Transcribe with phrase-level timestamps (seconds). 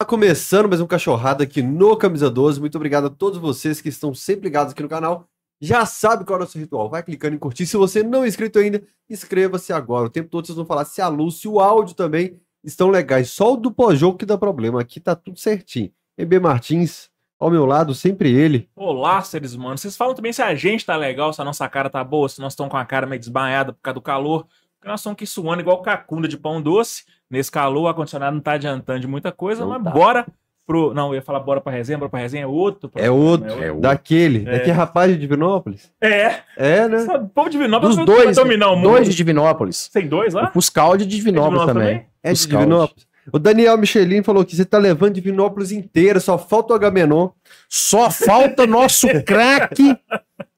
[0.00, 2.60] Tá começando mais um cachorrada aqui no Camisa 12.
[2.60, 5.28] Muito obrigado a todos vocês que estão sempre ligados aqui no canal.
[5.60, 6.88] Já sabe qual é o nosso ritual.
[6.88, 7.66] Vai clicando em curtir.
[7.66, 8.80] Se você não é inscrito ainda,
[9.10, 10.06] inscreva-se agora.
[10.06, 13.30] O tempo todo vocês vão falar se a luz, se o áudio também estão legais.
[13.30, 14.80] Só o do pós-jogo que dá problema.
[14.80, 15.90] Aqui tá tudo certinho.
[16.16, 18.70] EB Martins, ao meu lado, sempre ele.
[18.76, 19.80] Olá, seres humanos.
[19.80, 22.40] Vocês falam também se a gente tá legal, se a nossa cara tá boa, se
[22.40, 24.46] nós estamos com a cara meio desbanhada por causa do calor.
[24.78, 27.02] Porque nós estamos aqui suando igual cacunda de pão doce.
[27.30, 29.90] Nesse calor, o ar-condicionado não tá adiantando de muita coisa, Não mas tá.
[29.90, 30.26] bora
[30.66, 30.94] pro.
[30.94, 32.90] Não, eu ia falar bora pra resenha, bora pra resenha é outro.
[32.94, 33.50] É outro.
[33.62, 33.80] É, outro.
[33.82, 34.48] Daquele.
[34.48, 34.52] É.
[34.52, 35.92] Daquele rapaz de Divinópolis.
[36.00, 36.36] é.
[36.56, 36.96] É, né?
[36.98, 38.90] Essa- O povo de Vinópolis Dos dois, dominar o mundo.
[38.90, 39.88] dois de Divinópolis.
[39.88, 40.48] Tem dois lá?
[40.48, 42.06] O Fuscal de Divinópolis Divinópolis também.
[42.22, 42.46] É de.
[42.46, 43.06] Divinópolis.
[43.30, 47.28] O Daniel Michelin falou que você tá levando Divinópolis inteira, só falta o Agamenon.
[47.68, 49.94] Só falta nosso craque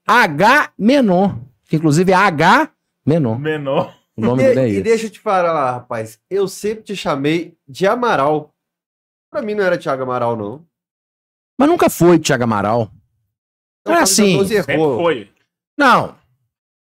[0.07, 1.33] H Menon.
[1.67, 2.69] Que inclusive é H
[3.05, 3.35] Menon.
[3.35, 3.93] Menor.
[4.21, 4.81] O nome e, dele é e esse.
[4.81, 6.19] deixa eu te falar, rapaz.
[6.29, 8.53] Eu sempre te chamei de Amaral.
[9.31, 10.65] Pra mim não era Thiago Amaral, não.
[11.59, 12.91] Mas nunca foi Thiago Amaral.
[13.81, 14.97] Então, É assim, 12 Sempre errou.
[15.01, 15.29] foi.
[15.77, 16.15] Não.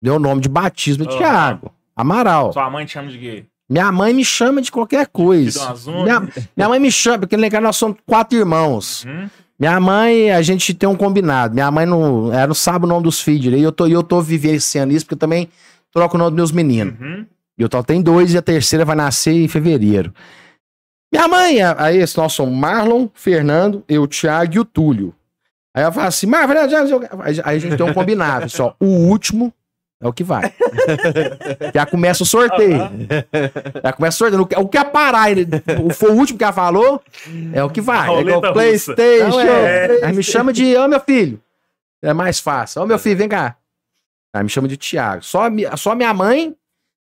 [0.02, 1.18] Deu nome de batismo de Aham.
[1.18, 1.74] Thiago.
[1.96, 2.52] Amaral.
[2.52, 3.44] Sua mãe te chama de quê?
[3.68, 5.74] Minha mãe me chama de qualquer coisa.
[6.02, 6.20] Minha,
[6.56, 9.04] minha mãe me chama, porque lá nós somos quatro irmãos.
[9.04, 9.28] Uhum.
[9.58, 11.52] Minha mãe, a gente tem um combinado.
[11.52, 13.52] Minha mãe não, ela não sabe o nome dos filhos.
[13.58, 15.50] E eu tô, e eu tô vivenciando isso, porque eu também
[15.92, 16.94] troco o nome dos meus meninos.
[17.00, 17.26] Uhum.
[17.58, 20.12] E o tal tem dois e a terceira vai nascer em fevereiro.
[21.12, 25.14] Minha mãe, aí nós somos Marlon, Fernando, eu, Thiago e o Túlio.
[25.74, 27.00] Aí ela fala assim, Thiago."
[27.44, 29.52] aí a gente tem um combinado, só o último
[30.00, 30.52] é o que vai.
[31.74, 32.78] Já começa o sorteio.
[33.82, 34.42] Já começa o sorteio.
[34.42, 35.46] O que- que é parar, ele-
[35.82, 37.02] o- foi o último que ela falou,
[37.52, 38.06] é o que vai.
[38.06, 38.52] Roleta russa.
[38.52, 39.28] PlayStation.
[39.30, 40.04] Não, é.
[40.04, 41.40] Aí me chama de, ô meu filho.
[42.02, 42.82] É mais fácil.
[42.82, 43.56] Ô meu filho, vem cá.
[44.34, 45.22] Aí me chama de Thiago.
[45.22, 46.54] Só, a mi- só minha mãe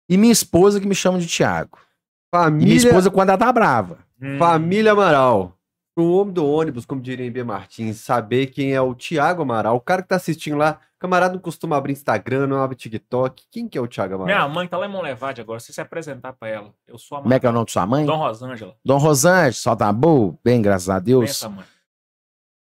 [0.08, 1.78] e minha esposa que me chamam de Thiago.
[1.78, 3.98] E minha Família, esposa quando ela tá brava.
[4.20, 4.38] Hum.
[4.38, 5.52] família Amaral.
[5.94, 7.42] Para um homem do ônibus, como diria em B.
[7.42, 11.40] Martins, saber quem é o Thiago Amaral, o cara que tá assistindo lá, camarada não
[11.40, 13.44] costuma abrir Instagram, não abre TikTok.
[13.50, 14.50] Quem que é o Thiago Minha Amaral?
[14.54, 15.58] mãe tá lá em Monlevade agora.
[15.58, 17.66] Se você se apresentar pra ela, eu sou a Como é que é o nome
[17.66, 18.04] de sua mãe?
[18.06, 18.76] Dom Rosângela.
[18.84, 20.38] Dom Rosângela, só tá bom?
[20.44, 21.26] Bem, graças a Deus.
[21.26, 21.64] Pensa, mãe.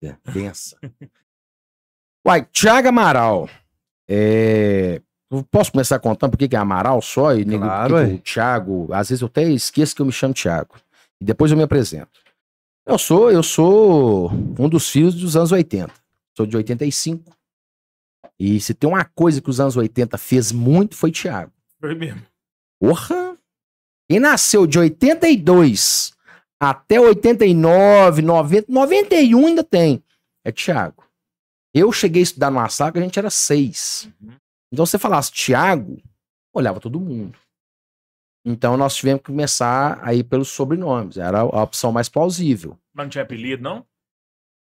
[0.04, 0.76] É, Pensa.
[2.26, 3.48] Uai, Thiago Amaral.
[4.09, 5.00] É...
[5.31, 7.34] eu Posso começar contando por que é Amaral só?
[7.34, 8.05] E nego- Claro, que ué.
[8.15, 8.89] o Thiago.
[8.93, 10.75] Às vezes eu até esqueço que eu me chamo Thiago.
[11.21, 12.21] E depois eu me apresento.
[12.87, 15.93] Eu sou, eu sou um dos filhos dos anos 80.
[16.37, 17.25] Sou de 85.
[18.39, 21.50] E se tem uma coisa que os anos 80 fez muito foi Thiago.
[21.81, 22.22] Foi mesmo.
[22.81, 23.37] Porra!
[24.09, 26.15] Quem nasceu de 82
[26.61, 30.03] até 89, 90, 91 ainda tem.
[30.45, 31.03] É Thiago.
[31.78, 34.09] Eu cheguei a estudar numa sala que a gente era seis.
[34.19, 34.32] Uhum.
[34.72, 36.00] Então, se você falasse Thiago,
[36.54, 37.38] olhava todo mundo.
[38.47, 41.19] Então, nós tivemos que começar a ir pelos sobrenomes.
[41.19, 42.78] Era a opção mais plausível.
[42.94, 43.84] Mas não tinha apelido, não?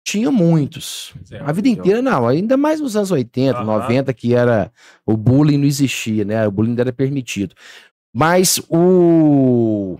[0.06, 1.12] Tinha muitos.
[1.26, 3.64] Zé, A vida inteira não, ainda mais nos anos 80, Aham.
[3.66, 4.72] 90, que era.
[5.04, 6.46] O bullying não existia, né?
[6.48, 7.54] O bullying ainda era permitido.
[8.14, 9.98] Mas o.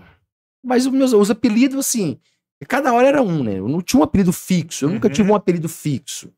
[0.65, 2.19] Mas os meus os apelidos, assim,
[2.67, 3.59] cada hora era um, né?
[3.59, 5.13] Eu não tinha um apelido fixo, eu nunca Uhum.
[5.13, 6.33] tive um apelido fixo.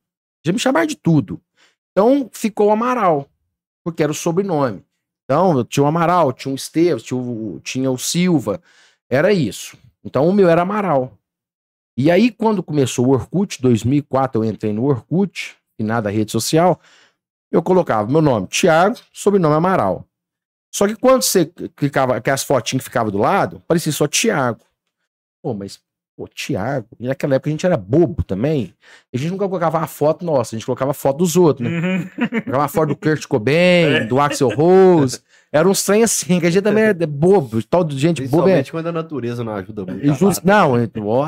[0.45, 1.41] Já me chamaram de tudo.
[1.91, 3.27] Então ficou Amaral,
[3.83, 4.85] porque era o sobrenome.
[5.23, 8.61] Então, eu tinha o Amaral, tinha o Esteves, tinha o, tinha o Silva,
[9.09, 9.75] era isso.
[10.03, 11.17] Então o meu era Amaral.
[11.97, 16.79] E aí, quando começou o Orkut, 2004, eu entrei no Orkut, e nada rede social,
[17.51, 20.05] eu colocava meu nome, Thiago, sobrenome Amaral.
[20.71, 21.45] Só que quando você
[21.75, 24.59] clicava, que as fotinhas ficavam do lado, parecia só Thiago.
[25.41, 25.79] Pô, mas,
[26.15, 26.87] pô, Thiago.
[26.99, 28.73] E naquela época a gente era bobo também.
[29.13, 31.79] A gente nunca colocava a foto nossa, a gente colocava a foto dos outros, né?
[31.79, 32.07] Uhum.
[32.41, 35.19] Colocava a foto do Kurt Cobain, do Axel Rose.
[35.51, 38.49] Era uns trem assim, que a gente também era bobo, tal de gente boba.
[38.51, 40.05] é- quando a natureza não ajuda muito.
[40.05, 41.25] e just- não, eu- ó,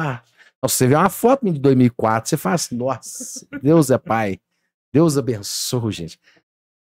[0.62, 4.40] nossa, você vê uma foto de 2004, você fala assim, nossa, Deus é pai.
[4.94, 6.20] Deus abençoe, gente.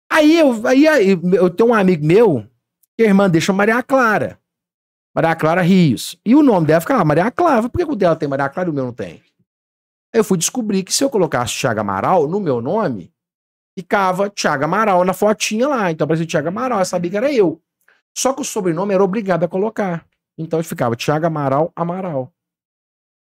[0.09, 2.45] Aí eu, aí, aí eu tenho um amigo meu,
[2.97, 4.39] que a irmã deixa Maria Clara.
[5.17, 6.15] Maria Clara Rios.
[6.23, 7.67] E o nome dela fica lá, Maria Clara.
[7.67, 9.23] Por que o dela tem Maria Clara e o meu não tem?
[10.13, 13.11] Eu fui descobrir que se eu colocasse Thiago Amaral no meu nome,
[13.75, 15.89] ficava Thiago Amaral na fotinha lá.
[15.91, 17.59] Então aparecia Thiago Amaral, eu sabia que era eu.
[18.15, 20.05] Só que o sobrenome era obrigado a colocar.
[20.37, 22.31] Então ficava Thiago Amaral Amaral.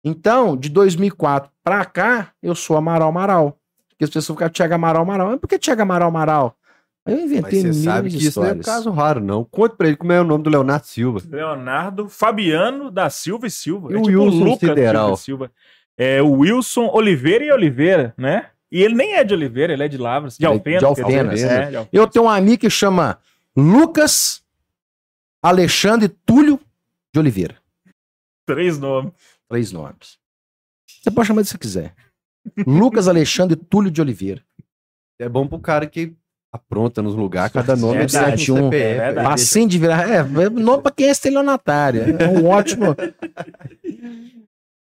[0.04, 3.58] Então, de 2004 pra cá, eu sou Amaral Amaral.
[3.88, 5.30] Porque as pessoas ficavam Thiago Amaral Amaral.
[5.30, 6.58] Mas por que Thiago Amaral Amaral?
[7.06, 9.44] Eu Mas inventei você mil sabe que isso não é um caso raro, não.
[9.44, 11.22] Conte pra ele como é o nome do Leonardo Silva.
[11.28, 13.92] Leonardo Fabiano da Silva e Silva.
[13.92, 15.16] E o Wilson Lucas Sideral?
[15.16, 15.52] Silva e Silva.
[15.96, 18.50] É o Wilson Oliveira e Oliveira, né?
[18.70, 20.36] E ele nem é de Oliveira, ele é de Lavras.
[20.36, 20.78] De Ele é Alpena.
[20.80, 20.84] de.
[20.84, 21.42] Alfenas.
[21.42, 21.88] É, de Alfenas.
[21.92, 23.18] Eu tenho um amigo que chama
[23.56, 24.42] Lucas
[25.42, 26.60] Alexandre Túlio
[27.14, 27.56] de Oliveira.
[28.44, 29.12] Três nomes.
[29.48, 30.18] Três nomes.
[31.02, 31.94] Você pode chamar de você quiser.
[32.66, 34.42] Lucas Alexandre Túlio de Oliveira.
[35.18, 36.14] É bom pro cara que
[36.56, 38.64] apronta nos lugares, cada nome é Verdade, um.
[38.64, 38.84] CPF.
[38.84, 39.32] É verdade.
[39.32, 40.10] Assim de virar.
[40.10, 42.16] É, nome pra quem é estelionatário.
[42.18, 42.94] É um ótimo.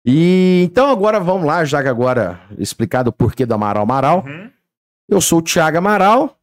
[0.04, 4.24] E então agora vamos lá, já que agora explicado o porquê do Amaral Amaral.
[4.26, 4.50] Uhum.
[5.08, 6.36] Eu sou o Thiago Amaral.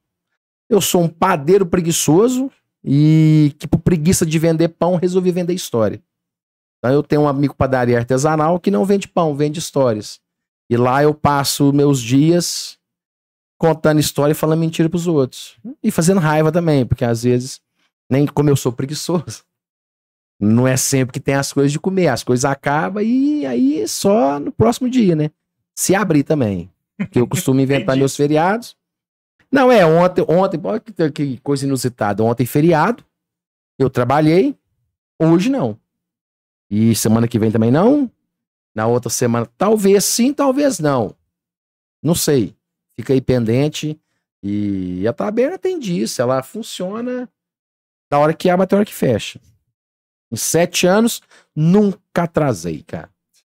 [0.70, 2.52] Eu sou um padeiro preguiçoso
[2.84, 6.02] e que por preguiça de vender pão resolvi vender história.
[6.78, 10.20] Então eu tenho um amigo padaria artesanal que não vende pão, vende histórias.
[10.70, 12.77] E lá eu passo meus dias
[13.58, 15.58] contando história e falando mentira pros outros.
[15.84, 17.62] E fazendo raiva também, porque às vezes,
[18.10, 19.44] nem como eu sou preguiçoso,
[20.40, 22.08] não é sempre que tem as coisas de comer.
[22.08, 25.32] As coisas acabam e aí só no próximo dia, né?
[25.76, 26.72] Se abrir também.
[26.98, 28.76] Porque eu costumo inventar meus feriados.
[29.52, 32.24] Não, é, ontem, ontem, olha que, que coisa inusitada.
[32.24, 33.04] Ontem feriado,
[33.80, 34.56] eu trabalhei,
[35.20, 35.80] hoje não.
[36.70, 38.12] E semana que vem também não.
[38.76, 41.16] Na outra semana, talvez sim, talvez não.
[42.04, 42.57] Não sei.
[43.00, 44.00] Fica aí pendente.
[44.44, 47.30] E a taberna tem disso, ela funciona
[48.10, 49.40] da hora que abre até a hora que fecha.
[50.32, 51.22] Em sete anos,
[51.56, 53.10] nunca atrasei, cara.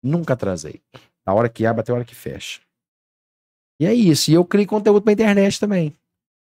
[0.02, 0.82] Nunca atrasei.
[1.26, 2.62] Da hora que abre até a hora que fecha.
[3.80, 4.32] E é isso.
[4.32, 5.94] E eu crio conteúdo pra internet também.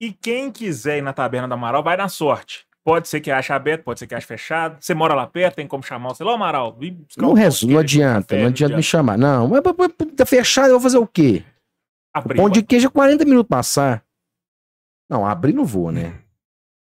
[0.01, 2.65] E quem quiser ir na taberna do Amaral, vai na sorte.
[2.83, 4.77] Pode ser que ache aberto, pode ser que ache fechado.
[4.79, 6.23] Você mora lá perto, tem como chamar você.
[6.23, 6.77] Lá, Amaral.
[7.17, 8.37] Não um resumo, não adianta.
[8.37, 9.17] Não adianta me chamar.
[9.17, 9.61] Não, mas
[10.15, 11.43] tá fechado, eu vou fazer o quê?
[12.15, 14.01] Abrir, Pão de queijo é 40 minutos passar.
[15.09, 16.17] Não, abrir não vou, né?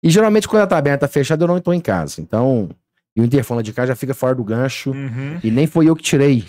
[0.01, 2.21] E geralmente quando a taberna tá fechada, eu não tô em casa.
[2.21, 2.69] Então,
[3.13, 4.91] e o interfone de casa já fica fora do gancho.
[4.91, 5.37] Uhum.
[5.43, 6.45] E nem foi eu que tirei.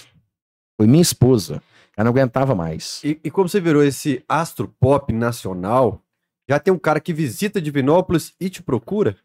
[0.76, 1.61] Foi minha esposa.
[1.96, 3.02] Ela não aguentava mais.
[3.02, 6.00] E, e como você virou esse astro pop nacional,
[6.49, 9.17] já tem um cara que visita Divinópolis e te procura?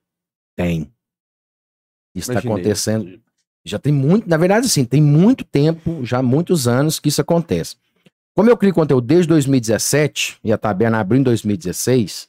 [0.56, 0.92] Tem.
[2.16, 3.22] Isso está acontecendo.
[3.64, 7.22] Já tem muito, na verdade, sim, tem muito tempo, já há muitos anos que isso
[7.22, 7.76] acontece.
[8.36, 12.28] Como eu crio conteúdo desde 2017, e a taberna abriu em 2016,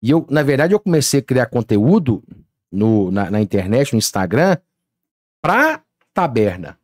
[0.00, 2.22] e eu, na verdade, eu comecei a criar conteúdo
[2.70, 4.56] no, na, na internet, no Instagram,
[5.42, 5.82] pra
[6.14, 6.78] taberna.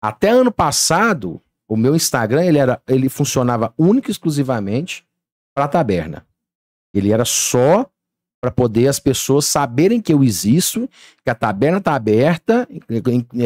[0.00, 5.06] Até ano passado, o meu Instagram, ele, era, ele funcionava único e exclusivamente
[5.54, 6.26] pra taberna.
[6.92, 7.86] Ele era só
[8.40, 10.88] para poder as pessoas saberem que eu existo,
[11.24, 12.68] que a taberna está aberta,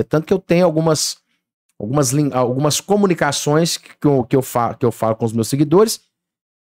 [0.08, 1.21] tanto que eu tenho algumas
[1.78, 6.00] algumas, algumas comunicações que eu, que, eu falo, que eu falo com os meus seguidores.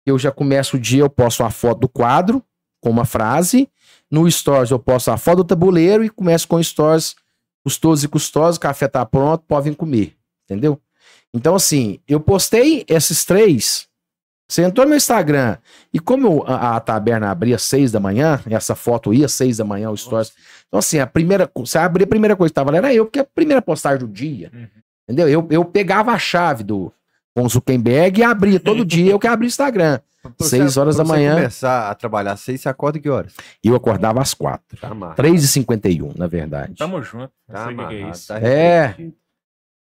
[0.06, 2.44] Eu já começo o dia, eu posto a foto do quadro
[2.82, 3.70] com uma frase.
[4.10, 7.16] No Stories eu posto a foto do tabuleiro e começo com Stories
[7.64, 10.16] custoso e custoso, o café tá pronto, pode vir comer.
[10.46, 10.80] Entendeu?
[11.34, 13.86] Então, assim, eu postei esses três.
[14.50, 15.58] Você entrou no meu Instagram
[15.94, 19.34] e como eu- a, a taberna abria às seis da manhã, essa foto ia às
[19.34, 20.32] seis da manhã, o Stories.
[20.70, 23.20] Então, assim, a primeira, você abria a primeira coisa que tava lá era eu, porque
[23.20, 24.50] é a primeira postagem do dia.
[24.54, 24.68] Uhum.
[25.08, 25.30] Entendeu?
[25.30, 26.92] Eu, eu pegava a chave do
[27.36, 30.00] com o Zuckerberg e abria todo dia, eu que abria o Instagram.
[30.22, 31.36] Pra Seis você- horas pra da você manhã.
[31.36, 33.34] começar a trabalhar às seis, você acorda que horas?
[33.64, 34.78] E eu acordava às quatro.
[34.78, 35.16] Tá amarrado.
[35.22, 36.76] 3h51, na verdade.
[36.76, 37.32] Tamo junto.
[37.48, 38.28] Não Tá sei o que que é isso.
[38.28, 38.96] tá É.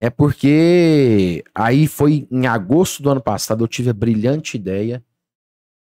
[0.01, 5.03] É porque aí foi em agosto do ano passado, eu tive a brilhante ideia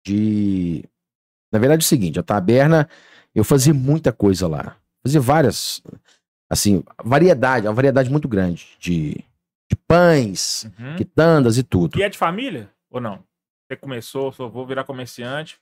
[0.06, 0.83] de.
[1.53, 2.89] Na verdade, é o seguinte: a taberna,
[3.33, 4.75] eu fazia muita coisa lá.
[5.03, 5.81] Fazia várias.
[6.50, 9.24] Assim, variedade, uma variedade muito grande de, de
[9.89, 10.95] pães, Uhum.
[10.97, 11.97] quitandas e tudo.
[12.00, 13.23] E é de família ou não?
[13.68, 15.59] Você começou, só vou virar comerciante.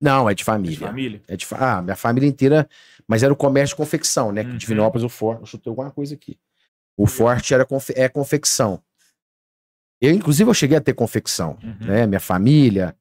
[0.00, 0.76] Não, é de É família.
[0.76, 1.22] de família?
[1.28, 2.68] É de fa- Ah, minha família inteira,
[3.08, 4.42] mas era o comércio de confecção, né?
[4.42, 4.56] Uhum.
[4.56, 5.40] Divinópolis, o forte.
[5.40, 6.38] Eu chutei alguma coisa aqui.
[6.96, 8.82] O forte era confe- é confecção.
[10.00, 11.86] Eu, inclusive, eu cheguei a ter confecção, Uhum.
[11.86, 12.06] né?
[12.06, 12.96] Minha família.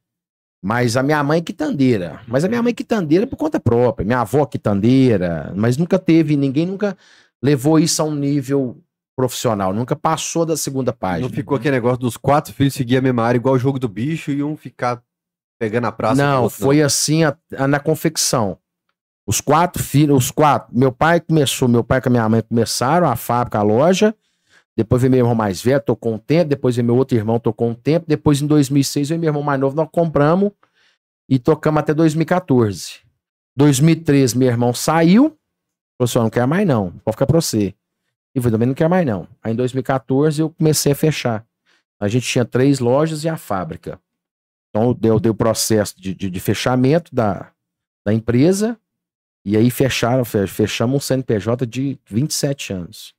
[0.62, 2.22] Mas a minha mãe é quitandeira.
[2.28, 4.06] Mas a minha mãe é quitandeira por conta própria.
[4.06, 5.54] Minha avó é quitandeira.
[5.56, 6.98] Mas nunca teve, ninguém nunca
[7.42, 8.78] levou isso a um nível
[9.20, 9.74] profissional.
[9.74, 11.28] Nunca passou da segunda página.
[11.28, 13.90] Não ficou aquele negócio dos quatro filhos seguir a mesma área, igual o jogo do
[13.90, 15.04] bicho, e um ficar
[15.60, 16.16] pegando a praça.
[16.24, 18.58] Não, foi assim a- a- na confecção.
[19.28, 20.70] Os quatro filhos, os quatro.
[20.78, 24.16] Meu pai começou, meu pai com a minha mãe começaram a fábrica, a loja.
[24.78, 26.50] Depois veio meu irmão mais velho, tocou um tempo.
[26.50, 28.06] Depois veio meu outro irmão, tocou um tempo.
[28.08, 30.52] Depois, em 2006, veio meu irmão mais novo, nós compramos
[31.30, 33.02] e tocamos até 2014.
[33.58, 35.36] 2013, meu irmão saiu.
[35.98, 37.76] Falou assim: "Ó, não quero mais não, pode ficar pra você.
[38.36, 39.28] E eu também não quero mais não.
[39.42, 41.46] Aí em 2014 eu comecei a fechar.
[42.00, 44.00] A gente tinha três lojas e a fábrica.
[44.70, 47.52] Então deu, deu o processo de, de, de fechamento da,
[48.06, 48.80] da empresa.
[49.46, 53.10] E aí fecharam, fe- fechamos um CNPJ de 27 anos.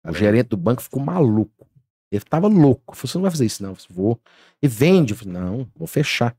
[0.00, 0.18] O Caramba.
[0.18, 1.68] gerente do banco ficou maluco.
[2.10, 2.96] Ele tava louco.
[2.96, 3.70] Falou: você não vai fazer isso, não.
[3.70, 4.20] Eu falei, vou.
[4.62, 5.12] E vende.
[5.12, 6.36] Eu falei, não, vou fechar.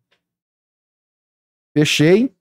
[1.77, 2.35] Fechei.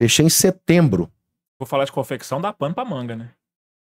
[0.00, 1.12] Fechei em setembro.
[1.58, 3.34] Vou falar de confecção, dá pano pra manga, né?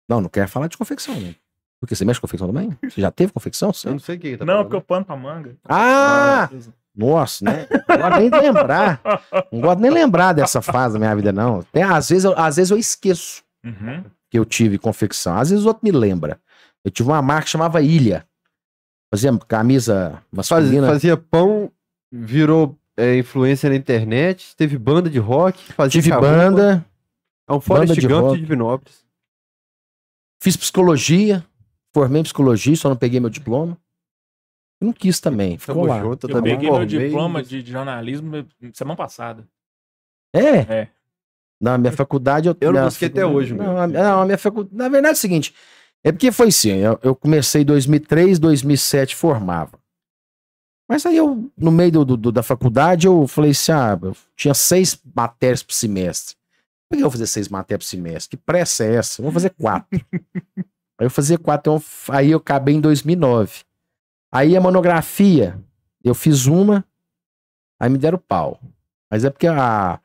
[0.08, 1.34] Não, não quero falar de confecção, né?
[1.80, 2.76] Porque você mexe com confecção também?
[2.82, 3.70] Você já teve confecção?
[3.84, 4.64] Eu não sei quem tá Não, falando.
[4.66, 5.56] porque eu pano pra manga.
[5.68, 6.48] Ah!
[6.96, 7.66] Nossa, né?
[7.88, 9.00] Não gosto nem de lembrar.
[9.52, 11.62] Não gosto nem lembrar dessa fase da minha vida, não.
[11.64, 14.04] Tem, às, vezes, eu- às vezes eu esqueço Uhum.
[14.30, 15.36] que eu tive confecção.
[15.36, 16.38] Às vezes o outro me lembra.
[16.84, 18.24] Eu tive uma marca que chamava Ilha.
[19.12, 20.86] Fazia camisa Fazia, masculina.
[20.88, 21.70] fazia pão,
[22.12, 26.30] virou é, influência na internet, teve banda de rock, fazia Tive caramba.
[26.56, 26.84] banda,
[27.48, 29.03] É um Forest banda de de Divinópolis.
[30.44, 31.42] Fiz psicologia,
[31.94, 33.78] formei em psicologia, só não peguei meu diploma.
[34.80, 36.00] Não quis também, ficou lá.
[36.02, 39.48] junto, Eu também peguei meu diploma de de jornalismo semana passada.
[40.34, 40.58] É?
[40.80, 40.88] É.
[41.60, 42.56] Na minha faculdade eu.
[42.60, 44.76] Eu não busquei até hoje, Não, a, não, a minha faculdade.
[44.76, 45.54] Na verdade é o seguinte:
[46.02, 49.78] é porque foi assim, eu, eu comecei em 2003, 2007 formava.
[50.86, 54.52] Mas aí eu, no meio do, do- da faculdade, eu falei assim: ah, eu tinha
[54.52, 56.36] seis matérias por semestre.
[56.88, 58.36] Por que eu vou fazer seis matérias por semestre?
[58.36, 59.20] Que pressa é essa?
[59.20, 59.88] Eu vou fazer quatro.
[60.98, 63.62] aí eu fazia quatro, então, aí eu acabei em 2009.
[64.32, 65.58] Aí a monografia,
[66.02, 66.84] eu fiz uma,
[67.80, 68.60] aí me deram pau.
[69.10, 70.00] Mas é porque a,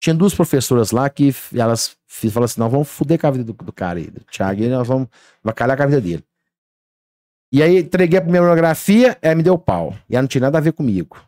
[0.00, 3.52] tinha duas professoras lá que elas falaram assim: não, vamos foder com a vida do,
[3.52, 5.08] do cara aí, do Thiago, e nós vamos
[5.44, 6.24] bacalhar com a vida dele.
[7.52, 9.94] E aí entreguei a primeira monografia, ela me deu pau.
[10.08, 11.18] E ela não tinha nada a ver comigo.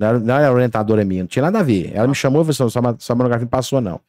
[0.00, 1.92] Não era, orientadora minha, não tinha nada a ver.
[1.94, 4.00] Ela me chamou e falou assim: sua, monografia não passou, não.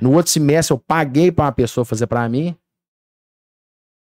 [0.00, 2.54] No outro semestre eu paguei pra uma pessoa fazer pra mim.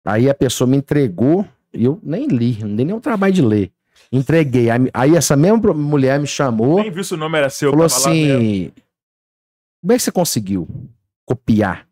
[0.06, 3.42] Aí a pessoa me entregou e eu nem li, não dei nem o trabalho de
[3.42, 3.72] ler.
[4.12, 4.68] Entreguei.
[4.94, 6.80] Aí, essa mesma mulher me chamou.
[6.82, 7.72] Nem viu se o nome era seu.
[7.72, 8.72] Falou assim:
[9.82, 10.68] Como é que você conseguiu
[11.26, 11.88] copiar?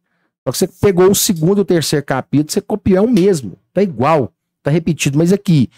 [0.48, 3.58] Só que você pegou o segundo e o terceiro capítulo, você copiou o mesmo.
[3.74, 4.32] Tá igual,
[4.62, 5.18] tá repetido.
[5.18, 5.70] Mas aqui,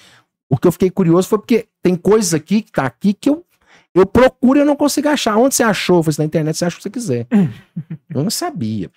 [0.49, 3.45] o que eu fiquei curioso foi porque tem coisas aqui que tá aqui que eu,
[3.93, 5.37] eu procuro e eu não consigo achar.
[5.37, 5.97] Onde você achou?
[5.97, 7.27] Eu falei assim, na internet você acha o que você quiser.
[8.13, 8.89] eu não sabia.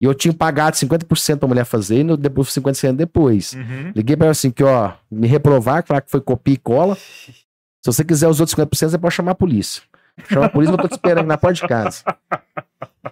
[0.00, 3.52] E eu tinha pagado 50% pra mulher fazer e depois 50% depois.
[3.52, 3.92] Uhum.
[3.94, 6.96] Liguei pra ela assim, que ó, me reprovar, falar que foi copia e cola.
[7.82, 9.82] Se você quiser os outros 50%, você pode chamar a polícia.
[10.28, 12.02] Chama a polícia, eu tô te esperando na porta de casa.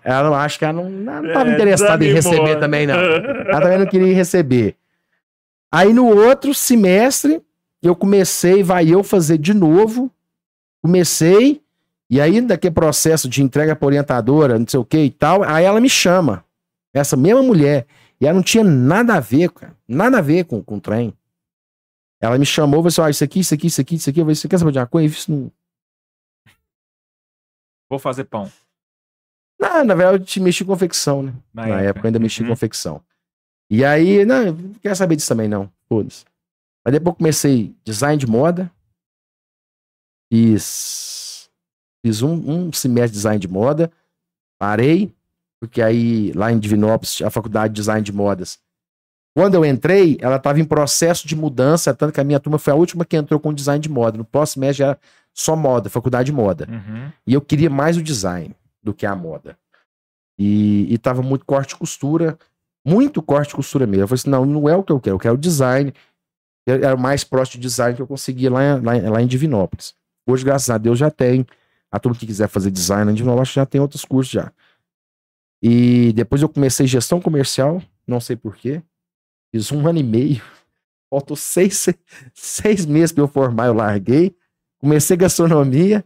[0.04, 2.94] Ela não acho que ela não, não, não tava É, interessada em receber também, não.
[2.94, 4.76] Ela também não queria receber.
[5.72, 7.40] Aí no outro semestre,
[7.82, 10.10] eu comecei, vai eu fazer de novo.
[10.82, 11.62] Comecei,
[12.08, 15.64] e aí daquele processo de entrega para orientadora, não sei o que e tal, aí
[15.64, 16.44] ela me chama.
[16.94, 17.86] Essa mesma mulher.
[18.20, 19.76] E ela não tinha nada a ver, cara.
[19.86, 21.12] Nada a ver com, com o trem.
[22.20, 24.20] Ela me chamou falou assim: ó, isso aqui, isso aqui, isso aqui, isso aqui.
[24.20, 25.14] Eu falei, você quer saber de uma coisa?
[25.14, 25.52] Isso não...
[27.88, 28.50] Vou fazer pão.
[29.60, 31.34] Não, na verdade, eu te mexi com confecção, né?
[31.52, 32.48] Na, Na época eu ainda mexi Uhum.
[32.48, 33.02] com confecção.
[33.70, 35.70] E aí, não, não quero saber disso também, não.
[35.88, 36.24] Foda-se.
[36.88, 38.72] Mas depois eu comecei design de moda.
[40.32, 41.50] Fiz.
[42.02, 43.92] Fiz um, um semestre de design de moda.
[44.58, 45.14] Parei.
[45.60, 48.58] Porque aí, lá em Divinópolis, a faculdade de design de modas.
[49.36, 52.72] Quando eu entrei, ela estava em processo de mudança, tanto que a minha turma foi
[52.72, 54.16] a última que entrou com design de moda.
[54.16, 55.00] No próximo semestre já era
[55.34, 56.66] só moda, faculdade de moda.
[56.70, 57.12] Uhum.
[57.26, 59.58] E eu queria mais o design do que a moda.
[60.38, 62.38] E, e tava muito corte e costura,
[62.82, 64.04] muito corte e costura mesmo.
[64.04, 65.92] Eu falei assim: não, não é o que eu quero, eu quero o design.
[66.70, 69.26] Era o mais próximo de design que eu conseguia lá, em- lá, em- lá em
[69.26, 69.94] Divinópolis.
[70.26, 71.46] Hoje, graças a Deus, já tem.
[71.90, 74.52] A turma que quiser fazer design em Divinópolis já tem outros cursos já.
[75.62, 78.82] E depois eu comecei gestão comercial, não sei porquê.
[79.50, 80.42] Fiz um ano e meio.
[81.10, 81.88] Faltou seis,
[82.34, 84.36] seis meses para eu formar, eu larguei.
[84.78, 86.04] Comecei gastronomia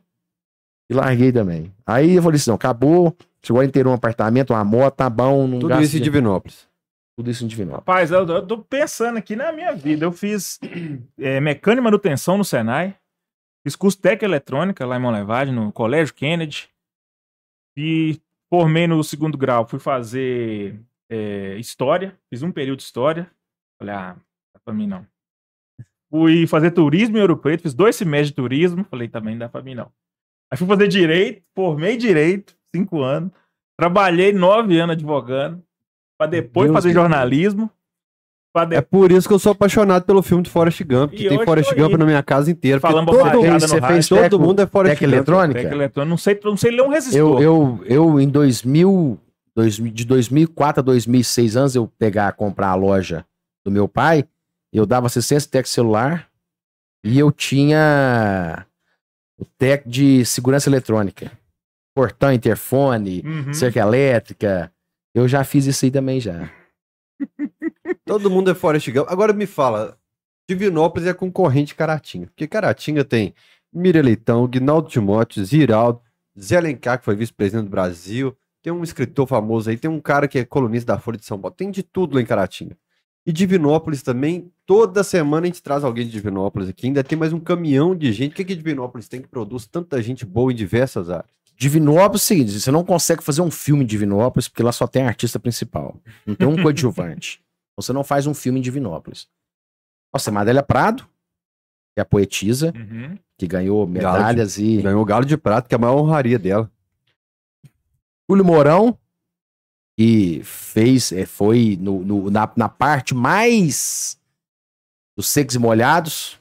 [0.88, 1.74] e larguei também.
[1.84, 3.14] Aí eu falei assim: não, acabou.
[3.44, 5.48] Chegou a ter um apartamento, uma moto, tá bom.
[5.48, 6.00] Não Tudo isso em.
[6.02, 6.68] Divinópolis.
[7.16, 7.80] Tudo isso Divinópolis.
[7.80, 10.04] Rapaz, eu, eu tô pensando aqui na minha vida.
[10.04, 10.58] Eu fiz
[11.18, 12.96] é, mecânica e manutenção no Senai.
[13.64, 16.68] Fiz curso técnica eletrônica lá em Monlevade, no Colégio Kennedy.
[17.76, 19.66] E formei no segundo grau.
[19.66, 22.18] Fui fazer é, história.
[22.30, 23.30] Fiz um período de história.
[23.78, 24.16] Falei, ah,
[24.54, 25.06] dá pra mim não.
[26.10, 27.62] Fui fazer turismo em Ouro Preto.
[27.62, 28.84] Fiz dois semestres de turismo.
[28.84, 29.92] Falei, também dá pra mim não.
[30.50, 31.42] Aí fui fazer direito.
[31.54, 32.56] Formei direito.
[32.74, 33.30] Cinco anos.
[33.78, 35.62] Trabalhei nove anos advogando.
[36.22, 37.70] Pra depois Deus fazer jornalismo.
[38.54, 41.24] Pra É depois por isso que eu sou apaixonado pelo filme de Forrest Gump, que
[41.24, 41.74] E tem Forrest.
[41.74, 42.78] Gump na minha casa inteira.
[42.80, 45.12] Falando todo, mundo, Você Você fez todo teco, mundo é Forrest Gump.
[45.12, 45.54] eletrônica?
[45.54, 46.10] Técnica eletrônica.
[46.10, 47.40] Não sei, não sei ler um resistor.
[47.40, 49.18] Eu, eu, eu, em 2000,
[49.56, 53.24] 2000, de 2004 a 2006 anos, eu pegar, comprar a loja
[53.64, 54.24] do meu pai,
[54.72, 56.28] eu dava assistência técnica celular
[57.04, 58.66] e eu tinha
[59.38, 61.30] o tec de segurança eletrônica.
[61.94, 63.52] Portão, interfone, Uhum.
[63.52, 64.71] cerca elétrica.
[65.14, 66.50] Eu já fiz isso aí também já.
[68.04, 69.06] Todo mundo é Forrest Gump.
[69.08, 69.98] Agora me fala,
[70.48, 72.26] Divinópolis é concorrente Caratinga.
[72.26, 73.34] Porque Caratinga tem
[73.72, 76.00] Miriam Leitão, Guinaldo Timóteo, Ziraldo,
[76.38, 78.36] Zé Alencar, que foi vice-presidente do Brasil.
[78.62, 81.38] Tem um escritor famoso aí, tem um cara que é colunista da Folha de São
[81.38, 81.54] Paulo.
[81.54, 82.76] Tem de tudo lá em Caratinga.
[83.24, 86.86] E Divinópolis também, toda semana a gente traz alguém de Divinópolis aqui.
[86.86, 88.32] Ainda tem mais um caminhão de gente.
[88.32, 91.41] O que, que Divinópolis tem que produz tanta gente boa em diversas áreas?
[91.62, 94.86] Divinópolis é o seguinte, você não consegue fazer um filme em Divinópolis porque lá só
[94.86, 95.96] tem artista principal.
[96.26, 97.40] Não tem um coadjuvante.
[97.76, 99.26] Você não faz um filme em Divinópolis.
[100.12, 101.04] Nossa, é Madélia Prado,
[101.94, 103.16] que é a poetisa, Uhum.
[103.38, 104.82] que ganhou medalhas e...
[104.82, 106.70] Ganhou o Galo de Prata, que é a maior honraria dela.
[108.28, 108.98] Túlio Mourão,
[109.98, 114.18] que fez, é, foi no, no- na, na parte mais
[115.16, 116.38] dos secos e molhados,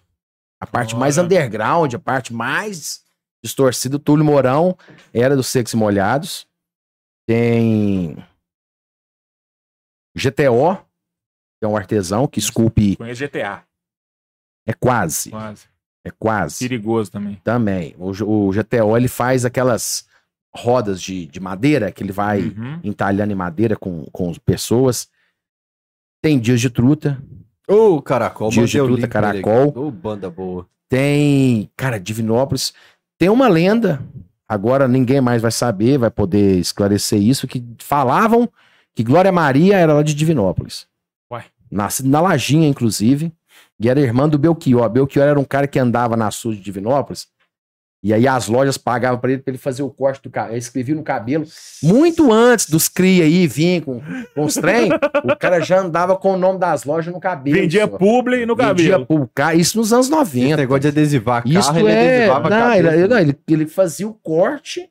[0.60, 1.25] a parte mais Ora.
[1.25, 3.04] underground, a parte mais
[3.43, 3.95] distorcida.
[3.95, 4.77] O Túlio Mourão
[5.13, 6.48] era dos secos e molhados.
[7.27, 8.15] Tem
[10.15, 10.75] GTO,
[11.60, 12.95] que é um artesão que esculpe.
[12.95, 13.63] Conheço GTA.
[14.67, 15.67] É quase, Quase.
[16.05, 16.60] é quase.
[16.60, 17.36] Perigoso também.
[17.43, 17.95] Também.
[17.98, 18.10] O,
[18.48, 20.07] o GTO ele faz aquelas
[20.53, 22.79] rodas de, de madeira que ele vai Uhum.
[22.83, 25.10] entalhando em madeira com, com pessoas.
[26.21, 27.21] Tem dias de truta,
[27.67, 29.13] Ô, Caracol, Dias de Truta, aqui.
[29.13, 29.74] Caracol.
[29.75, 30.67] Ô, banda boa.
[30.89, 32.74] tem, cara, Divinópolis.
[33.22, 34.01] Tem uma lenda,
[34.50, 38.50] agora ninguém mais vai saber, vai poder esclarecer isso, que falavam
[38.96, 40.88] que Glória Maria era lá de Divinópolis.
[41.32, 41.46] Ué.
[41.70, 43.32] Nascida na Lajinha, inclusive,
[43.80, 44.90] e era irmã do Belchior.
[44.90, 47.28] Belchior era um cara que andava na sul de Divinópolis,
[48.03, 50.96] e aí as lojas pagavam pra ele, pra ele fazer o corte do cabelo, escrevia
[50.96, 51.46] no cabelo,
[51.84, 54.01] muito antes dos cria aí vir com,
[54.34, 54.89] com os trem,
[55.24, 57.55] o cara já andava com o nome das lojas no cabelo.
[57.55, 57.98] Vendia só.
[57.98, 59.05] publi no Vendia cabelo.
[59.05, 60.58] pro cara, isso nos anos Esse 90.
[60.58, 62.15] negócio de adesivar carro, Isso ele é.
[62.15, 62.96] adesivava a Não, cabeça.
[62.96, 64.89] ele, não, ele, ele fazia o corte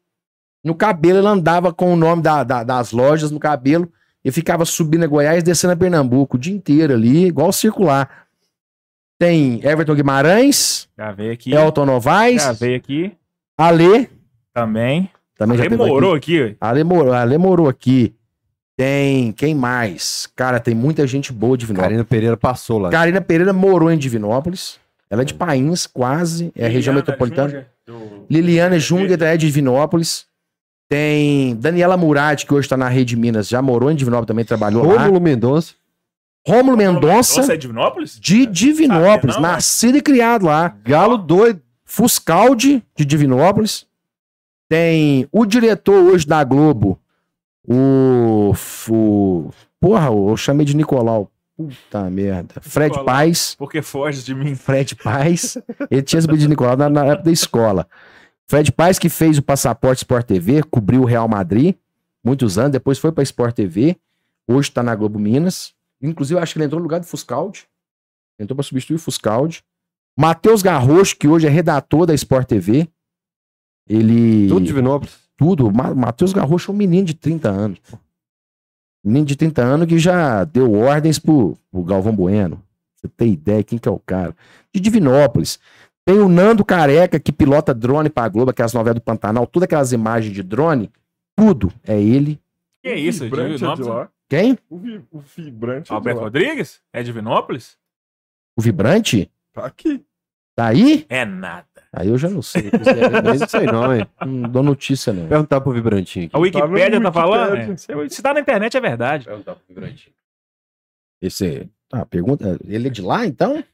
[0.64, 3.90] no cabelo, ele andava com o nome da- da- das lojas no cabelo
[4.24, 8.08] e ficava subindo a Goiás, descendo a Pernambuco o dia inteiro ali, igual circular.
[9.20, 11.52] Tem Everton Guimarães, Já veio aqui.
[11.52, 13.12] Elton Novaes, Já veio aqui.
[13.58, 14.08] Ale,
[14.54, 15.10] Também.
[15.36, 16.14] também já teve aqui.
[16.16, 16.56] Aqui.
[16.58, 18.14] Ale morou, Ale morou aqui.
[18.78, 20.26] Tem, quem mais?
[20.34, 21.88] Cara, tem muita gente boa de Divinópolis.
[21.90, 22.88] Karina Pereira passou lá.
[22.88, 24.78] Karina Pereira morou em Divinópolis.
[25.10, 27.48] Ela é de Pains, quase, é a região Liliana metropolitana.
[27.50, 30.24] Junger, do- Liliana Junger é de Divinópolis.
[30.88, 34.86] Tem Daniela Murati, que hoje está na Rede Minas, já morou em Divinópolis, também trabalhou
[34.86, 35.02] lá.
[35.02, 35.74] Rômulo Mendonça.
[36.46, 38.18] Rômulo Mendonça, é de Divinópolis?
[38.18, 40.74] de Divinópolis, não, nascido e criado lá.
[40.82, 41.60] Galo doido.
[41.84, 43.86] Fuscaldi, de Divinópolis.
[44.68, 46.98] Tem o diretor hoje da Globo,
[47.66, 48.52] o.
[48.88, 49.50] o
[49.80, 51.30] porra, eu chamei de Nicolau.
[51.56, 52.54] Puta merda.
[52.60, 53.04] Fred Nicolau.
[53.04, 53.54] Paz.
[53.58, 54.54] Porque foge de mim.
[54.54, 55.58] Fred Paz.
[55.90, 57.86] Ele tinha subido de Nicolau na, na época da escola.
[58.46, 61.74] Fred Paz que fez o Passaporte Sport TV, cobriu o Real Madrid
[62.24, 63.96] muitos anos, depois foi pra Sport TV,
[64.46, 65.74] hoje tá na Globo Minas.
[66.02, 67.66] Inclusive, acho que ele entrou no lugar do Fuscaldi.
[68.38, 69.62] Entrou pra substituir o Fuscaldi.
[70.18, 72.88] Matheus Garrocho, que hoje é redator da Sport TV.
[73.88, 74.48] Ele.
[74.48, 75.18] Tudo Divinópolis.
[75.36, 75.70] Tudo.
[75.72, 77.78] Ma- Matheus Garrocho é um menino de 30 anos.
[77.80, 77.98] pô.
[79.04, 82.62] Menino de 30 anos que já deu ordens pro, pro Galvão Bueno.
[82.96, 84.36] Você tem ideia quem que é o cara?
[84.74, 85.58] De Divinópolis.
[86.04, 89.92] Tem o Nando Careca que pilota drone pra Globo, aquelas novelas do Pantanal, todas aquelas
[89.92, 90.90] imagens de drone,
[91.36, 92.38] tudo é ele.
[92.82, 93.24] Que é isso?
[93.24, 93.86] Vibrante é de Divinópolis?
[93.88, 94.10] lá.
[94.28, 94.58] Quem?
[94.68, 96.24] O, vi, o vibrante é de Alberto lá.
[96.24, 96.82] Rodrigues?
[96.92, 97.78] É Divinópolis?
[98.56, 99.30] O Vibrante?
[99.52, 100.04] Tá aqui.
[100.54, 101.06] Tá aí?
[101.08, 101.66] É nada.
[101.92, 102.70] Aí eu já não sei.
[103.44, 104.06] Isso aí não, hein?
[104.24, 105.26] não dou notícia, não.
[105.26, 106.36] Perguntar pro Vibrantinho aqui.
[106.36, 107.56] A Wikipédia no tá falando?
[107.56, 108.08] É.
[108.08, 109.24] Se tá na internet é verdade.
[109.24, 110.14] Perguntar pro Vibrantinho.
[111.22, 111.68] Esse.
[111.92, 112.58] Ah, pergunta.
[112.66, 113.64] Ele é de lá, então?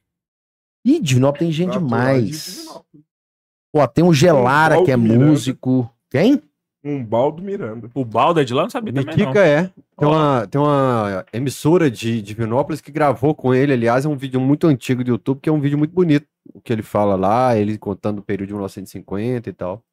[0.85, 2.67] Ih, Divinópolis tem gente Tá, de demais.
[3.71, 5.25] Pô, tem o Gelara, que é Miranda.
[5.25, 5.93] músico.
[6.09, 6.41] Quem?
[6.87, 7.89] Um baldo Miranda.
[7.93, 9.25] O Balda é de lá não sabia também não.
[9.25, 9.69] Miquica é.
[9.97, 13.73] Tem uma, tem uma emissora de Divinópolis que gravou com ele.
[13.73, 16.25] Aliás, é um vídeo muito antigo do YouTube, que é um vídeo muito bonito.
[16.53, 19.83] O que ele fala lá, ele contando o período de 1950 e tal.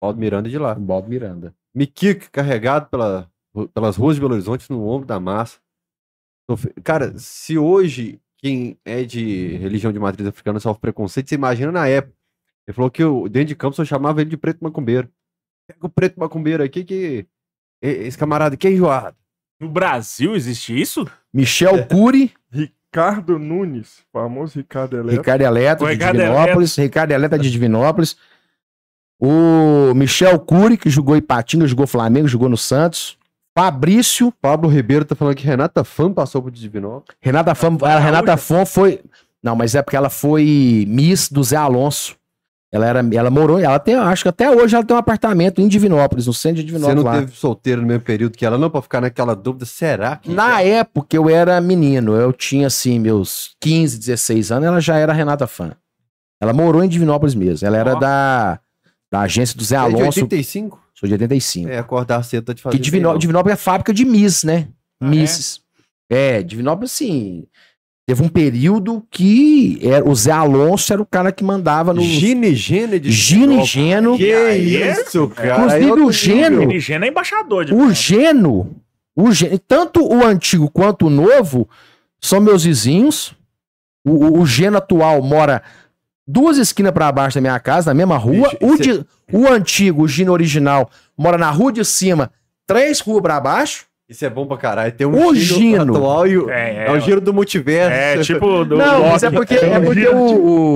[0.00, 0.72] Paulo Miranda é de lá.
[0.72, 1.54] O Baldo Miranda.
[1.74, 3.30] Miquica carregado pela,
[3.74, 5.58] pelas ruas de Belo Horizonte no ombro da massa.
[6.82, 11.86] Cara, se hoje quem é de religião de matriz africana sofre preconceito, você imagina na
[11.86, 12.16] época.
[12.66, 15.08] Ele falou que o dentro de campo só chamava ele de preto macumbeiro.
[15.70, 17.26] Pega o preto macumbeiro aqui que
[17.80, 19.16] esse camarada aqui é enjoado.
[19.60, 21.06] No Brasil existe isso?
[21.32, 25.20] Michel Cury, Ricardo Nunes, famoso Ricardo Eletro.
[25.20, 26.76] Ricardo Eletro de Ricardo Divinópolis.
[26.76, 28.16] Ricardo Eletro de Divinópolis.
[29.18, 33.16] O Michel Cury, que jogou Ipatinga, jogou Flamengo, jogou no Santos.
[33.56, 37.16] Fabrício, Pablo Ribeiro tá falando que Renata Fã passou por Divinópolis.
[37.20, 39.00] Renata Fã, a Renata Fã foi.
[39.42, 42.16] Não, mas é porque ela foi Miss do Zé Alonso.
[42.72, 45.66] Ela era, ela morou, ela tem, acho que até hoje ela tem um apartamento em
[45.66, 47.18] Divinópolis, no centro de Você Divinópolis não lá.
[47.18, 50.30] teve solteiro no mesmo período que ela, não, pra ficar naquela dúvida, será que.
[50.30, 55.12] Na época eu era menino, eu tinha assim meus 15, 16 anos, ela já era
[55.12, 55.72] Renata Fã.
[56.40, 57.66] Ela morou em Divinópolis mesmo.
[57.66, 58.60] Ela era da,
[59.12, 60.80] da agência do Zé é de Alonso, 85?
[60.94, 61.68] sou de 85.
[61.68, 62.78] É, acordar cedo tá te fazendo.
[62.78, 63.16] que Divinó-.
[63.16, 64.68] Divinópolis é fábrica de Miss, né?
[65.00, 65.08] Ah, é?
[65.08, 65.60] Misses.
[66.08, 67.46] É, Divinópolis, assim.
[68.10, 72.00] Teve um período que era, o Zé Alonso era o cara que mandava no.
[72.02, 74.16] Gine Gene de Gino e Geno.
[74.16, 75.54] Que é- isso, cara.
[75.58, 76.66] Inclusive, É outro o Geno- nível.
[76.66, 78.74] Dirigendo é embaixador de O Geno,
[79.14, 81.68] o Geno, tanto o antigo quanto o novo
[82.20, 83.32] são meus vizinhos.
[84.04, 85.62] O, o, o Geno atual mora
[86.26, 88.50] duas esquinas para baixo da minha casa, na mesma rua.
[88.60, 92.32] O, cê- de- o antigo, o Gino original, mora na rua de cima,
[92.66, 93.84] três ruas para baixo.
[94.10, 94.90] Isso é bom pra caralho.
[94.90, 95.94] Tem um O Gino Gino.
[95.94, 96.50] atual e o...
[96.50, 97.94] É, É, o giro do multiverso.
[97.96, 99.36] É, tipo do Não, mas é Loki.
[99.36, 100.16] porque, é porque o,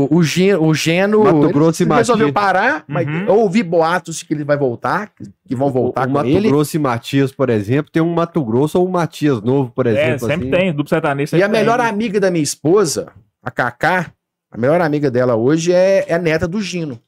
[0.09, 2.33] o, o, Geno, o Geno Mato ele Grosso e resolveu Matias.
[2.33, 3.25] parar, mas Uhum.
[3.27, 5.11] eu ouvi boatos que ele vai voltar,
[5.49, 6.49] que vão voltar o, o Mato ele.
[6.49, 9.91] Grosso e Matias, por exemplo, tem um Mato Grosso ou um Matias novo, por É,
[9.91, 10.29] exemplo.
[10.29, 10.51] sempre assim.
[10.57, 11.89] tem, duplo sertanejo E a melhor tem.
[11.89, 13.11] amiga da minha esposa,
[13.43, 14.13] a Cacá,
[14.49, 17.01] a melhor amiga dela hoje é, é a neta do Gino.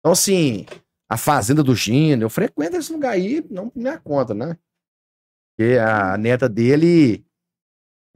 [0.00, 0.64] Então, assim,
[1.10, 4.56] a fazenda do Gino, eu frequento esse lugar aí, não por minha conta, né?
[5.58, 7.24] Porque a neta dele.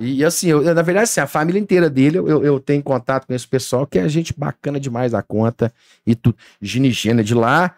[0.00, 3.34] E assim, eu- na verdade, assim, a família inteira dele, eu, eu tenho contato com
[3.34, 5.72] esse pessoal que é gente bacana demais da conta.
[6.06, 6.36] E tudo.
[6.60, 7.74] Gino Gina de lá.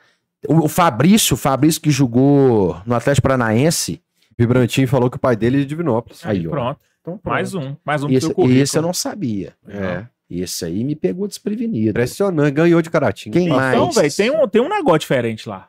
[0.46, 4.02] O, o Fabrício, o Fabrício que jogou no Atlético Paranaense.
[4.38, 6.20] Vibrantinho falou que o pai dele é de Divinópolis.
[6.26, 6.50] Aí, ó.
[6.50, 7.74] Pronto, Então, mais um.
[7.84, 9.54] Mais um pro Esse, esse eu não sabia.
[9.66, 10.04] É.
[10.28, 11.90] Esse aí me pegou desprevenido.
[11.90, 13.38] Impressionante, ganhou de Caratinga.
[13.38, 13.94] Quem Então, mais?
[13.94, 15.68] velho, tem um, tem um negócio diferente lá.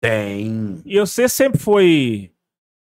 [0.00, 0.80] Tem.
[0.84, 2.29] E você sempre foi.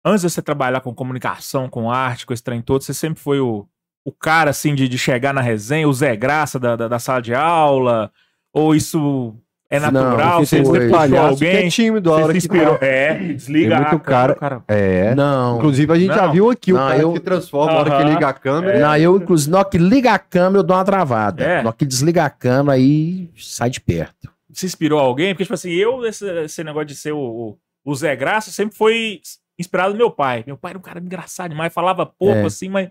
[0.05, 3.39] Antes de você trabalhar com comunicação, com arte, com esse trem todo, você sempre foi
[3.39, 3.65] o,
[4.05, 7.21] o cara, assim, de, de chegar na resenha, o Zé Graça da, da, da sala
[7.21, 8.11] de aula?
[8.51, 9.33] Ou isso
[9.69, 10.31] é Não, natural?
[10.33, 11.69] porque você muito puxou é alguém?
[11.69, 12.77] tímido a Você hora que inspirou?
[12.77, 12.85] tá.
[12.85, 15.15] É, desliga muito a câmera, cara- É.
[15.15, 15.57] Não.
[15.57, 16.33] Inclusive, a gente já Não.
[16.33, 18.79] viu aqui o Não, cara eu- que transforma a hora que liga a câmera.
[18.79, 21.43] Não, eu, inclusive, na hora que liga a câmera, eu dou uma travada.
[21.43, 21.61] É.
[21.61, 24.29] Na hora que desliga a câmera, aí sai de perto.
[24.51, 25.33] Se inspirou alguém?
[25.33, 28.77] Porque, tipo assim, eu, esse, esse negócio de ser o, o, o Zé Graça, sempre
[28.77, 29.19] foi
[29.59, 30.43] inspirado no meu pai.
[30.47, 32.45] Meu pai era um cara engraçado demais, falava pouco, É.
[32.45, 32.89] assim, mas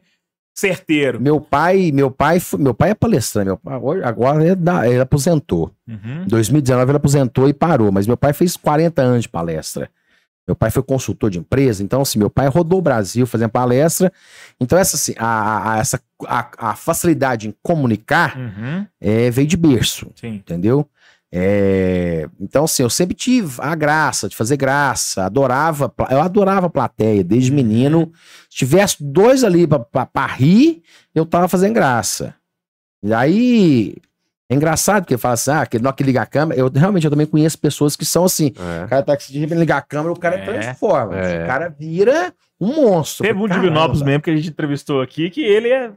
[0.55, 1.21] certeiro.
[1.21, 3.47] Meu pai, meu pai, meu pai é palestrante.
[3.47, 5.71] Meu pai, agora ele, dá- ele aposentou.
[5.89, 6.25] Uhum.
[6.25, 9.91] Em 2019 ele aposentou e parou, mas meu pai fez 40 anos de palestra.
[10.47, 14.13] Meu pai foi consultor de empresa, então assim, meu pai rodou o Brasil fazendo palestra.
[14.61, 18.85] Então essa, assim, a, a- a- essa, a, a facilidade em comunicar Uhum.
[19.01, 20.11] é, veio de berço.
[20.17, 20.35] Sim.
[20.35, 20.87] entendeu?
[21.35, 27.25] É, então, assim, eu sempre tive a graça de fazer graça, adorava, eu adorava plateia
[27.25, 28.13] desde menino.
[28.51, 30.83] Se tivesse dois ali pra rir,
[31.15, 32.35] eu tava fazendo graça.
[33.03, 33.95] E aí,
[34.51, 37.27] é engraçado porque fala assim, ah, hora que liga a câmera, eu realmente eu também
[37.27, 38.85] conheço pessoas que são assim, É.
[38.85, 40.45] o cara tá aqui, ligar a câmera, o cara É.
[40.45, 41.45] transforma, É.
[41.45, 43.25] o cara vira um monstro.
[43.27, 43.67] Teve um de Caramba.
[43.69, 45.91] Divinópolis mesmo que a gente entrevistou aqui, que ele é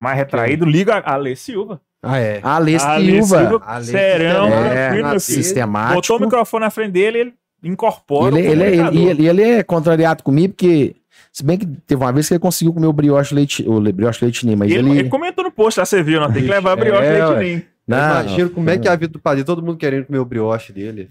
[0.00, 1.80] mais retraído, liga a Alê Silva.
[2.02, 2.40] Ah, é.
[2.42, 5.34] Alê Silva, serão, é, assim.
[5.34, 5.94] sistemático.
[5.96, 9.10] Botou o microfone na frente dele, ele incorpora Ele, o ele, ele, comunicador.
[9.10, 10.94] ele, ele é contrariado comigo, porque.
[11.32, 14.24] Se bem que teve uma vez que ele conseguiu comer o brioche leite, o brioche
[14.24, 14.98] leite ninho, mas ele, ele.
[15.00, 17.62] ele comentou no post, lá você viu, nós tem que levar brioche É, leite ninho.
[17.86, 20.24] Não, imagino como é que é a vida do padre, todo mundo querendo comer o
[20.24, 21.08] brioche dele.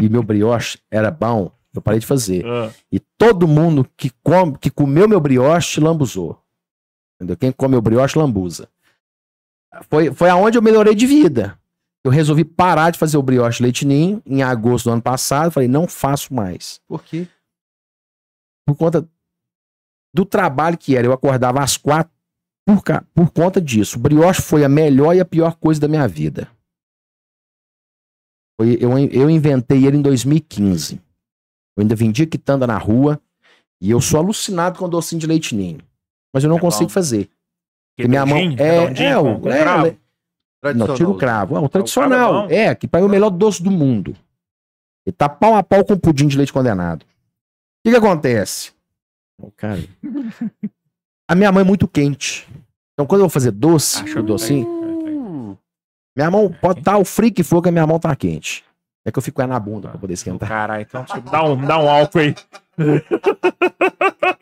[0.00, 2.44] E meu brioche era bom, eu parei de fazer.
[2.46, 6.38] Ah, E todo mundo que, come, que comeu meu brioche lambuzou.
[7.16, 7.36] Entendeu?
[7.36, 8.68] Quem come o brioche lambuza.
[9.88, 11.58] Foi, foi aonde eu melhorei de vida.
[12.04, 15.50] Eu resolvi parar de fazer o brioche leite ninho em agosto do ano passado.
[15.50, 16.80] Falei, não faço mais.
[16.86, 17.26] Por quê?
[18.66, 19.08] por conta
[20.14, 21.06] do trabalho que era.
[21.06, 22.12] Eu acordava às quatro
[22.66, 23.96] por, ca- por conta disso.
[23.98, 26.50] O brioche foi a melhor e a pior coisa da minha vida.
[28.60, 30.96] Foi- eu, eu inventei ele em 2015.
[31.76, 33.20] Eu ainda vendia quitanda na rua
[33.80, 35.80] e eu sou alucinado com docinho de leite ninho.
[36.34, 36.92] Mas eu não É consigo bom.
[36.92, 37.30] fazer.
[37.98, 39.96] Porque minha mão é, é, com- o, com é, cravo.
[40.76, 41.56] não, tira o cravo.
[41.56, 42.46] É, o tradicional.
[42.46, 44.14] cravo É, que para mim é o melhor doce do mundo.
[45.04, 47.02] Ele tá pau a pau com pudim de leite condenado.
[47.02, 47.06] O
[47.84, 48.72] que, que acontece?
[49.40, 49.80] Ô, Cara,
[51.28, 52.46] a minha mão é muito quente.
[52.94, 55.56] Então, quando eu vou fazer doce, Acho docinho, Hum.
[56.16, 58.64] minha mão pode estar o frio que for, que a minha mão tá quente.
[59.04, 60.48] É que eu fico com ela na bunda pra poder esquentar.
[60.48, 62.34] Caralho, então dá um, dá um álcool aí.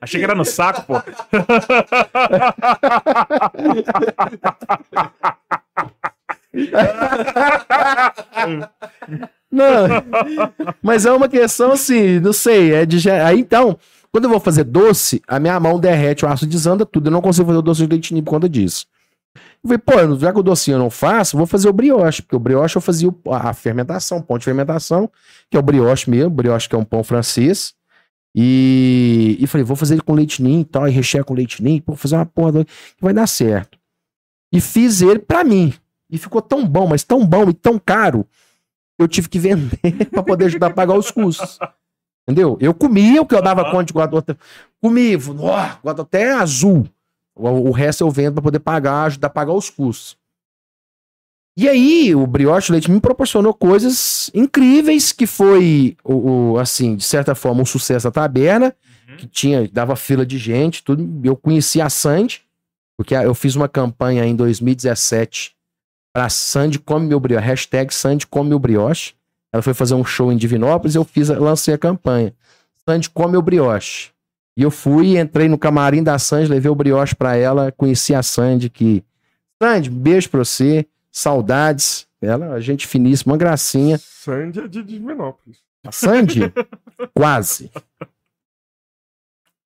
[0.00, 1.02] Achei que era no saco, pô.
[9.50, 9.88] Não,
[10.82, 13.10] mas é uma questão assim, não sei, é de...
[13.10, 13.78] Aí, então,
[14.12, 17.08] quando eu vou fazer doce, a minha mão derrete, o aço desanda tudo.
[17.08, 18.86] Eu não consigo fazer o doce de leite ninho por conta disso.
[19.34, 22.36] Eu falei, pô, já que o docinho eu não faço, vou fazer o brioche, porque
[22.36, 25.10] o brioche eu fazia a fermentação, o pão de fermentação,
[25.50, 27.74] que é o brioche mesmo, brioche que é um pão francês.
[28.36, 31.62] E, e falei, vou fazer ele com leite ninho e tal, e rechear com leite
[31.62, 33.78] ninho, vou fazer uma porra do- que vai dar certo.
[34.52, 35.72] E fiz ele pra mim.
[36.10, 38.26] E ficou tão bom, mas tão bom e tão caro,
[38.98, 39.78] eu tive que vender
[40.10, 41.58] pra poder ajudar a pagar os custos.
[42.28, 42.58] Entendeu?
[42.60, 44.22] Eu comia o que eu dava conta de guardar.
[44.82, 46.86] Comi, gosto até azul.
[47.34, 50.17] O, o resto eu vendo pra poder pagar, ajudar a pagar os custos.
[51.60, 57.02] E aí, o Brioche Leite me proporcionou coisas incríveis, que foi, o, o, assim, de
[57.02, 58.72] certa forma, um sucesso da taberna,
[59.16, 61.20] que tinha, dava fila de gente, tudo.
[61.24, 62.42] Eu conheci a Sandy,
[62.96, 65.56] porque eu fiz uma campanha em 2017
[66.12, 69.14] para Sandy Come Meu Brioche, hashtag Sandy Come Meu Brioche.
[69.52, 72.32] Ela foi fazer um show em Divinópolis, eu fiz, lancei a campanha.
[72.88, 74.10] Sandy Come Meu Brioche.
[74.56, 78.22] E eu fui, entrei no camarim da Sandy, levei o brioche pra ela, conheci a
[78.22, 79.02] Sandy, que...
[79.60, 80.86] Sandy, beijo pra você,
[81.20, 82.06] saudades.
[82.20, 83.98] Ela, gente finíssima, uma gracinha.
[83.98, 85.58] Sandy é de Divinópolis.
[85.86, 86.40] A Sandy?
[87.14, 87.70] Quase.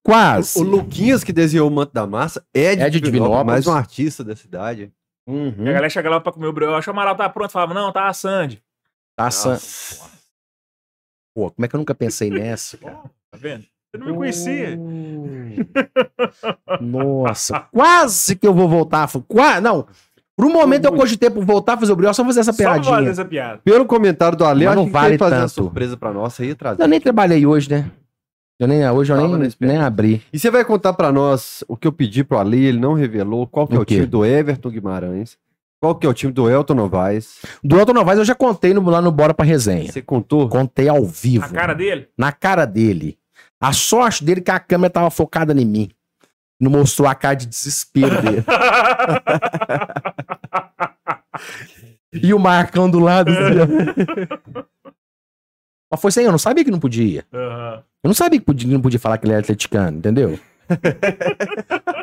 [0.05, 0.59] Quase.
[0.59, 3.47] O Luquinhas, que desenhou o manto da massa, é de, É de Divinópolis.
[3.47, 4.93] mais um artista da cidade.
[5.27, 5.55] Uhum.
[5.65, 7.93] E a galera chega lá pra comer o brioche, o Amaral tá pronto, falava, não,
[7.93, 8.62] tá a Sandy.
[9.17, 9.51] Tá, San...
[9.53, 10.11] Nossa.
[11.35, 12.97] Pô, como é que eu nunca pensei nessa, cara?
[13.31, 13.65] Tá vendo?
[13.95, 14.79] Você não me conhecia.
[16.81, 19.09] Nossa, quase que eu vou voltar.
[19.29, 19.87] Quase, não.
[20.37, 22.62] Por um momento eu cogitei por voltar a fazer o brioche, só fazer essa Só
[22.62, 23.11] pra fazer piadinha.
[23.11, 23.61] essa piada.
[23.64, 25.53] Pelo comentário do Ale, Mas não vale fazer uma tanto.
[25.53, 26.83] surpresa pra nós aí trazer.
[26.83, 27.90] Eu nem trabalhei hoje, né?
[28.59, 30.23] Eu nem, hoje eu Tava na nem, nem abri.
[30.33, 33.47] E você vai contar pra nós o que eu pedi pro Ale, ele não revelou,
[33.47, 33.95] qual que é O o quê?
[33.97, 35.37] time do Everton Guimarães,
[35.81, 37.38] qual que é o time do Elton Novaes.
[37.62, 39.90] Do Elton Novaes eu já contei no- lá no Bora pra Resenha.
[39.90, 40.49] Você contou?
[40.49, 41.45] Contei ao vivo.
[41.45, 42.09] A cara dele?
[42.16, 43.18] Na cara dele.
[43.61, 45.90] A sorte dele é que a câmera tava focada em mim.
[46.62, 48.44] Não mostrou a cara de desespero dele.
[52.12, 53.31] e o Marcão do lado.
[53.33, 54.64] assim.
[55.90, 57.25] Mas foi sem eu não sabia que não podia.
[57.35, 57.83] Aham.
[58.05, 60.38] Eu não sabia que podia, não podia falar que ele era atleticano, entendeu?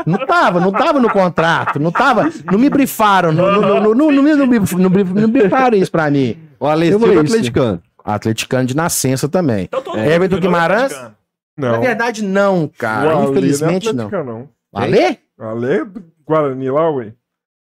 [0.05, 3.95] Não tava, não tava no contrato, não tava, não me brifaram, não, não, não, não,
[3.95, 6.37] não, não, me- não, me- não, me- não brifaram isso pra mim.
[6.59, 7.81] O Ale Eu Silva vou é atleticano.
[8.03, 9.69] Atleticano de nascença também.
[9.73, 10.93] Então É, Everton Guimarães?
[11.59, 11.71] Não.
[11.73, 13.15] Na verdade, não, o cara.
[13.15, 13.91] Ale Infelizmente, não.
[13.91, 14.05] é não.
[14.05, 14.49] atleticano, não.
[15.47, 17.13] Ale é do Guarani lá, ué.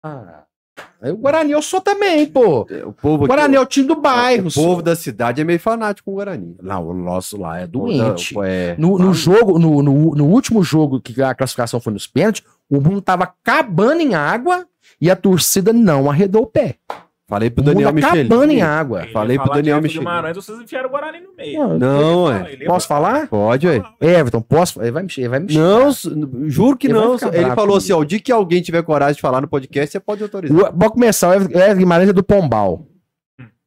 [0.04, 0.44] Ah,
[1.04, 2.62] o Guarani eu sou também, pô.
[2.62, 4.48] O povo O aqui- Guarani é o time do bairro.
[4.48, 6.56] o povo da cidade é meio fanático com o Guarani.
[6.62, 8.36] Não, o nosso lá é O doente.
[8.44, 12.44] é- No, no jogo, no, no, no último jogo que a classificação foi nos pênaltis,
[12.70, 14.66] o mundo tava acabando em água
[15.00, 16.76] e a torcida não arredou o pé.
[17.28, 18.20] Falei pro Daniel Michelin.
[18.28, 19.02] acabando em água.
[19.04, 20.00] Ele Falei pro Daniel Michelin.
[20.06, 21.60] Guimarães, vocês enfiaram o Guarani no meio.
[21.60, 22.54] Não, Não, é.
[22.54, 23.28] ia Posso falar?
[23.28, 23.82] Pode, ué.
[24.00, 24.80] Everton, posso?
[24.80, 25.90] Ele vai me, ele vai me Não,
[26.48, 27.14] juro que Ele não.
[27.14, 27.78] Ele falou comigo.
[27.78, 30.56] assim: ó, o dia que alguém tiver coragem de falar no podcast, você pode autorizar.
[30.56, 31.30] O- Vou começar.
[31.30, 32.86] O Everton Guimarães é do Pombal.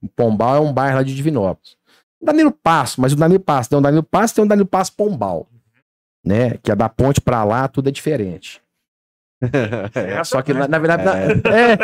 [0.01, 1.77] O Pombal é um bairro lá de Divinópolis.
[2.21, 4.93] O Danilo Passo, mas o Danilo Passo tem um Danilo Passo tem um Danilo Passo
[4.95, 5.49] Pombal.
[6.25, 6.55] Né?
[6.63, 8.61] Que é da ponte pra lá, tudo é diferente.
[9.95, 11.17] É, Só que, na, na verdade, na-
[11.55, 11.77] é,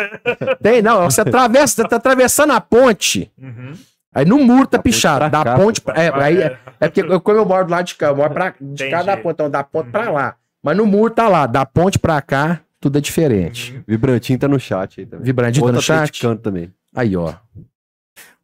[0.63, 1.05] tem, não.
[1.05, 3.73] Você atravessa, você tá atravessando a ponte, Uhum.
[4.15, 5.19] aí no muro tá Da pichado.
[5.21, 5.95] pra Da cá, ponte pra.
[6.03, 8.31] É, aí, é, é porque eu, como eu moro do lado de cá, eu moro
[8.35, 8.91] pra, de Entendi.
[8.91, 10.15] cada ponte, então da ponte pra Uhum.
[10.15, 10.35] lá.
[10.63, 13.83] Mas no muro tá lá, da ponte pra cá, tudo é diferente.
[13.87, 15.25] Vibrantinho tá no chat aí também.
[15.25, 16.21] Vibrandinho tá no chat?
[16.39, 16.73] também.
[16.95, 17.33] Aí, ó.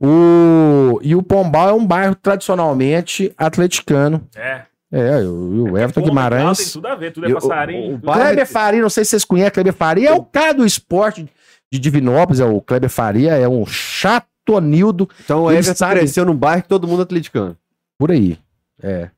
[0.03, 0.99] O...
[1.03, 4.27] E o Pombal é um bairro tradicionalmente atleticano.
[4.35, 4.63] É.
[4.93, 6.73] É, o, o Everton Pô, Tem Guimarães.
[6.73, 7.93] tudo a ver, tudo é o- passarinho.
[7.95, 10.67] o- o Kleber Faria, não sei se vocês conhecem Kleber Faria, é o cara do
[10.67, 11.29] esporte
[11.73, 16.25] de Divinópolis, é o Kleber Faria, é um chatonildo Então o Ele Everton sabe- cresceu
[16.25, 17.57] num bairro que todo mundo é atleticano.
[17.99, 18.39] por aí.
[18.83, 19.11] É.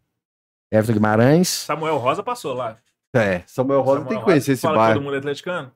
[0.70, 1.48] Everton Guimarães.
[1.48, 2.76] Samuel Rosa passou lá.
[3.14, 4.94] É, Samuel Rosa Samuel tem que conhecer esse fala bairro.
[4.94, 5.70] Todo mundo é atleticano?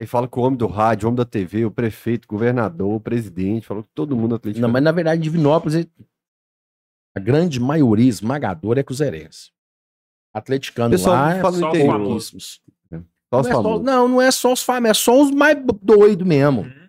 [0.00, 2.94] Ele fala que o homem do rádio, o homem da TV, o prefeito, o governador,
[2.94, 4.72] o presidente, falou que todo mundo é Não, atleticano.
[4.72, 5.90] mas na verdade, Divinópolis, ele-
[7.16, 9.50] a grande maioria esmagadora é cruzeirense.
[10.34, 12.00] Atleticano Pessoal lá fala no são interior.
[12.00, 12.60] pouquíssimos.
[13.32, 13.84] Só os Não, é só, famosos.
[13.84, 16.62] não, não é só os famosos, é só os mais doidos mesmo.
[16.62, 16.88] Uhum.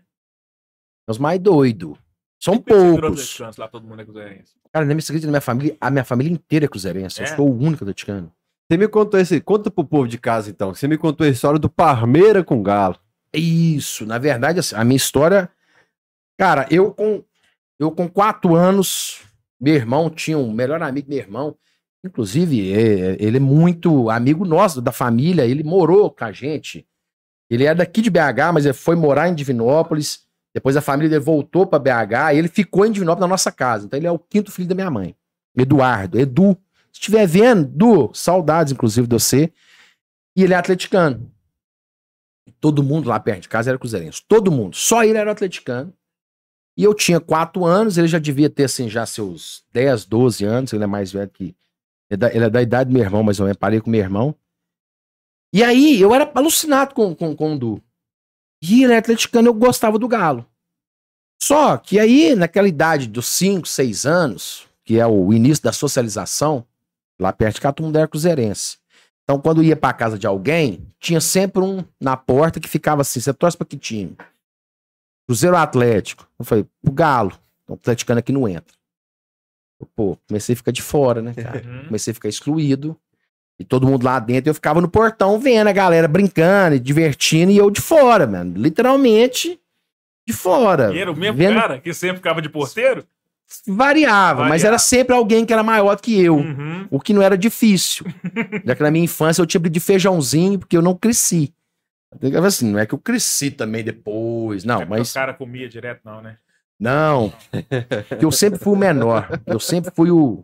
[1.09, 1.97] Os mais doidos.
[2.41, 3.39] São poucos.
[3.57, 4.53] lá todo mundo é cruzeirense?
[4.71, 5.77] Cara, nem me acredita na minha família.
[5.81, 7.19] A minha família inteira é cruzeirense.
[7.19, 7.35] Eu É?
[7.35, 8.31] sou o único atleticano.
[8.71, 9.41] Você me contou esse.
[9.41, 10.73] Conta pro povo de casa então.
[10.73, 12.97] Você me contou a história do Parmeira com Galo.
[13.33, 15.51] Isso, na verdade, assim, a minha história.
[16.39, 17.23] Cara, eu com,
[17.79, 19.21] eu com quatro anos,
[19.59, 21.55] meu irmão tinha um melhor amigo, meu irmão.
[22.05, 25.45] Inclusive, é- ele é muito amigo nosso, da família.
[25.45, 26.87] Ele morou com a gente.
[27.49, 30.25] Ele é daqui de BH, mas ele foi morar em Divinópolis.
[30.53, 33.85] Depois a família dele voltou para BH e ele ficou em Divinópolis na nossa casa.
[33.85, 35.15] Então ele é o quinto filho da minha mãe.
[35.57, 36.57] Eduardo, Edu.
[36.91, 39.51] Se estiver vendo, Edu, saudades, inclusive, de você.
[40.35, 41.31] E ele é atleticano.
[42.59, 44.23] Todo mundo lá perto de casa era cruzeirense.
[44.27, 44.75] Todo mundo.
[44.75, 45.93] Só ele era atleticano.
[46.79, 50.71] E eu tinha quatro anos, ele já devia ter, assim, já seus 10, 12 anos.
[50.71, 51.43] Ele é mais velho que.
[51.43, 51.55] Ele
[52.11, 53.57] é da, ele é da idade do meu irmão, ou menos.
[53.57, 54.33] Parei com meu irmão.
[55.53, 57.83] E aí, eu era alucinado com, com, com o Du.
[58.63, 60.45] E ele é atleticano, eu gostava do Galo.
[61.43, 66.65] Só que aí, naquela idade dos 5, 6 anos, que é o início da socialização,
[67.19, 68.77] lá perto de mundo era cruzeirense.
[69.25, 73.19] Então, quando ia pra casa de alguém, tinha sempre um na porta que ficava assim:
[73.19, 74.15] você torce pra que time?
[75.29, 76.27] Cruzeiro Atlético.
[76.39, 77.31] Eu falei, pro Galo.
[77.63, 78.73] Então, o atleticano aqui não entra.
[79.79, 81.61] Eu, pô, comecei a ficar de fora, né, cara?
[81.63, 81.85] Uhum.
[81.85, 82.97] Comecei a ficar excluído.
[83.59, 87.51] E todo mundo lá dentro, eu ficava no portão vendo a galera brincando e divertindo,
[87.51, 88.53] e eu de fora, mano.
[88.57, 89.59] Literalmente
[90.27, 90.91] de fora.
[90.95, 93.05] E era o mesmo Vendo- cara que sempre ficava de porteiro?
[93.67, 94.67] Variava, mas Variava.
[94.67, 96.37] era sempre alguém que era maior do que eu.
[96.37, 96.87] Uhum.
[96.89, 98.05] O que não era difícil.
[98.65, 101.53] Já que na minha infância eu tinha de feijãozinho, porque eu não cresci.
[102.45, 106.01] Assim, não é que eu cresci também depois, não, É mas O cara comia direto,
[106.03, 106.37] não, né?
[106.79, 107.31] não.
[108.19, 109.27] Eu sempre fui o menor.
[109.45, 110.43] Eu sempre fui o,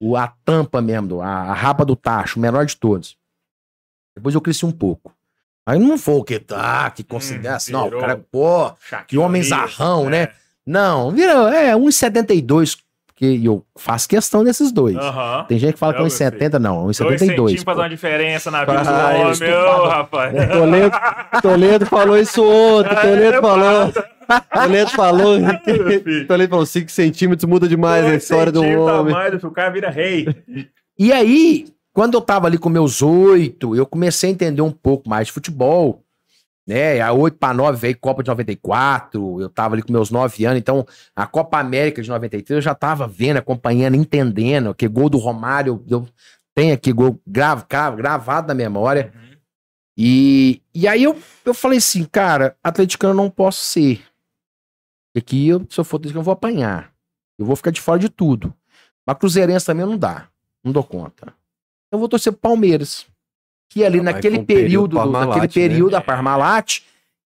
[0.00, 3.16] o a tampa mesmo, do- a, a rapa do tacho, o menor de todos.
[4.16, 5.12] Depois eu cresci um pouco.
[5.66, 8.70] Aí não foi o que tá, que considera assim, não, o cara, pô,
[9.08, 10.22] que homem zarrão, né?
[10.24, 10.34] é.
[10.66, 12.78] Não, virou, é 1,72,
[13.32, 14.96] porque eu faço questão desses dois.
[14.96, 15.44] Aham.
[15.48, 16.30] Tem gente que fala que Não, é meu filho.
[16.40, 17.18] 1,70, não, Dois 1,72.
[17.18, 17.82] centímetros faz pô.
[17.82, 18.82] uma diferença na vida Ah,
[19.12, 19.88] do homem, falando.
[19.88, 20.32] rapaz.
[20.52, 20.96] Toledo,
[21.42, 22.94] Toledo falou isso ontem.
[22.96, 23.92] Toledo falou.
[24.54, 25.38] Toledo falou.
[26.26, 29.12] Toledo falou 5 centímetros muda demais a Dois história do homem.
[29.14, 30.26] mais, o cara vira rei.
[30.98, 35.08] E aí, quando eu tava ali com meus oito, eu comecei a entender um pouco
[35.08, 36.03] mais de futebol.
[36.66, 40.46] Né, a 8 para 9 veio Copa de 94, eu tava ali com meus 9
[40.46, 45.10] anos, então a Copa América de 93 eu já tava vendo, acompanhando, entendendo, que gol
[45.10, 46.08] do Romário, eu,
[46.54, 49.12] tenho aqui gol gravo, gravo- gravado na memória.
[49.96, 54.02] E, e aí eu, eu falei assim, cara, atleticano eu não posso ser.
[55.16, 56.92] Aqui, eu, se eu for atleticano, eu vou apanhar.
[57.38, 58.54] Eu vou ficar de fora de tudo.
[59.06, 60.28] Mas cruzeirense também não dá.
[60.62, 61.34] Não dou conta.
[61.92, 63.06] Eu vou torcer pro Palmeiras.
[63.74, 65.68] Que ali Ah, naquele um período período, do- Parmalat, naquele né?
[65.68, 66.80] período da Parmalat,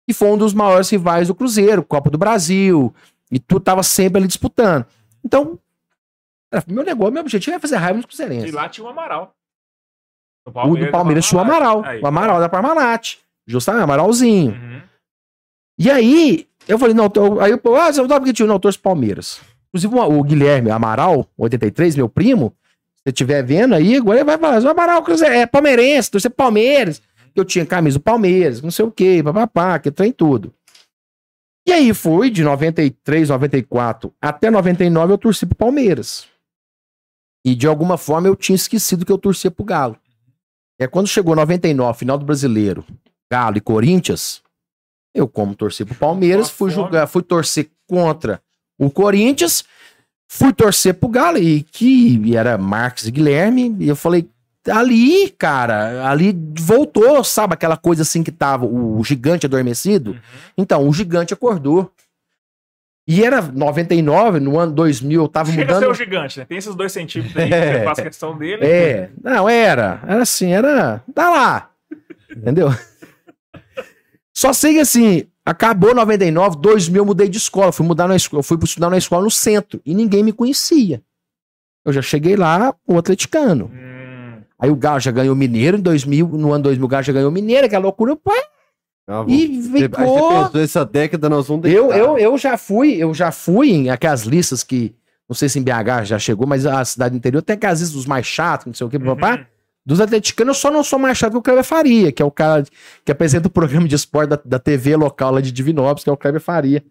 [0.07, 2.95] que foi um dos maiores rivais do Cruzeiro, Copa do Brasil,
[3.29, 4.85] e tu tava sempre ali disputando.
[5.25, 5.59] Então,
[6.49, 8.53] era- meu negócio, meu objetivo é fazer raiva nos E cruzeirenses.
[8.53, 9.35] lá tinha o Amaral.
[10.45, 11.99] O do Palmeiras tinha o Amaral, Aí.
[12.01, 13.17] o Amaral da Parmalat.
[13.45, 14.53] Justamente, Amaralzinho.
[14.53, 14.81] Uhum.
[15.77, 18.55] E aí, eu falei, não, tô- aí eu, ah, você não tá porque tio, não,
[18.55, 19.41] eu torço Palmeiras.
[19.67, 22.53] Inclusive, o Guilherme Amaral, 83, meu primo,
[23.07, 27.01] você estiver vendo aí, agora ele vai falar, o Amaral Cruzeiro, é palmeirense, torcer Palmeiras.
[27.33, 30.53] Eu tinha camisa do Palmeiras, não sei o quê, papapá, que trem tudo.
[31.65, 36.27] E aí foi de 93, 94 até 99 eu torci pro Palmeiras.
[37.45, 39.97] E de alguma forma eu tinha esquecido que eu torcia pro Galo.
[40.79, 42.85] É quando chegou 99, final do Brasileiro,
[43.31, 44.41] Galo e Corinthians,
[45.13, 48.41] eu, como torci pro Palmeiras, fui jogar, fui torcer contra
[48.77, 49.63] o Corinthians,
[50.27, 54.27] fui torcer pro Galo, e que era Marques e Guilherme, e eu falei,
[54.69, 60.11] ali, cara, ali voltou, sabe, aquela coisa assim que tava o gigante adormecido?
[60.11, 60.17] Uhum.
[60.57, 61.91] Então, o gigante acordou.
[63.09, 65.91] E era 99, no ano 2000, eu tava Chega a ser mudando.
[65.91, 66.45] o gigante, né?
[66.45, 67.83] Tem esses dois centímetros aí, É.
[67.85, 68.65] faz questão dele.
[68.65, 70.01] É, não, era.
[70.05, 71.01] Era assim, era.
[71.15, 71.69] Tá lá.
[72.35, 72.67] Entendeu?
[74.33, 77.71] Só sei que assim, acabou 99, 2000 eu mudei de escola.
[77.71, 81.01] Fui mudar na escola, fui estudar na escola no centro e ninguém me conhecia.
[81.85, 83.71] Eu já cheguei lá, o atleticano.
[83.73, 87.13] Hum, Aí o Galo já ganhou Mineiro em 2000, no ano 2000 o Galo já
[87.13, 88.15] ganhou Mineiro, aquela loucura.
[88.15, 88.31] Pô,
[89.07, 90.45] Ah, e Você, você ficou.
[90.45, 94.23] pensou, essa década nós vamos Eu, eu, eu já fui, eu já fui em aquelas
[94.23, 94.93] listas que,
[95.29, 98.05] não sei se em BH já chegou, mas a cidade interior tem aquelas listas dos
[98.05, 99.45] mais chatos, não sei o que, papá.
[99.87, 99.93] Uhum.
[99.95, 102.31] Dos atleticanos, eu só não sou mais chato que o Kleber Faria, que é o
[102.31, 102.63] cara
[103.05, 106.13] que apresenta o programa de esporte da, da TV local lá de Divinópolis, que é
[106.13, 106.83] o Kleber Faria.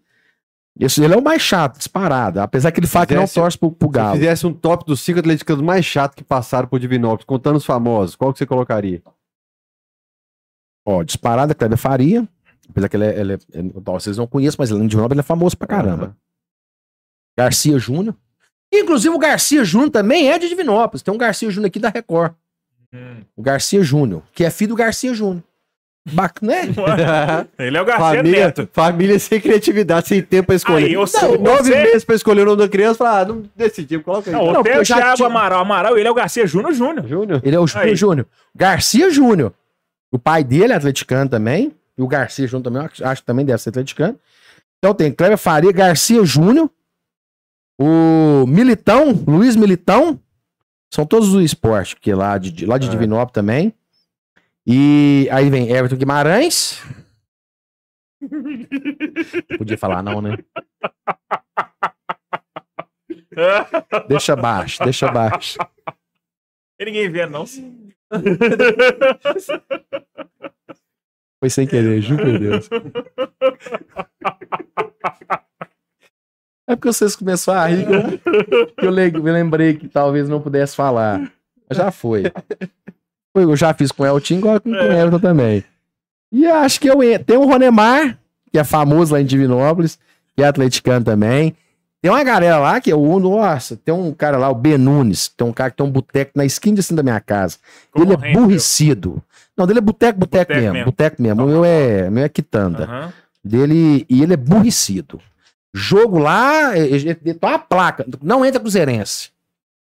[0.79, 2.39] Esse, ele é o mais chato, disparado.
[2.39, 4.15] Apesar que ele fala que não Fizesse- torce pro, pro Se Galo.
[4.15, 8.15] fizesse um top dos cinco atleticanos mais chatos que passaram por Divinópolis, contando os famosos,
[8.15, 9.01] qual que você colocaria?
[10.85, 12.27] Ó, disparado é Kleber Faria.
[12.69, 13.19] Apesar que ele é.
[13.19, 13.37] Ele é-
[13.83, 16.03] vocês não conhecem, mas ele em Divinópolis ele é famoso pra caramba.
[16.05, 16.15] Aham.
[17.37, 18.15] Garcia Júnior.
[18.73, 21.01] Inclusive o Garcia Júnior também é de Divinópolis.
[21.01, 22.33] Tem um Garcia Júnior aqui da Record.
[22.93, 23.21] Hum.
[23.35, 25.43] O Garcia Júnior, que é filho do Garcia Júnior.
[26.09, 27.47] Bacana, né?
[27.59, 28.69] Ele é o Garcia família, Neto.
[28.71, 30.85] família sem criatividade, sem tempo pra escolher.
[30.85, 33.43] Aí, eu Não, nove você- meses pra escolher o nome da criança, fala, ah, não
[33.53, 34.33] decidimos, coloca aí.
[34.33, 35.59] Não, Não, o Thiago tinha- Amaral.
[35.59, 37.05] Amaral, ele é o Garcia Júnior Júnior.
[37.05, 37.41] Júnior.
[37.43, 37.93] Ele é o Aí.
[37.93, 38.25] Júnior.
[38.55, 39.53] Garcia Júnior.
[40.09, 41.75] O pai dele é atleticano também.
[41.97, 44.17] E o Garcia Júnior também, acho que também deve ser atleticano.
[44.77, 46.69] Então tem Cleber Faria, Garcia Júnior.
[47.79, 50.17] O Militão, Luiz Militão.
[50.93, 52.89] São todos do esporte, que lá de, de- lá de É.
[52.89, 53.73] Divinópolis também.
[54.65, 56.81] E aí vem Everton Guimarães.
[59.57, 60.37] Podia falar não, né?
[64.09, 65.57] Deixa baixo, deixa baixo.
[66.79, 67.45] E ninguém vê, não.
[71.39, 72.69] Foi sem querer, juro por Deus.
[76.67, 77.93] É porque vocês começaram a rir que
[78.85, 81.31] eu, que eu me lembrei que talvez não pudesse falar.
[81.67, 82.23] Mas Já foi.
[83.33, 85.63] Eu já fiz com o Eltinho, igual com, o Everton também.
[86.31, 88.17] E acho que eu tem o Ronemar,
[88.51, 89.97] que é famoso lá em Divinópolis,
[90.35, 91.55] que é atleticano também.
[92.01, 95.27] Tem uma galera lá que é o nossa, tem um cara lá, o Ben Nunes,
[95.29, 97.57] tem um cara que tem um boteco na esquina assim da minha casa.
[97.95, 99.21] Ele é burricido.
[99.55, 100.85] Não, dele é boteco, boteco mesmo, mesmo.
[100.85, 101.43] boteco mesmo.
[101.43, 102.83] O meu é, o meu é quitanda.
[102.83, 103.13] Aham.
[103.43, 105.19] Dele, e ele é burricido.
[105.73, 109.31] Jogo lá, ele ele tem uma placa, não entra cruzeirense.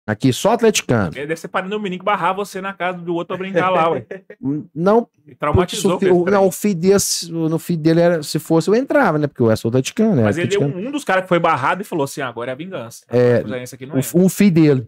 [0.09, 1.11] Aqui, só atleticano.
[1.15, 3.69] Ele deve ser parando o menino que barrar você na casa do outro pra brincar
[3.69, 4.07] lá, ué.
[4.73, 8.73] Não, E traumatizou o não, o filho desse, no filho dele era, se fosse, eu
[8.73, 9.27] entrava, né?
[9.27, 10.23] Porque eu sou atleticano, né?
[10.23, 10.87] Mas ele deu atleticano.
[10.89, 13.05] um, dos caras que foi barrado e falou assim: agora é a vingança.
[13.07, 14.01] É, Esse aqui não O, é.
[14.15, 14.87] um filho dele.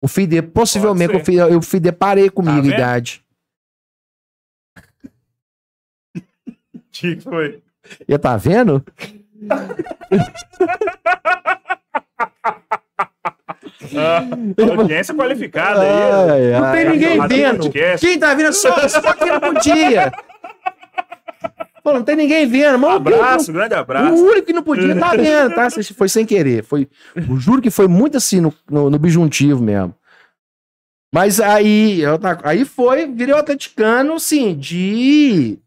[0.00, 3.22] O filho dele, possivelmente, o filho, o filho dele parei comigo, Tá idade.
[6.90, 7.62] Que foi?
[8.08, 8.82] E tá vendo?
[13.96, 14.22] Ah,
[14.78, 15.88] audiência qualificada aí.
[15.88, 16.64] Ai, ó.
[16.64, 16.76] ai.
[16.76, 17.70] tem ninguém vendo.
[17.98, 20.12] Quem tá vendo só, só quem não podia.
[21.82, 22.96] Pô, não tem ninguém vendo, mano.
[22.96, 24.14] Abraço, grande O abraço.
[24.24, 25.68] único que não podia tá vendo, tá?
[25.96, 26.62] Foi sem querer.
[26.62, 29.94] Foi, eu juro que foi muito assim no, no, no bijuntivo mesmo.
[31.12, 35.58] Mas aí, eu tá- aí foi, virei o atleticano, assim, de.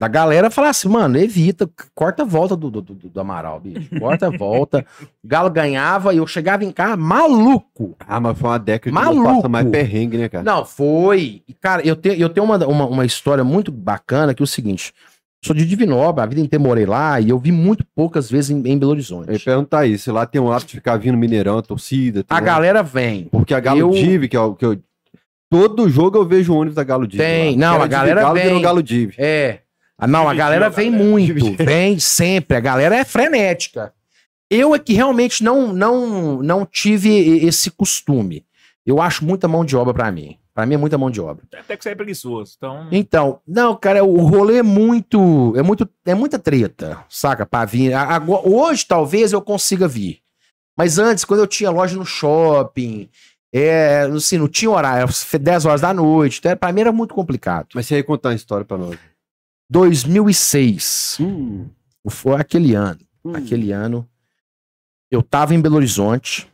[0.00, 3.88] Da galera falar assim, mano, evita, corta a volta do, do, do, do Amaral, bicho.
[3.98, 4.84] Corta a volta.
[5.22, 7.94] O Galo ganhava e eu chegava em casa maluco.
[8.06, 9.22] Ah, mas foi uma década que Maluco.
[9.28, 10.42] não passa mais perrengue, né, cara?
[10.44, 11.42] Não, foi.
[11.48, 14.46] E, Cara, eu tenho, eu tenho uma, uma, uma história muito bacana que é o
[14.48, 14.92] seguinte.
[15.44, 18.56] Sou de Divinópolis, a vida inteira morei lá e eu vi muito poucas vezes em,
[18.66, 19.28] em Belo Horizonte.
[19.28, 20.10] Eu ia perguntar isso.
[20.10, 22.24] Lá tem um hábito de ficar vindo Mineirão, a torcida.
[22.28, 23.26] A galera vem.
[23.30, 24.76] Porque a Galo eu- Div, que é o que eu.
[25.50, 27.20] Todo jogo eu vejo o ônibus da Galo Div.
[27.20, 27.66] Tem, lá.
[27.68, 28.60] não, Que era a galera Galo, vem.
[28.62, 29.14] Galo Div.
[29.18, 29.58] É.
[29.98, 31.08] Ah, Não, a galera vem galera.
[31.10, 32.56] muito, vem sempre.
[32.56, 33.92] A galera é frenética.
[34.50, 37.08] Eu é que realmente não, não, não tive
[37.46, 38.44] esse costume.
[38.84, 40.36] Eu acho muita mão de obra pra mim.
[40.52, 41.44] Pra mim é muita mão de obra.
[41.52, 42.54] Até que você é preguiçoso.
[42.56, 47.44] Então, Então, não, cara, o rolê é muito, é muito, é muita treta, saca?
[47.46, 47.92] Pra vir.
[47.94, 50.20] Agora- hoje talvez eu consiga vir.
[50.76, 53.08] Mas antes, quando eu tinha loja no shopping,
[53.52, 57.14] é, assim, não tinha horário, era 10 horas da noite, então, pra mim era muito
[57.14, 57.68] complicado.
[57.74, 58.96] Mas você ia contar uma história pra nós.
[59.74, 61.68] 2006, Hum,
[62.08, 63.34] foi aquele ano, hum.
[63.34, 64.08] aquele ano,
[65.10, 66.48] eu tava em Belo Horizonte,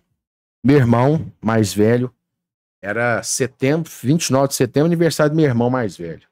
[0.64, 2.10] meu irmão mais velho,
[2.82, 6.26] era setembro, 29 de setembro, aniversário do meu irmão mais velho.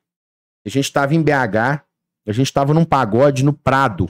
[0.64, 1.84] A gente tava em BH,
[2.26, 4.08] a gente tava num pagode no Prado,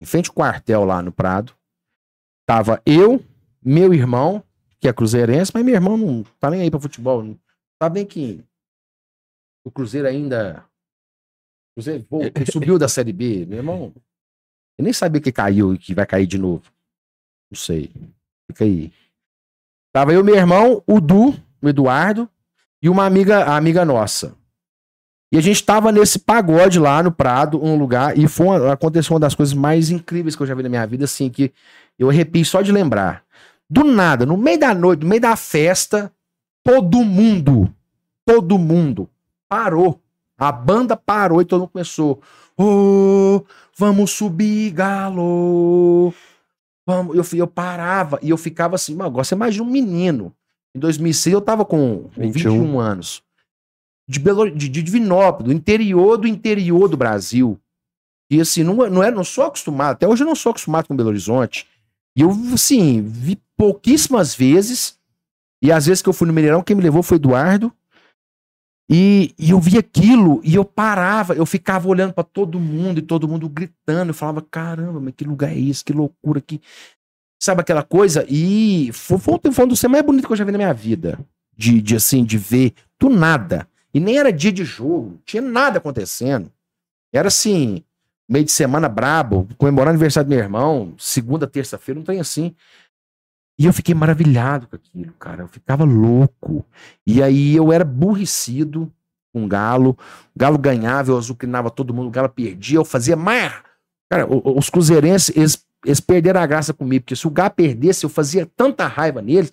[0.00, 1.52] em frente ao quartel lá no Prado.
[2.46, 3.20] Tava eu,
[3.60, 4.40] meu irmão,
[4.78, 7.36] que é cruzeirense, mas meu irmão não tá nem aí pra futebol, não
[7.82, 8.44] sabe nem que
[9.64, 10.64] o Cruzeiro ainda
[11.74, 12.20] Cruzeiro pô,
[12.50, 13.92] subiu da Série B, meu irmão.
[14.78, 16.62] Eu nem sabia que caiu e que vai cair de novo.
[17.50, 17.90] Não sei.
[18.50, 18.92] Fica aí.
[19.92, 22.28] Tava eu, meu irmão, o Du, o Eduardo,
[22.82, 24.34] e uma amiga, a amiga nossa.
[25.30, 29.14] E a gente tava nesse pagode lá no Prado, um lugar, e foi uma- aconteceu
[29.14, 31.52] uma das coisas mais incríveis que eu já vi na minha vida, assim, que
[31.98, 33.24] eu arrepio só de lembrar.
[33.68, 36.12] Do nada, no meio da noite, no meio da festa,
[36.62, 37.74] todo mundo,
[38.26, 39.08] todo mundo
[39.48, 39.98] parou.
[40.38, 42.20] A banda parou e todo mundo começou.
[42.56, 43.44] Ô,
[43.76, 46.12] vamos subir, galo.
[46.86, 47.16] Vamos.
[47.16, 50.34] Eu, eu parava e eu ficava assim, mano, agora você imagina um menino.
[50.74, 53.22] Em 2006 eu tava com 21, 21 anos.
[54.08, 57.58] De, Belo, de, de Divinópolis, do interior do interior do Brasil.
[58.30, 60.96] E assim, não, não, é, não sou acostumado, até hoje eu não sou acostumado com
[60.96, 61.68] Belo Horizonte.
[62.16, 64.98] E eu, assim, vi pouquíssimas vezes.
[65.62, 67.72] E às vezes que eu fui no Mineirão, quem me levou foi Eduardo.
[68.92, 73.02] E, e eu vi aquilo e eu parava, eu ficava olhando pra todo mundo e
[73.02, 74.10] todo mundo gritando.
[74.10, 75.82] Eu falava, caramba, mas que lugar é esse?
[75.82, 76.60] Que loucura que.
[77.40, 78.26] Sabe aquela coisa?
[78.28, 81.18] E foi, foi, um- dos mais bonitos que eu já vi na minha vida.
[81.56, 83.66] De, de assim, de ver do nada.
[83.94, 86.50] E nem era dia de jogo, tinha nada acontecendo.
[87.12, 87.82] Era assim,
[88.28, 92.54] meio de semana brabo, comemorando o aniversário do meu irmão, segunda, terça-feira, não tem assim.
[93.58, 95.42] E eu fiquei maravilhado com aquilo, cara.
[95.42, 96.64] Eu ficava louco.
[97.06, 98.90] E aí eu era burricido
[99.32, 99.96] com o Galo.
[100.34, 103.52] O Galo ganhava, eu azucrinava todo mundo, o Galo perdia, eu fazia mais.
[104.10, 108.10] Cara, os cruzeirenses, eles, eles perderam a graça comigo, porque se o Galo perdesse, eu
[108.10, 109.52] fazia tanta raiva neles.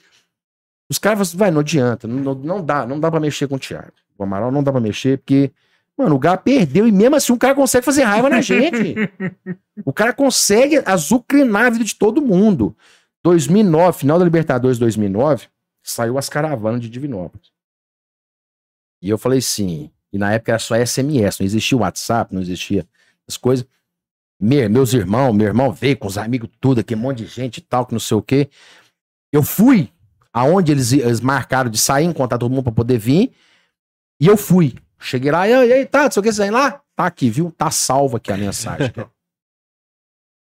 [0.89, 3.55] Os caras falaram assim, vai, não adianta, não, não- dá, não dá pra mexer com
[3.55, 3.93] o Thiago.
[4.17, 5.51] O Amaral não dá pra mexer, porque,
[5.97, 8.95] mano, o Galo perdeu e mesmo assim o cara consegue fazer raiva na gente.
[9.85, 12.75] o cara consegue azucrinar a vida de todo mundo.
[13.23, 15.47] 2009, final da Libertadores 2009,
[15.83, 17.51] saiu as caravanas de Divinópolis.
[19.01, 22.41] E eu falei assim, e na época era só SMS, não existia o WhatsApp, não
[22.41, 22.87] existia
[23.27, 23.65] as coisas.
[24.41, 27.61] Me- meus irmãos, meu irmão veio com os amigos tudo, aquele monte de gente e
[27.61, 28.49] tal, que não sei o quê.
[29.31, 29.91] Eu fui,
[30.33, 33.33] aonde eles, eles marcaram de sair, encontrar todo mundo pra poder vir.
[34.21, 34.75] E eu fui.
[35.01, 36.83] Cheguei lá, e aí, tá, não sei o que, você vai lá?
[36.95, 37.51] Tá aqui, viu?
[37.51, 38.87] Tá salva aqui a mensagem.
[38.87, 38.99] aqui.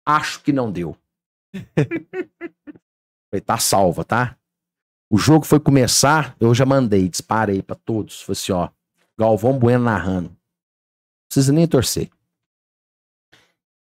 [0.07, 0.97] Acho que não deu.
[3.31, 4.37] Falei, tá salva, tá?
[5.11, 8.23] O jogo foi começar, eu já mandei, disparei pra todos.
[8.23, 8.69] Falei assim, ó,
[9.19, 10.29] Galvão Bueno narrando.
[10.31, 10.37] Não
[11.29, 12.09] precisa nem torcer.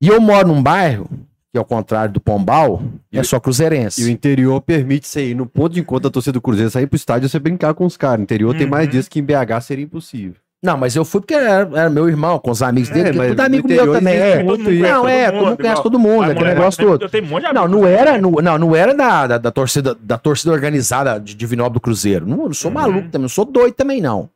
[0.01, 1.09] E eu moro num bairro,
[1.53, 2.81] que ao contrário do Pombal,
[3.11, 4.03] E é só cruzeirense.
[4.03, 6.87] E o interior permite você ir no ponto de encontro da torcida do Cruzeiro, sair
[6.87, 8.21] pro estádio e você brincar com os caras.
[8.21, 8.93] O interior tem mais Uhum.
[8.93, 10.41] dias que em BH seria impossível.
[10.61, 13.19] Não, mas eu fui porque era, era meu irmão, com os amigos dele, É, que
[13.19, 14.17] mas tudo amigo meu também.
[14.17, 14.43] É.
[14.43, 16.99] mundo Não, é, todo mundo conhece todo mundo, aquele negócio todo.
[16.99, 19.39] tenho- Eu tenho um monte de Não, não era, no- não, não era da, da,
[19.39, 22.27] da torcida, da torcida organizada de Divinópolis do Cruzeiro.
[22.27, 22.75] Não, não sou Uhum.
[22.75, 24.29] maluco também, não sou doido também, não.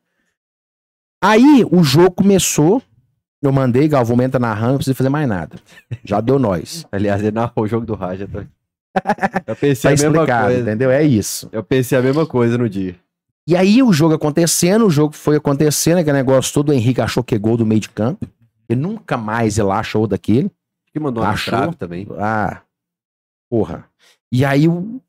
[1.22, 2.80] Aí o jogo começou,
[3.42, 5.56] eu mandei, Galvão entra narrando, não precisa fazer mais nada.
[6.04, 6.86] Já deu nós.
[6.92, 8.28] Aliás, ele narrou o jogo do Raja.
[8.32, 8.44] Tá?
[9.46, 10.60] Eu pensei Tá a mesma coisa.
[10.60, 10.90] entendeu?
[10.90, 11.48] É isso.
[11.50, 12.94] Eu pensei a mesma coisa no dia.
[13.46, 17.24] E aí o jogo acontecendo, o jogo foi acontecendo, aquele negócio todo, o Henrique achou
[17.24, 18.26] que é gol do meio de campo.
[18.68, 20.50] E nunca mais ele achou daquele.
[20.92, 21.74] Que mandou Achou?
[21.74, 22.06] também.
[22.18, 22.62] Ah,
[23.50, 23.88] porra.
[24.30, 25.00] E aí o,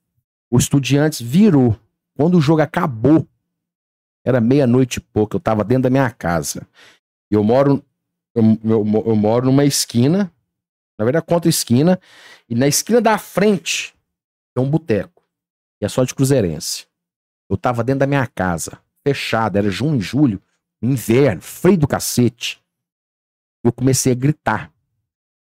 [0.50, 1.78] o Estudiantes virou.
[2.16, 3.28] Quando o jogo acabou,
[4.26, 6.66] era meia-noite e pouco, eu tava dentro da minha casa.
[7.30, 7.84] E eu moro,
[8.34, 10.32] eu, eu, eu moro numa esquina,
[10.98, 12.00] na verdade, contra esquina,
[12.50, 13.94] e na esquina da frente
[14.56, 15.24] tem um boteco.
[15.82, 16.86] E é só de cruzeirense.
[17.50, 20.41] Eu tava dentro da minha casa, fechado, era junho e julho,
[20.82, 22.62] inverno, frio do cacete.
[23.64, 24.72] Eu comecei a gritar.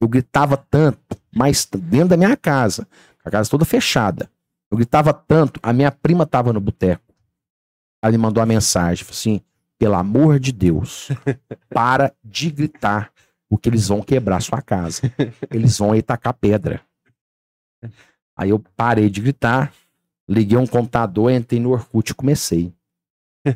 [0.01, 2.87] Eu gritava tanto, mas dentro da minha casa,
[3.25, 4.31] a casa toda fechada.
[4.71, 7.03] Eu gritava tanto, a minha prima tava no boteco.
[8.03, 9.41] Ela me mandou uma mensagem, assim:
[9.79, 11.09] pelo amor de Deus,
[11.69, 13.13] para de gritar,
[13.49, 15.03] porque eles vão quebrar sua casa.
[15.51, 16.81] Eles vão aí tacar pedra.
[18.37, 19.71] Aí eu parei de gritar,
[20.31, 22.73] liguei um computador, entrei no Orkut e comecei.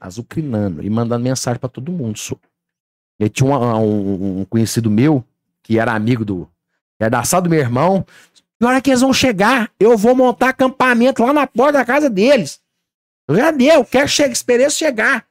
[0.00, 2.18] Azucrinando e mandando mensagem pra todo mundo.
[2.18, 2.36] só.
[3.18, 5.24] E tinha um- um- um conhecido meu,
[5.62, 6.48] que era amigo do.
[7.00, 8.04] Era da sala do meu irmão.
[8.60, 12.10] Na hora que eles vão chegar, eu vou montar acampamento lá na porta da casa
[12.10, 12.60] deles.
[13.28, 15.26] Eu já deu, quero chegar, esperei chegar.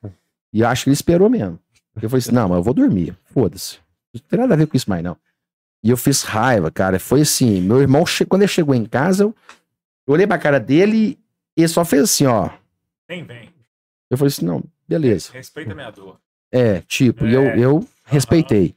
[0.52, 1.60] E eu acho que ele esperou mesmo.
[2.02, 3.16] Eu falei assim: não, mas eu vou dormir.
[3.26, 3.78] Foda-se.
[4.14, 5.16] Não tem nada a ver com isso mais, não.
[5.84, 7.00] E eu fiz raiva, cara.
[7.00, 9.36] Foi assim: meu irmão, quando ele chegou em casa, eu,
[10.08, 11.18] eu olhei pra cara dele
[11.58, 12.50] e ele só fez assim: ó.
[13.08, 13.50] Vem, vem.
[14.10, 15.32] Eu falei assim: não, beleza.
[15.34, 16.18] Respeita a minha dor.
[16.52, 17.60] É, tipo, e eu, É.
[17.60, 18.76] eu respeitei.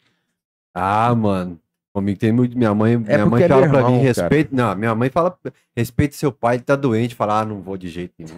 [0.74, 1.58] Ah, mano.
[1.94, 2.56] Comigo tem muito.
[2.56, 4.54] Minha mãe, minha porque mãe é fala meu pra mim, irmão, respeito.
[4.54, 5.38] Não, minha mãe fala,
[5.74, 7.14] respeite seu pai, ele tá doente.
[7.14, 8.36] Fala, ah, não vou de jeito nenhum.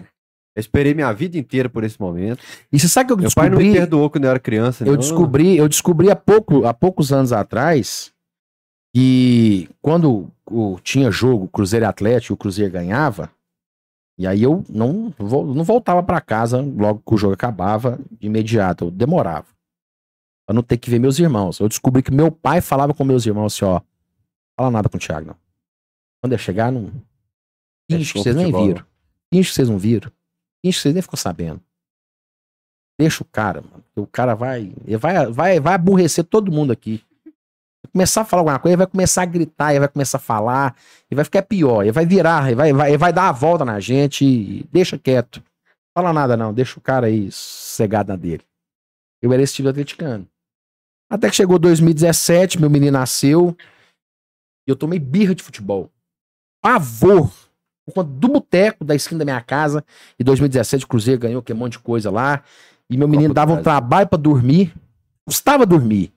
[0.55, 2.41] Eu esperei minha vida inteira por esse momento.
[2.71, 3.79] E você sabe que eu Meu pai não me descobri?
[3.79, 4.83] perdoou quando eu era criança.
[4.85, 4.99] Eu não.
[4.99, 8.11] descobri, eu descobri há, pouco, há poucos anos atrás
[8.93, 10.31] que quando
[10.83, 13.31] tinha jogo Cruzeiro e Atlético, e o Cruzeiro ganhava,
[14.17, 18.85] e aí eu não, não voltava pra casa logo que o jogo acabava de imediato,
[18.85, 19.47] eu demorava.
[20.45, 21.59] Pra não ter que ver meus irmãos.
[21.59, 23.79] Eu descobri que meu pai falava com meus irmãos assim, ó,
[24.57, 25.35] fala nada com o Thiago, não.
[26.21, 26.91] Quando eu chegar, não.
[27.89, 28.85] Finge que vocês nem viram.
[29.33, 30.11] Finge que vocês não viram.
[30.61, 31.61] Finge que vocês nem ficou sabendo.
[32.99, 33.83] Deixa o cara, mano.
[33.95, 37.01] O cara vai, vai, vai, vai aborrecer todo mundo aqui.
[37.83, 40.21] Vai começar a falar alguma coisa, ele vai começar a gritar, ele vai começar a
[40.21, 40.75] falar,
[41.09, 43.63] e vai ficar pior, ele vai virar, ele vai, vai, ele vai dar a volta
[43.63, 45.41] na gente e deixa quieto.
[45.97, 48.43] Fala nada não, deixa o cara aí cegado na dele.
[49.21, 50.27] Eu era esse tipo de atleticano.
[51.09, 53.55] Até que chegou 2017, meu menino nasceu,
[54.67, 55.89] e eu tomei birra de futebol.
[56.61, 57.31] Pavor.
[57.85, 59.83] Por conta do boteco da esquina da minha casa.
[60.19, 62.43] Em 2017, o Cruzeiro ganhou que um monte de coisa lá.
[62.87, 64.71] E meu menino dava um trabalho pra dormir.
[65.25, 66.13] Custava dormir.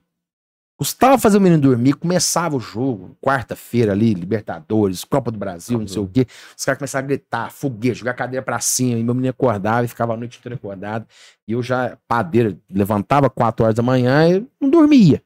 [0.75, 1.93] Custava fazer o menino dormir.
[1.93, 6.25] Começava o jogo, quarta-feira ali, Libertadores, Copa do Brasil, não sei o quê.
[6.57, 8.99] Os caras começavam a gritar, foguete, jogar a cadeira pra cima.
[8.99, 11.07] E meu menino acordava e ficava a noite inteira acordado.
[11.47, 15.23] E eu já, padeira, levantava 4 horas da manhã e não dormia.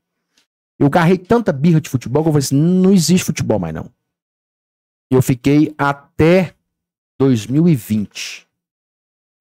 [0.77, 3.89] Eu garrei tanta birra de futebol que eu falei assim: não existe futebol mais não.
[5.09, 6.53] Eu fiquei até
[7.17, 8.45] 2020.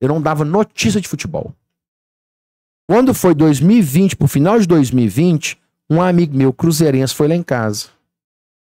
[0.00, 1.52] Eu não dava notícia de futebol.
[2.88, 5.60] Quando foi 2020, pro final de 2020,
[5.90, 7.88] um amigo meu, cruzeirense, foi lá em casa.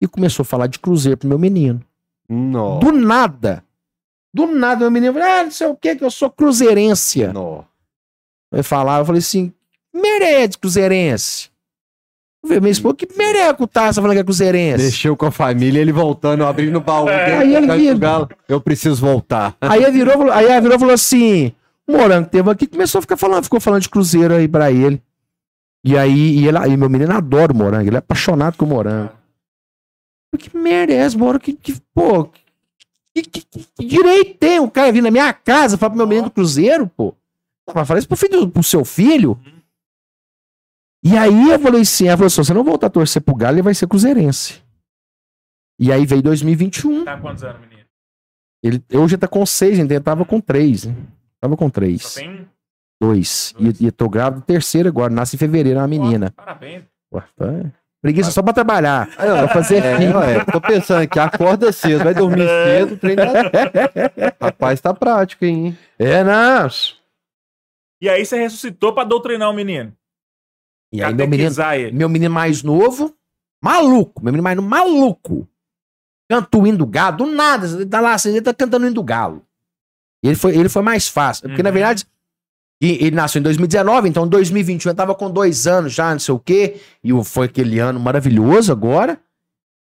[0.00, 1.80] E começou a falar de cruzeiro pro meu menino.
[2.28, 2.78] Nó.
[2.78, 3.64] Do nada.
[4.32, 7.26] Do nada, meu menino falou, ah, não sei o que, que eu sou cruzeirense.
[7.28, 7.62] Nó.
[8.52, 9.52] Ele falava, eu falei assim,
[9.92, 11.50] merece cruzeirense.
[12.44, 14.84] Eu minha esposa, que mereco tá, você falando que é cruzeirense?
[14.84, 17.08] Mexeu com a família, ele voltando, abrindo o baú.
[17.08, 17.38] É.
[17.38, 17.98] Aí ele vira.
[17.98, 18.28] galo.
[18.48, 19.56] Eu preciso voltar.
[19.60, 21.52] Aí ele virou, aí ele virou e falou assim:
[21.86, 25.02] Morango teve aqui, começou a ficar falando, ficou falando de Cruzeiro aí pra ele.
[25.84, 28.68] E aí, e, ele, e meu menino adora o Morango, ele é apaixonado com o
[28.68, 29.12] Morango.
[30.38, 31.40] Que merda é essa, Morango?
[31.40, 32.26] Que, que, pô,
[33.14, 36.28] Que, que- que- direito tem o cara vir na minha casa falar pro meu menino
[36.28, 37.14] do Cruzeiro, pô?
[37.66, 39.38] Não, falar isso pro, filho, pro seu filho?
[41.04, 43.34] E aí eu falei assim, ela falou assim, se você não voltar a torcer pro
[43.34, 44.62] Galo, ele vai ser cruzeirense.
[45.80, 47.04] E aí veio 2021.
[47.04, 47.86] Tá quantos anos, menino?
[48.62, 50.94] Ele, hoje ele tá com seis, ainda tava com três, né?
[51.40, 52.14] Tava com Só três.
[52.14, 52.46] tem um.
[53.00, 53.54] Dois.
[53.58, 53.80] Dois.
[53.80, 56.32] E, e tô grávida do terceiro agora, nasce em fevereiro, é uma menina.
[56.36, 56.84] Ó, Parabéns.
[57.12, 57.46] Ué, tá.
[58.00, 59.08] Preguiça só pra trabalhar.
[59.16, 60.18] Pra fazer É, filho.
[60.20, 63.24] é, tô pensando aqui, acorda cedo, vai dormir cedo, o trem tá...
[64.40, 65.76] Rapaz, tá prático, hein?
[65.98, 66.68] É, não.
[68.00, 69.92] E aí você ressuscitou pra doutrinar o menino.
[70.92, 71.92] E aí meu menino, ele.
[71.92, 73.14] meu menino mais novo,
[73.62, 75.48] maluco, meu menino mais novo, maluco.
[76.30, 78.86] Canta o hino do galo, do nada, ele tá lá assim, ele tá cantando o
[78.86, 79.44] hino do galo.
[80.22, 81.74] Ele foi, ele foi mais fácil, porque na Uhum.
[81.74, 82.06] verdade,
[82.80, 86.18] e- ele nasceu em 2019, então em 2021 ele tava com dois anos já, não
[86.18, 89.18] sei o quê, e foi aquele ano maravilhoso agora.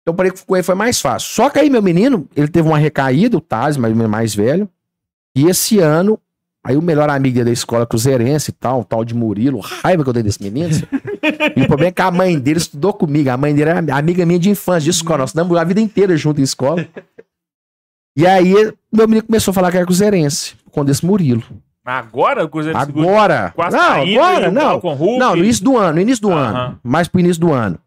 [0.01, 0.15] Então
[0.47, 1.29] com ele foi mais fácil.
[1.29, 4.69] Só que aí meu menino, ele teve uma recaída, o Taz, mais, mais velho,
[5.35, 6.19] e esse ano,
[6.63, 10.09] aí o melhor amigo da escola cruzeirense e tal, o tal de Murilo, raiva que
[10.09, 10.69] eu dei desse menino,
[11.55, 13.29] e o problema é que a mãe dele estudou comigo.
[13.29, 15.19] A mãe dele era amiga minha de infância, de escola.
[15.19, 16.87] Nós estudamos a vida inteira junto em escola.
[18.17, 18.53] E aí,
[18.91, 21.43] meu menino começou a falar que era cruzeirense, com desse Murilo.
[21.89, 23.51] Agora o Cruzeiro Agora!
[23.55, 25.17] quase Não, agora, o não.
[25.17, 26.57] Não, no início do ano, no início do Aham.
[26.57, 26.79] ano.
[26.83, 27.79] Mais pro início do ano.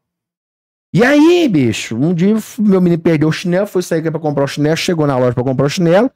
[0.93, 4.49] E aí, bicho, um dia meu menino perdeu o chinelo, foi sair pra comprar o
[4.49, 6.11] chinelo, chegou na loja pra comprar o chinelo.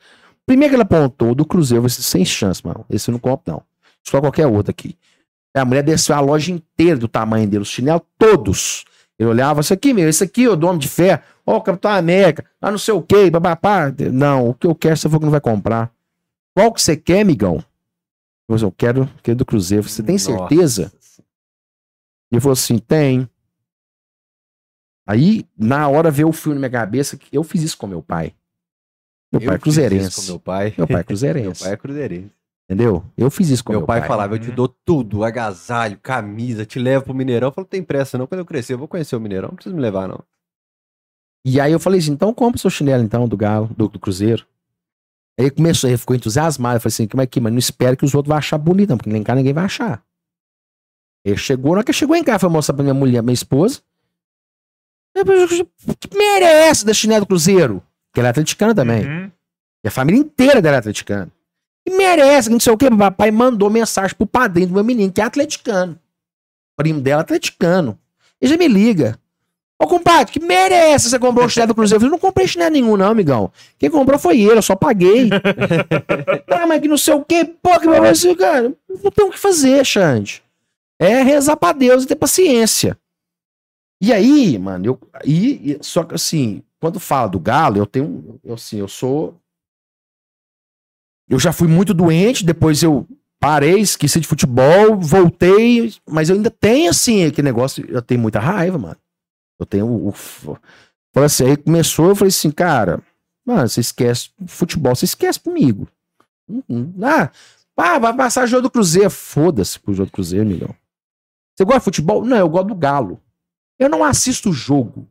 [0.45, 2.84] Primeiro que ele apontou, do Cruzeiro, eu falei, sem chance, mano.
[2.91, 3.62] Esse eu não compro, não.
[4.03, 4.97] Só qualquer outro aqui.
[5.55, 8.84] A mulher desceu a loja inteira do tamanho dele, os chinelos todos.
[9.18, 11.91] Ele olhava, isso aqui, meu, esse aqui, o do Homem de Fé, ó, o Capitão
[11.91, 13.93] América, ah, não sei o quê, papapá.
[14.12, 15.91] Não, o que eu quero, você falou que não vai comprar.
[16.55, 17.62] Qual que você quer, migão?
[18.49, 19.89] Eu falei, eu quero, quero do Cruzeiro.
[19.89, 20.31] Você tem Nossa.
[20.33, 20.93] certeza?
[22.31, 23.29] Ele falou assim, tem.
[25.09, 28.03] Aí, na hora, veio o filme na minha cabeça que eu fiz isso com meu
[28.03, 28.35] pai.
[29.33, 30.27] Meu Eu pai é cruzeirense.
[30.31, 30.75] meu pai.
[30.77, 31.63] Meu pai é Meu cruzeirense.
[31.63, 32.33] pai é cruzeirense.
[32.69, 33.05] Entendeu?
[33.17, 34.09] Eu fiz isso com Meu, meu, pai, pai.
[34.09, 37.49] falava, eu te dou tudo, agasalho, camisa, te levo pro Mineirão.
[37.49, 39.75] Eu falei, tem pressa não, quando eu crescer eu vou conhecer o Mineirão, não precisa
[39.75, 40.21] me levar não.
[41.45, 44.01] E aí eu falei assim, então compra o seu chinelo então, do Galo, do, do
[44.01, 44.45] Cruzeiro.
[45.39, 46.76] Aí ele começou, ele ficou entusiasmado.
[46.76, 48.91] Eu falei assim, como é que, mas não espera que os outros vão achar bonito,
[48.91, 50.03] não, porque nem cá ninguém vai achar.
[51.24, 53.80] Ele chegou, na hora que chegou em casa, foi mostrar pra minha mulher, minha esposa.
[55.99, 57.82] Que merece da chinelo do Cruzeiro?
[58.12, 59.05] Que ela é atleticana também.
[59.05, 59.30] Uhum.
[59.84, 61.30] E a família inteira dela é atleticana.
[61.87, 62.91] E merece, que não sei o que.
[62.91, 65.99] Papai mandou mensagem pro padrinho do meu menino, que é atleticano.
[66.76, 67.99] Primo dela, atleticano.
[68.41, 69.18] Ele já me liga.
[69.79, 71.97] Ô, compadre, que merece você comprou o chinelo do Cruzeiro.
[71.97, 73.53] Eu falei, não comprei chinelo nenhum, não, amigão.
[73.79, 75.29] Quem comprou foi ele, eu só paguei.
[76.51, 78.72] ah, mas que não sei o que, pô, que vai ser, cara.
[78.89, 80.43] Não tem o que fazer, Xande.
[80.99, 82.97] É rezar pra Deus e ter paciência.
[84.01, 85.01] E aí, mano, eu.
[85.24, 88.41] E, e- só que assim, quando fala do Galo, eu tenho.
[88.43, 89.39] Eu, assim, eu sou.
[91.29, 93.07] Eu já fui muito doente, depois eu
[93.39, 98.39] parei, esqueci de futebol, voltei, mas eu ainda tenho, assim, aquele negócio, eu tenho muita
[98.41, 98.97] raiva, mano.
[99.59, 100.09] Eu tenho o.
[100.09, 103.03] o falei assim, aí começou, eu falei assim, cara,
[103.45, 105.89] mano, você esquece futebol, você esquece comigo.
[106.49, 107.31] Hum, hum, Ah,
[107.77, 109.11] ah, vai passar jogo do Cruzeiro.
[109.11, 110.75] Foda-se pro jogo do Cruzeiro, milhão.
[111.55, 112.25] Você gosta de futebol?
[112.25, 113.21] Não, eu gosto do Galo.
[113.79, 115.09] Eu não assisto jogo.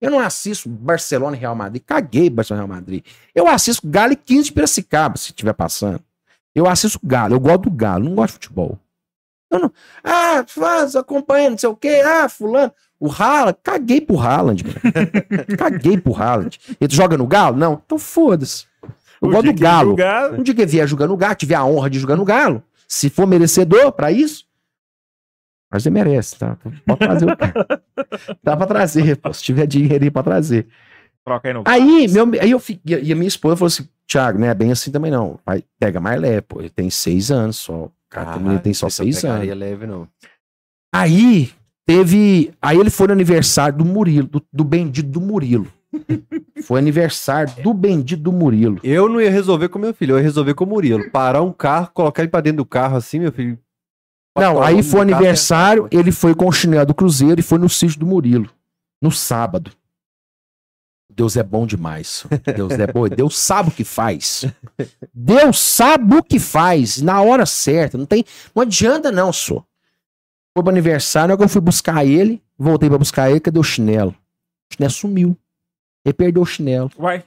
[0.00, 1.82] Eu não assisto Barcelona e Real Madrid.
[1.86, 3.04] Caguei Barcelona e Real Madrid.
[3.34, 6.02] Eu assisto Galo e 15 de Piracicaba, se estiver passando.
[6.54, 8.78] Eu assisto Galo, eu gosto do Galo, não gosto de futebol.
[9.50, 9.72] Eu não.
[10.02, 12.02] Ah, faz, acompanha, não sei o quê.
[12.04, 12.72] Ah, fulano.
[13.02, 14.76] O Haaland, caguei pro Haaland, mano.
[15.58, 16.56] caguei pro Haaland.
[16.80, 17.56] Ele joga no Galo?
[17.56, 17.82] Não.
[17.84, 18.64] Então foda-se.
[19.20, 19.96] Eu O gosto do que Galo.
[20.38, 22.62] Um dia que ele vier jogando no Galo, tiver a honra de jogar no Galo,
[22.86, 24.44] se for merecedor pra isso,
[25.68, 26.56] mas ele merece, tá?
[26.86, 27.82] Pode trazer o cara.
[28.44, 29.32] Dá pra trazer, pô.
[29.32, 30.68] Se tiver dinheiro aí pra trazer.
[31.24, 31.62] Troca aí no.
[31.66, 34.70] Aí, meu, aí eu fiquei, e a minha esposa falou assim: Thiago, não é bem
[34.70, 35.40] assim também não.
[35.44, 36.60] Pai, pega mais leve, pô.
[36.60, 37.90] Ele tem seis anos só.
[38.10, 39.48] Cara, ele tem só essa seis anos.
[39.56, 40.06] leve não.
[40.94, 41.50] Aí
[41.86, 42.52] teve.
[42.60, 45.66] Aí ele foi no aniversário do Murilo, do, do bendito do Murilo.
[46.64, 48.80] foi aniversário do bendito do Murilo.
[48.82, 51.10] Eu não ia resolver com meu filho, eu ia resolver com o Murilo.
[51.10, 53.58] Parar um carro, colocar ele pra dentro do carro assim, meu filho.
[54.36, 57.68] Não, aí foi carro, aniversário, ele foi com o chinelo do Cruzeiro e foi no
[57.68, 58.48] sítio do Murilo.
[59.00, 59.72] No sábado.
[61.14, 62.24] Deus é bom demais.
[62.56, 63.06] Deus é bom.
[63.06, 64.46] Deus sabe o que faz.
[65.12, 67.02] Deus sabe o que faz.
[67.02, 67.98] Na hora certa.
[67.98, 68.24] Não tem.
[68.54, 69.62] Não adianta, não, só.
[70.54, 73.58] Foi pro aniversário, na hora que eu fui buscar ele, voltei pra buscar ele, cadê
[73.58, 74.10] o chinelo?
[74.70, 75.36] O chinelo sumiu.
[76.04, 76.90] Ele perdeu o chinelo.
[76.98, 77.24] Vai.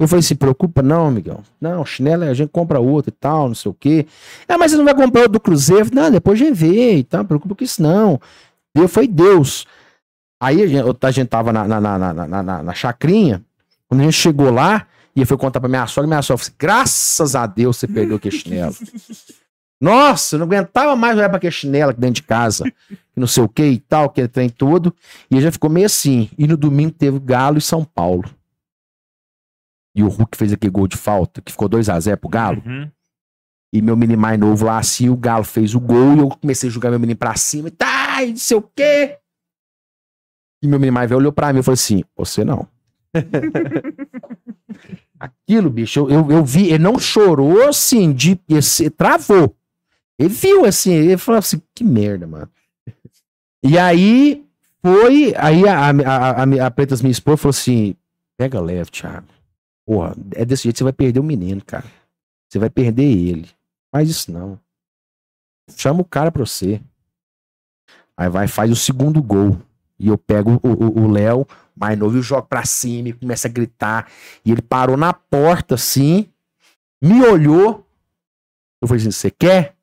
[0.00, 1.42] Eu falei assim, preocupa não, amigão.
[1.60, 4.06] Não, chinelo a gente compra outro e tal, não sei o quê.
[4.48, 5.88] Ah, mas você não vai comprar outro do Cruzeiro?
[5.90, 8.18] Eu Não, depois a gente vê e tal, preocupa com isso não.
[8.74, 9.66] Deus foi Deus.
[10.40, 13.44] Aí a gente, a gente tava na, na, na, na, na, na- na chacrinha,
[13.86, 16.46] quando a gente chegou lá, E eu fui contar pra minha sogra, minha sogra falou
[16.48, 18.74] assim, graças a Deus você perdeu aquele chinelo.
[19.80, 22.64] Nossa, eu não aguentava mais olhar pra aquele chinelo aqui dentro de casa.
[22.88, 24.94] que Não sei o que e tal, aquele trem todo.
[25.30, 26.28] E já ficou meio assim.
[26.36, 28.28] E no domingo teve Galo e São Paulo.
[29.94, 32.62] E o Hulk fez aquele gol de falta, que ficou 2x0 pro Galo.
[32.64, 32.90] Uhum.
[33.72, 36.68] E meu menino mais novo lá assim, o Galo fez o gol e eu comecei
[36.68, 37.68] a jogar meu menino pra cima.
[37.68, 39.16] E tá, e não sei o quê.
[40.62, 42.68] E meu menino mais velho olhou pra mim e falou assim: Você não.
[45.18, 49.56] Aquilo, bicho, eu, eu, eu vi, ele não chorou assim, de, esse, travou.
[50.20, 52.50] Ele viu assim, ele falou assim: Que merda, mano.
[53.62, 54.46] E aí
[54.82, 57.96] foi, aí a, a, a, a, Pretas, minha esposa, falou assim:
[58.36, 59.26] Pega leve, Thiago.
[59.86, 61.86] Porra, é desse jeito você vai perder o menino, cara.
[62.46, 63.48] Você vai perder ele.
[63.90, 64.60] Faz isso não.
[65.74, 66.82] Chama o cara pra você.
[68.14, 69.58] Aí vai, faz o segundo gol.
[69.98, 74.10] E eu pego o Léo, mais novo, e jogo pra cima e começa a gritar.
[74.44, 76.28] E ele parou na porta assim,
[77.00, 77.86] me olhou.
[78.82, 79.79] Eu falei assim: Você quer?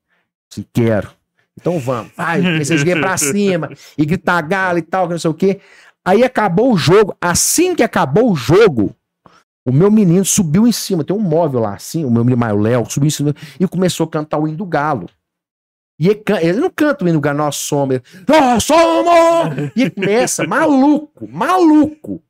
[0.49, 1.11] Sim, quero.
[1.59, 2.11] Então vamos.
[2.15, 5.59] Vai, a jogar pra cima e gritar galo e tal, que não sei o quê.
[6.05, 7.15] Aí acabou o jogo.
[7.19, 8.95] Assim que acabou o jogo,
[9.65, 12.61] o meu menino subiu em cima, tem um móvel lá assim, o meu menino o
[12.61, 15.09] Léo subiu em cima e começou a cantar o hino do galo.
[15.99, 17.99] E ele, ele não canta o hino do galo, nós somos.
[18.27, 19.71] Nós somos!
[19.75, 22.23] E começa, maluco, maluco.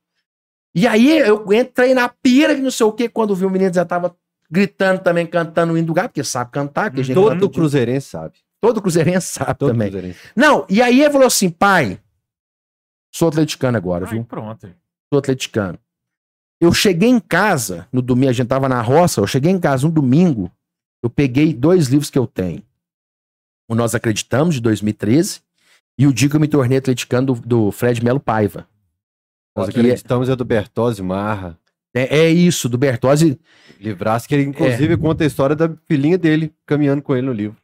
[0.74, 3.74] E aí eu entrei na pira que não sei o que, quando vi o menino
[3.74, 4.16] já tava
[4.50, 8.36] gritando também, cantando o hino do galo, porque sabe cantar, que Todo cruzeirense sabe.
[8.62, 9.90] todo cruzeirense sabe Todo também.
[9.90, 10.20] cruzeirense.
[10.36, 12.00] Não, e aí ele falou assim, pai,
[13.14, 14.24] sou atleticano agora, Ai, viu?
[14.24, 14.70] pronto.
[15.12, 15.78] sou atleticano.
[16.60, 19.86] Eu cheguei em casa, no domingo, a gente tava na roça, eu cheguei em casa
[19.86, 20.52] um domingo,
[21.04, 22.64] eu peguei dois livros que eu tenho.
[23.70, 25.42] O Nós Acreditamos, de 2013,
[26.00, 28.68] e o dia que eu me tornei atleticano do, do Fred Melo Paiva.
[29.56, 31.58] Nós acreditamos é do Bertozzi Marra.
[31.98, 33.40] É, é isso, do Bertozzi.
[33.80, 34.48] Livraço que ele, É.
[34.48, 37.58] inclusive, conta a história da filhinha dele caminhando com ele no livro.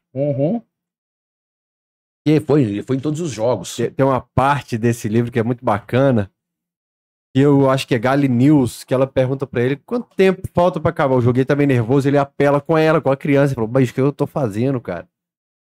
[2.25, 3.75] E foi, ele foi em todos os jogos.
[3.75, 6.31] Tem uma parte desse livro que é muito bacana.
[7.35, 10.79] E eu acho que é Gali News, que ela pergunta pra ele quanto tempo falta
[10.79, 11.37] pra acabar o jogo.
[11.39, 13.47] Ele tá meio nervoso, ele apela com ela, com a criança.
[13.51, 15.07] Ele falou, mas o que eu tô fazendo, cara?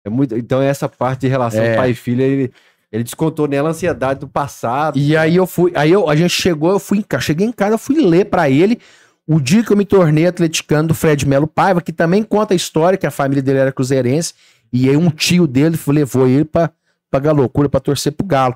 [0.07, 0.37] É muito...
[0.37, 1.75] Então, essa parte de relação É.
[1.75, 2.53] pai e filha, ele,
[2.95, 4.97] ele descontou nela a ansiedade do passado.
[4.97, 7.51] E aí eu fui, aí eu, a gente chegou, eu fui em casa, cheguei em
[7.51, 8.79] casa, eu fui ler pra ele
[9.27, 12.57] o dia que eu me tornei atleticano do Fred Melo Paiva, que também conta a
[12.57, 14.35] história que a família dele era cruzeirense,
[14.73, 16.71] e aí um tio dele levou ele pra,
[17.11, 18.55] pra Galocura, pra torcer pro Galo.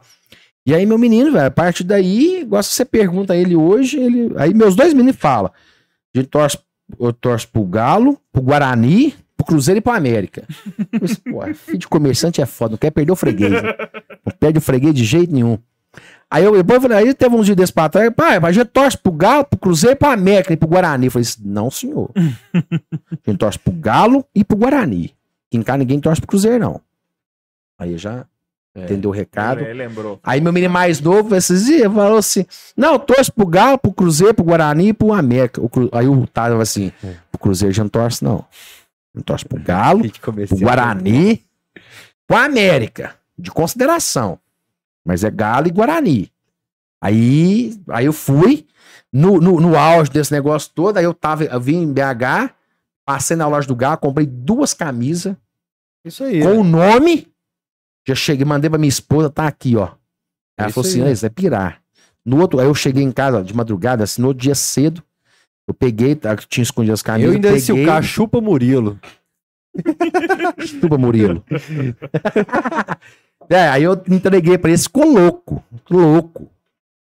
[0.64, 4.32] E aí meu menino, velho, a partir daí, se você pergunta a ele hoje, ele,
[4.36, 5.50] aí meus dois meninos falam,
[6.14, 6.56] a gente torce,
[7.00, 10.44] eu torço pro Galo, pro Guarani, pro Cruzeiro e pro América.
[11.00, 13.50] Disse, Pô, filho de comerciante é foda, não quer perder o freguês.
[13.52, 13.62] né?
[14.26, 15.56] Não perde o freguês de jeito nenhum.
[16.30, 18.98] Aí eu, depois falei, aí teve uns dias desse pra trás, pai, a gente torce
[18.98, 21.06] pro Galo, pro Cruzeiro, pro América e pro Guarani.
[21.06, 22.10] Eu falei, assim, não, senhor.
[22.54, 25.14] A gente torce pro Galo e pro Guarani.
[25.50, 26.80] Em cá ninguém torce pro Cruzeiro, não.
[27.78, 28.26] Aí já
[28.76, 29.64] entendeu o recado.
[29.64, 30.20] Lembrou.
[30.22, 32.44] Aí meu menino mais novo, esses dias, falou assim:
[32.76, 35.60] Não, torço pro Galo, pro Cruzeiro, pro Guarani e pro América.
[35.62, 36.92] O Aí o Tado falou assim:
[37.30, 38.44] Pro Cruzeiro já não torce, não.
[39.18, 40.02] Não torce pro Galo,
[40.48, 40.56] pro.
[40.58, 41.44] Guarani,
[42.26, 44.38] pro América, de consideração.
[45.04, 46.32] Mas é Galo e Guarani.
[47.00, 48.66] Aí, aí eu fui
[49.12, 50.96] no, no, no auge desse negócio todo.
[50.96, 52.52] Aí eu tava, eu vim em BH,
[53.04, 55.36] passei na loja do Galo, comprei duas camisas
[56.04, 56.42] Isso aí.
[56.42, 57.26] com o nome.
[58.06, 59.90] Já cheguei, mandei pra minha esposa, tá aqui, ó.
[60.56, 61.08] Ela É falou isso assim: aí.
[61.08, 61.82] "Ah, isso vai pirar.
[62.24, 65.02] No outro, aí eu cheguei em casa de madrugada, assim, no outro dia cedo.
[65.68, 67.28] Eu peguei, tá, tinha escondido as camisas.
[67.28, 68.98] Eu ainda disse o peguei, cara chupa Murilo.
[70.66, 71.44] Chupa, Murilo.
[73.48, 75.62] é, aí eu entreguei pra ele, ficou louco.
[75.90, 76.50] Louco.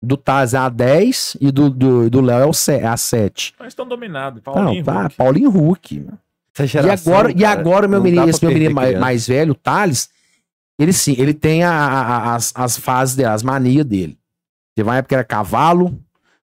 [0.02, 2.98] Do Taz é a 10 e do, do, do Léo é, o se- é a
[2.98, 3.54] 7.
[3.58, 4.42] Mas estão dominados.
[4.46, 4.84] Não, Paulinho.
[4.84, 5.16] tá, Hulk.
[5.16, 6.06] Paulinho Huck.
[6.54, 9.52] Essa E geração, agora, e cara, agora meu menino, esse meu menino mais, mais velho,
[9.54, 10.10] o Thales,
[10.78, 14.18] ele sim, ele tem a- a- a- as, as fases dele, as manias dele.
[14.76, 15.98] Teve uma época que era cavalo,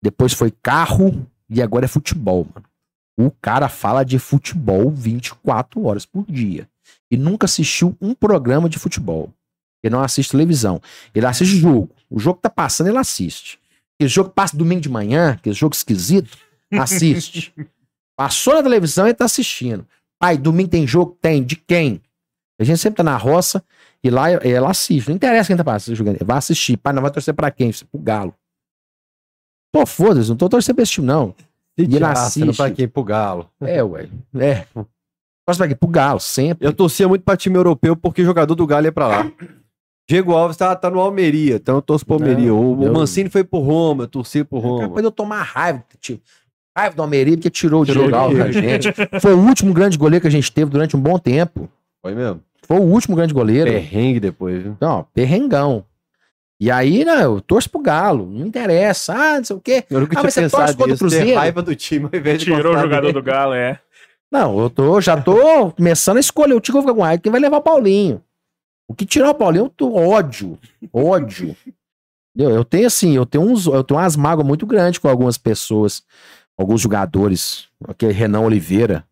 [0.02, 2.66] depois foi carro e agora é futebol, mano.
[3.18, 6.70] O cara fala de futebol 24 horas por dia.
[7.12, 9.30] E nunca assistiu um programa de futebol.
[9.84, 10.82] Ele não assiste televisão.
[11.14, 11.90] Ele assiste jogo.
[12.10, 13.60] O jogo que tá passando, ele assiste.
[13.96, 16.38] Aquele jogo que passa domingo de manhã, aquele jogo esquisito,
[16.72, 17.54] assiste.
[18.18, 19.88] Passou na televisão e tá assistindo.
[20.20, 21.18] Pai, domingo tem jogo?
[21.22, 21.44] Tem.
[21.44, 22.02] De quem?
[22.60, 23.64] A gente sempre tá na roça
[24.04, 25.08] e lá ela assiste.
[25.08, 26.18] Não interessa quem tá passando, jogando.
[26.26, 26.76] Vai assistir.
[26.76, 27.72] Pai, não vai torcer pra quem?
[27.72, 28.36] Pro Galo.
[29.72, 31.34] Pô, foda-se, não tô torcendo pra esse time, não.
[31.78, 32.58] Ele tirar, sendo assiste.
[32.58, 32.88] pra quem?
[32.88, 33.50] Pro Galo.
[33.62, 34.08] É, ué.
[34.36, 34.66] É.
[35.46, 35.76] Torce pra quê?
[35.76, 36.68] Pro Galo, sempre.
[36.68, 39.32] Eu torcia muito pra time europeu porque jogador do Galo ia pra lá.
[40.10, 42.54] Diego Alves tá, tá no Almeria, então eu torço pro Não, Almeria.
[42.54, 44.82] O, o eu- Mancini foi pro Roma, eu torci pro Roma.
[44.88, 45.84] Capaz de eu tomar raiva.
[46.00, 46.22] Tipo,
[46.76, 48.88] Raiva do Almeri porque tirou o Tirou Diego o Alves da gente.
[49.22, 51.70] Foi o último grande goleiro que a gente teve durante um bom tempo.
[52.02, 52.42] Foi mesmo.
[52.66, 53.70] Foi o último grande goleiro.
[53.70, 54.78] Perrengue depois, viu?
[54.80, 55.84] Não, perrengão.
[56.60, 58.26] E aí, né, eu torço pro Galo.
[58.30, 59.14] Não interessa.
[59.14, 59.86] Ah, não sei o quê.
[59.90, 61.40] Eu nunca Ah, mas você tinha torce pensado contra o Cruzeiro?
[61.40, 63.14] raiva do time ao invés de Tirou o jogador dele.
[63.14, 63.80] do Galo, é.
[64.32, 66.54] Não, eu tô, já tô começando a escolher.
[66.54, 68.22] O time que eu vou ficar com raiva, quem vai levar o Paulinho.
[68.88, 70.60] O que tirar o Paulinho, eu tô ódio.
[70.92, 71.56] Ódio.
[72.36, 72.56] Entendeu?
[72.56, 76.04] Eu tenho assim, eu tenho uns, eu tenho umas mágoas muito grandes com algumas pessoas,
[76.58, 77.68] alguns jogadores.
[77.88, 79.06] Aquele Renan Oliveira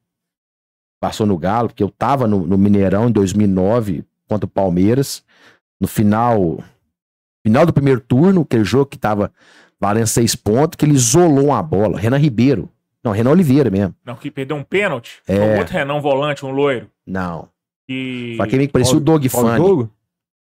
[1.00, 5.24] passou no Galo, porque eu tava no, no Mineirão em 2009 contra o Palmeiras.
[5.80, 6.64] No final,
[7.46, 9.32] final do primeiro turno, aquele jogo que tava
[9.80, 12.00] valendo seis pontos, que ele isolou uma bola.
[12.00, 12.70] Renan Ribeiro.
[13.04, 13.96] Não, Renan Oliveira mesmo.
[14.04, 15.20] Não, que perdeu um pênalti.
[15.28, 15.40] É.
[15.40, 16.90] Um outro Renan, um volante, um loiro.
[17.06, 17.48] Não.
[17.88, 18.34] E...
[18.36, 19.90] Foi aquele que parecia o Dog jogo?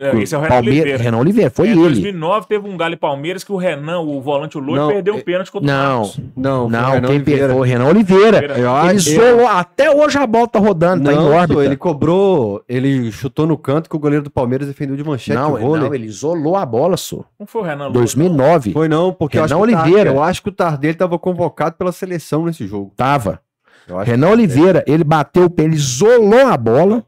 [0.01, 1.03] É, esse é o Renan Palmeiras, Oliveira.
[1.03, 1.79] Renan Oliveira, foi é, ele.
[1.81, 5.13] 2009 teve um Galo e Palmeiras que o Renan, o volante, o loiro, Não, perdeu
[5.13, 6.19] um é- pênalti contra o Não, Marcos.
[6.35, 7.47] Não, foi o não, Renan quem Oliveira.
[7.47, 8.37] pegou o Renan Oliveira.
[8.39, 8.59] Oliveira.
[8.59, 11.63] Eu Ele isolou, até hoje a bola tá rodando, tá em Não, órbita.
[11.63, 15.53] ele cobrou, ele chutou no canto que o goleiro do Palmeiras defendeu de manchete não,
[15.53, 15.83] o vôlei.
[15.87, 17.23] não, ele isolou a bola, só.
[17.39, 19.85] Não foi o Renan Louro, 2009, Foi não, porque eu acho, Renan que o Tar-
[19.85, 20.09] Oliveira.
[20.09, 22.91] eu acho que o Tardelli estava convocado pela seleção nesse jogo.
[22.97, 23.39] tava.
[23.87, 27.05] Eu Renan Oliveira, ele bateu o pé, ele isolou a bola.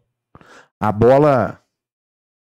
[0.80, 1.58] A bola.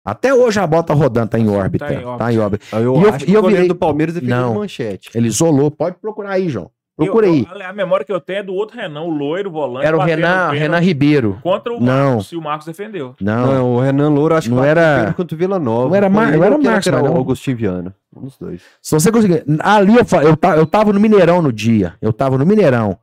[0.05, 1.87] Até hoje a bola tá rodando, tá em órbita.
[1.87, 2.19] Tá em órbita.
[2.19, 2.65] Tá em órbita.
[2.67, 4.55] que- eu E eu- acho e que eu o goleiro virei- do Palmeiras defendeu Não.
[4.55, 5.11] manchete.
[5.15, 5.71] Ele isolou.
[5.71, 6.71] Pode procurar aí, João.
[6.99, 7.47] Eu- Procura aí.
[7.51, 9.87] eu- a memória que eu tenho é do outro Renan, o loiro, o volante.
[9.87, 11.39] Era o Renan, Renan Ribeiro.
[11.43, 12.09] Contra o Não.
[12.11, 13.15] Marcos, e o Marcos defendeu.
[13.21, 13.47] Não.
[13.47, 15.89] Não, o Renan Louro acho que Não bateu era- contra o Vila Nova.
[15.89, 17.17] não era Mar- não era que Marcos, era o não.
[17.21, 17.95] Agostinho Viana.
[18.15, 18.61] Um dos dois.
[18.83, 19.43] Se você conseguir.
[19.61, 21.95] Ali eu, eu, eu tava no Mineirão no dia.
[22.03, 22.99] Eu tava no Mineirão.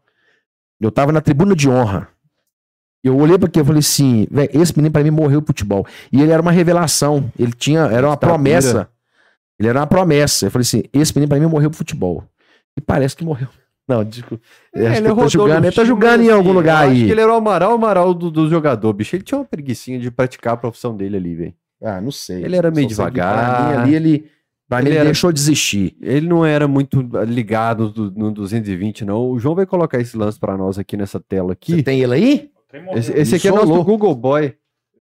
[0.80, 2.10] Eu tava na tribuna de honra.
[3.04, 5.86] Eu olhei pra aqui e falei assim, velho, esse menino pra mim morreu pro futebol.
[6.12, 7.32] E ele era uma revelação.
[7.40, 8.34] Ele tinha, era uma Estatura.
[8.34, 8.90] promessa.
[9.58, 10.48] Ele era uma promessa.
[10.48, 12.24] Eu falei assim, esse menino pra mim morreu pro futebol.
[12.78, 13.48] E parece que morreu.
[13.88, 14.44] Não, desculpa.
[14.76, 15.28] É, ele tá no ele tá
[15.72, 17.06] time, julgando em assim, algum lugar eu Acho aí.
[17.08, 19.16] que ele era o Amaral, o Amaral do, do jogador, bicho.
[19.16, 21.54] Ele tinha uma preguicinha de praticar a profissão dele ali, velho.
[21.82, 22.44] Ah, não sei.
[22.44, 23.70] Ele era meio devagar.
[23.72, 24.26] Mim, ali, ele,
[24.68, 25.96] pra Ele ele era- deixou de existir.
[26.02, 29.32] Ele não era muito ligado no, no 220, não.
[29.32, 31.82] O João vai colocar esse lance pra nós aqui nessa tela Você aqui.
[31.84, 32.52] tem ele aí?
[32.96, 33.68] Esse, esse aqui é Isolou.
[33.78, 34.56] nosso Google Boy.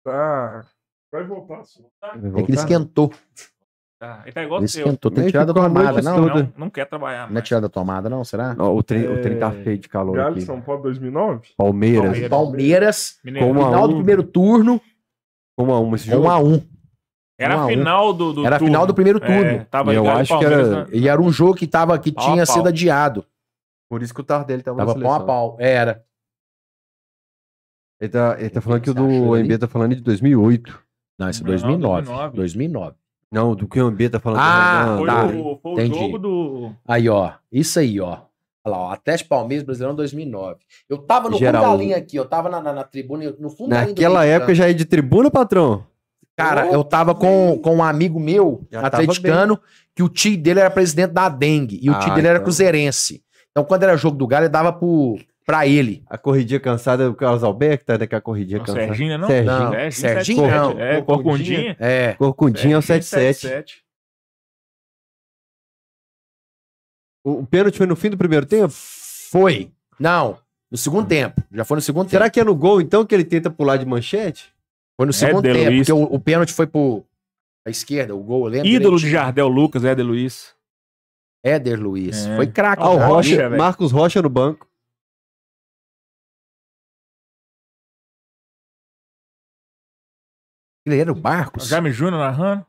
[0.05, 0.65] Tá.
[1.13, 1.63] Vai voltar.
[1.65, 1.81] só.
[2.01, 3.13] Vai É que ele esquentou.
[3.99, 4.87] Tá, ele tá igual Ele o seu.
[4.87, 5.11] esquentou.
[5.11, 6.27] Tem tirado da tomada, não?
[6.27, 7.25] Não, não quer trabalhar.
[7.25, 7.47] Não é mais.
[7.47, 8.25] tirado da tomada, não?
[8.25, 8.57] Será?
[8.59, 10.41] Ó, o, trem, o trem tá É, feio de calor Galo aqui.
[10.41, 11.49] São Paulo 2009?
[11.55, 12.03] Palmeiras.
[12.05, 12.29] Palmeiras.
[12.31, 13.49] Palmeiras, Mineirão.
[13.49, 13.89] Como a final um.
[13.89, 14.81] do primeiro turno,
[15.55, 16.27] Como a uma esse jogo.
[16.27, 16.63] 1 a 1
[17.39, 19.35] Era a final do, do Era a final do primeiro turno.
[19.51, 22.11] É, tava E eu acho que era- na- E era um jogo que, tava, que
[22.11, 22.55] Pau tinha pau.
[22.57, 23.27] sido adiado.
[23.91, 25.57] Por isso que o Tardelli tava, Tava na pau a pau.
[25.61, 26.03] Era.
[28.01, 29.37] Ele tá, ele tá falando que o Você achou do?
[29.45, 30.81] MB tá falando de 2008.
[31.19, 32.07] Não, esse é Não, 2009.
[32.07, 32.37] 2009.
[32.37, 32.95] 2009.
[33.33, 35.27] Não, do que o MB tá falando Ah, do Foi, tá.
[35.27, 35.99] o, foi o Entendi.
[35.99, 36.73] jogo do.
[36.89, 37.33] Aí, ó.
[37.53, 38.19] Isso aí, ó.
[38.65, 38.93] Olha lá, ó.
[38.93, 40.57] Atlético Palmeiras Brasileirão 2009.
[40.89, 41.63] Eu tava no Geral.
[41.63, 43.91] fundo da linha aqui, eu tava na, na, na tribuna, no fundo da linha do
[44.01, 45.85] Naquela época já é de tribuna, patrão?
[46.37, 49.61] Cara, eu tava com, com um amigo meu, Já atleticano,
[49.95, 51.79] que o tio dele era presidente da Dengue.
[51.83, 52.45] E o tio Ah, dele era então.
[52.45, 53.23] cruzeirense.
[53.51, 56.03] Então, quando era jogo do Galo, ele dava pro, pra ele.
[56.09, 58.87] A corridinha cansada, o Carlos Alberto tá daquela corridinha Não, cansada.
[58.87, 59.29] Serginho, né, não?
[59.29, 59.59] Serginho.
[59.59, 60.51] Não, É, Serginho 77.
[60.77, 60.81] não.
[60.81, 61.77] É, Corcundinha.
[61.79, 62.13] É.
[62.15, 63.41] Corcundinha é o Serginho, 77.
[63.41, 63.85] 77.
[67.25, 68.73] O, o pênalti foi no fim do primeiro tempo?
[68.73, 69.71] Foi.
[69.99, 70.39] Não.
[70.71, 71.43] No segundo tempo.
[71.53, 72.11] Já foi no segundo tempo.
[72.13, 74.53] Será que é no gol, então, que ele tenta pular de manchete?
[74.97, 75.71] Foi no segundo Éder tempo.
[75.71, 75.89] Luiz.
[75.89, 77.05] Porque o, o pênalti foi pro.
[77.67, 78.69] A esquerda, o gol, eu lembro.
[78.69, 79.11] Ídolo de.
[79.11, 80.55] Jardel Lucas, Éder Luiz.
[81.45, 82.27] Éder Luiz.
[82.27, 82.37] É.
[82.37, 82.83] Foi craque.
[82.83, 83.51] Ah, o Rocha.
[83.51, 84.70] Marcos Rocha no banco.
[90.87, 91.69] Ele era o Barcos.
[91.69, 92.65] Jaime Júnior narrando.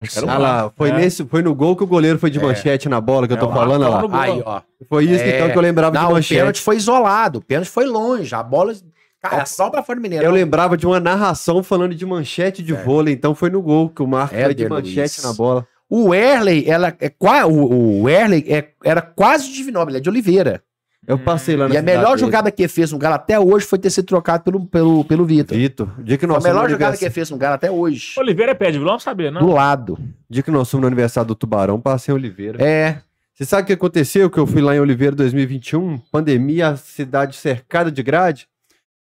[0.00, 0.92] Acho que era o Ah lá, foi, É.
[0.92, 2.42] nesse, foi no gol que o goleiro foi de É.
[2.42, 4.22] manchete na bola que eu É, tô o falando, lá.
[4.22, 4.60] Aí, ó.
[4.88, 5.36] Foi isso É.
[5.36, 6.38] então que eu lembrava Não, de o manchete.
[6.38, 7.38] pênalti foi isolado.
[7.40, 8.32] O pênalti foi longe.
[8.34, 8.74] A bola.
[9.20, 10.26] Cara, só pra fora do Mineirão.
[10.26, 12.80] Eu lembrava de uma narração falando de manchete de É.
[12.84, 15.24] vôlei, então foi no gol que o Marcos foi de manchete Luiz.
[15.24, 15.66] na bola.
[15.90, 17.10] O Erley, ela é
[17.46, 20.62] o, o Erley é- era quase de Divinópolis, ele é de Oliveira.
[21.08, 22.18] Eu passei lá na E a melhor dele.
[22.18, 25.56] jogada que fez no Galo até hoje foi ter sido trocado pelo, pelo, pelo Vitor.
[25.56, 28.12] Vitor, dia que Foi nós a melhor jogada que fez no Galo até hoje.
[28.18, 29.40] Oliveira é pé de vilão, não sabia, não?
[29.40, 29.98] Do lado.
[30.28, 32.62] dia que nós fomos no aniversário do Tubarão, passei em Oliveira.
[32.62, 33.00] É.
[33.32, 34.28] Você sabe o que aconteceu?
[34.28, 38.46] Que eu fui lá em Oliveira 2021, pandemia, a cidade cercada de grade.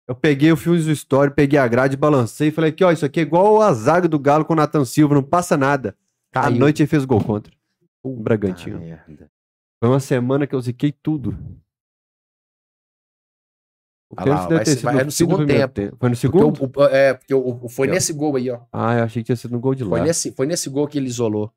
[0.07, 3.05] Eu peguei o filme do Story, peguei a grade, balancei e falei aqui, ó, isso
[3.05, 5.95] aqui é igual a zaga do Galo com o Nathan Silva, não passa nada.
[6.33, 6.59] À Caiu.
[6.59, 7.51] noite ele fez gol contra.
[8.03, 8.79] O Puta Bragantino.
[8.79, 9.29] merda.
[9.79, 11.35] Foi uma semana que eu ziquei tudo.
[14.09, 15.97] O Ah lá, pênalti vai deve ter ser- sido vai- é no segundo primeiro tempo.
[15.99, 16.63] Foi no Porque segundo?
[16.63, 18.59] o- o- é, porque o- o- foi Eu- nesse gol aí, ó.
[18.71, 19.89] Ah, eu achei que tinha sido no gol de lá.
[19.89, 21.51] Foi nesse, foi nesse gol que ele isolou.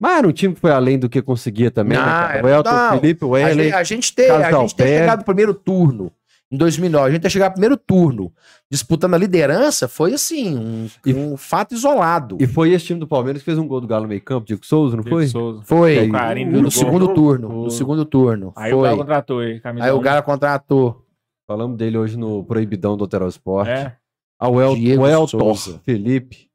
[0.00, 1.98] Mas era um time que foi além do que conseguia também.
[1.98, 2.38] né, Não, cara?
[2.38, 3.00] é- o Elton não.
[3.00, 6.10] Felipe, o gente, a gente ter, a gente ter chegado no primeiro turno
[6.52, 8.32] em 2009, a gente ter chegado no primeiro turno
[8.70, 12.38] disputando a liderança foi assim, um, E- um fato isolado.
[12.40, 14.46] E foi esse time do Palmeiras que fez um gol do Galo no meio campo,
[14.46, 15.26] Diego Souza, não foi?
[15.26, 15.62] Souza.
[15.64, 17.56] Foi aí, no, no segundo turno, Foi.
[17.64, 18.52] no segundo turno.
[18.56, 18.84] Aí o foi.
[18.88, 19.60] Galo contratou ele.
[19.80, 20.00] Aí o.
[20.00, 21.04] Galo contratou.
[21.50, 23.72] Falamos dele hoje no Proibidão do Hotel Esporte.
[23.72, 23.98] É.
[24.38, 25.80] Ah, o, El Diego o Elton Souza.
[25.80, 26.48] Felipe.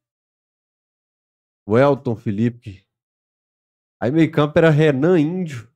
[1.67, 2.81] O Elton Felipe.
[4.01, 5.69] Aí meio campo era Renan Índio.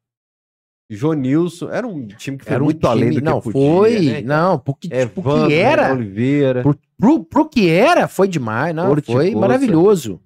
[0.90, 1.70] Jonilson.
[1.70, 4.06] Era um time que foi Era um muito time, além do não, que podia, foi,
[4.06, 4.22] né?
[4.22, 6.62] não, porque, É pro Evandro, que era, Oliveira.
[6.62, 10.24] pro, pro, pro que era, foi demais, não, foi maravilhoso.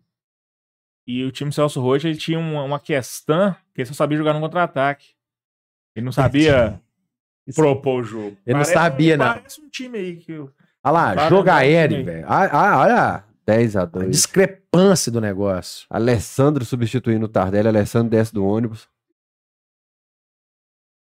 [1.08, 4.34] E o time Celso Rocha, ele tinha uma, uma questão que ele só sabia jogar
[4.34, 5.16] no contra-ataque.
[5.96, 6.80] Ele não sabia
[7.52, 8.38] propor o jogo.
[8.46, 9.26] Ele não sabia, não.
[9.34, 10.32] Parece um time aí que...
[10.32, 10.52] eu-
[10.86, 12.26] Olha lá, Para jogo não, aéreo, velho.
[12.28, 15.86] Ah, ah, olha 10 a a 2 discrepância do negócio.
[15.90, 17.68] Alessandro substituindo o Tardelli.
[17.70, 18.90] Alessandro desce do ônibus.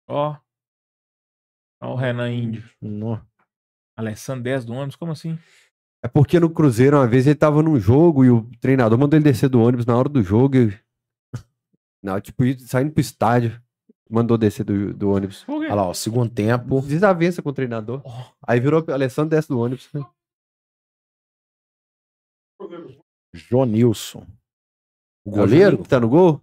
[0.08, 0.36] Ó.
[1.82, 2.64] Ó o Renan Índio.
[2.80, 3.20] No-
[3.96, 5.38] Alessandro 10 do ônibus, como assim?
[6.04, 9.24] É porque no Cruzeiro, uma vez, ele tava num jogo e o treinador mandou ele
[9.24, 10.56] descer do ônibus na hora do jogo.
[10.56, 10.78] E...
[12.02, 13.60] Não, tipo, saindo pro estádio.
[14.12, 15.42] Mandou descer do, do ônibus.
[15.44, 15.66] Por quê?
[15.66, 16.82] Olha lá, ó, segundo tempo.
[16.82, 18.02] Desavença com o treinador.
[18.46, 19.88] Aí virou Alessandro desce do ônibus.
[19.94, 20.04] né?
[23.34, 24.26] Jonilson.
[25.24, 25.78] O É o goleiro?
[25.78, 26.40] Que tá no gol?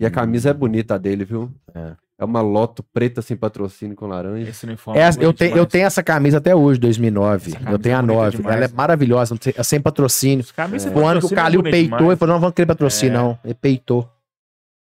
[0.00, 1.52] E a camisa é bonita dele, viu?
[1.74, 1.94] É.
[2.18, 4.48] É uma loto preta sem patrocínio com laranja.
[4.48, 4.98] Esse uniforme.
[5.00, 7.50] Essa- é eu, eu tenho essa camisa até hoje, 2009.
[7.56, 8.36] Essa Eu tenho a é bonita 9.
[8.38, 8.56] demais.
[8.56, 10.44] Ela é maravilhosa, é sem patrocínio.
[10.56, 10.78] É.
[10.78, 12.16] Foi o ano que o é Calil peitou demais.
[12.16, 13.18] e falou: não vamos querer patrocínio, É.
[13.18, 13.38] não.
[13.44, 14.08] Ele peitou.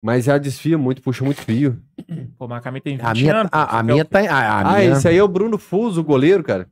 [0.06, 1.76] Mas ela desfia muito, puxa muito fio.
[2.38, 3.48] Pô, mas a camisa tem 20 A minha, anos.
[3.50, 3.82] a, a pô.
[3.92, 4.20] minha tá.
[4.20, 6.68] A, a ah, minha, esse aí é o Bruno Fuso, o goleiro, cara.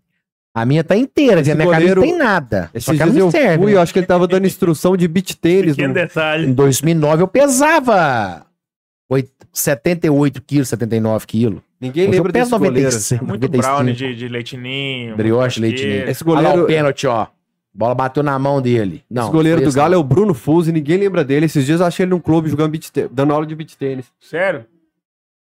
[0.54, 1.40] a minha tá inteira.
[1.40, 2.70] Esse a minha goleiro- camisa não tem nada.
[2.74, 3.58] Só Esses que ela dias não eu serve.
[3.64, 3.76] fui, né?
[3.76, 5.74] eu acho que ele tava dando instrução de beat tênis.
[5.74, 6.46] Pequeno no- detalhe.
[6.46, 8.46] Em 2009 eu pesava
[9.10, 11.60] oit- 78 quilos, 79 quilos.
[11.80, 12.86] Ninguém Hoje lembra eu peso desse goleiro.
[12.86, 13.62] 96, Muito 95.
[13.62, 15.16] brownie de, de leitinho.
[15.16, 16.08] Brioche, leitinho.
[16.08, 17.26] Esse Olha lá goleiro, o pênalti, ó.
[17.76, 19.04] Bola bateu na mão dele.
[19.10, 20.00] Não, esse goleiro do esse Galo é não.
[20.00, 21.46] o Bruno Fuso e ninguém lembra dele.
[21.46, 24.12] Esses dias eu achei ele num clube jogando beat tê- dando aula de beat tênis.
[24.20, 24.64] Sério?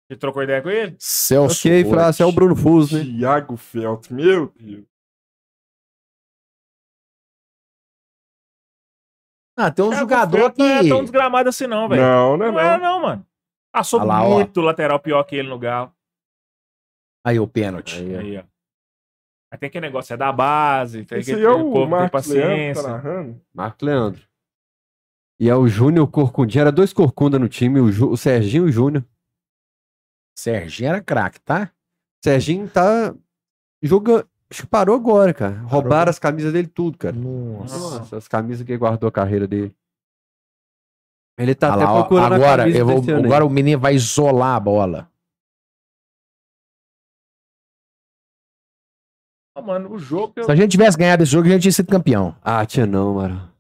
[0.08, 0.96] Você trocou ideia com ele?
[0.98, 1.58] Celso.
[1.68, 2.32] ok, falei, você é o.
[2.32, 3.04] Bruno Fuso, né?
[3.04, 4.84] Thiago Felt, meu Deus.
[9.58, 10.58] Ah, tem um Thiago jogador que.
[10.62, 12.00] Não é tão desgramado assim, não, velho.
[12.02, 12.50] Não, né?
[12.50, 12.84] Não é, Não.
[12.94, 13.26] não, mano.
[13.72, 14.34] Passou lá, ó.
[14.36, 15.92] muito lateral pior que ele no Galo.
[17.26, 17.98] Aí o pênalti.
[18.00, 18.20] Aí, ó.
[18.20, 18.42] Aí, ó.
[19.51, 21.88] Aí tem aquele negócio, é da base, tem Esse que aí é o povo tem
[21.88, 22.82] Marcos Leandro que paciência.
[22.82, 23.40] tá narrando.
[23.55, 24.22] Marco Leandro.
[25.38, 26.62] E é o Júnior Corcundinha.
[26.62, 29.05] Era dois Corcunda no time, o, Ju- o Serginho e o Júnior.
[30.38, 31.70] Serginho era craque, tá?
[32.24, 33.14] Serginho tá
[33.82, 34.26] jogando.
[34.51, 35.59] Acho que parou agora, cara.
[35.62, 37.14] Roubaram as camisas dele tudo, cara.
[37.16, 37.78] Nossa.
[37.78, 39.74] Nossa, as camisas que guardou a carreira dele.
[41.38, 43.26] Ele tá Olha até lá, procurando a agora, camisa eu vou- desse ano aí.
[43.26, 45.11] agora o menino vai isolar a bola.
[49.59, 50.44] Ah, mano, o jogo eu...
[50.44, 52.36] Se a gente tivesse ganhado esse jogo, a gente tinha sido campeão.
[52.44, 53.50] Ah, tinha não, mano.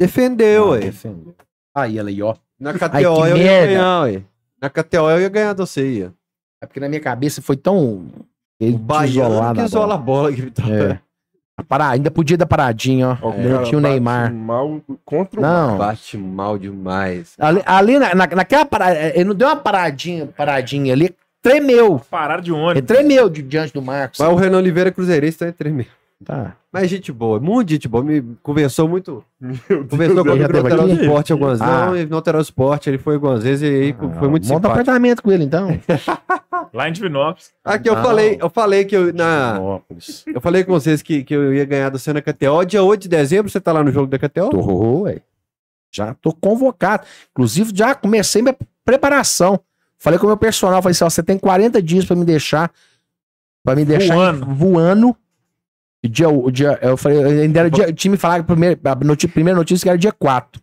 [0.00, 0.80] Defendeu, Não, ué.
[0.80, 1.34] defendeu.
[1.76, 2.34] Aí, ela aí, ó.
[2.58, 3.66] Na Ai, KTO que eu ia merda.
[3.66, 4.22] ganhar, ué.
[4.62, 6.14] Na KTO eu ia ganhar de você, ia.
[6.62, 8.06] É porque na minha cabeça foi tão.
[8.60, 10.32] Ele isolado que a isola a bola.
[10.32, 10.62] Que tá...
[10.68, 11.00] É.
[11.58, 13.32] A para- Ainda podia dar paradinha, ó.
[13.32, 14.32] Ainda não tinha o bate Neymar.
[14.32, 15.76] Mal contra o Não.
[15.78, 17.34] Bate mal demais.
[17.38, 22.00] Ali, ali na, na- naquela parada, ele não deu uma paradinha, paradinha ali, tremeu.
[22.10, 22.86] Pararam de Ele ônibus.
[22.86, 24.18] tremeu de- diante do Marcos.
[24.20, 25.86] Mas o Renan Oliveira é cruzeirense também treme.
[26.22, 26.54] Tá.
[26.70, 28.04] Mas gente boa, muito gente boa.
[28.04, 29.24] Me conversou muito.
[29.88, 31.00] Conversou comigo já no Alterado aqui?
[31.02, 31.86] Esporte algumas Ah.
[31.86, 35.22] Não, no Alterado Esporte ele foi algumas vezes e aí foi muito Monta um apartamento
[35.22, 35.68] com ele, então.
[36.74, 37.50] Lá em Divinópolis.
[37.64, 38.02] Aqui eu Não.
[38.02, 40.24] falei, eu falei que eu na Divinópolis.
[40.26, 42.66] eu falei com vocês que, que eu ia ganhar do Senna KTO.
[42.66, 44.50] Dia 8 de dezembro você tá lá no jogo da KTO?
[44.50, 45.22] Tô, ué.
[45.90, 47.04] Já tô convocado.
[47.32, 49.58] Inclusive, já comecei minha preparação.
[50.02, 52.72] Falei com o meu personal, falei assim, ó, você tem 40 dias pra me deixar,
[53.62, 54.50] pra me deixar Voando.
[54.50, 55.16] em- voando.
[56.02, 58.94] E dia, o dia, eu falei, ainda era dia, o time falava que primeiro, a
[59.04, 60.60] noti- primeira notícia que era dia 4.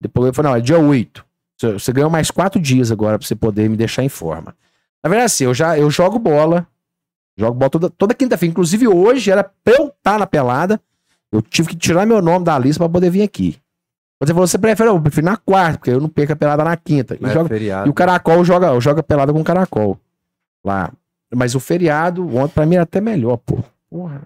[0.00, 1.22] Depois eu falei, não, é dia 8.
[1.60, 4.56] Você, você ganhou mais 4 dias agora pra você poder me deixar em forma.
[5.04, 6.66] Na verdade, assim, eu já eu jogo bola.
[7.38, 8.50] Jogo bola toda, toda quinta-feira.
[8.50, 10.80] Inclusive, hoje era pra eu estar na pelada.
[11.30, 13.58] Eu tive que tirar meu nome da lista pra poder vir aqui.
[14.22, 14.90] Você falou, você prefere?
[14.90, 17.16] Eu prefiro na quarta, porque eu não perco a pelada na quinta.
[17.20, 17.88] E, é joga- feriado.
[17.88, 19.98] e o Caracol joga, joga pelada com o Caracol.
[20.64, 20.92] Lá.
[21.34, 23.58] Mas o feriado, ontem pra mim era até melhor, pô.
[23.88, 24.22] Porra.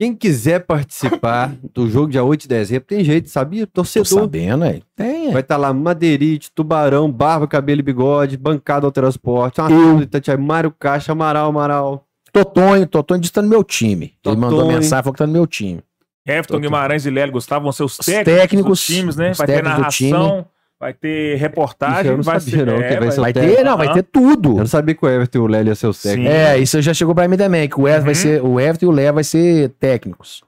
[0.00, 3.66] Quem quiser participar do jogo dia 8 de dezembro, tem jeito, sabia?
[3.66, 4.06] Tô Torcedor.
[4.22, 4.82] sabendo, aí.
[4.96, 9.60] Tem, Vai estar lá Madeirite, Tubarão, Barba, Cabelo e Bigode, Bancada ao Transporte,
[10.02, 12.04] Itatiaia, Mário Caixa, Amaral, Amaral.
[12.32, 14.14] Totonho, Totonho disse que tá no meu time.
[14.24, 15.80] Ele mandou mensagem, falou que tá no meu time.
[16.26, 19.30] Everton, Guimarães e Lélio Gustavo vão ser os Os técnicos, técnicos, dos times, né?
[19.32, 20.46] os Vai ter narração,
[20.80, 22.66] vai ter eu reportagem, não vai sabia, ser...
[22.66, 24.50] não, é, vai Vai ter, não, vai ter tudo.
[24.52, 26.32] Eu não sabia que o Everton e o Lélio iam ser os técnicos.
[26.34, 28.20] É, isso já chegou pra mim também, que o Everton vai Uhum.
[28.20, 30.42] ser, o Everton e o Léo vai ser técnicos.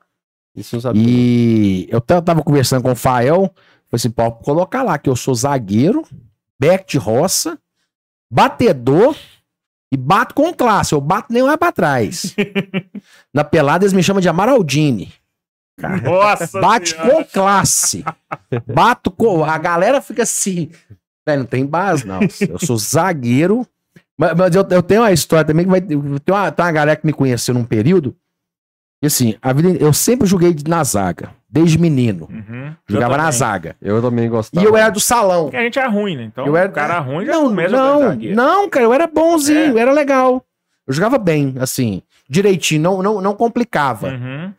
[0.56, 1.02] Isso eu sabia.
[1.06, 3.52] E eu ta- tava conversando com o Fael, falei
[3.92, 6.02] assim, pode colocar lá que eu sou zagueiro,
[6.58, 7.58] back de roça,
[8.30, 9.14] batedor
[9.92, 10.94] e bato com classe.
[10.94, 12.34] Eu bato nem lá pra trás.
[13.32, 15.12] Na pelada eles me chamam de Amaraldini.
[16.02, 17.10] Nossa Bate Senhora.
[17.10, 18.04] com classe.
[18.66, 19.44] Bato com.
[19.44, 20.70] A galera fica assim.
[21.26, 22.20] Velho, não tem base, não.
[22.48, 23.66] Eu sou zagueiro.
[24.18, 25.80] Mas, mas eu, eu tenho uma história também que vai.
[25.80, 26.18] Tem uma,
[26.50, 28.16] tem uma galera que me conheceu num período.
[29.02, 31.30] E assim, a vida, eu sempre joguei na zaga.
[31.48, 32.28] Desde menino.
[32.30, 32.74] Uhum.
[32.88, 33.76] Jogava Eu na zaga.
[33.80, 34.64] Eu também gostava.
[34.64, 35.44] E eu era do salão.
[35.44, 36.24] Porque a gente é ruim, né?
[36.24, 39.78] Então, Eu era- o cara ruim já Não, começa não, não, cara, eu era bonzinho,
[39.78, 39.80] É.
[39.80, 40.44] era legal.
[40.86, 44.08] Eu jogava bem, assim, direitinho, não, não, não complicava.
[44.08, 44.52] Uhum.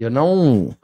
[0.00, 0.74] Eu não.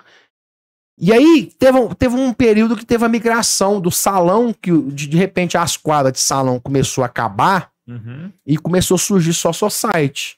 [0.99, 5.07] E aí, teve, um- teve um período que teve a migração do salão, que de,
[5.09, 8.33] de repente as quadras de salão começou a acabar Uhum.
[8.45, 10.37] e começou a surgir só society.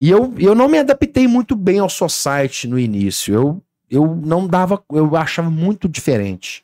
[0.00, 3.32] E eu, eu não me adaptei muito bem ao society no início.
[3.34, 4.82] Eu, eu não dava.
[4.92, 6.62] Eu achava muito diferente.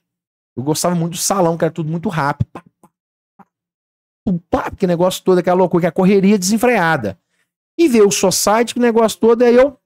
[0.57, 2.49] Eu gostava muito do salão, que era tudo muito rápido.
[2.53, 2.89] Pá, pá,
[3.39, 3.47] pá,
[4.27, 7.19] pá, pá, que negócio todo, aquela loucura, que a correria desenfreada.
[7.79, 9.79] E ver o society, que negócio todo, aí eu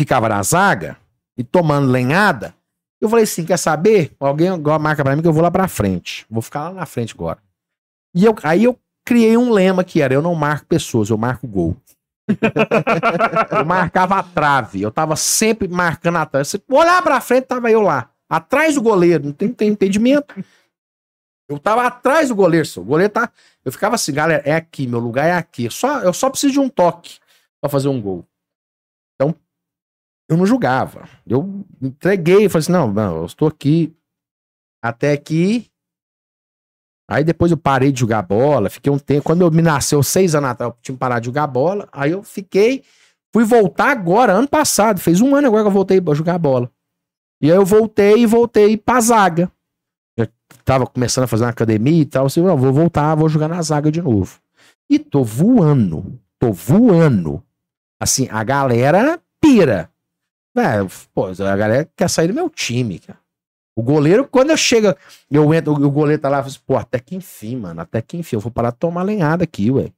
[0.00, 0.96] ficava na zaga
[1.36, 2.54] e tomando lenhada.
[2.98, 4.12] Eu falei assim: quer saber?
[4.18, 4.48] Alguém
[4.80, 6.24] marca pra mim que eu vou lá pra frente.
[6.30, 7.38] Vou ficar lá na frente agora.
[8.14, 11.46] E eu, aí eu criei um lema que era: eu não marco pessoas, eu marco
[11.46, 11.76] gol.
[13.58, 14.80] eu marcava a trave.
[14.80, 16.48] Eu tava sempre marcando a trave.
[16.70, 18.10] Olhar pra frente, tava eu lá.
[18.28, 19.26] Atrás do goleiro.
[19.26, 20.34] Não tem, tem impedimento.
[21.46, 22.80] Eu tava atrás do goleiro, só.
[22.80, 23.30] O goleiro tá.
[23.62, 25.68] Eu ficava assim, galera, é aqui, meu lugar é aqui.
[25.68, 27.18] Só, eu só preciso de um toque
[27.60, 28.24] pra fazer um gol.
[30.30, 31.08] Eu não julgava.
[31.26, 33.92] Eu entreguei, falei assim: não, não, eu estou aqui
[34.80, 35.68] até aqui.
[37.10, 39.24] Aí depois eu parei de jogar bola, fiquei um tempo.
[39.24, 41.88] Quando eu me nasceu seis anos atrás, eu tinha parado de jogar bola.
[41.90, 42.84] Aí eu fiquei,
[43.34, 45.00] fui voltar agora, ano passado.
[45.00, 46.70] Fez um ano agora que eu voltei a jogar bola.
[47.42, 49.50] E aí eu voltei e voltei pra zaga.
[50.16, 50.28] Já
[50.64, 52.26] tava começando a fazer uma academia e tal.
[52.26, 54.38] Assim, não, vou voltar, vou jogar na zaga de novo.
[54.88, 56.20] E tô voando.
[56.38, 57.42] Tô voando.
[58.00, 59.90] Assim, a galera pira.
[60.54, 63.18] Velho, pô, a galera quer sair do meu time, cara.
[63.76, 64.94] O goleiro, quando eu chego,
[65.30, 68.02] eu entro, o goleiro tá lá, eu falo assim, pô, até que enfim, mano, até
[68.02, 69.90] que enfim, eu vou parar de tomar lenhada aqui, ué.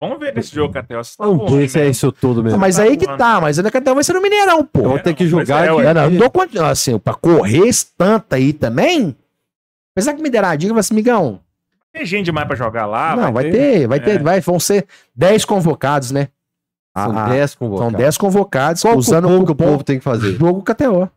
[0.00, 0.94] Vamos ver nesse jogo até.
[0.94, 2.58] Vocês Não, estão esse é isso tudo mesmo.
[2.58, 4.82] Mas aí que tá, mas ainda que até vai ser no Mineirão, Eu pô.
[4.82, 5.80] vou ter que mas é, que-.
[5.80, 9.16] É, não, eu conta, assim, pra correr esse tanto aí também,
[9.96, 11.40] apesar que me deram a dica, eu falei assim, migão,
[11.92, 13.16] Tem gente demais pra jogar lá.
[13.16, 14.00] não, vai ter, vai É.
[14.02, 14.86] ter, vai, vão ser
[15.16, 16.28] 10 convocados, né?
[16.96, 17.98] São Ah, ah, 10 São convocados.
[17.98, 20.36] 10 convocados, Qual usando o que o povo tem que fazer?
[20.36, 21.10] jogo KTO.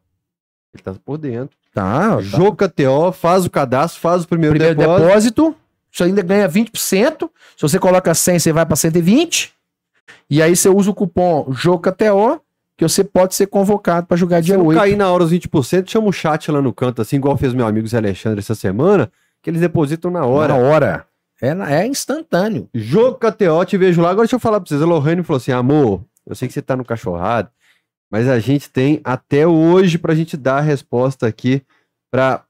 [0.74, 1.56] Ele tá por dentro.
[1.74, 2.22] Tá, tá.
[2.22, 5.06] Jogo KTO, faz o cadastro, faz o primeiro, Primeiro depósito.
[5.08, 5.56] depósito,
[5.92, 7.30] você ainda ganha 20%.
[7.56, 9.54] Se você coloca 100, você vai para 120.
[10.30, 12.42] E aí você usa o cupom JOGOKTO,
[12.76, 14.78] que você pode ser convocado para jogar Se dia não 8.
[14.80, 17.66] cair na hora os 20%, chama o chat lá no canto, assim, igual fez meu
[17.66, 19.12] amigo Zé Alexandre essa semana,
[19.42, 20.54] que eles depositam na hora.
[20.54, 21.06] Na hora.
[21.42, 22.68] É, é instantâneo.
[22.74, 24.10] Jogo KTO, te vejo lá.
[24.10, 24.82] Agora deixa eu falar pra vocês.
[24.82, 27.50] A Lohane falou assim: amor, eu sei que você tá no cachorrado,
[28.12, 31.62] mas a gente tem até hoje pra gente dar a resposta aqui
[32.12, 32.44] pra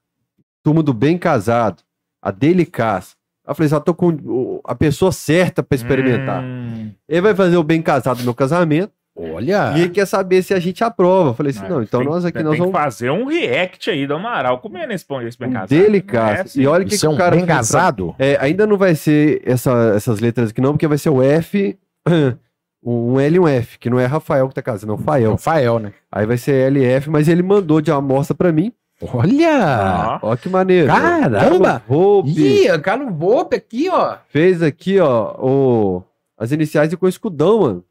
[0.62, 1.82] turma do bem casado,
[2.22, 3.16] a Delicaz.
[3.46, 6.42] Eu falei, só tô com a pessoa certa pra experimentar.
[6.42, 9.72] Hum, Ele vai fazer o bem casado no meu casamento Olha.
[9.76, 11.30] e ele quer saber se a gente aprova.
[11.30, 12.72] Eu falei assim: mas não, então tem- nós aqui tem nós que vamos.
[12.72, 15.68] fazer um react aí do Amaral comendo esse pão esse bem casado.
[15.70, 16.38] Delicaz.
[16.38, 16.60] É, assim.
[16.62, 18.14] e olha o que, Isso que é o um cara bem casado?
[18.18, 21.76] É, ainda não vai ser essa- essas letras aqui, não, porque vai ser o F,
[22.84, 25.32] um L e um F, que não é Rafael que tá casando, é o Fael.
[25.32, 25.92] Rafael, né?
[26.10, 28.72] Aí vai ser LF, mas ele mandou de amostra pra mim.
[29.14, 30.18] Olha!
[30.22, 30.88] Ó, que maneiro.
[30.88, 31.82] Caramba!
[32.26, 34.16] Ih, Carlos Volpe aqui, ó.
[34.28, 36.02] fez aqui, ó, o,
[36.36, 37.84] as iniciais de com escudão, mano.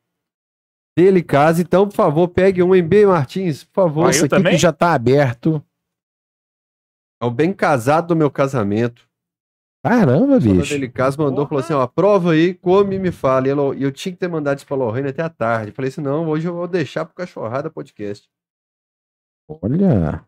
[0.98, 4.10] Dele casa, então, por favor, pegue um em B Martins, por favor.
[4.10, 4.54] Isso eu aqui também?
[4.54, 5.64] que já tá aberto.
[7.22, 9.08] É o bem casado do meu casamento.
[9.86, 10.74] Caramba, bicho.
[10.74, 11.50] ele casa, mandou, Porra.
[11.50, 13.48] falou assim, ó, prova aí, come e me fala.
[13.48, 15.72] E ela- e eu tinha que ter mandado isso pra Lorraine até a tarde.
[15.72, 18.28] Falei assim, não, hoje eu vou deixar pro Cachorrada Podcast.
[19.48, 20.26] Olha.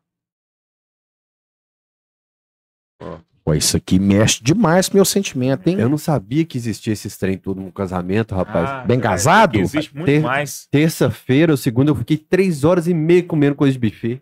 [3.01, 3.19] Ó.
[3.49, 5.77] Pô, isso aqui mexe demais com meu sentimento, hein?
[5.79, 8.69] Eu não sabia que existia esses trem tudo no casamento, rapaz.
[8.69, 9.57] Ah, bem é, casado?
[9.57, 10.67] Existe muito Ter- mais.
[10.69, 14.21] Terça-feira ou segunda, eu fiquei três horas e meia comendo coisa de buffet.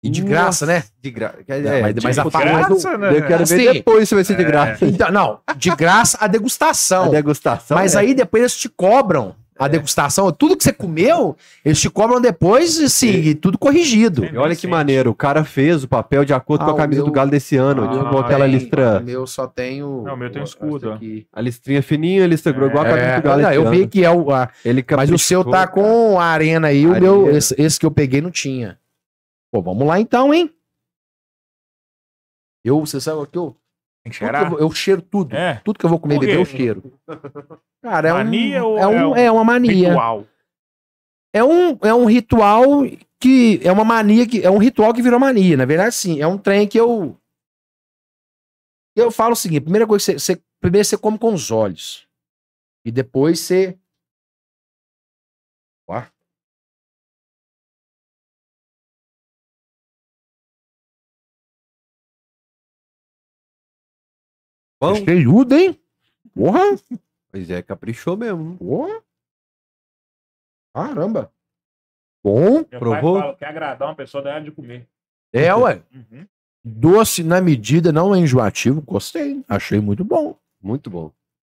[0.00, 0.84] E de graça, né?
[1.02, 1.38] De graça.
[1.48, 3.08] Não, mas- mas a graça, né?
[3.18, 4.46] Eu quero ver Assim, depois se vai ser de é.
[4.46, 4.86] graça.
[4.86, 7.10] Então, não, de graça a A degustação.
[7.10, 7.76] degustação.
[7.76, 7.98] Mas é.
[7.98, 9.34] aí depois eles te cobram.
[9.58, 14.24] A degustação, tudo que você comeu, eles te cobram depois, assim, e tudo corrigido.
[14.24, 14.30] É.
[14.32, 16.76] E olha que maneiro, o cara fez o papel de acordo Ah, com a o
[16.76, 17.84] camisa meu- do Galo desse ano.
[17.84, 20.02] Ah, tipo, aquela listra, O meu só tem o.
[20.02, 21.26] Não, o meu tem essa escudo, aqui.
[21.32, 24.04] a listrinha fininha, listra grossa, igual a camisa É, do Galo não, eu vi que
[24.04, 24.30] é o.
[24.32, 25.68] a- Ele mas o seu tá cara.
[25.68, 27.38] com a arena aí, o meu, Arena.
[27.38, 28.78] esse, esse que eu peguei não tinha.
[29.50, 30.50] Pô, vamos lá então, hein?
[32.64, 33.56] Eu, você sabe o que eu.
[34.12, 34.52] Cheirar?
[34.52, 35.34] eu, eu cheiro tudo.
[35.34, 35.60] É.
[35.64, 36.92] Tudo que eu vou comer e beber, eu cheiro.
[37.82, 39.88] Cara, é Mania um, ou é, um, é um é uma mania.
[39.90, 40.26] Ritual.
[41.34, 42.62] É um, é um ritual
[43.20, 45.56] que é uma mania que é um ritual que virou mania.
[45.56, 47.16] Na verdade, sim, é um trem que eu
[48.96, 52.06] eu falo o seguinte: primeira coisa, você, você- primeiro você come com os olhos
[52.84, 53.78] e depois você
[64.80, 65.80] Bom, cheiudo, hein?
[66.34, 66.60] Porra!
[67.30, 68.56] pois é, caprichou mesmo.
[68.58, 69.02] Porra!
[70.74, 71.32] Caramba!
[72.22, 73.14] Bom, Meu Provou?
[73.14, 74.86] pai fala que agradar uma pessoa da hora de comer.
[75.32, 75.82] é, ué.
[75.94, 76.26] Uhum.
[76.64, 78.82] Doce na medida, não é enjoativo.
[78.82, 79.44] Gostei.
[79.48, 80.36] Achei muito bom.
[80.60, 81.12] Muito bom.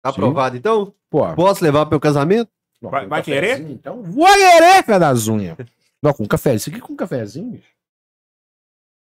[0.03, 0.17] Tá Sim.
[0.21, 0.93] aprovado, então?
[1.09, 2.51] Pô, Posso levar pro meu casamento?
[2.83, 3.51] Vai- vai querer?
[3.51, 5.57] cafezinho, Então, vou querer, pé das unhas.
[6.03, 6.55] Não, com café.
[6.57, 7.71] Isso aqui com cafezinho, bicho.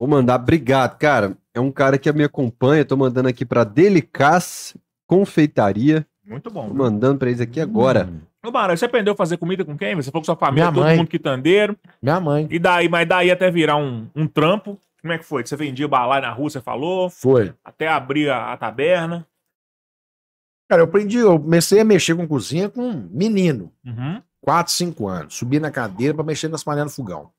[0.00, 1.36] Vou mandar, obrigado, cara.
[1.52, 4.74] É um cara que me acompanha, tô mandando aqui pra Delicaz
[5.06, 6.06] Confeitaria.
[6.24, 6.68] Muito bom.
[6.68, 8.08] Tô mandando pra eles aqui agora.
[8.10, 9.94] Hum, Ô, Barão, você aprendeu a fazer comida com quem?
[9.96, 10.96] Você falou com sua família, Minha todo mãe.
[10.96, 11.76] mundo quitandeiro.
[12.00, 12.46] minha mãe.
[12.50, 14.78] E daí, mas daí até virar um, um trampo.
[15.02, 15.42] Como é que foi?
[15.42, 17.52] Que você vendia balai na rua, você falou, Foi.
[17.64, 19.26] até abrir a, a taberna.
[20.68, 23.72] Cara, eu aprendi, eu comecei a mexer com cozinha com um menino.
[23.84, 24.22] Uhum.
[24.42, 25.34] 4, 5 anos.
[25.34, 27.30] Subi na cadeira pra mexer nas panelas do fogão.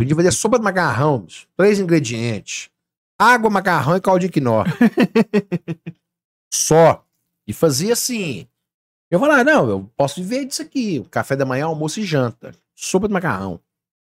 [0.00, 1.46] A fazer sopa de macarrão, bicho.
[1.56, 2.70] Três ingredientes.
[3.18, 4.64] Água, macarrão e caldo de quinó.
[6.52, 7.04] Só.
[7.46, 8.48] E fazia assim.
[9.10, 11.04] Eu falava, não, eu posso viver disso aqui.
[11.10, 12.54] Café da manhã, almoço e janta.
[12.74, 13.60] Sopa de macarrão.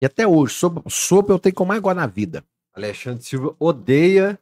[0.01, 2.43] E até hoje, sopa, sopa eu tenho que eu mais gosto na vida.
[2.73, 4.39] Alexandre Silva odeia.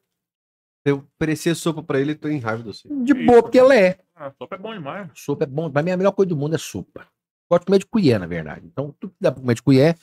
[0.86, 2.88] Se eu oferecer sopa pra ele, eu tô em raiva do você.
[2.88, 4.00] De boa, porque ela é.
[4.16, 5.10] Ah, sopa é bom demais.
[5.14, 5.70] Sopa é bom.
[5.70, 7.08] Pra mim, a melhor coisa do mundo é sopa.
[7.50, 8.66] Gosto de comer de colher, na verdade.
[8.66, 9.98] Então, tudo que dá pra comer de colher.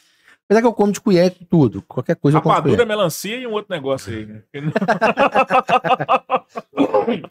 [0.47, 1.82] Apesar que eu como de colher tudo.
[1.82, 4.27] Qualquer coisa eu como Rapadura, melancia e um outro negócio aí.
[4.27, 4.43] né?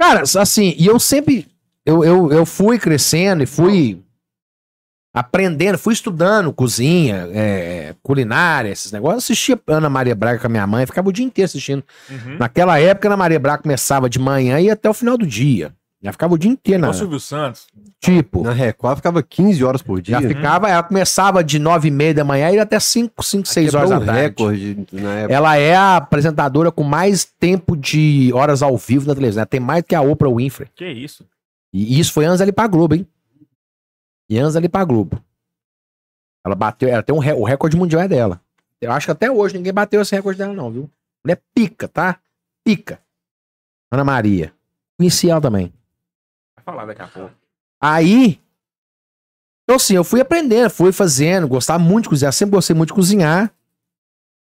[0.00, 1.46] Cara, assim, e eu sempre.
[1.84, 4.02] Eu, eu, eu fui crescendo e fui
[5.14, 9.24] aprendendo, fui estudando cozinha, é, culinária, esses negócios.
[9.24, 11.84] Assistia Ana Maria Braga com a minha mãe, ficava o dia inteiro assistindo.
[12.08, 12.38] Uhum.
[12.38, 15.74] Naquela época, Ana Maria Braga começava de manhã e ia até o final do dia.
[16.02, 17.68] Já ficava o dia inteiro, na, o Silvio Santos.
[18.00, 18.42] tipo.
[18.42, 20.20] Na Record ficava 15 horas por dia.
[20.20, 23.46] Já ficava, ela começava de nove e meia da manhã e ia até cinco, cinco,
[23.46, 24.20] seis horas da tarde.
[24.20, 25.34] recorde na época.
[25.34, 29.42] Ela é a apresentadora com mais tempo de horas ao vivo na televisão.
[29.42, 30.68] Ela tem mais do que a Oprah Winfrey.
[30.74, 31.24] Que isso?
[31.72, 33.06] E isso foi anos ali pra Globo, hein?
[34.28, 35.22] E anos ali pra Globo.
[36.44, 38.40] Ela bateu, ela tem um, o recorde mundial é dela.
[38.80, 40.90] Eu acho que até hoje ninguém bateu esse recorde dela, não, viu?
[41.24, 42.18] Ela é pica, tá?
[42.64, 42.98] Pica.
[43.92, 44.52] Ana Maria.
[44.98, 45.72] Conheci ela também.
[46.64, 47.34] Vai falar daqui a pouco.
[47.80, 48.40] Aí.
[49.64, 52.94] Então, assim, eu fui aprendendo, fui fazendo, gostava muito de cozinhar, sempre gostei muito de
[52.94, 53.52] cozinhar.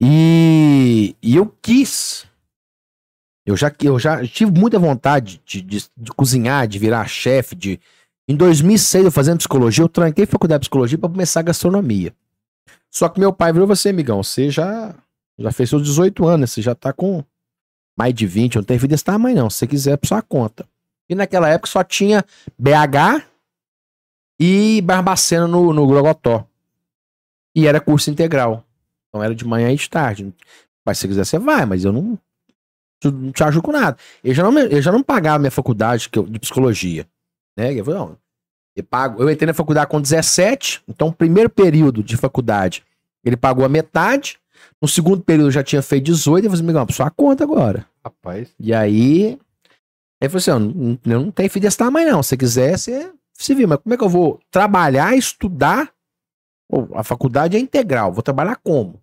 [0.02, 2.26] E, e eu quis.
[3.46, 7.56] Eu já, eu já tive muita vontade de, de, de cozinhar, de virar chefe.
[7.56, 7.80] De...
[8.28, 12.14] Em 2006, eu fazendo psicologia, eu tranquei faculdade de psicologia para começar a gastronomia.
[12.92, 14.22] Só que meu pai virou você, amigão.
[14.22, 14.94] Você já,
[15.40, 17.24] já fez seus 18 anos, você já tá com
[17.98, 19.50] mais de 20, eu não tenho vida desse tamanho, não.
[19.50, 20.68] Se você quiser, é por sua conta.
[21.10, 22.24] E naquela época só tinha
[22.60, 23.24] BH
[24.40, 26.46] e Barbacena no, no Grogotó.
[27.56, 28.64] E era curso integral.
[29.10, 30.34] Então era de manhã e de tarde.
[30.86, 32.20] Mas se você quiser, você vai, mas eu não,
[33.04, 33.98] não te ajudo com nada.
[34.24, 37.08] Eu já não, me- eu já não pagava minha faculdade eu- de psicologia.
[37.58, 37.74] Né?
[37.74, 38.18] Eu falei, não,
[38.76, 42.84] eu, pago, eu entrei na faculdade com 17, então o primeiro período de faculdade
[43.24, 44.38] ele pagou a metade.
[44.82, 47.86] No segundo período eu já tinha feito 18, eu falei, amigão, sua conta agora.
[48.06, 48.50] Rapaz.
[48.60, 49.40] E aí.
[50.22, 52.24] Aí falou assim: ó, não, eu não tenho filho desse tamanho, não.
[52.24, 55.94] Se você quiser, você se vê, mas como é que eu vou trabalhar, estudar?
[56.70, 59.02] Pô, a faculdade é integral, vou trabalhar como?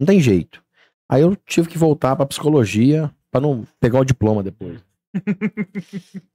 [0.00, 0.64] Não tem jeito.
[1.10, 4.80] Aí eu tive que voltar pra psicologia pra não pegar o diploma depois.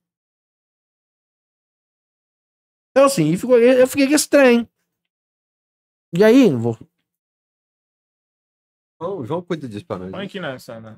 [2.92, 4.70] então, assim, e ficou- eu fiquei com esse trem.
[6.18, 6.78] E aí, não vou.
[9.02, 10.12] O João cuida disso pra nós.
[10.12, 10.80] Põe aqui nessa.
[10.80, 10.98] né?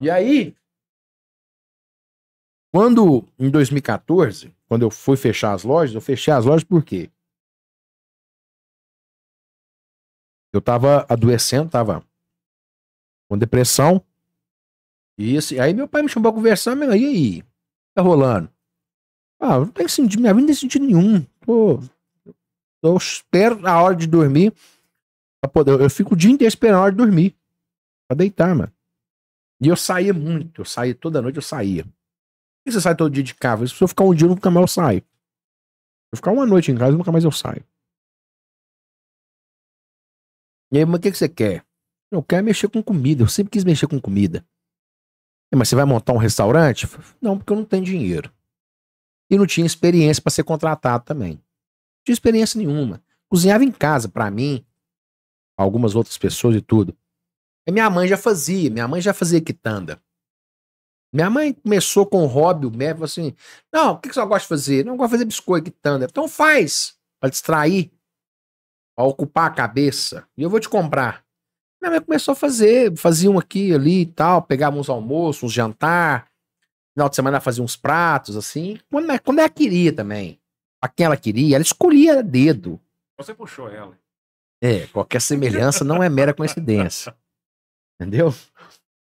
[0.00, 0.54] E aí,
[2.72, 7.10] quando em 2014, quando eu fui fechar as lojas, eu fechei as lojas por quê?
[10.52, 12.02] Eu tava adoecendo, tava
[13.28, 14.02] com depressão.
[15.18, 17.42] E aí meu pai me chamou pra conversar, meu, e aí?
[17.94, 18.50] Tá rolando?
[19.38, 21.22] Ah, não tem sentido, minha vida não tem sentido nenhum.
[21.40, 21.78] Pô,
[22.82, 24.54] eu espero a hora de dormir.
[25.52, 27.36] Poder, eu fico o dia inteiro esperando a hora de dormir.
[28.08, 28.72] Pra deitar, mano.
[29.60, 30.62] E eu saía muito.
[30.62, 31.84] Eu saía toda noite, eu saía.
[32.64, 33.66] Que você sai todo dia de casa?
[33.66, 35.00] Se eu ficar um dia, nunca mais eu saio.
[35.00, 37.64] Se eu ficar uma noite em casa, nunca mais eu saio.
[40.72, 41.64] E aí, mas o que, que você quer?
[42.10, 43.22] Eu quero mexer com comida.
[43.22, 44.46] Eu sempre quis mexer com comida.
[45.52, 46.86] "É, Mas você vai montar um restaurante?
[47.20, 48.32] Não, porque eu não tenho dinheiro.
[49.30, 51.32] E não tinha experiência para ser contratado também.
[51.34, 53.02] Não tinha experiência nenhuma.
[53.28, 54.64] Cozinhava em casa para mim,
[55.56, 56.96] algumas outras pessoas e tudo.
[57.66, 60.02] E minha mãe já fazia, minha mãe já fazia quitanda.
[61.12, 63.34] Minha mãe começou com o hobby, o médico falou assim:
[63.72, 64.84] Não, o que que você gosta de fazer?
[64.84, 66.06] Não, eu gosto de fazer biscoito, quitanda.
[66.10, 67.92] Então faz, para distrair,
[68.96, 70.26] para ocupar a cabeça.
[70.36, 71.22] E eu vou te comprar.
[71.80, 75.42] Minha mãe começou a fazer, fazia um aqui e ali e tal, pegava uns almoços,
[75.42, 76.30] uns jantar.
[76.94, 78.78] Final de semana ela fazia uns pratos, assim.
[78.90, 80.38] Quando, ela- quando ela queria também.
[80.80, 82.80] Pra quem ela queria, ela escolhia dedo.
[83.18, 83.98] Você puxou ela.
[84.62, 87.16] É, qualquer semelhança não é mera coincidência.
[88.00, 88.32] Entendeu?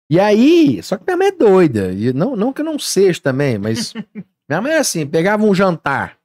[0.10, 1.92] E aí, só que minha mãe é doida.
[1.92, 3.94] E não, não que eu não seja também, mas
[4.50, 6.18] minha mãe é assim, pegava um jantar.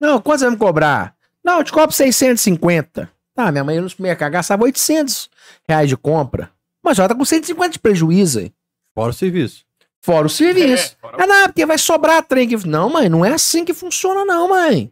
[0.00, 1.14] Não, quanto você vai me cobrar?
[1.44, 3.10] Não, eu te cobro 650.
[3.34, 5.30] Tá, minha mãe ia no supermercado gastava 800
[5.68, 6.50] reais de compra.
[6.82, 8.52] Mas ela tá com 150 de prejuízo aí.
[8.94, 9.64] Fora o serviço.
[10.02, 10.96] Fora o serviço.
[10.96, 12.48] É, fora- Ah, não, porque vai sobrar trem.
[12.48, 14.90] que- Não, mãe, não é assim que funciona, não, mãe.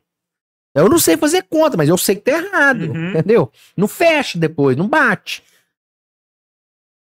[0.74, 3.10] Eu não sei fazer conta, mas eu sei que tá errado, Uhum.
[3.10, 3.50] entendeu?
[3.76, 5.42] Não fecha depois, não bate.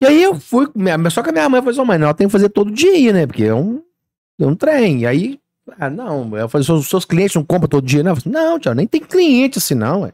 [0.03, 0.67] E aí eu fui,
[1.11, 3.13] só que a minha mãe falou assim, "Ô, mãe, ela tem que fazer todo dia,
[3.13, 3.25] né?
[3.25, 3.81] Porque é um,
[4.39, 5.01] é um trem.
[5.01, 5.39] E aí,
[5.79, 8.01] ah, não, eu falei, os seus clientes não compram todo dia?
[8.01, 10.13] Eu falei, não, tia, nem tem cliente assim, não, ué.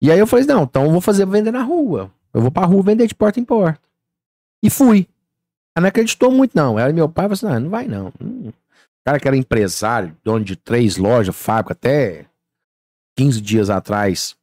[0.00, 2.10] E aí eu falei, não, então eu vou fazer vender na rua.
[2.32, 3.80] Eu vou pra rua vender de porta em porta.
[4.62, 5.08] E fui.
[5.76, 6.78] Ela não acreditou muito, não.
[6.78, 8.12] Ela e meu pai falaram assim: não, não vai, não.
[8.20, 8.48] Hum.
[8.48, 12.26] O cara que era empresário, dono de três lojas, fábrica, até
[13.16, 14.36] 15 dias atrás,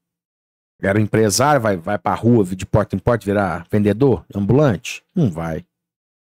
[0.82, 5.04] era empresário, vai, vai pra rua de porta em porta virar vendedor, ambulante?
[5.16, 5.66] Não vai.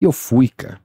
[0.02, 0.80] E eu fui, cara.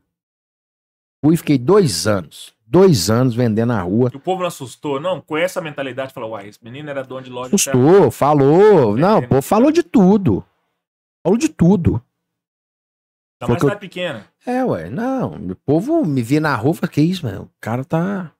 [1.25, 2.55] Fui fiquei dois anos.
[2.67, 4.11] Dois anos vendendo na rua.
[4.13, 5.21] E o povo não assustou, não?
[5.21, 7.49] Com essa mentalidade, falou, uai, esse menino era dono de loja.
[7.55, 8.97] Assustou, falou.
[8.97, 10.45] Não, pô, falou de tudo.
[11.23, 12.01] Falou de tudo.
[13.41, 14.27] Tá mais eu- cidade pequena.
[14.47, 15.35] É, ué, não.
[15.35, 17.43] O povo me via na rua e que isso, mano?
[17.45, 18.33] O cara tá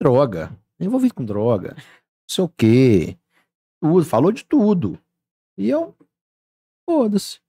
[0.00, 0.56] droga.
[0.78, 1.74] Envolvido com droga.
[1.76, 1.84] Não
[2.28, 3.18] sei o quê.
[3.82, 4.96] Tudo, falou de tudo.
[5.58, 5.92] E eu,
[6.88, 7.40] foda-se.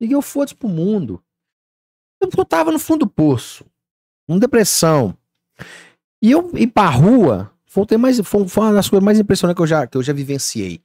[0.00, 1.22] Liguei o foda-se pro mundo.
[2.20, 3.64] Eu, tava no fundo do poço.
[4.26, 5.16] Com depressão.
[6.20, 9.66] E eu ir pra rua foi, mais, foi uma das coisas mais impressionantes que eu
[9.68, 10.82] já, que eu já vivenciei.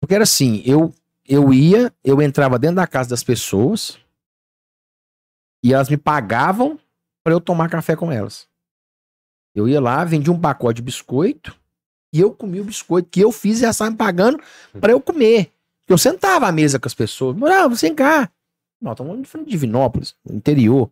[0.00, 0.92] Porque era assim, eu,
[1.24, 4.00] eu ia, eu entrava dentro da casa das pessoas,
[5.62, 6.78] e elas me pagavam
[7.22, 8.48] para eu tomar café com elas.
[9.54, 11.56] Eu ia lá, vendia um pacote de biscoito
[12.14, 14.40] e eu comia o biscoito que eu fiz e elas estavam pagando
[14.80, 15.50] para eu comer.
[15.88, 17.36] Eu sentava à mesa com as pessoas.
[17.36, 18.30] Não, vem cá.
[18.80, 20.88] Não, estamos falando de Divinópolis, no interior.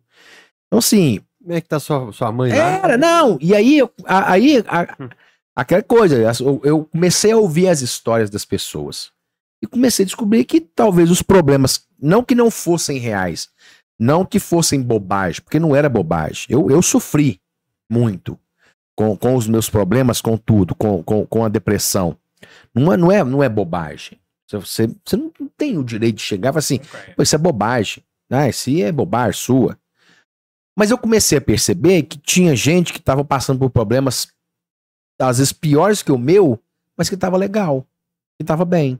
[0.67, 2.55] Então, assim, Como é que tá sua, sua mãe lá?
[2.55, 3.37] era, não.
[3.41, 5.09] E aí, eu- aí a-
[5.55, 9.11] aquela coisa, eu, eu comecei a ouvir as histórias das pessoas.
[9.61, 13.49] E comecei a descobrir que talvez os problemas, não que não fossem reais,
[13.99, 16.47] não que fossem bobagem, porque não era bobagem.
[16.49, 17.39] Eu, eu sofri
[17.89, 18.37] muito
[18.95, 22.17] com, com os meus problemas, com tudo, com, com, com a depressão.
[22.73, 24.19] Não é, não é, não é bobagem.
[24.49, 26.79] Você, você não tem o direito de chegar e falar assim,
[27.17, 28.03] isso é bobagem.
[28.29, 29.77] Ah, isso é bobagem sua.
[30.75, 34.27] Mas eu comecei a perceber que tinha gente que estava passando por problemas,
[35.19, 36.59] às vezes piores que o meu,
[36.97, 37.85] mas que estava legal,
[38.37, 38.99] que estava bem.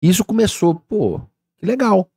[0.00, 1.20] Isso começou, pô,
[1.58, 2.10] que legal.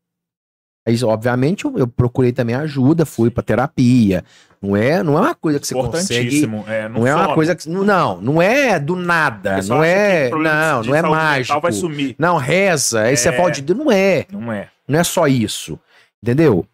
[0.88, 4.23] Aí, obviamente, eu, eu procurei também ajuda, fui pra terapia.
[4.61, 6.45] Não é, não é uma coisa que você consegue.
[6.68, 7.69] É, Não é uma coisa que.
[7.69, 9.56] Não, não é do nada.
[9.56, 10.30] pessoal Não é.
[10.30, 11.61] Não, não é mágico.
[11.61, 12.15] vai sumir.
[12.19, 13.02] Não, reza.
[13.03, 13.31] Aí você É.
[13.31, 13.80] fala de Deus.
[13.80, 14.26] Não é.
[14.31, 14.68] Não é.
[14.88, 15.80] Não é só isso.
[16.22, 16.65] Entendeu?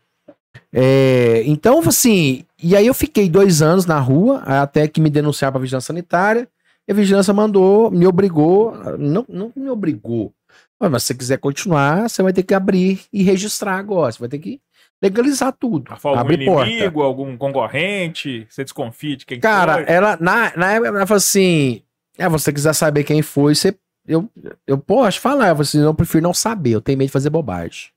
[0.74, 5.53] É, então, assim, e aí eu fiquei dois anos na rua, até que me denunciaram
[5.53, 6.48] pra vigilância sanitária,
[6.88, 10.34] e a vigilância mandou, me obrigou, não, não me obrigou,
[10.80, 14.20] mas, mas se você quiser continuar, você vai ter que abrir e registrar agora, você
[14.20, 14.60] vai ter que
[15.01, 16.69] legalizar tudo, algum abrir porta.
[16.69, 19.85] inimigo, algum concorrente, você desconfia de quem Cara, foi.
[19.88, 21.81] ela, na, na época, ela falou assim:
[22.17, 23.77] é, você quiser saber quem foi, você.
[24.07, 24.30] Eu,
[24.67, 27.89] eu posso falar, eu assim, eu prefiro não saber, eu tenho medo de fazer bobagem.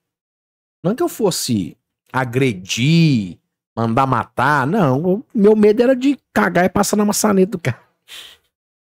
[0.83, 1.77] Não é que eu fosse
[2.11, 3.37] agredir,
[3.77, 5.23] mandar matar, não.
[5.35, 7.79] meu medo era de cagar e passar na maçaneta do cara.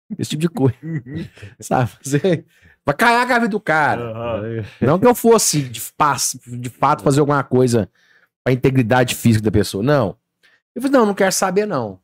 [0.18, 0.76] Esse tipo de coisa.
[1.60, 1.92] sabe?
[2.02, 2.44] Você
[2.86, 4.02] vai cair a vida do cara.
[4.12, 4.66] Aham.
[4.82, 5.80] Não que eu fosse, de,
[6.60, 7.90] de fato, fazer alguma coisa
[8.44, 9.84] pra integridade física da pessoa.
[9.84, 10.16] Não.
[10.76, 12.00] Eu falei, não, não quero saber, não.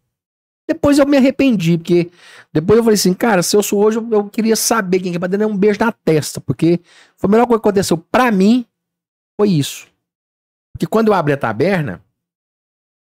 [0.69, 2.11] Depois eu me arrependi, porque
[2.51, 5.15] depois eu falei assim, cara, se eu sou hoje, eu, eu queria saber quem que
[5.15, 6.81] é pra dar um beijo na testa, porque
[7.15, 8.65] foi a melhor coisa que aconteceu pra mim,
[9.39, 9.87] foi isso.
[10.73, 12.01] Porque quando eu abri a taberna,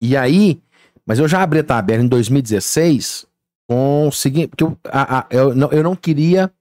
[0.01, 0.61] e aí,
[1.05, 3.25] mas eu já abri a taberna em 2016
[3.67, 6.51] com o seguinte, porque eu, a- a- eu, não, eu não queria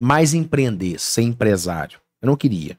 [0.00, 2.00] mais empreender, ser empresário.
[2.22, 2.78] Eu não queria.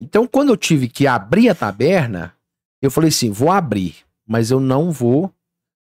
[0.00, 2.34] Então, quando eu tive que abrir a taberna,
[2.80, 3.96] eu falei assim: vou abrir,
[4.26, 5.32] mas eu não vou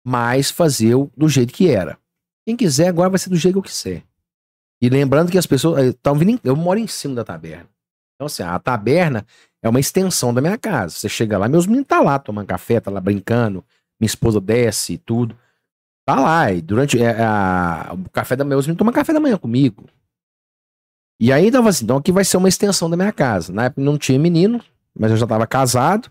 [0.05, 1.99] mais fazer do jeito que era.
[2.45, 4.03] Quem quiser agora vai ser do jeito que eu quiser.
[4.83, 6.33] E lembrando que as pessoas estão vindo.
[6.33, 7.69] em- eu moro em cima da taberna.
[8.17, 9.25] Então, assim, a taberna
[9.63, 10.97] é uma extensão da minha casa.
[10.97, 13.65] Você chega lá, meus meninos tá lá tomando café, tá lá brincando,
[14.01, 15.39] minha esposa desce e tudo.
[16.15, 19.21] Tá lá, e durante é, a- o café da manhã, os meninos tomam café da
[19.21, 19.85] manhã comigo.
[21.21, 23.53] E aí tava assim, então aqui vai ser uma extensão da minha casa.
[23.53, 24.61] Na época não tinha menino,
[24.99, 26.11] mas eu já tava casado.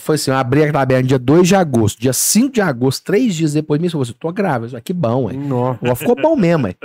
[0.00, 2.00] Foi assim, eu abri a taberna dia 2 de agosto.
[2.00, 4.80] Dia 5 de agosto, três dias depois, minha esposa, eu tô grávida.
[4.80, 5.32] Que bom, ué.
[5.34, 5.94] Nossa.
[5.96, 6.76] Ficou bom mesmo, ué.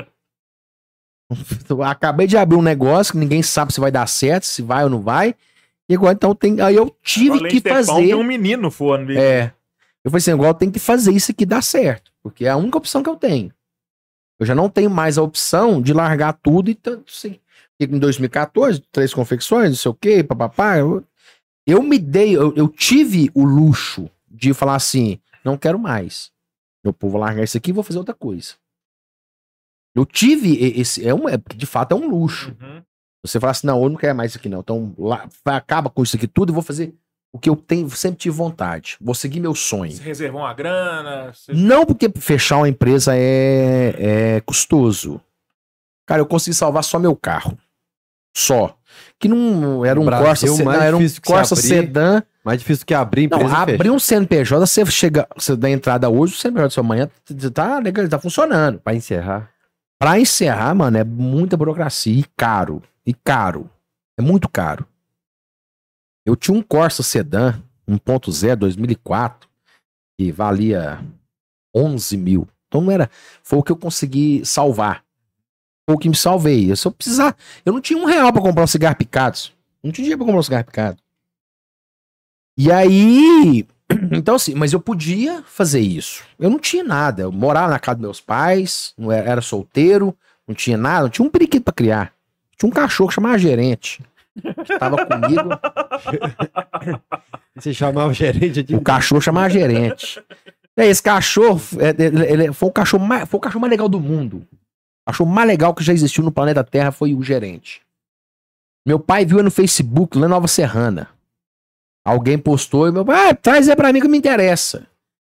[1.85, 4.89] Acabei de abrir um negócio que ninguém sabe se vai dar certo, se vai ou
[4.89, 5.35] não vai.
[5.89, 6.61] E agora então tem.
[6.61, 7.93] Aí eu tive Além que pão, fazer.
[7.93, 9.17] tem um menino ali.
[9.17, 9.51] É.
[10.07, 12.13] Eu falei assim, eu tenho que fazer isso aqui dar certo.
[12.23, 13.53] Porque é a única opção que eu tenho.
[14.39, 17.41] Eu já não tenho mais a opção de largar tudo e tanto assim.
[17.77, 20.77] Em 2014, três confecções, não sei o quê, papapá.
[20.77, 21.03] Eu,
[21.65, 26.31] eu me dei, eu, eu tive o luxo de falar assim: não quero mais.
[26.85, 28.53] Meu povo vou largar isso aqui e vou fazer outra coisa.
[29.93, 31.05] Eu tive esse.
[31.05, 32.55] É um, é, de fato, é um luxo.
[32.61, 32.81] Uhum.
[33.25, 34.61] Você fala assim, não, eu não quero mais isso aqui, não.
[34.61, 36.95] Então, lá, acaba com isso aqui tudo e vou fazer
[37.31, 38.97] o que eu tenho, sempre tive vontade.
[39.01, 39.91] Vou seguir meu sonho.
[39.91, 41.33] Você reservou uma grana.
[41.33, 41.53] Você...
[41.53, 45.21] Não porque fechar uma empresa é, é custoso.
[46.05, 47.57] Cara, eu consegui salvar só meu carro.
[48.35, 48.77] Só.
[49.19, 52.23] Que não era um Brasil, Corsa, mais não, era um Corsa abrir, sedã.
[52.43, 56.09] Mais difícil que abrir Não, empresa e abrir um CNPJ, você chega, você dá entrada
[56.09, 57.09] hoje, o CNPJ da sua manhã
[57.53, 58.79] tá legal, tá funcionando.
[58.79, 59.49] Pra encerrar.
[59.99, 62.81] Pra encerrar, mano, é muita burocracia e caro.
[63.05, 63.69] E caro.
[64.17, 64.85] É muito caro.
[66.27, 69.47] Eu tinha um Corsa Sedan 1.0 2004
[70.19, 70.99] que valia
[71.73, 72.45] 11 mil.
[72.67, 73.09] Então não era.
[73.41, 75.05] Foi o que eu consegui salvar.
[75.87, 76.69] Foi o que me salvei.
[76.69, 77.33] Eu só precisar.
[77.65, 79.37] Eu não tinha um real pra comprar um cigarro picado.
[79.81, 80.97] Não tinha dinheiro pra comprar um cigarro picado.
[82.57, 83.65] E aí.
[84.11, 86.21] Então, assim, mas eu podia fazer isso.
[86.37, 87.21] Eu não tinha nada.
[87.21, 90.13] Eu morava na casa dos meus pais, não era, era solteiro,
[90.45, 92.13] não tinha nada, não tinha um periquito pra criar.
[92.57, 94.03] Tinha um cachorro que chamava gerente.
[94.65, 95.49] Que tava comigo.
[97.55, 98.75] Você chamava o gerente de.
[98.75, 100.21] O cachorro chamava gerente.
[100.77, 103.89] Aí, esse cachorro é, ele- ele foi, o cachorro mais, foi o cachorro mais legal
[103.89, 104.37] do mundo.
[105.07, 107.81] O cachorro mais legal que já existiu no planeta Terra foi o gerente.
[108.85, 111.09] Meu pai viu no Facebook, lá em Nova Serrana.
[112.05, 114.85] Alguém postou e meu pai, ah, traz aí pra mim que me interessa.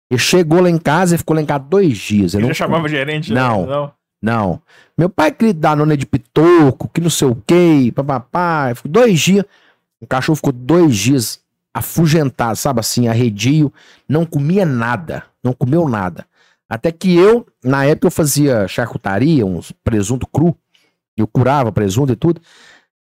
[0.10, 2.34] Ele chegou lá em casa e ficou lá em casa dois dias.
[2.34, 3.32] Eu Ele não- já chamava gerente?
[3.34, 3.62] Não.
[3.66, 3.72] né?
[3.72, 3.94] Não.
[4.22, 4.62] Não.
[4.98, 8.74] Meu pai queria dar nona de pitoco, que não sei o quê, papapá.
[8.76, 9.46] Ficou dois dias.
[10.00, 11.40] O cachorro ficou dois dias
[11.74, 13.74] afugentado, sabe assim, arredio.
[14.08, 15.24] Não comia nada.
[15.44, 16.26] Não comeu nada.
[16.70, 20.56] Até que eu, na época, eu fazia charcutaria, uns presunto cru.
[21.18, 22.40] Eu curava presunto e tudo.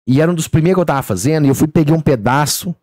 [0.07, 1.45] E era um dos primeiros que eu tava fazendo.
[1.45, 2.75] E eu fui, peguei um pedaço.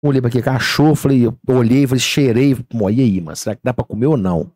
[0.00, 2.54] Olhei pra aquele cachorro, falei, eu olhei, falei, cheirei.
[2.54, 4.52] Pô, e aí, mano, será que dá pra comer ou não?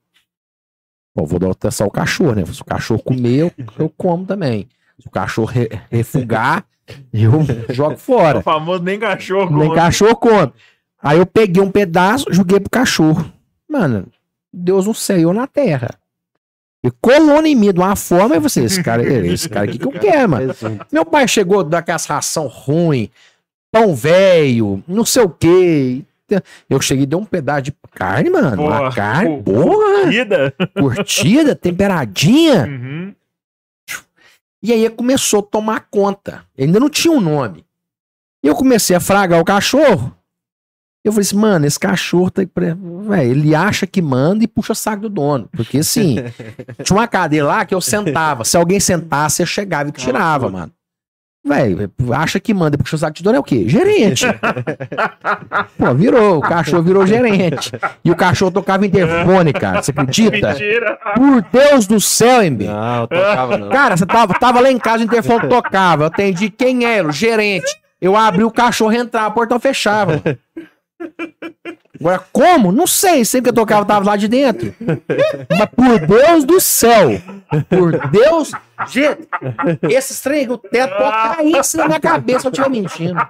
[1.14, 2.44] Pô, vou dar testar o cachorro, né?
[2.46, 4.66] Se o cachorro comer, eu, eu como também.
[4.98, 6.64] Se o cachorro re- refugar,
[7.12, 7.32] eu
[7.70, 8.40] jogo O fora.
[8.42, 9.56] famoso nem cachorro.
[9.58, 9.74] Nem come.
[9.80, 10.52] cachorro come.
[11.02, 13.30] Aí eu peguei um pedaço, joguei pro cachorro.
[13.68, 14.06] Mano,
[14.52, 15.90] Deus e eu na terra.
[16.84, 19.86] E colou em mim de uma forma, e você, esse cara, esse cara aqui que
[19.86, 20.52] eu quero, mano.
[20.54, 20.86] Presunto.
[20.90, 23.08] Meu pai chegou daquelas ração ruim,
[23.70, 26.02] pão velho, não sei o quê.
[26.70, 28.62] Eu cheguei e dei um pedaço de carne, mano.
[28.62, 30.54] Uma Porra, carne, pô, porra, Vida.
[30.78, 32.66] curtida, temperadinha.
[32.66, 33.14] Uhum.
[34.62, 36.44] E aí começou a tomar conta.
[36.58, 37.64] Ainda não tinha um nome.
[38.44, 40.16] E eu comecei a fragar o cachorro.
[41.04, 42.42] Eu falei assim, mano, esse cachorro tá.
[42.46, 42.76] pre-
[43.08, 45.48] Véi, ele acha que manda e puxa saco do dono.
[45.50, 46.16] Porque assim,
[46.84, 48.44] tinha uma cadeira lá que eu sentava.
[48.44, 50.72] Se alguém sentasse, eu chegava e tirava, mano.
[51.44, 53.64] Velho, acha que manda puxa saco de dono é o quê?
[53.68, 54.24] Gerente.
[55.76, 56.38] Pô, virou.
[56.38, 57.72] O cachorro virou gerente.
[58.04, 59.82] E o cachorro tocava interfone, cara.
[59.82, 60.50] Você acredita?
[60.52, 60.98] Mentira.
[61.16, 62.64] Por Deus do céu, MB.
[62.66, 63.68] Não, eu tocava não.
[63.70, 66.04] Cara, você tava, tava lá em casa, o interfone tocava.
[66.04, 67.76] Eu atendi quem era, o gerente.
[68.00, 70.22] Eu abri o cachorro entrava, o portão fechava.
[70.24, 70.38] mano.
[71.98, 72.72] Agora, como?
[72.72, 73.24] Não sei.
[73.24, 74.74] Sempre que eu tocava, eu tava lá de dentro.
[75.50, 77.20] Mas por Deus do céu.
[77.68, 78.52] Por Deus.
[78.88, 79.28] Gente,
[79.90, 83.20] esse trem, o teto pode cair assim na minha cabeça se eu estiver mentindo.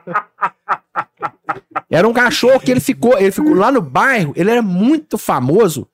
[1.91, 5.89] Era um cachorro que ele ficou, ele ficou lá no bairro, ele era muito famoso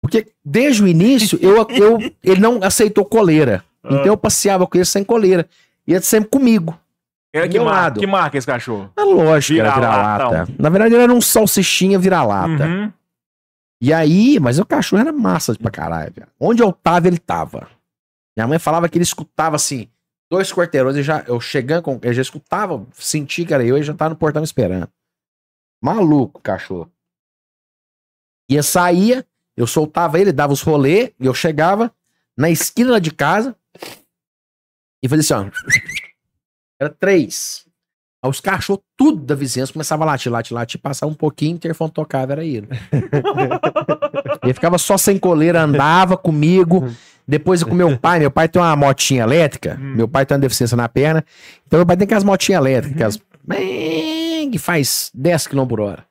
[0.00, 3.64] Porque desde o início, eu, eu, ele não aceitou coleira.
[3.84, 5.46] Então eu passeava com ele sem coleira.
[5.86, 6.78] E ele sempre comigo.
[7.32, 7.72] Era que, meu mar...
[7.72, 8.00] lado.
[8.00, 8.90] que marca esse cachorro?
[8.96, 10.48] É lógico que era vira-lata.
[10.56, 12.64] Na verdade, ele era um salsichinha vira-lata.
[12.64, 12.92] Uhum.
[13.80, 16.12] E aí, mas o cachorro era massa pra caralho.
[16.12, 16.28] velho.
[16.38, 17.68] Onde eu tava, ele tava.
[18.36, 19.88] Minha mãe falava que ele escutava assim,
[20.30, 21.98] dois quarteirões, e já, eu chegando com.
[22.02, 24.90] Eu já escutava, senti que era eu e já tava no portão esperando.
[25.82, 26.90] Maluco, cachorro.
[28.50, 29.26] Ia saía,
[29.56, 31.94] eu soltava ele, dava os rolê, e eu chegava
[32.36, 33.56] na esquina de casa
[35.02, 35.52] e fazia assim, ó.
[36.80, 37.63] Era três.
[38.24, 41.90] Aí os cachorros, tudo da vizinhança, começava a latir, latir, latir, passava um pouquinho, interfone
[41.90, 42.66] tocava, era ele.
[44.42, 46.88] Ele ficava só sem coleira, andava comigo.
[47.26, 49.94] Depois com meu pai, meu pai tem uma motinha elétrica, Hum.
[49.96, 51.24] meu pai tem uma deficiência na perna,
[51.66, 56.04] então meu pai tem aquelas motinhas elétricas, aquelas bem, que faz 10 km por hora.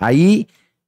[0.00, 0.46] Aí,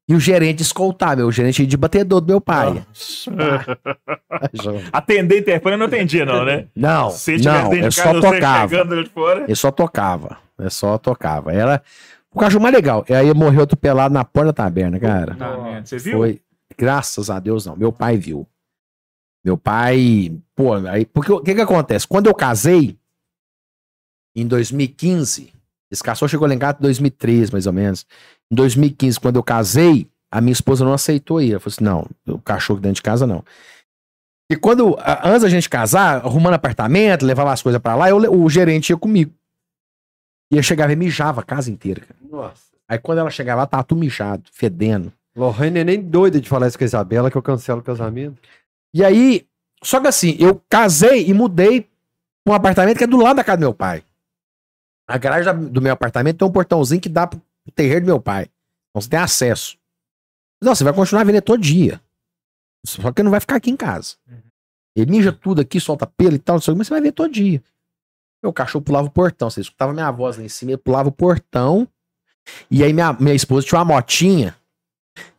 [0.08, 2.84] e o gerente escoltava, meu, o gerente de batedor do meu pai.
[4.92, 6.66] Atender interfone eu não atendia, não, né?
[6.74, 8.68] Não, Se não, dentro eu de só tocava.
[8.68, 9.44] chegando de fora.
[9.44, 10.38] Ele só tocava.
[10.58, 11.52] Ele só tocava.
[11.52, 11.82] Era
[12.32, 13.04] o cachorro mais legal.
[13.08, 15.36] E aí morreu atropelado na porta da taberna, cara.
[15.84, 16.18] Você viu?
[16.18, 16.40] Foi.
[16.76, 17.76] Graças a Deus, não.
[17.76, 18.46] Meu pai viu.
[19.44, 20.32] Meu pai.
[20.54, 21.04] Pô, aí.
[21.06, 22.08] Porque o que que acontece?
[22.08, 22.96] Quando eu casei,
[24.34, 25.52] em 2015,
[25.90, 28.06] esse cachorro chegou lá em casa em 2013, mais ou menos.
[28.52, 31.52] Em 2015, quando eu casei, a minha esposa não aceitou ir.
[31.52, 33.42] Ela falou assim: não, o cachorro dentro de casa não.
[34.50, 38.50] E quando, antes da gente casar, arrumando apartamento, levava as coisas pra lá, eu o
[38.50, 39.32] gerente ia comigo.
[40.52, 42.02] E eu chegava e mijava a casa inteira.
[42.02, 42.20] cara.
[42.30, 42.72] Nossa.
[42.86, 45.10] Aí quando ela chegava lá, tava tudo mijado, fedendo.
[45.34, 48.36] Lorraine é nem doida de falar isso com a Isabela, que eu cancelo o casamento.
[48.94, 49.46] E aí,
[49.82, 51.88] só que assim, eu casei e mudei
[52.44, 54.04] pra um apartamento que é do lado da casa do meu pai.
[55.08, 58.20] A garagem do meu apartamento tem um portãozinho que dá pro pro terreiro do meu
[58.20, 58.44] pai.
[58.90, 59.76] Então você tem acesso.
[60.62, 62.00] Não, você vai continuar vendo ele todo dia.
[62.86, 64.16] Só que não vai ficar aqui em casa.
[64.96, 67.00] Ele mija tudo aqui, solta pelo e tal, não sei o quê, mas você vai
[67.00, 67.62] ver todo dia.
[68.42, 69.48] Meu cachorro pulava o portão.
[69.48, 71.88] Você escutava minha voz lá em cima, ele pulava o portão.
[72.70, 74.56] E aí minha, minha esposa tinha uma motinha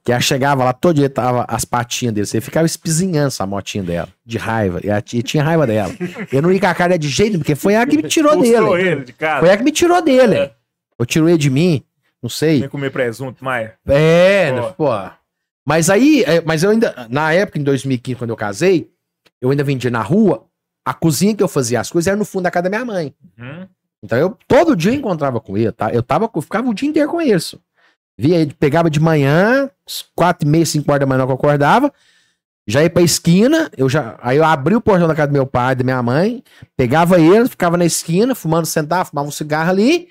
[0.03, 2.27] que ela chegava lá, todo dia tava as patinhas dele.
[2.27, 4.79] Você ficava espizinhando essa motinha dela, de raiva.
[4.83, 5.93] E ela e tinha raiva dela.
[6.31, 8.81] Eu não ia com a cara de jeito, porque foi ela que me tirou dele.
[8.81, 9.13] ele de.
[9.13, 10.35] Foi ela que me tirou dele.
[10.35, 10.55] É.
[10.99, 11.83] Eu tirou ele de mim,
[12.23, 12.61] não sei.
[12.61, 13.75] Nem comer presunto, Maia.
[13.85, 14.55] É, Pô.
[14.55, 14.89] né, pô.
[15.65, 18.89] Mas aí, é, mas eu ainda, na época, em 2015, quando eu casei,
[19.41, 20.45] eu ainda vendia na rua.
[20.85, 23.13] A cozinha que eu fazia as coisas era no fundo da casa da minha mãe.
[23.37, 23.67] Uhum.
[24.03, 25.93] Então eu todo dia encontrava com ele, tá?
[25.93, 27.61] Eu tava, eu ficava o dia inteiro com isso.
[28.17, 29.69] Via ele, pegava de manhã,
[30.13, 31.91] quatro e meia, cinco horas da manhã que eu acordava,
[32.67, 35.47] já ia pra esquina, eu já, aí eu abri o portão da casa do meu
[35.47, 36.43] pai, da minha mãe,
[36.77, 40.09] pegava ele, ficava na esquina, fumando, sentava, fumava um cigarro ali,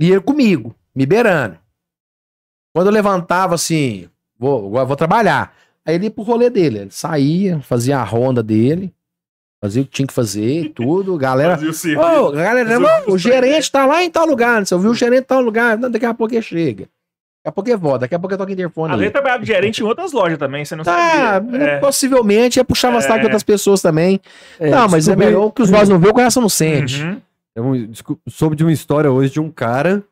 [0.00, 1.56] e ele comigo, me beirando.
[2.74, 4.08] Quando eu levantava assim,
[4.38, 5.54] vou, vou trabalhar.
[5.86, 8.92] Aí ele ia pro rolê dele, ele saía, fazia a ronda dele,
[9.62, 12.24] fazia o que tinha que fazer, e tudo, galera Fazia o.
[12.26, 14.66] Ô, galera, não, o gerente tá lá em tal lugar.
[14.66, 15.78] Você ouviu o gerente em tal lugar?
[15.78, 16.84] Não, daqui a pouco ele chega.
[17.44, 18.88] Daqui a pouco ele volta, daqui a pouco eu toco interfone.
[18.90, 18.98] Às aí.
[19.00, 21.62] vezes trabalhava de gerente em outras lojas também, você não Tá, sabia.
[21.64, 21.78] É.
[21.78, 23.24] possivelmente é puxar a saco de É.
[23.24, 24.20] outras pessoas também.
[24.58, 27.02] É, não, mas é melhor que os olhos não vê, o coração não sente.
[27.02, 27.20] Uhum.
[27.54, 27.88] Eu
[28.28, 30.02] soube de uma história hoje de um cara.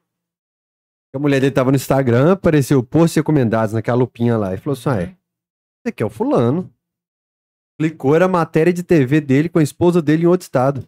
[1.17, 4.55] A mulher dele tava no Instagram, apareceu posts recomendados naquela lupinha lá.
[4.55, 6.71] E falou assim: ah, é, esse aqui é o fulano.
[7.81, 10.87] Clicou, era matéria de TV dele com a esposa dele em outro estado.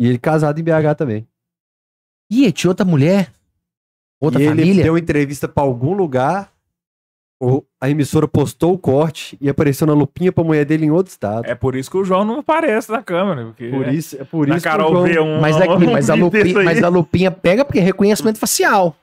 [0.00, 1.26] E ele casado em BH também.
[2.30, 3.32] Ih, tinha outra mulher?
[4.20, 4.82] Outra e ele família?
[4.84, 6.52] deu entrevista pra algum lugar.
[7.40, 11.10] o- a emissora postou o corte e apareceu na lupinha pra mulher dele em outro
[11.12, 11.46] estado.
[11.46, 13.44] É por isso que o João não aparece na câmera.
[13.46, 15.40] Porque por isso, é por na isso que o Carol João- vê um.
[15.40, 18.96] Mas, aqui, um mas, a lupinha, mas a lupinha pega porque é reconhecimento facial.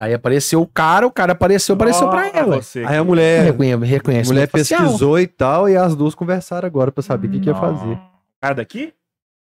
[0.00, 2.56] Aí apareceu o cara, o cara apareceu, apareceu pra Ó, ela.
[2.62, 2.84] você.
[2.84, 6.90] Aí a mulher, Reconhe- a reconhecimento mulher pesquisou e tal, e as duas conversaram agora
[6.92, 7.98] pra saber o que, que ia fazer.
[8.40, 8.92] Cara daqui?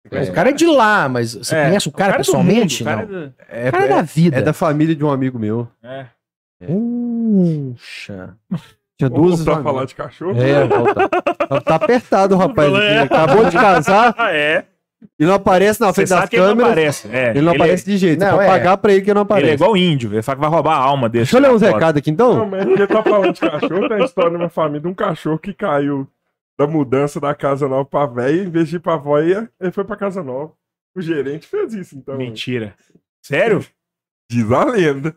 [0.07, 2.85] O cara é de lá, mas você É, conhece o cara, é do pessoalmente?
[2.85, 3.19] mundo, o cara não.
[3.19, 4.37] é do- É, O cara é da vida.
[4.37, 5.67] é da família de um amigo meu.
[5.83, 6.07] é.
[6.65, 8.35] Puxa.
[8.99, 9.73] Tinha duas voltar a amigas.
[9.73, 10.41] falar de cachorro?
[10.41, 11.09] É, volta.
[11.09, 12.73] tá, tá apertado o rapaz.
[12.75, 13.01] É.
[13.01, 14.65] Acabou de casar Ah, é.
[15.19, 16.71] E não aparece na Você frente das que ele não câmeras.
[16.73, 17.09] aparece.
[17.13, 18.19] É, Ele não aparece de jeito.
[18.21, 18.49] Não, Você pode é.
[18.49, 19.51] pagar pra ele que ele não Ele aparece.
[19.51, 20.13] é igual índio.
[20.13, 21.33] Ele fala que vai roubar a alma desse.
[21.33, 22.47] Deixa eu ler uns recados aqui Não, então.
[22.49, 25.39] mas ele tá falando de cachorro, tem a história de uma família de um cachorro
[25.39, 26.09] que caiu
[26.59, 29.85] da mudança da casa nova pra velha, em vez de ir pra avó, ele foi
[29.85, 30.53] pra casa nova.
[30.97, 32.17] O gerente fez isso, então.
[32.17, 32.75] Mentira.
[33.23, 33.63] Sério?
[34.31, 35.15] Diz a lenda.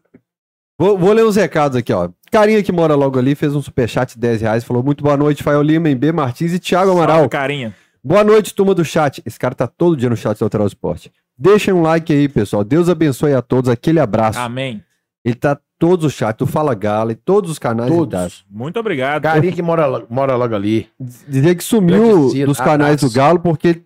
[0.78, 2.10] Vou, vou ler uns recados aqui, ó.
[2.32, 4.64] Carinha que mora logo ali fez um superchat de 10 reais.
[4.64, 7.16] Falou: Muito boa noite, Fael Lima, B Martins e Thiago Amaral.
[7.18, 7.76] Salve, carinha.
[8.04, 9.22] Boa noite, turma do chat.
[9.26, 11.12] Esse cara tá todo dia no chat do Alterar Esporte.
[11.38, 12.64] Deixem um like aí, pessoal.
[12.64, 13.70] Deus abençoe a todos.
[13.70, 14.40] Aquele abraço.
[14.40, 14.84] Amém.
[15.24, 17.90] Ele tá todos os chats, do Fala Gala, e todos os canais.
[17.90, 18.46] Todos.
[18.50, 19.24] Muito obrigado.
[19.24, 20.88] Carinha que mora, mora logo ali.
[21.00, 23.10] Dizer que sumiu dos canais do.
[23.10, 23.82] Galo porque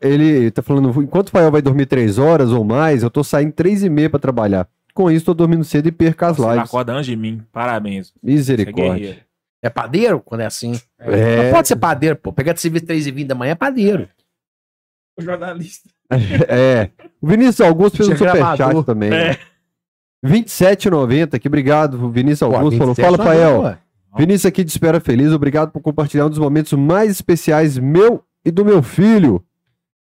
[0.00, 3.52] ele tá falando, enquanto o Fael vai dormir três horas ou mais, eu tô saindo
[3.52, 4.66] três e meia pra trabalhar.
[4.94, 6.64] Com isso, tô dormindo cedo e perco as Você lives.
[6.68, 7.42] acorda antes de mim.
[7.52, 8.08] Parabéns.
[8.08, 9.18] Você é Misericórdia.
[9.64, 10.78] É padeiro quando é assim?
[10.98, 12.34] É, Não pode ser padeiro, pô.
[12.34, 14.06] Pegar de serviço 3 e 20 da manhã é padeiro.
[15.18, 15.88] O jornalista.
[16.46, 16.90] é.
[17.18, 19.10] O Vinícius Augusto fez um superchat também.
[19.10, 19.38] É.
[20.22, 22.76] 27,90, que obrigado, Vinícius Pô, Augusto.
[22.76, 23.78] Falou, 27 fala, não, Fael.
[24.18, 28.50] Vinícius aqui de Espera Feliz, obrigado por compartilhar um dos momentos mais especiais meu e
[28.50, 29.42] do meu filho.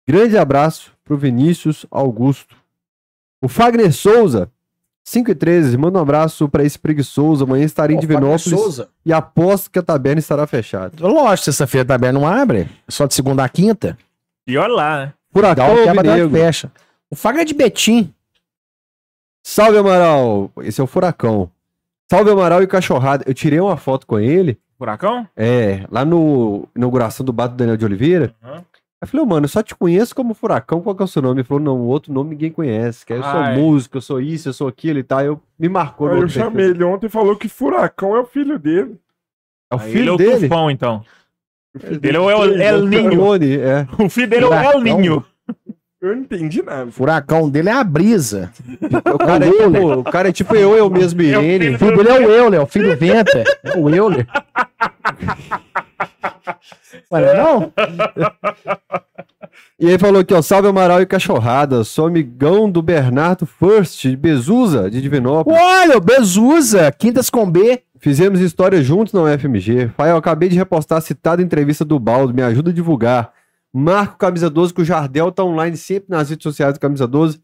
[0.06, 2.53] Grande abraço pro Vinícius Augusto.
[3.41, 4.52] O Fagner Souza,
[5.09, 7.45] 5 e 13, manda um abraço pra esse preguiçoso.
[7.45, 8.89] Amanhã estarei em Fábio Divinópolis Souza.
[9.05, 10.91] e aposto que a taberna estará fechada.
[10.99, 12.67] Lógico, sexta-feira também não abre.
[12.89, 13.97] Só de segunda a quinta.
[14.45, 15.13] E olha lá, né?
[15.31, 16.29] Furacão Alvinegro.
[16.29, 16.69] fecha.
[17.09, 18.13] O Faga é de Betim.
[19.41, 21.49] Salve Amaral, esse é o Furacão.
[22.11, 23.23] Salve Amaral e Cachorrada.
[23.25, 25.25] Eu tirei uma foto com ele, Furacão?
[25.38, 28.35] é, lá no inauguração do bar do Daniel de Oliveira.
[28.43, 28.61] Uhum.
[29.02, 31.22] Eu falei, "Ô, mano, eu só te conheço como Furacão, qual que é o seu
[31.22, 31.41] nome?
[31.41, 33.56] Ele falou, não, o outro nome ninguém conhece, que aí eu sou Ai.
[33.57, 35.22] músico, eu sou isso, eu sou aquilo e tal.
[35.22, 38.57] Eu me marcou Aí eu chamei ele ontem e falou que Furacão é o filho
[38.57, 38.98] dele.
[39.72, 40.48] É o Aí filho ele é o dele.
[40.49, 41.03] Tufão, então.
[41.76, 43.11] O filho Ele é o El, El Ninho.
[43.11, 43.88] Clone, é.
[43.99, 44.82] O filho dele é o El?
[44.82, 45.26] Ninho.
[46.02, 46.86] Eu não entendi nada.
[46.86, 48.52] O furacão dele é a brisa.
[49.14, 51.76] O cara, é tipo, o cara é tipo eu, eu mesmo, É o Irene.
[51.76, 53.44] O filho dele é o Euler, o filho do Venta.
[53.64, 54.28] É o Euler.
[57.10, 57.74] Olha, não?
[59.80, 64.15] E aí falou aqui, ó, salve Amaral e Cachorrada, sou amigão do Bernardo First, de
[64.15, 65.60] Bezuza, de Divinópolis.
[65.60, 67.82] Olha, o Bezuza, Quintas com B.
[67.99, 69.90] Fizemos história juntos na UFMG.
[69.95, 73.34] Fael, acabei de repostar a citada entrevista do Baldo, me ajuda a divulgar.
[73.74, 77.40] Marco Camisa 12, que o Jardel tá online sempre nas redes sociais do Camisa 12.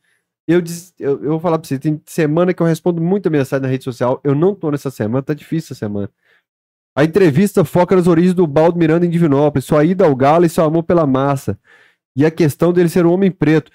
[0.47, 3.61] Eu, disse, eu, eu vou falar pra você, tem semana que eu respondo muita mensagem
[3.61, 4.19] na rede social.
[4.23, 6.09] Eu não tô nessa semana, tá difícil essa semana.
[6.95, 10.49] A entrevista foca nas origens do Baldo Miranda em Divinópolis, sua ida ao Galo e
[10.49, 11.57] seu amor pela massa.
[12.15, 13.71] E a questão dele ser um homem preto.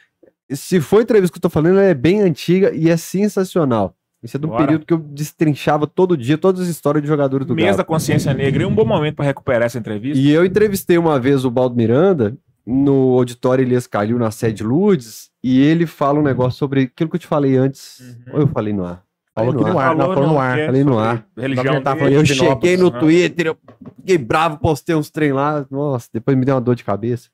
[0.50, 3.94] Se for a entrevista que eu tô falando, ela é bem antiga e é sensacional.
[4.22, 4.64] Isso é do Bora.
[4.64, 7.78] período que eu destrinchava todo dia todas as histórias de jogadores do Mês Galo.
[7.78, 8.62] da consciência negra.
[8.62, 10.18] E um bom momento pra recuperar essa entrevista.
[10.18, 12.36] E eu entrevistei uma vez o Baldo Miranda
[12.66, 17.16] no auditório Elias Calil, na sede Lourdes, e ele fala um negócio sobre aquilo que
[17.16, 18.00] eu te falei antes.
[18.00, 18.34] Uhum.
[18.34, 19.02] Ou eu falei no ar?
[19.38, 20.58] Falou no ar, não, falou no ar.
[20.58, 21.26] que Falei no ar.
[21.36, 21.74] Religião.
[21.74, 22.04] Não, tá dele.
[22.04, 22.98] falando Eu cheguei no aham.
[22.98, 23.56] Twitter, eu
[23.96, 25.66] fiquei bravo, postei uns trem lá.
[25.70, 27.28] Nossa, depois me deu uma dor de cabeça.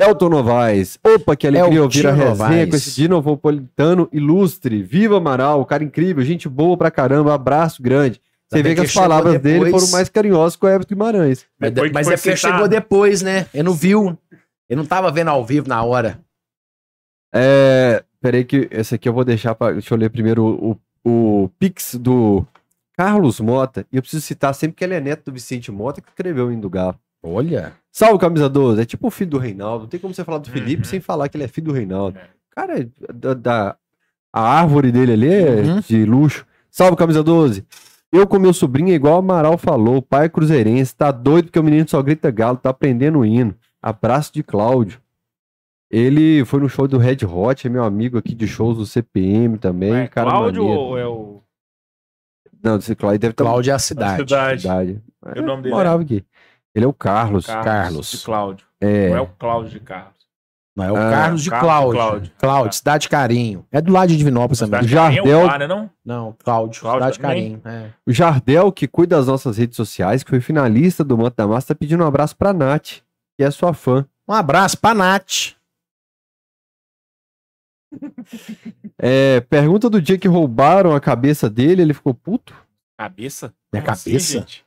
[0.00, 0.98] Elton Novaes.
[1.04, 2.70] Opa, que alegria Eltinho ouvir a resenha Novaes.
[2.70, 4.82] com esse dinopolitano ilustre.
[4.82, 8.20] Viva Amaral, o cara incrível, gente boa pra caramba, abraço grande.
[8.50, 9.82] Você vê que as palavras dele depois.
[9.82, 11.46] foram mais carinhosas que o Everton Guimarães.
[11.58, 13.46] Mas, mas é porque chegou depois, né?
[13.54, 14.18] Ele não viu.
[14.68, 16.20] Ele não tava vendo ao vivo na hora.
[17.34, 20.76] É, peraí que esse aqui eu vou deixar para Deixa eu ler primeiro o, o
[21.58, 22.46] Pix do
[22.96, 23.86] Carlos Mota.
[23.92, 26.52] E eu preciso citar sempre que ele é neto do Vicente Mota, que escreveu o
[26.52, 26.96] Hino do Galo.
[27.22, 27.72] Olha.
[27.90, 28.82] Salve, camisa 12.
[28.82, 29.82] É tipo o filho do Reinaldo.
[29.84, 30.88] Não tem como você falar do Felipe Uhum.
[30.88, 32.18] sem falar que ele é filho do Reinaldo.
[32.18, 32.22] É.
[32.54, 33.76] Cara, é da, da-
[34.32, 35.80] a árvore dele ali é Uhum.
[35.80, 36.46] de luxo.
[36.70, 37.64] Salve, camisa 12.
[38.10, 41.46] Eu com meu sobrinho, é igual o Amaral falou, o pai é cruzeirense, tá doido
[41.46, 43.54] porque o menino só grita galo, tá aprendendo o hino.
[43.80, 45.00] Abraço de Cláudio.
[45.92, 49.58] Ele foi no show do Red Hot, é meu amigo aqui de shows do CPM
[49.58, 49.92] também.
[49.94, 50.80] É cara Cláudio maneiro.
[50.82, 51.42] ou é o.
[52.62, 54.22] Não, esse Cláudio deve estar Cláudio é a cidade.
[54.22, 54.60] cidade.
[54.62, 55.02] cidade.
[55.36, 56.24] E o nome dele morava aqui.
[56.74, 57.44] Ele é o Carlos.
[57.46, 58.10] Carlos.
[58.10, 58.66] De Cláudio.
[58.80, 59.10] É.
[59.10, 60.12] Não é o Cláudio de Carlos.
[60.74, 61.92] Não, é o Ah, Carlos de Carlos Cláudio.
[62.00, 62.32] Cláudio.
[62.38, 63.66] Cláudio, Cidade Carinho.
[63.70, 64.80] É do lado de Divinópolis também.
[64.80, 65.90] É o Jardel- bar, né, não?
[66.02, 67.58] Não, Cláudio, Cláudio Cidade também?
[67.58, 67.84] Carinho.
[67.86, 67.90] É.
[68.06, 71.68] O Jardel, que cuida das nossas redes sociais, que foi finalista do Manto da Massa,
[71.68, 73.00] tá pedindo um abraço pra Nath,
[73.36, 74.06] que é sua fã.
[74.26, 75.56] Um abraço pra Nath.
[78.98, 82.54] É, pergunta do dia que roubaram a cabeça dele, ele ficou puto?
[82.98, 83.52] Cabeça?
[83.72, 84.38] Minha Como assim, cabeça?
[84.38, 84.64] gente?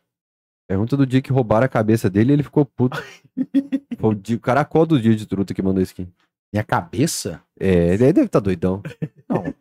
[0.67, 3.01] Pergunta do dia que roubaram a cabeça dele, ele ficou puto.
[3.97, 6.07] Foi o, dia- o caracol do dia de truta que mandou skin.
[6.53, 7.41] Minha cabeça?
[7.59, 8.81] É, ele deve estar doidão.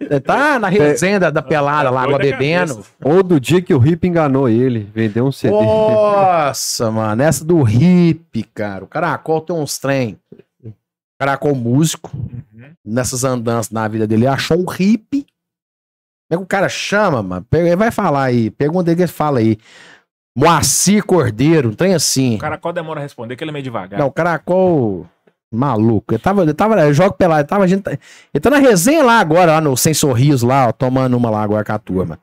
[0.01, 2.75] Ele tá na resenha da, da pelada lá, água a bebendo.
[2.77, 2.91] cabeça.
[3.05, 5.55] Ou do dia que o Rip enganou ele, vendeu um CD.
[5.55, 8.85] Nossa, mano, essa do hip, cara.
[8.85, 10.19] O caracol tem uns trem.
[11.19, 12.11] Caracol músico,
[12.69, 12.75] Uhum.
[12.85, 15.27] nessas andanças na vida dele, achou um hip.
[16.31, 17.47] Como é o cara chama, mano?
[17.51, 18.51] Pega- Ele vai falar aí.
[18.51, 19.59] Pergunta ele que ele fala aí.
[20.37, 22.37] Moacir Cordeiro, um trem assim.
[22.37, 24.01] O caracol demora a responder, que ele é meio devagar.
[24.01, 25.07] Não, o caracol.
[25.53, 26.13] Maluco.
[26.15, 26.43] Ele tava.
[26.43, 26.81] Ele tava.
[26.81, 27.43] Eu jogo pelado.
[27.43, 27.63] Ele tava.
[27.65, 30.73] a gente tá- Ele tá na resenha lá agora, lá no Sem Sorriso, lá, ó,
[30.73, 32.19] tomando uma lá agora com a turma.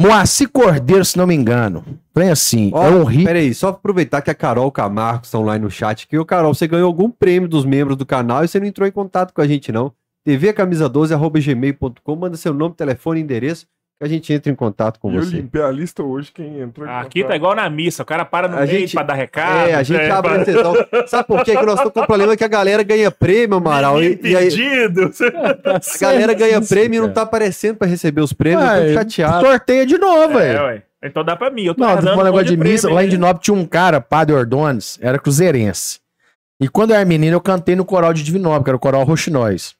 [0.00, 1.84] Moacir Cordeiro, se não me engano.
[2.14, 2.70] Trem assim.
[2.72, 3.24] Ó, é um hip.
[3.24, 6.16] Peraí, só aproveitar que a Carol Camargo estão lá no chat aqui.
[6.16, 8.90] Ô, Carol, você ganhou algum prêmio dos membros do canal e você não entrou em
[8.90, 9.92] contato com a gente, não.
[10.26, 13.70] tvcamisa12.gmail.com, manda seu nome, telefone, endereço, que
[14.02, 15.36] a gente entra em contato com E eu você.
[15.36, 17.36] limpei a lista hoje, quem entrou em Aqui tá contato.
[17.36, 19.68] igual na missa, o cara para no A meio gente- pra dar recado.
[19.68, 20.74] É, a gente é, abre pra- a sessão.
[21.06, 21.54] Sabe por quê?
[21.56, 24.02] Que nós estamos com o problema que a galera ganha prêmio, Amaral.
[24.02, 25.10] E, e aí Pedido.
[25.64, 28.94] a galera ganha prêmio e não tá aparecendo pra receber os prêmios, eu tô Ué,
[28.94, 29.46] chateado.
[29.46, 30.62] Sorteia de novo, É, velho.
[30.64, 30.82] ué.
[31.02, 31.64] Então dá pra mim.
[31.64, 32.82] Eu tô Não, falou um negócio monte de missa.
[32.82, 33.10] prêmio Lá em aí.
[33.10, 35.98] Divinópolis tinha um cara, Padre Ordones, era cruzeirense.
[36.60, 39.02] E quando eu era menino, eu cantei no coral de Divinópolis, que era o coral
[39.04, 39.74] Roxinóis.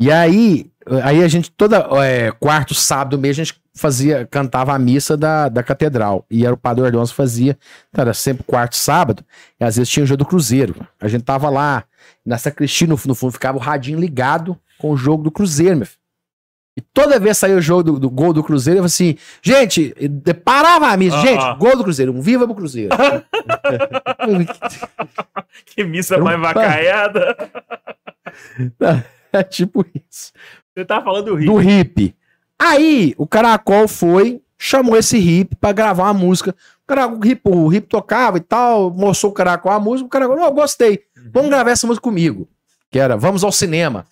[0.00, 0.66] E aí,
[1.02, 5.48] aí a gente, toda é, quarto sábado mês, a gente fazia, cantava a missa da,
[5.48, 6.24] da catedral.
[6.30, 7.58] E era o Padre Ordones que fazia,
[7.90, 9.24] então era sempre quarto sábado,
[9.60, 10.86] e às vezes tinha o jogo do Cruzeiro.
[11.00, 11.84] A gente tava lá,
[12.24, 15.86] na sacristia, no, no fundo, ficava o radinho ligado com o jogo do Cruzeiro, meu
[15.86, 16.04] filho.
[16.76, 19.94] E toda vez saía o jogo do, do gol do Cruzeiro, eu falava assim, gente,
[20.44, 21.54] parava a missa, Ah, gente, ah.
[21.54, 22.94] gol do Cruzeiro, um viva pro Cruzeiro.
[25.66, 27.36] Que missa um mais vacaiada.
[29.32, 30.32] é tipo isso.
[30.74, 31.52] Você tá falando do Rio.
[31.52, 32.14] Do hip.
[32.58, 36.50] Aí, o Caracol foi, chamou esse hip pra gravar uma música.
[36.50, 40.06] O, Caracol, o, hip, o hip tocava e tal, mostrou o Caracol a música.
[40.06, 41.00] O Caracol, não, eu gostei.
[41.32, 42.48] Vamos gravar essa música comigo.
[42.90, 44.04] Que era Vamos ao Cinema.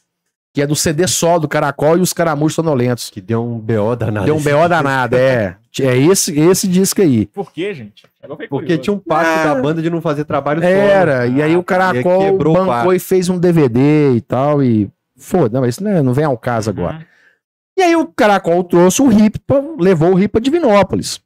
[0.54, 3.08] Que é do CD só do Caracol e os Caramujos Sonolentos.
[3.08, 4.26] Que deu um BO danado.
[4.26, 5.56] Deu um BO danado, é.
[5.80, 7.24] É esse, esse disco aí.
[7.26, 8.04] Por quê, gente?
[8.50, 9.54] Porque tinha um pacto Ah.
[9.54, 10.70] da banda de não fazer trabalho solo.
[10.72, 14.90] Era, e aí o E Caracol o bancou e fez um DVD e tal, e
[15.22, 16.96] foda, não, isso não, é- não vem ao caso agora.
[16.96, 17.04] Uhum.
[17.78, 21.20] E aí o Caracol trouxe o Hip, pra- levou o Hip pra Divinópolis.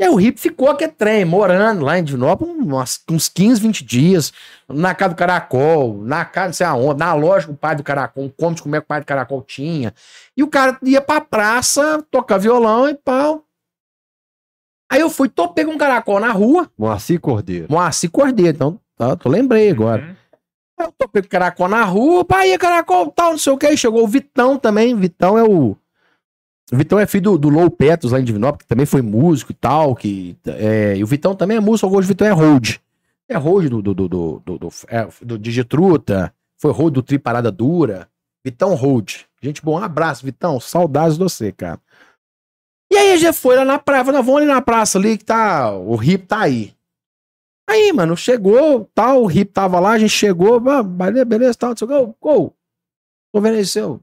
[0.00, 3.84] E aí o Hip ficou aqui trem, morando lá em Divinópolis umas- uns 15, 20
[3.84, 4.32] dias,
[4.68, 7.82] na casa do Caracol, na casa não sei aonde, na loja com o pai do
[7.82, 9.92] Caracol, um como de comer que o pai do Caracol tinha.
[10.36, 13.44] E o cara ia pra praça, tocar violão e pau.
[14.90, 17.66] Aí eu fui, topei com o Caracol na rua, Moacir Cordeiro.
[17.68, 20.02] Moacir Cordeiro, então, tá, eu lembrei agora.
[20.02, 20.16] Uhum.
[20.78, 23.66] Eu topei com o Caracol na rua, pai, Caracol, tal, não sei o que.
[23.66, 24.94] Aí chegou o Vitão também.
[24.94, 25.76] Vitão é o.
[26.70, 29.52] O Vitão é filho do, do Low Petros lá em Divinópolis, que também foi músico
[29.52, 29.94] e tal.
[29.94, 32.76] Que, é, e o Vitão também é músico, hoje o Vitão é hold.
[33.28, 37.18] É hold do, do, do, do, do, do, é, do Digitruta, foi hold do Tri
[37.18, 38.08] Parada Dura.
[38.44, 39.22] Vitão hold.
[39.42, 40.60] Gente, bom, um abraço, Vitão.
[40.60, 41.80] Saudades de você, cara.
[42.90, 45.24] E aí a gente foi lá na praia, falou, vamos ali na praça ali que
[45.24, 45.72] tá.
[45.72, 46.72] O Rip tá aí.
[47.68, 51.70] Aí, mano, chegou, tal, o Rip tava lá, a gente chegou, ah, beleza, beleza, tal,
[51.70, 52.52] não sei o que, ô,
[53.32, 54.00] tô vendo aí seu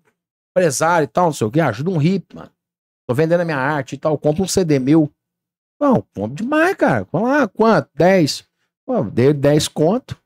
[0.52, 2.52] empresário e tal, não sei o que, ajuda um Rip, mano.
[3.08, 5.12] Tô vendendo a minha arte e tal, compra um CD meu.
[5.80, 7.08] Não, compra demais, cara.
[7.12, 7.90] Vamos lá, quanto?
[7.96, 8.48] 10.
[8.86, 10.18] Pô, dei 10 conto.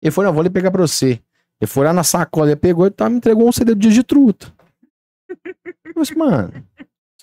[0.00, 1.22] Ele falou, não, vou ali pegar pra você.
[1.60, 4.52] Ele foi lá na sacola, ele pegou e tal, me entregou um CD do Digitruta.
[5.84, 6.52] Eu disse, mano,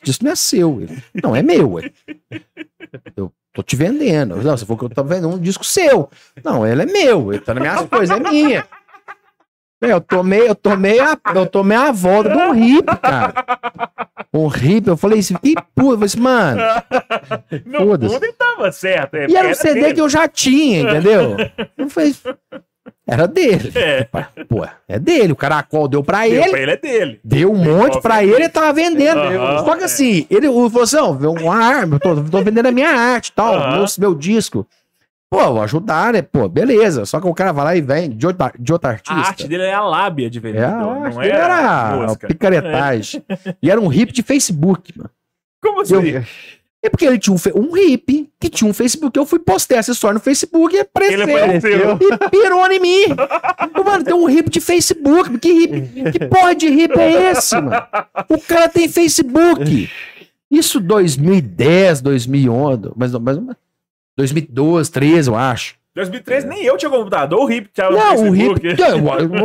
[0.03, 0.81] isso não é seu.
[0.81, 1.73] Ele, não, é meu.
[1.73, 1.91] ué.
[3.15, 4.35] Eu tô te vendendo.
[4.37, 6.09] Não, você falou que eu tô vendendo um disco seu.
[6.43, 7.31] Não, ele é meu.
[7.33, 8.65] Ele tá nas minhas coisas, é minha.
[9.81, 13.33] Meu, Eu tomei, eu tomei a, eu tomei a volta de um hip, cara.
[14.33, 16.61] Um hip, eu falei assim, que puta, eu falei assim, mano.
[17.77, 19.15] Fundo ele tava certo.
[19.15, 19.93] é, E era um CD dele.
[19.93, 21.37] que eu já tinha, entendeu?
[21.77, 22.13] Eu falei,
[23.09, 23.71] era dele.
[23.75, 24.03] É.
[24.47, 25.33] Pô, é dele.
[25.33, 26.49] O caracol deu pra Deu ele.
[26.49, 27.19] pra ele é dele.
[27.23, 29.19] Deu um monte pra ele, ele tava vendendo.
[29.19, 29.85] Aham, Só que é.
[29.85, 33.31] assim, ele falou assim: ó, uma arma, eu tô, tô vendendo a minha arte e
[33.33, 33.77] tal, Aham.
[33.77, 34.65] meu, meu disco.
[35.31, 36.23] Pô, vou ajudar, né?
[36.23, 37.05] Pô, beleza.
[37.05, 39.13] Só que o cara vai lá e vem de outra, de outra A artista.
[39.13, 41.43] arte dele é a lábia de é, vendedor, a arte não dele é a
[41.91, 42.27] era música.
[42.27, 43.23] picaretagem.
[43.61, 45.09] E era um hip de Facebook, mano.
[45.61, 45.93] Como assim?
[46.09, 46.23] Eu-
[46.81, 49.17] É porque ele tinha um, um hip que tinha um Facebook.
[49.17, 51.21] Eu fui postar essa história no Facebook e apareceu.
[51.21, 51.99] Ele apareceu.
[52.01, 53.05] E pirou em mim.
[53.83, 55.37] Mano, tem um hip de Facebook.
[55.39, 57.71] Que, hip, que porra de hip é esse, mano?
[58.29, 59.89] O cara tem Facebook.
[60.49, 63.37] Isso 2010, 2011, mas, mas
[64.17, 65.75] 2012, 13, eu acho.
[65.95, 68.81] 2013 nem eu tinha computador, o Rip tava Não, o hip Facebook.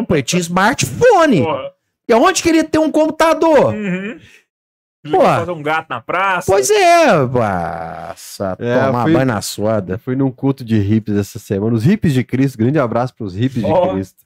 [0.09, 1.43] eu, eu tinha smartphone.
[1.43, 1.73] Porra.
[2.09, 3.75] E onde queria ter um computador?
[3.75, 4.19] Uhum.
[5.11, 5.21] Pô.
[5.21, 6.51] Fazer um gato na praça.
[6.51, 7.07] Pois é,
[8.09, 9.99] nossa, É, tomar fui- banho na suada.
[9.99, 11.75] Fui num culto de hippies essa semana.
[11.75, 13.93] Os hippies de Cristo, grande abraço pros hippies de Ó.
[13.93, 14.25] Cristo.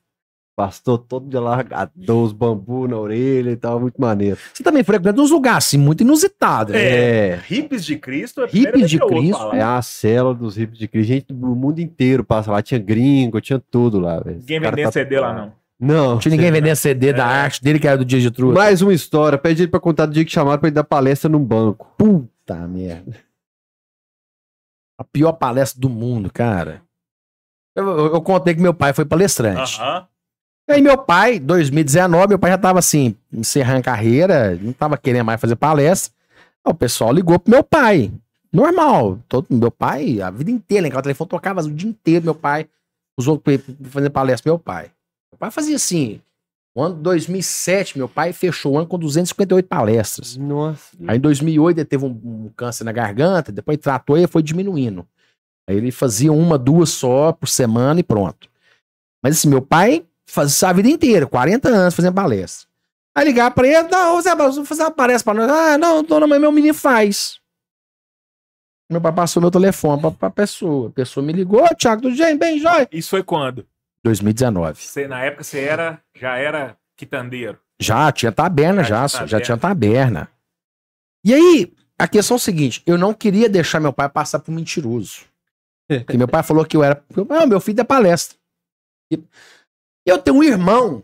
[0.57, 4.37] Pastor todo de largador, os bambu na orelha e tal, muito maneiro.
[4.53, 6.75] Você também frequenta uns lugares assim, muito inusitados.
[6.75, 6.81] né?
[6.81, 9.53] É, Hips de Cristo é Hippies de Cristo?
[9.55, 11.09] é a cela dos hippies de Cristo.
[11.09, 12.61] Gente do mundo inteiro passa lá.
[12.61, 14.39] Tinha gringo, tinha tudo lá, velho.
[14.39, 15.53] Ninguém Os vendendo CD lá, tatuados.
[15.53, 15.58] não.
[15.81, 16.13] Não.
[16.13, 18.59] Não tinha ninguém vendendo CD da arte dele, que era do Dia de Truta.
[18.59, 19.39] Mais uma história.
[19.39, 21.93] Pede ele pra contar do dia que chamaram pra ele dar palestra num banco.
[21.97, 23.17] Puta merda.
[24.99, 26.83] A pior palestra do mundo, cara.
[27.77, 29.81] Eu, eu- eu contei que meu pai foi palestrante.
[29.81, 30.07] Aham.
[30.71, 35.41] Aí meu pai, 2019, meu pai já tava assim, encerrando carreira, não tava querendo mais
[35.41, 36.13] fazer palestra.
[36.65, 38.13] Aí o pessoal ligou pro meu pai.
[38.53, 39.19] Normal.
[39.29, 40.95] Todo, meu pai, a vida inteira, né?
[40.95, 42.69] O telefone tocava o dia inteiro, meu pai.
[43.17, 44.91] Os outros pra- pra fazer palestra pro meu pai.
[45.39, 46.21] Meu pai fazia assim,
[46.75, 50.37] O ano de 2007, meu pai fechou o ano com 258 palestras.
[50.37, 50.97] Nossa.
[51.07, 55.07] Aí em 2008 ele teve um, um câncer na garganta, depois tratou e foi diminuindo.
[55.69, 58.49] Aí ele fazia uma, duas só por semana e pronto.
[59.23, 62.69] Mas assim, meu pai fazia isso a vida inteira, 40 anos fazendo palestra.
[63.17, 65.51] Aí ligar pra ele, não, Zé, vamos fazer uma palestra pra nós.
[65.51, 67.41] Ah, não, dona mãe, meu menino faz.
[68.91, 70.89] Meu pai passou meu telefone pra, pra pessoa.
[70.89, 72.37] A pessoa me ligou, "Ô, Thiago, tudo bem?
[72.39, 72.89] Bem, jóia?
[72.93, 73.67] Isso foi quando?
[74.05, 74.81] 2019.
[74.81, 77.59] Você, na época você era, já era quitandeiro.
[77.81, 79.41] Já, tinha taberna, Já já, já taberna.
[79.45, 80.29] tinha taberna.
[81.25, 84.53] E aí, a questão é o seguinte: eu não queria deixar meu pai passar por
[84.53, 85.23] mentiroso.
[85.89, 87.03] Porque meu pai falou que eu era.
[87.29, 88.37] Não, meu filho é palestra.
[89.11, 89.19] E
[90.05, 91.03] eu tenho um irmão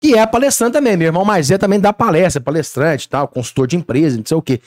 [0.00, 0.96] que é palestrante também.
[0.96, 4.36] Meu irmão mais é também dá palestra, é palestrante tal, consultor de empresa, não sei
[4.36, 4.60] o quê.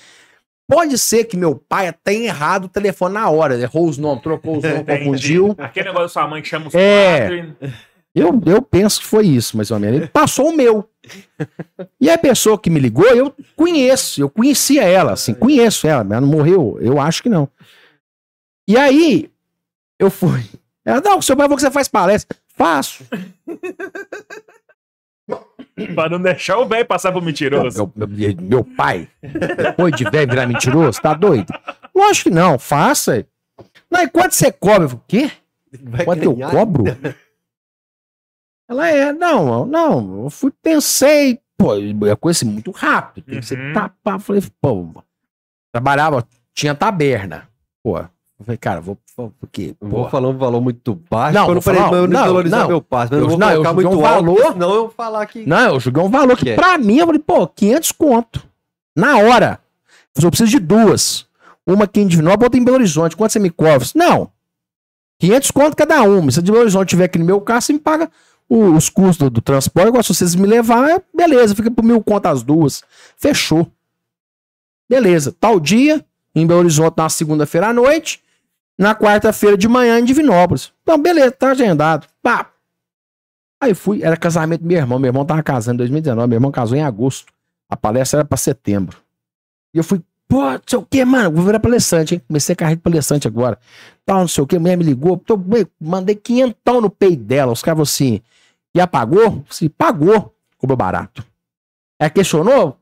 [0.67, 4.57] Pode ser que meu pai tenha errado o telefone na hora, errou os nomes, trocou
[4.57, 5.55] os nomes, confundiu.
[5.57, 7.45] Aquele negócio da sua mãe que chama os É.
[7.57, 7.77] quatro.
[8.13, 9.97] Eu, eu penso que foi isso, mais ou menos.
[9.97, 10.89] Ele passou o meu.
[12.01, 16.13] E a pessoa que me ligou, eu conheço, eu conhecia ela, assim, conheço ela, mas
[16.17, 17.47] ela não morreu, eu acho que não.
[18.67, 19.29] E aí,
[19.99, 20.43] eu fui.
[20.83, 22.35] Ela, não, seu pai falou que você faz palestra.
[22.55, 23.05] Faço.
[25.93, 27.91] Pra não deixar o velho passar por mentiroso.
[27.95, 31.53] Meu, meu- meu pai, depois de velho virar mentiroso, tá doido?
[31.93, 33.25] Lógico que não, faça.
[33.89, 34.83] Não, e quanto você cobra?
[34.85, 35.31] Eu falei, o quê?
[35.83, 36.83] Vai Quanto eu cobro?
[38.69, 43.45] Ela é, não, não, eu fui, pensei, pô, é coisa assim, muito rápido, tem que
[43.45, 43.73] ser Uhum.
[43.73, 45.03] tapar, falei, pô,
[45.71, 47.47] trabalhava, tinha taberna,
[47.81, 47.97] pô,
[48.39, 51.33] eu falei, cara, vou, vou porque, Não vou falar um valor muito baixo.
[51.33, 52.67] Não, eu vou falei, eu não, não, valorizar não.
[52.67, 53.11] meu passo.
[53.11, 54.53] Mas eu Eu- não não, eu joguei um alto, valor.
[54.53, 55.45] senão eu vou falar que...
[55.45, 56.55] não, eu joguei um valor que Que é?
[56.55, 58.43] pra mim, eu falei, pô, 500 conto,
[58.95, 59.59] na hora,
[60.15, 61.25] eu só preciso de duas,
[61.65, 63.85] uma aqui em Divinópolis, outra em Belo Horizonte, quanto você me cobra?
[63.85, 64.31] Eu Não,
[65.19, 67.73] 500 conto cada uma, se a de Belo Horizonte tiver aqui no meu carro, você
[67.73, 68.09] me paga
[68.47, 72.01] o- os custos do, do transporte, agora se vocês me levar, beleza, fica por mil
[72.03, 72.83] conto as duas.
[73.17, 73.67] Fechou.
[74.89, 76.05] Beleza, tal dia,
[76.35, 78.21] em Belo Horizonte na segunda-feira à noite,
[78.77, 80.71] na quarta-feira de manhã em Divinópolis.
[80.83, 82.07] Então, beleza, tá agendado.
[82.21, 82.51] Pá.
[83.59, 86.51] Aí fui, era casamento do meu irmão, meu irmão tava casando em 2019, meu irmão
[86.51, 87.33] casou em agosto.
[87.67, 88.97] A palestra era pra setembro.
[89.73, 92.21] E eu fui, pô, não sei o que, mano, vou virar palestrante, hein?
[92.27, 93.57] Comecei a carreira de palestrante agora.
[94.05, 95.39] Tal, não sei o que, a mulher me ligou, tô,
[95.81, 97.51] mandei quinhentão no peito dela.
[97.51, 98.21] Os caras assim,
[98.73, 99.43] e apagou?
[99.49, 101.25] Se pagou, cobrou barato.
[101.99, 102.77] É questionou?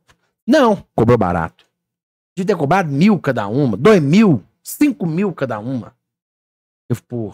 [0.46, 1.66] Não, cobrou barato.
[2.38, 5.96] De ter cobrado mil cada uma, dois mil, cinco mil cada uma.
[6.90, 7.34] Eu, pô.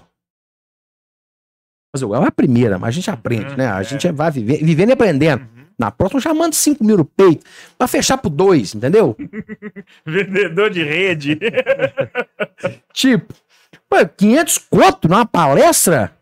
[1.94, 3.72] Mas eu, é a primeira, mas a gente aprende, Uhum, né?
[3.72, 3.84] A é.
[3.84, 5.42] gente vai viver, vivendo e aprendendo.
[5.42, 5.62] Uhum.
[5.78, 7.46] Na próxima, já mando cinco mil no peito
[7.78, 9.16] pra fechar por dois, entendeu?
[10.06, 11.40] Vendedor de rede.
[12.94, 13.34] Tipo,
[13.90, 16.16] pô, 500 conto numa palestra?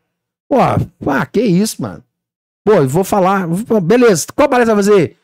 [0.48, 2.02] Pô, ah, que isso, mano.
[2.64, 3.46] Pô, eu vou falar.
[3.82, 5.18] Beleza, qual palestra vai fazer?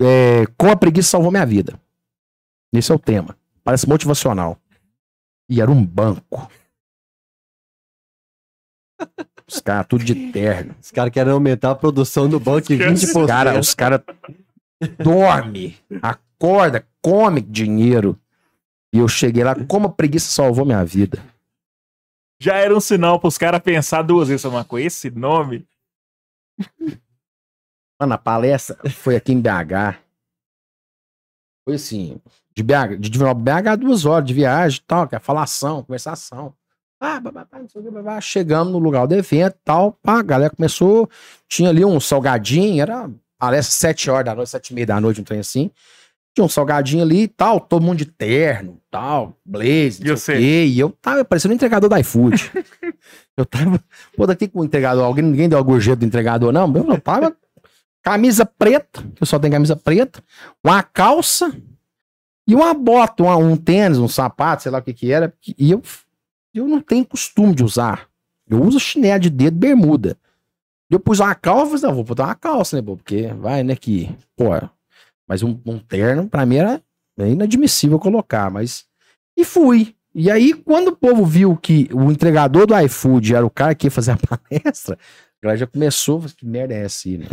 [0.00, 1.78] É, com a preguiça salvou minha vida.
[2.72, 3.36] Esse é o tema.
[3.62, 4.58] Parece motivacional.
[5.48, 6.50] E era um banco.
[9.46, 10.74] Os caras tudo de terno.
[10.80, 13.14] Os caras querem aumentar a produção do banco em Esquece.
[13.14, 13.26] 20%.
[13.26, 14.00] Cara, os caras
[14.98, 18.18] dorme, acorda, come dinheiro.
[18.92, 21.22] E eu cheguei lá, como a preguiça salvou minha vida.
[22.40, 24.44] Já era um sinal pros caras pensar duas vezes.
[24.44, 25.66] Mas com esse nome.
[28.00, 30.01] Mano, a palestra foi aqui em BH.
[31.64, 32.16] Foi assim,
[32.54, 36.52] de BH, de BH, duas horas de viagem e tal, que é falação, conversação.
[37.00, 38.20] Ah, babá, não sei o que, babá.
[38.20, 41.10] Chegamos no lugar do evento e tal, pá, a galera começou,
[41.48, 45.20] tinha ali um salgadinho, era palestra sete horas da noite, sete e meia da noite,
[45.20, 45.70] um trem assim.
[46.34, 50.36] Tinha um salgadinho ali e tal, todo mundo de terno, tal, blaze, E não sei
[50.36, 52.52] o quê, e eu tava parecendo um entregador da iFood.
[53.36, 53.82] eu tava,
[54.16, 57.36] pô, daqui com o entregador, alguém, ninguém deu a gorjeta do entregador, não, eu tava
[58.02, 60.22] camisa preta, que eu só tenho camisa preta,
[60.64, 61.54] uma calça
[62.46, 65.32] e uma bota, uma- um tênis, um sapato, sei lá o que que era.
[65.58, 65.82] E eu,
[66.54, 68.08] eu não tenho costume de usar.
[68.48, 70.16] Eu uso chinelo de dedo, bermuda.
[70.90, 74.14] Eu pus uma calça, falei, não, vou botar uma calça, né, porque vai, né, que,
[74.36, 74.50] pô,
[75.26, 76.82] mas um, um terno, pra mim, era
[77.18, 78.84] inadmissível colocar, mas...
[79.34, 79.94] E fui.
[80.14, 83.86] E aí, quando o povo viu que o entregador do iFood era o cara que
[83.86, 84.18] ia fazer a
[84.50, 87.26] palestra, a galera já começou, que merda é essa aí, né?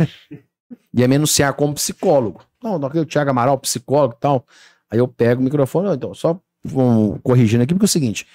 [0.94, 2.42] Ia me anunciar como psicólogo.
[2.62, 4.46] Não, é o Thiago Amaral, psicólogo e tal.
[4.90, 8.26] Aí eu pego o microfone, não, então, só um, corrigindo aqui, porque é o seguinte,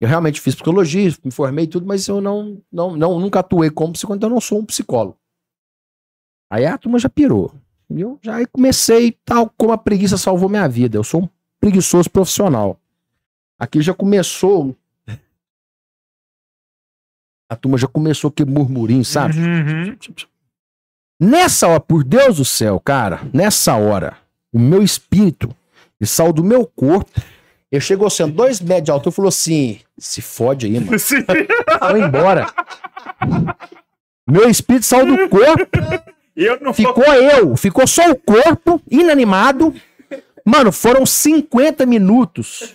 [0.00, 3.70] eu realmente fiz psicologia, me formei e tudo, mas eu não, não, não, nunca atuei
[3.70, 5.18] como psicólogo, então eu não sou um psicólogo.
[6.50, 7.52] Aí a turma já pirou.
[7.90, 10.96] E eu já aí comecei tal, como a preguiça salvou minha vida.
[10.96, 11.28] Eu sou um
[11.60, 12.80] preguiçoso profissional.
[13.58, 14.76] Aqui já começou.
[17.48, 19.38] A turma já começou aquele murmurinho, sabe?
[19.38, 19.96] Uhum.
[21.20, 24.16] Nessa hora, por Deus do céu, cara, nessa hora,
[24.52, 25.48] o meu espírito,
[26.00, 27.10] ele saiu do meu corpo.
[27.70, 30.98] Ele chegou sendo dois metros de altura e falou assim: se fode aí, mano.
[30.98, 32.46] Foi embora.
[34.28, 35.68] Meu espírito saiu do corpo,
[36.36, 36.74] Eu não vou.
[36.74, 39.74] ficou eu, ficou só o corpo, inanimado.
[40.44, 42.74] Mano, foram 50 minutos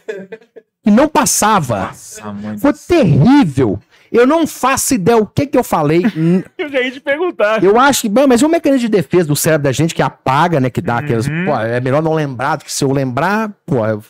[0.84, 1.88] que não passava.
[1.88, 2.24] Nossa,
[2.60, 3.80] Foi terrível.
[4.11, 6.02] Eu não faço ideia o que que eu falei.
[6.57, 7.64] Eu já ia te perguntar.
[7.64, 10.02] Eu acho que, bom, mas é um mecanismo de defesa do cérebro da gente que
[10.02, 10.69] apaga, né?
[10.69, 11.27] Que dá aquelas.
[11.27, 11.45] Uhum.
[11.45, 13.86] Pô, é melhor não lembrar do que se eu lembrar, pô.
[13.86, 14.03] eu-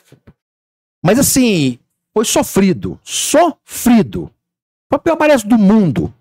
[1.04, 1.78] Mas assim,
[2.14, 2.98] foi sofrido.
[3.02, 4.30] Sofrido.
[4.88, 6.12] Foi a pior do mundo.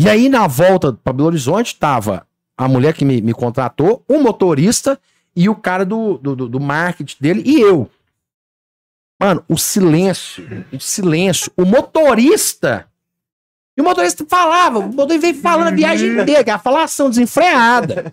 [0.00, 2.26] E aí, na volta para Belo Horizonte, tava
[2.56, 4.98] a mulher que me, me contratou, o motorista
[5.36, 7.90] e o cara do, do- do marketing dele e eu.
[9.22, 11.52] Mano, o silêncio, o silêncio.
[11.56, 12.88] O motorista.
[13.76, 17.08] E o motorista falava, o motorista veio falando a viagem inteira, que é a falação
[17.08, 18.12] desenfreada.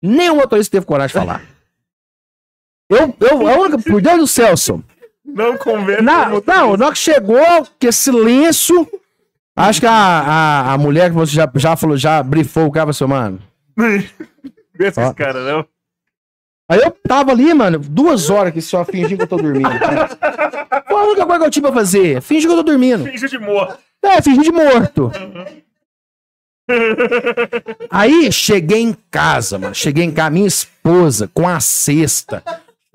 [0.00, 1.42] Nem o motorista teve coragem de falar.
[2.88, 4.84] Eu, eu, a única, por Deus do céu, Celso.
[5.24, 6.02] Não conversa.
[6.02, 8.88] Não, não, na hora que chegou, que silêncio.
[9.56, 12.92] Acho que a, a, a mulher que você já, já falou, já brifou o cara,
[12.92, 13.42] falou assim, mano.
[14.78, 15.12] Esses Ó.
[15.12, 15.66] caras, não.
[16.72, 19.68] Aí eu tava ali, mano, duas horas que só fingindo que eu tô dormindo.
[20.88, 23.04] Pô, a única coisa que eu tinha pra fazer, fingir que eu tô dormindo.
[23.04, 23.78] Finge de morto.
[24.02, 25.12] É, fingir de morto.
[27.90, 29.74] Aí cheguei em casa, mano.
[29.74, 32.42] Cheguei em casa, minha esposa, com a cesta,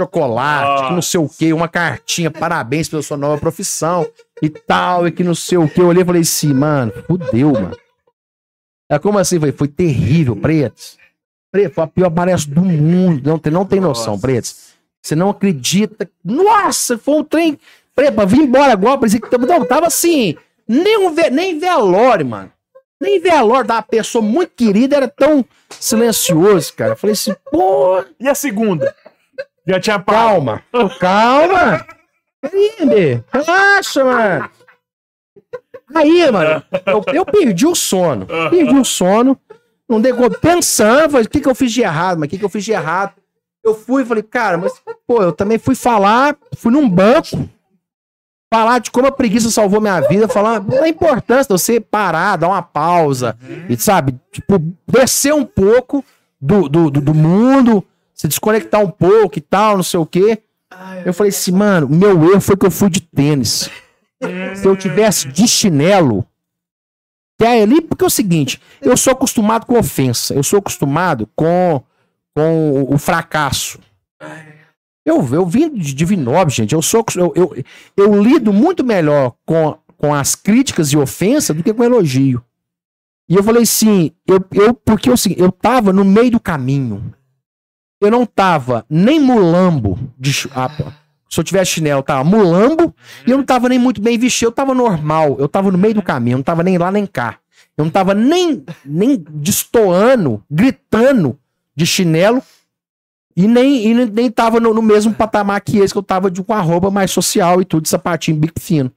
[0.02, 4.10] chocolate, que não sei o quê, uma cartinha, parabéns pela sua nova profissão
[4.42, 5.82] e tal, e que não sei o quê.
[5.82, 7.78] Eu olhei e falei assim, mano, fudeu, mano.
[8.90, 9.40] É como assim?
[9.40, 10.98] Falei, foi terrível, Pretos.
[11.58, 13.28] Preto, foi a pior parece do mundo.
[13.28, 14.22] Não tem, não tem noção, Nossa.
[14.28, 14.56] Pretos.
[15.02, 16.08] Você não acredita.
[16.24, 17.60] Nossa, foi um trem.
[17.96, 20.36] Preto, pra vir embora agora, parecia que não, tava assim.
[20.68, 22.52] Nem, um, ve- nem velório, mano.
[23.02, 26.92] Nem velório da pessoa muito querida era tão silencioso, cara.
[26.92, 28.94] Eu falei assim, pô, E a segunda?
[29.68, 30.20] Já tinha pago.
[30.46, 30.64] calma,
[31.00, 31.86] calma.
[33.34, 34.50] Relaxa, mano.
[35.96, 38.26] Aí, mano, eu, eu perdi o sono.
[38.50, 39.40] Perdi o sono.
[39.90, 40.38] Não dei conta.
[40.38, 42.18] Pensando, falei, o que, que eu fiz de errado?
[42.20, 43.14] Mas o que, que eu fiz de errado?
[43.64, 44.74] Eu fui e falei, cara, mas,
[45.06, 47.50] pô, eu também fui falar, fui num banco,
[48.54, 52.48] falar de como a preguiça salvou minha vida, falar da importância de você parar, dar
[52.48, 53.38] uma pausa,
[53.68, 54.58] e sabe, tipo,
[54.88, 56.04] descer um pouco
[56.40, 57.84] do, do, do, do mundo,
[58.14, 60.40] se desconectar um pouco e tal, não sei o quê.
[61.06, 63.70] Eu falei assim, mano, meu erro foi que eu fui de tênis.
[64.56, 66.26] Se eu tivesse de chinelo,
[67.38, 71.30] que é ali, porque é o seguinte, eu sou acostumado com ofensa, eu sou acostumado
[71.36, 71.84] com,
[72.36, 73.80] com o- fracasso.
[75.06, 77.64] Eu, eu vim de Divinob, gente, eu sou eu, eu,
[77.96, 82.44] eu lido muito melhor com, com as críticas e ofensa do que com elogio.
[83.30, 87.14] E eu falei assim, eu, eu, porque assim, eu tava no meio do caminho.
[88.02, 90.92] Eu não tava nem mulambo de pô.
[91.30, 92.94] Se eu tivesse chinelo, tava mulambo
[93.26, 95.94] e eu não tava nem muito bem vestido, eu tava normal, eu tava no meio
[95.94, 97.38] do caminho, eu não tava nem lá nem cá.
[97.78, 101.38] Eu não tava nem, nem destoando, gritando
[101.76, 102.42] de chinelo
[103.36, 106.42] e nem, e nem- tava no, no mesmo patamar que esse que eu tava de
[106.44, 108.92] com a roupa mais social e tudo, sapatinho bico fino.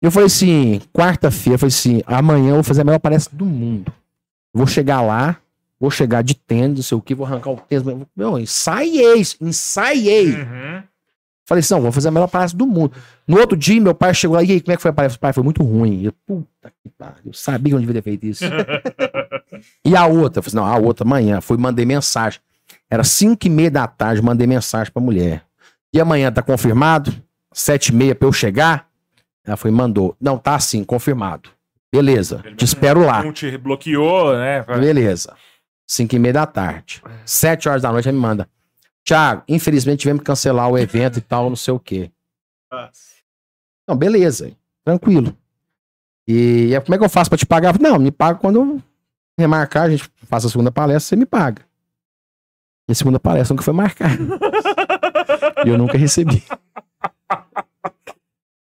[0.00, 3.92] Eu falei assim, quarta-feira, falei assim, amanhã eu vou fazer a melhor palestra do mundo.
[4.54, 5.36] Vou chegar lá,
[5.78, 7.84] vou chegar de tênis, não sei o que, vou arrancar o tênis.
[8.16, 10.34] Meu, ensaiei, ensaiei.
[10.34, 10.82] Uhum.
[11.48, 12.92] Falei assim, não, vou fazer a melhor palestra do mundo.
[13.26, 15.18] No outro dia, meu pai chegou lá, e aí, como é que foi a palestra?
[15.18, 16.02] Pai, foi muito ruim.
[16.02, 18.44] Eu, puta que pariu, eu sabia que eu não devia ter feito isso.
[19.82, 22.38] e a outra, eu falei assim, não, a outra, amanhã, fui, mandei mensagem.
[22.90, 25.42] Era cinco e meia da tarde, mandei mensagem pra mulher.
[25.90, 27.14] E amanhã, tá confirmado?
[27.50, 28.86] Sete e meia pra eu chegar?
[29.42, 30.14] Ela foi, mandou.
[30.20, 31.48] Não, tá assim, confirmado.
[31.90, 33.22] Beleza, te espero lá.
[33.24, 34.62] Não te bloqueou, né?
[34.64, 35.34] Beleza.
[35.86, 37.02] Cinco e meia da tarde.
[37.24, 38.46] Sete horas da noite, ela me manda.
[39.04, 42.10] Tiago, infelizmente tivemos que cancelar o evento e tal, não sei o quê.
[43.88, 44.52] Não, beleza.
[44.84, 45.36] Tranquilo.
[46.26, 47.78] E aí, como é que eu faço pra te pagar?
[47.80, 48.82] Não, me paga quando eu
[49.38, 51.62] remarcar, a gente faz a segunda palestra, você me paga.
[52.88, 54.14] E a segunda palestra nunca foi marcada.
[55.64, 56.42] e eu nunca recebi.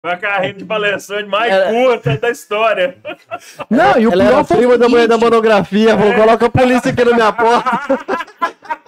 [0.00, 2.96] Foi a carreira de palestrante mais Ela- curta da história.
[3.68, 6.50] Não, e o Ela era pior foi prima da mulher da monografia, falou, coloca a
[6.50, 7.70] polícia aqui na minha porta.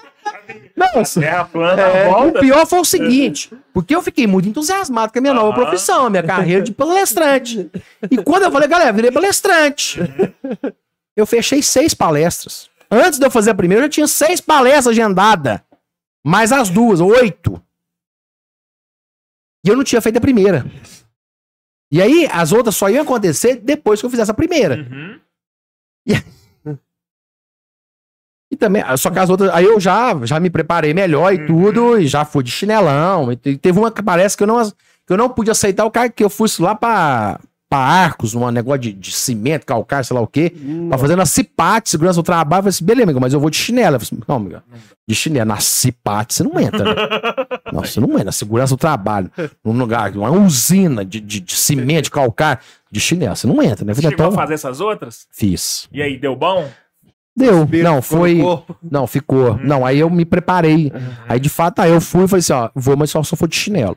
[0.77, 2.41] Nossa, Terra plana, É, o volta.
[2.41, 5.61] pior foi o seguinte, porque eu fiquei muito entusiasmado com a minha nova Aham.
[5.63, 7.71] profissão, a minha carreira de palestrante.
[8.11, 9.99] E quando eu falei, galera, virei palestrante.
[11.17, 12.71] Eu fechei seis palestras.
[12.91, 15.61] Antes de eu fazer a primeira, eu já tinha seis palestras agendadas.
[16.25, 17.63] Mais as duas, oito.
[19.65, 20.65] E eu não tinha feito a primeira.
[21.93, 24.77] E aí, as outras só iam acontecer depois que eu fizesse a primeira.
[24.77, 25.21] Uhum.
[28.57, 28.83] Também.
[28.97, 29.51] Só que as outras.
[29.53, 31.47] Aí eu já, já me preparei melhor e Uhum.
[31.47, 33.31] tudo, e já fui de chinelão.
[33.33, 34.73] E te- teve uma que parece que eu não, que
[35.13, 38.81] eu não pude aceitar o cara que eu fosse lá pra, pra Arcos, num negócio
[38.81, 40.53] de, de cimento, calcário, sei lá o quê.
[40.89, 42.59] Pra fazer na Cipate, segurança do trabalho.
[42.59, 43.97] Eu falei assim, beleza, amigo, mas eu vou de chinelo.
[43.97, 44.65] Eu falei assim, não, amiga,
[45.09, 45.47] de chinelo.
[45.49, 46.95] Na Cipate você não entra, né?
[47.73, 48.25] Não, você não entra.
[48.25, 49.31] Na segurança do trabalho.
[49.65, 52.61] Num lugar, uma usina de, de, de cimento, de calcário,
[52.91, 53.37] de chinelo.
[53.37, 53.93] Você não entra, né?
[53.93, 55.27] Eu falei, Chegou a então, fazer essas outras?
[55.31, 55.87] fiz.
[55.93, 56.69] E aí, deu bom?
[57.37, 57.67] Deu.
[57.83, 58.41] Não, foi.
[58.83, 59.57] Não, ficou.
[59.59, 60.93] Não, aí eu me preparei.
[61.29, 63.39] Aí de fato, aí eu fui e falei assim: ó, vou, mas só se eu
[63.39, 63.97] for de chinelo.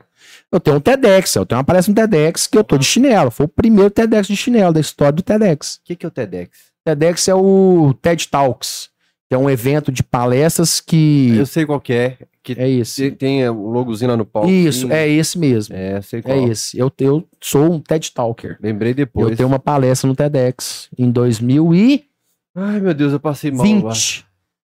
[0.50, 3.30] Eu tenho um TEDx, eu tenho uma palestra no TEDx que eu tô de chinelo.
[3.30, 5.76] Foi o primeiro TEDx de chinelo da história do TEDx.
[5.76, 6.50] O que, que é o TEDx?
[6.84, 8.88] TEDx é o TED Talks,
[9.28, 11.34] que é um evento de palestras que.
[11.36, 12.18] Eu sei qual que é.
[12.42, 13.10] Que É esse.
[13.10, 14.50] tem o logozinho lá no palco.
[14.50, 15.74] Isso, é esse mesmo.
[15.74, 16.36] É, sei qual.
[16.36, 16.78] É esse.
[16.78, 18.58] Eu, eu sou um TED Talker.
[18.62, 19.30] Lembrei depois.
[19.30, 22.06] Eu tenho uma palestra no TEDx em 2020.
[22.54, 23.66] Ai, meu Deus, eu passei mal.
[23.66, 23.94] agora.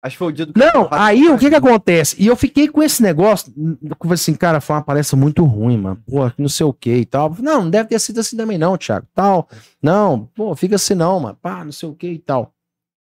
[0.02, 2.16] Acho que foi o dia do Não, aí o que que acontece?
[2.18, 6.02] E eu fiquei com esse negócio, eu assim, cara, foi uma palestra muito ruim, mano.
[6.08, 7.36] Pô, não sei o que e tal.
[7.40, 9.06] Não, não deve ter sido assim também não, Thiago.
[9.14, 9.50] Tal.
[9.82, 11.38] Não, pô, fica assim não, mano.
[11.42, 12.54] Pá, não sei o que e tal.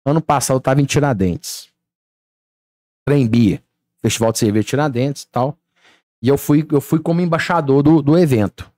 [0.05, 1.69] Ano passado eu tava em Tiradentes.
[3.03, 3.63] Trembia.
[3.99, 5.57] Festival de cerveja Tiradentes e tal.
[6.21, 8.71] E eu fui, eu fui como embaixador do, do evento.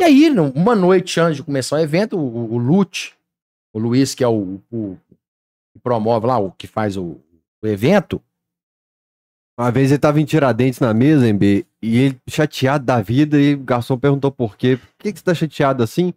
[0.00, 3.14] E aí, uma noite antes de começar o evento, o, o Lute,
[3.72, 4.96] o Luiz, que é o, o
[5.80, 7.20] promove lá, o que faz o,
[7.62, 8.22] o evento,
[9.58, 13.54] Uma vez ele tava em Tiradentes na mesa, MB, e ele chateado da vida, e
[13.54, 14.76] o garçom perguntou por quê.
[14.76, 16.14] Por que, que você tá chateado assim?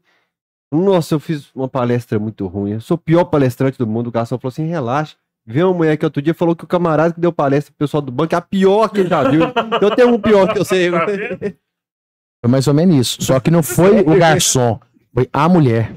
[0.72, 2.72] Nossa, eu fiz uma palestra muito ruim.
[2.72, 4.08] Eu sou o pior palestrante do mundo.
[4.08, 5.16] O garçom falou assim: relaxa.
[5.46, 8.02] Veio uma mulher que outro dia falou que o camarada que deu palestra pro pessoal
[8.02, 9.44] do banco é a pior que ele já viu.
[9.44, 10.90] Então tem um pior que eu sei.
[10.90, 11.06] Tá?
[12.42, 13.22] Foi mais ou menos isso.
[13.22, 14.78] Só que não foi o garçom,
[15.14, 15.94] foi a mulher.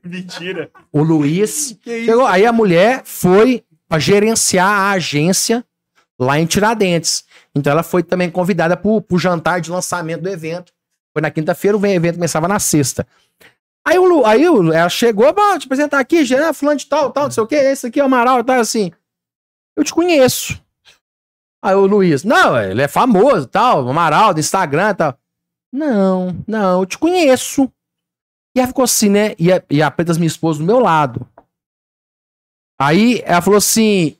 [0.04, 0.70] Mentira.
[0.92, 1.76] O Luiz.
[1.84, 5.64] Chegou, aí a mulher foi pra gerenciar a agência
[6.18, 7.24] lá em Tiradentes.
[7.54, 10.72] Então ela foi também convidada pro, pro jantar de lançamento do evento.
[11.12, 13.06] Foi na quinta-feira, o evento começava na sexta.
[13.86, 17.10] Aí, o, Lu- aí o- ela chegou, vou te apresentar aqui, Jean, fulano de tal,
[17.10, 18.92] tal, não sei o que, esse aqui é o Amaral, tal, assim.
[19.76, 20.60] Eu te conheço.
[21.64, 25.18] Aí o Luiz, não, ele é famoso, tal, Amaral, do Instagram, tal.
[25.72, 27.70] Não, não, eu te conheço.
[28.54, 29.34] E ela ficou assim, né?
[29.38, 31.26] E a, e a Pretas, minha esposa, do meu lado.
[32.80, 34.16] Aí ela falou assim: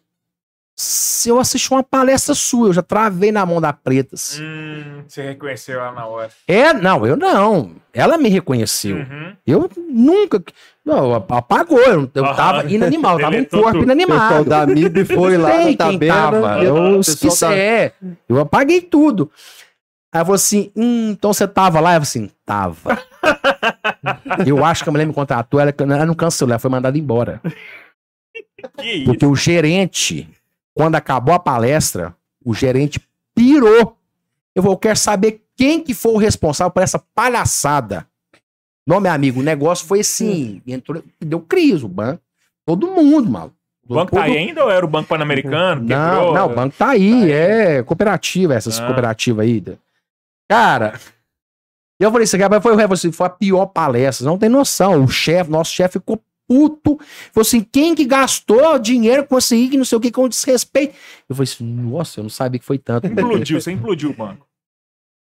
[0.77, 4.39] se eu assisti uma palestra sua, eu já travei na mão da Pretas.
[4.41, 6.31] Hum, você reconheceu ela na hora.
[6.47, 7.73] É, não, eu não.
[7.93, 8.97] Ela me reconheceu.
[8.99, 9.37] Uhum.
[9.47, 10.43] Eu nunca.
[10.85, 11.81] Não, apagou.
[11.81, 12.35] Eu, eu Aham.
[12.37, 13.81] tava inanimal, eu tava um corpo tudo.
[13.81, 14.45] O inanimado.
[14.45, 16.31] da MIB foi lá na tabela.
[16.31, 16.59] tava.
[16.61, 17.41] o Eu esqueci.
[17.41, 17.93] da- É,
[18.29, 19.31] eu apaguei tudo.
[20.13, 21.91] Aí falou assim: hum, então você tava lá?
[21.95, 22.99] Eu falei assim: tava.
[24.47, 27.41] eu acho que a mulher me contratou, ela, ela não cancelou, ela foi mandada embora.
[29.05, 30.29] Porque o gerente,
[30.75, 32.15] quando acabou a palestra,
[32.45, 33.01] o gerente
[33.35, 33.97] pirou.
[34.55, 38.07] Eu vou, eu quero saber quem que foi o responsável por essa palhaçada.
[38.87, 42.21] Não, meu amigo, o negócio foi assim, entrou, deu crise o banco.
[42.67, 43.53] Todo mundo, mal.
[43.89, 45.83] O banco tá aí ainda ou era o Banco Pan-Americano?
[45.83, 47.33] Não, não, o banco tá aí, Tá aí.
[47.33, 48.87] é cooperativa, essas Ah.
[48.87, 49.63] cooperativas aí.
[50.51, 50.99] Cara,
[52.01, 55.05] eu falei, isso aqui foi, foi, foi a pior palestra, não tem noção.
[55.05, 56.99] O chefe, nosso chefe ficou puto.
[57.33, 60.97] Falou assim, quem que gastou dinheiro com aí, que não sei o que, com desrespeito.
[61.29, 63.07] Eu falei assim, nossa, eu não sabia que foi tanto.
[63.07, 64.45] Implodiu, você implodiu o banco.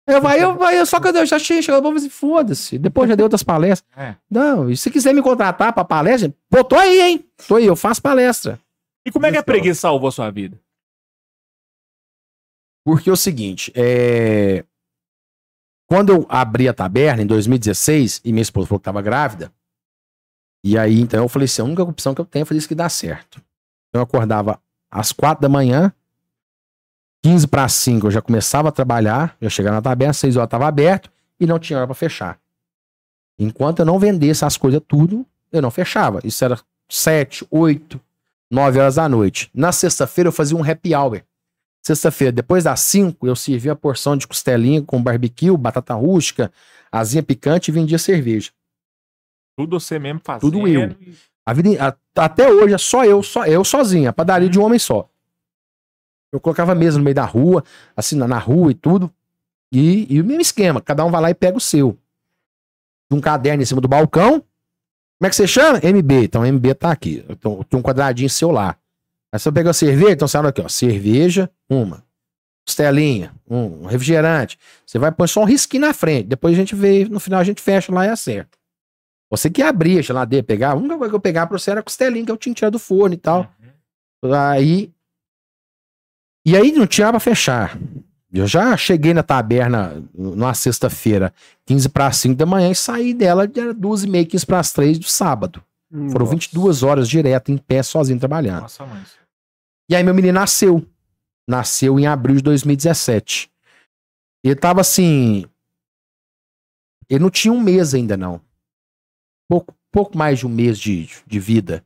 [0.07, 2.79] Eu, vai, eu, eu, só que eu já chegado, eu falei assim, foda-se.
[2.79, 3.87] Depois já dei outras palestras.
[3.95, 4.15] É.
[4.27, 7.25] Não, e se quiser me contratar pra palestra, pô, tô aí, hein?
[7.47, 8.59] Tô aí, eu faço palestra.
[9.05, 10.59] E como é que a preguiça salvou a sua vida?
[12.83, 14.65] Porque é o seguinte, é...
[15.91, 19.51] quando eu abri a taberna em 2016 e minha esposa falou que estava grávida,
[20.63, 22.67] e aí então eu falei assim, a única opção que eu tenho é fazer isso
[22.69, 23.41] que dá certo.
[23.89, 24.57] Então eu acordava
[24.89, 25.91] às quatro da manhã,
[27.21, 30.65] 15 para 5 eu já começava a trabalhar, eu chegava na taberna, 6 horas estava
[30.65, 32.39] aberto e não tinha hora para fechar.
[33.37, 36.21] Enquanto eu não vendesse as coisas tudo, eu não fechava.
[36.23, 36.57] Isso era
[36.89, 37.99] 7, 8,
[38.49, 39.51] 9 horas da noite.
[39.53, 41.21] Na sexta-feira eu fazia um happy hour.
[41.83, 46.51] Sexta-feira, depois das 5, eu servia a porção de costelinha com barbecue, batata rústica,
[46.91, 48.51] asinha picante e vendia cerveja.
[49.57, 50.41] Tudo você mesmo fazendo.
[50.51, 50.95] Tudo eu.
[51.45, 51.69] A vida,
[52.15, 55.09] a- até hoje é só eu, só eu sozinho, a padaria de um homem só.
[56.31, 57.63] Eu colocava mesa no meio da rua,
[57.97, 59.11] assim, na, na rua e tudo.
[59.73, 61.97] E, e o mesmo esquema, cada um vai lá e pega o seu.
[63.11, 64.33] Um caderno em cima do balcão.
[64.39, 65.79] Como é que você chama?
[65.83, 66.23] MB.
[66.25, 67.25] Então, MB tá aqui.
[67.27, 68.77] Então, tem um quadradinho seu lá.
[69.31, 70.67] Aí você pega a cerveja, então você olha aqui, ó.
[70.67, 72.03] Cerveja, uma.
[72.65, 73.85] Costelinha, um.
[73.85, 74.59] Refrigerante.
[74.85, 76.27] Você vai pôr só um risquinho na frente.
[76.27, 78.57] Depois a gente vê, no final a gente fecha lá e acerta.
[79.29, 80.71] Você que abria a geladeira, pegar.
[80.71, 82.69] A única coisa que eu pegava pra você era a costelinha que eu tinha tirar
[82.69, 83.49] do forno e tal.
[84.23, 84.33] Uhum.
[84.33, 84.91] Aí.
[86.45, 87.79] E aí não tinha pra fechar.
[88.33, 91.33] Eu já cheguei na taberna numa sexta-feira,
[91.65, 94.71] 15 para 5 da manhã, e saí dela de 12 e meia, 15 para as
[94.71, 95.61] 3 do sábado.
[96.09, 98.61] Foram 22 horas direto em pé, sozinho trabalhando.
[98.61, 99.01] Nossa, mãe.
[99.91, 100.87] E aí meu menino nasceu.
[101.45, 103.51] Nasceu em abril de 2017.
[104.41, 105.43] Ele tava assim.
[107.09, 108.39] Ele não tinha um mês ainda, não.
[109.49, 111.85] Pouco, pouco mais de um mês de, de vida.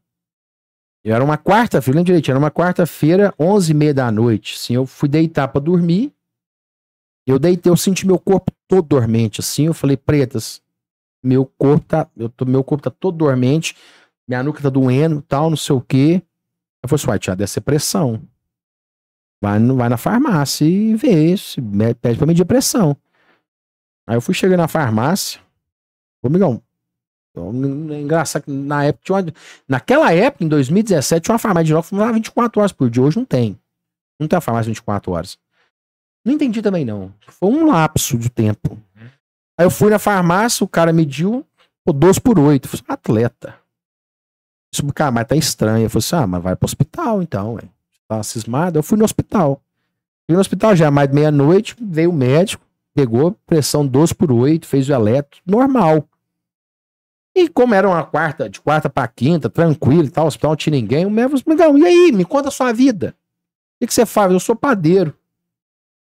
[1.04, 4.54] Era uma quarta-feira, lembro direitinho, era uma quarta-feira, 11 e meia da noite.
[4.54, 6.14] Assim, eu fui deitar pra dormir.
[7.26, 9.66] Eu deitei, eu senti meu corpo todo dormente, assim.
[9.66, 10.62] Eu falei, pretas,
[11.24, 13.76] meu corpo tá, eu tô, meu corpo tá todo dormente,
[14.28, 16.22] minha nuca tá doendo, tal, não sei o quê.
[16.86, 18.22] Eu falei, uai, tia, deve ser pressão.
[19.42, 21.62] Vai, vai na farmácia e vê, se
[22.02, 22.96] pede pra medir pressão.
[24.08, 25.42] Aí eu fui chegar na farmácia.
[26.24, 26.62] Ô, amigão,
[27.36, 27.52] então,
[27.94, 29.34] é engraçado que na época tinha uma,
[29.68, 33.04] Naquela época, em 2017, tinha uma farmácia de novo que funcionava 24 horas por dia.
[33.04, 33.60] Hoje não tem.
[34.18, 35.38] Não tem uma farmácia 24 horas.
[36.24, 37.14] Não entendi também, não.
[37.28, 38.80] Foi um lapso de tempo.
[39.58, 41.46] Aí eu fui na farmácia, o cara mediu,
[41.84, 42.66] pô, 12 por 8.
[42.66, 43.65] Eu falei, atleta.
[44.76, 45.86] Isso, cara, mas tá estranho.
[45.86, 47.64] Eu falei assim, ah, mas vai pro hospital então, ué.
[48.08, 48.78] Tá cismado.
[48.78, 49.62] Eu fui no hospital.
[50.28, 54.66] Fui no hospital já, mais de meia-noite, veio o médico, pegou pressão 12 por 8,
[54.66, 56.08] fez o eletro, normal.
[57.36, 60.76] E como era uma quarta, de quarta pra quinta, tranquilo e tal, hospital não tinha
[60.76, 63.16] ninguém, o médico falou, "Migão, e aí, me conta a sua vida.
[63.76, 64.32] O que, que você faz?
[64.32, 65.14] Eu sou padeiro.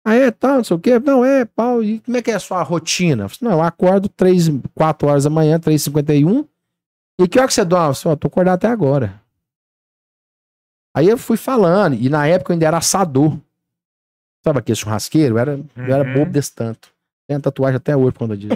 [0.05, 0.99] Ah, é, tal, não sei o quê.
[0.99, 1.81] Não, é, pau.
[1.81, 3.23] E como é que é a sua rotina?
[3.23, 6.45] Eu falei, não, eu acordo 3, 4 horas da manhã, 3h51.
[7.19, 7.89] E que hora que você dorme?
[7.89, 9.21] Eu falei, "Ó, tô acordado até agora.
[10.95, 13.37] Aí eu fui falando, e na época eu ainda era assador.
[14.43, 15.35] Sabe aquele churrasqueiro?
[15.35, 16.13] Eu era, eu era Uhum.
[16.13, 16.89] bobo desse tanto.
[17.27, 18.53] Tem tatuagem até hoje por conta disso.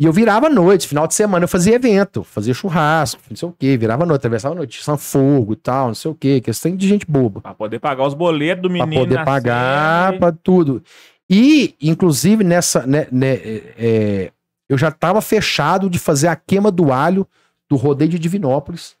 [0.00, 3.48] E eu virava à noite, final de semana eu fazia evento, fazia churrasco, não sei
[3.48, 6.14] o quê, virava à noite, atravessava a noite, tinha fogo e tal, não sei o
[6.14, 7.40] quê, questão de gente boba.
[7.40, 9.02] Pra poder pagar os boletos do Pra menino.
[9.02, 10.84] poder nascendo pagar, e- pra tudo.
[11.28, 12.86] E, inclusive, nessa.
[12.86, 14.32] Né, né, é, é,
[14.68, 17.26] eu já tava fechado de fazer a queima do alho
[17.68, 18.96] do rodeio de Divinópolis.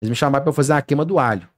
[0.00, 1.48] Eles me chamaram eu fazer a queima do alho.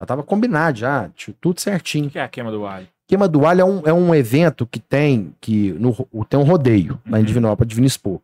[0.00, 2.08] Já tava combinado já, tinha tudo certinho.
[2.08, 2.88] O que é a queima do alho?
[3.06, 5.94] Queima do alho é um, é um evento que tem que no,
[6.28, 7.26] tem um rodeio lá em Uhum.
[7.26, 8.20] Divinópolis, Divino Expor.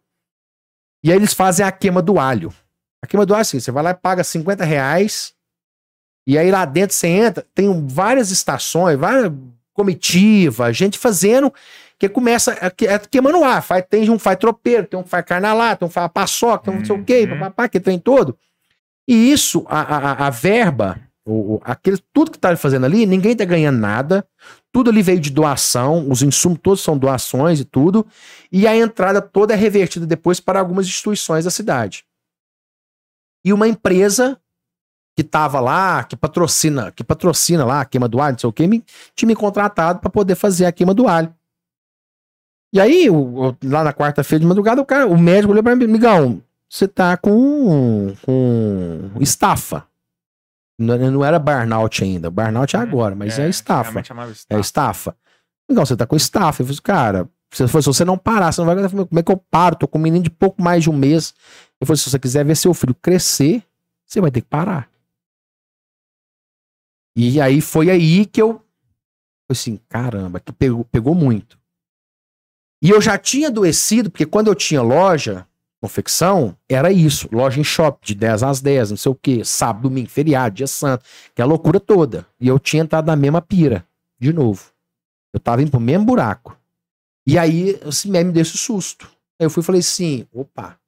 [1.04, 2.52] E aí eles fazem a queima do alho.
[3.02, 5.34] A queima do alho é assim, você vai lá e paga 50 reais,
[6.26, 9.32] e aí lá dentro você entra, tem várias estações, várias
[9.72, 11.54] comitiva, gente fazendo,
[11.98, 13.62] que começa a, que- é queimando ar.
[13.62, 16.78] Faz, tem um faz tropeiro, tem um faz carnalá, tem um faz paçoca, tem um
[16.78, 17.38] não sei o quê, Uhum.
[17.38, 18.38] papapá, que tem todo.
[19.08, 23.34] E isso, a, a, a verba, o, o- aquele, tudo que tá fazendo ali, ninguém
[23.34, 24.26] tá ganhando nada.
[24.70, 28.06] Tudo ali veio de doação, os insumos todos são doações e tudo.
[28.52, 32.04] E a entrada toda é revertida depois para algumas instituições da cidade.
[33.44, 34.38] E uma empresa
[35.16, 38.52] que tava lá, que patrocina, que patrocina lá a queima do alho, não sei o
[38.52, 38.84] que,
[39.16, 41.34] tinha me contratado para poder fazer a queima do alho.
[42.72, 45.74] E aí, o- o- lá na quarta-feira de madrugada, o cara, o médico olhou para
[45.74, 49.86] mim, migão, você tá com, com estafa.
[50.78, 53.80] Não, não era burnout ainda, burnout é agora, mas é, estafa.
[53.98, 54.60] antigamente chamava É estafa.
[54.60, 55.16] estafa.
[55.70, 56.62] Então, você tá com estafa.
[56.62, 59.06] Eu falei, cara, se, se você não parar, você não vai aguentar.
[59.06, 59.76] Como é que eu paro?
[59.76, 61.34] Tô com um menino de pouco mais de um mês.
[61.80, 63.62] Eu falei, se você quiser ver seu filho crescer,
[64.06, 64.88] você vai ter que parar.
[67.16, 68.54] E aí foi aí que eu.
[68.54, 68.62] Falei
[69.50, 71.58] assim, caramba, que pegou, pegou muito.
[72.80, 75.46] E eu já tinha adoecido, porque quando eu tinha loja,
[75.80, 77.28] confecção, era isso.
[77.32, 79.44] Loja em shopping, de 10 às 10, não sei o quê.
[79.44, 81.04] Sábado, domingo, feriado, dia santo.
[81.34, 82.26] Que é a loucura toda.
[82.40, 83.86] E eu tinha entrado na mesma pira,
[84.18, 84.70] de novo.
[85.32, 86.56] Eu tava indo pro mesmo buraco.
[87.26, 89.06] E aí, esse meme me deu esse susto.
[89.40, 90.78] Aí eu fui e falei assim, opa.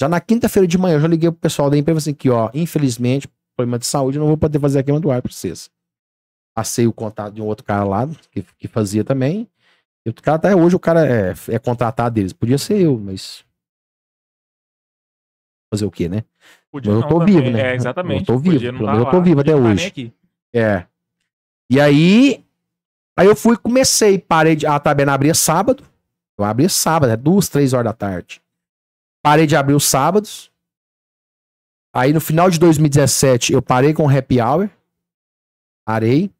[0.00, 2.50] Já na quinta-feira de manhã, eu já liguei pro pessoal da empresa assim, que ó,
[2.52, 5.70] infelizmente, problema de saúde, eu não vou poder fazer a queima do ar pra vocês.
[6.54, 9.48] Passei o contato de um outro cara lá, que, que fazia também.
[10.06, 12.32] O cara até hoje, o cara é, é contratado deles.
[12.32, 13.44] Podia ser eu, mas...
[15.72, 16.24] Fazer o quê, né?
[16.70, 17.72] Podia eu não tô também, vivo, né?
[17.72, 18.20] É, exatamente.
[18.20, 20.14] Eu tô vivo, Podia não tá eu tô vivo até tá hoje.
[20.54, 20.86] É.
[21.70, 22.44] E aí,
[23.18, 24.66] aí eu fui, comecei, parei de.
[24.66, 25.84] A tabela abria sábado.
[26.38, 28.42] Eu abria sábado, é duas, três horas da tarde.
[29.24, 30.52] Parei de abrir os sábados.
[31.94, 34.68] Aí no final de 2017 eu parei com o happy hour.
[35.84, 36.30] Parei.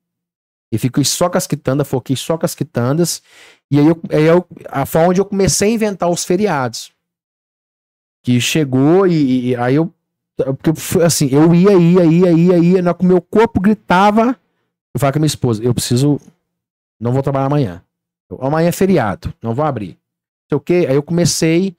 [0.73, 3.23] E fiquei só com as quitandas, foquei só com as quitandas.
[3.71, 6.93] E aí, eu, aí eu, a- foi onde eu comecei a inventar os feriados.
[8.25, 9.93] Que chegou e, e aí eu.
[10.37, 10.71] Porque
[11.03, 14.39] assim, eu ia, ia, ia, ia, ia, na meu corpo gritava.
[14.95, 16.21] Eu falei com a minha esposa, eu preciso.
[17.01, 17.83] Não vou trabalhar amanhã.
[18.29, 19.97] Eu, amanhã é feriado, não vou abrir.
[20.49, 20.87] Sei o quê.
[20.89, 21.77] Aí eu comecei.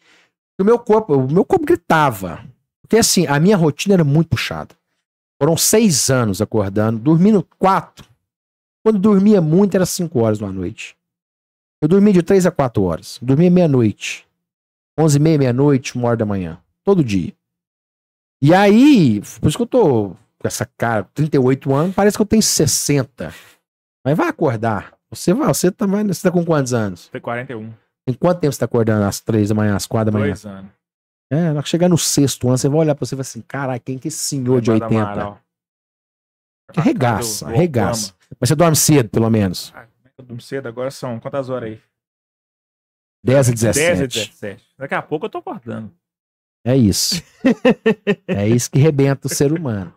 [0.60, 2.44] O meu corpo, o meu corpo gritava.
[2.82, 4.74] Porque assim, a minha rotina era muito puxada.
[5.40, 8.08] Foram seis anos acordando, dormindo quatro.
[8.88, 10.96] Quando dormia muito, era cinco horas da noite.
[11.82, 13.20] Eu dormia de três a quatro horas.
[13.22, 14.26] Dormia meia-noite.
[14.98, 16.58] Onze e meia, meia-noite, uma hora da manhã.
[16.86, 17.34] Todo dia.
[18.42, 22.26] E aí, por isso que eu tô com essa cara, 38 anos, parece que eu
[22.26, 23.34] tenho 60.
[24.06, 24.94] Mas vai acordar.
[25.10, 27.10] Você vai, você tá, você tá com quantos anos?
[27.10, 27.70] Tem 41.
[28.08, 29.04] Em quanto tempo você tá acordando?
[29.04, 30.32] Às três da manhã, às quatro da manhã?
[30.32, 30.72] Dois anos.
[31.30, 33.24] É, na hora que chegar no sexto ano, você vai olhar pra você e vai
[33.24, 35.12] assim, caralho, quem que é esse senhor de Vai dar 80?
[35.12, 35.42] Amaral.
[36.74, 38.17] Arregaça, arregaça.
[38.40, 39.72] Mas você dorme cedo, pelo menos.
[39.76, 39.86] Ah,
[40.18, 40.68] eu durmo cedo?
[40.68, 41.82] Agora são quantas horas aí?
[43.24, 44.08] 10 e 10 e 17.
[44.08, 44.66] 17.
[44.78, 45.92] Daqui a pouco eu tô acordando.
[46.66, 47.24] É isso.
[48.28, 49.94] é isso que rebenta o ser humano.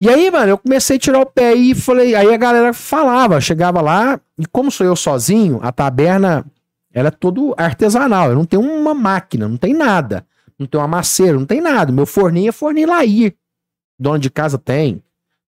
[0.00, 2.14] E aí, mano, eu comecei a tirar o pé e falei.
[2.14, 6.46] Aí a galera falava, chegava lá, e como sou eu sozinho, a taberna
[6.92, 8.30] ela é todo artesanal.
[8.30, 10.26] Eu não tenho uma máquina, não tem nada.
[10.58, 11.92] Não tenho uma maceira, não tem nada.
[11.92, 13.36] Meu forninho é forninho Laí.
[13.98, 15.02] Dono de casa tem.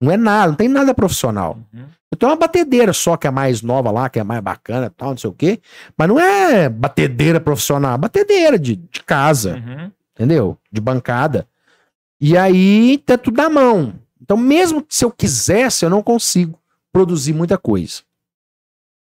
[0.06, 1.58] Não é nada, não tem nada profissional.
[1.74, 1.86] Uhum.
[2.12, 4.90] Eu tenho uma batedeira só, que é mais nova lá, que é mais bacana e
[4.92, 5.60] tal, não sei o quê.
[5.98, 9.92] Mas não é batedeira profissional, é batedeira de, de casa Uhum.
[10.14, 10.58] entendeu?
[10.72, 11.48] De bancada.
[12.22, 13.96] E aí tá tudo na mão.
[14.22, 16.58] Então, mesmo que se eu quisesse, eu não consigo
[16.94, 18.02] produzir muita coisa.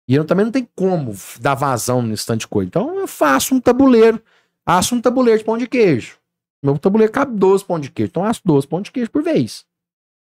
[0.07, 2.67] E eu também não tenho como dar vazão nesse tanto de coisa.
[2.67, 4.21] Então, eu faço um tabuleiro.
[4.65, 6.17] Asso um tabuleiro de pão de queijo.
[6.63, 8.09] Meu tabuleiro cabe 12 pão de queijo.
[8.09, 9.65] Então, eu asso 12 pão de queijo por vez.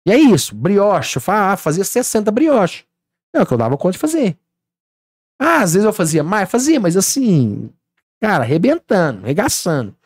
[0.07, 0.55] E é isso.
[0.55, 1.19] Brioche.
[1.19, 2.85] Eu fa- ah, fazia 60 brioche.
[3.35, 4.39] É o que eu dava conta de fazer.
[5.41, 6.51] Ah, às vezes eu fazia mais.
[6.51, 7.71] Fazia, mas assim,
[8.21, 9.97] cara, arrebentando, regaçando.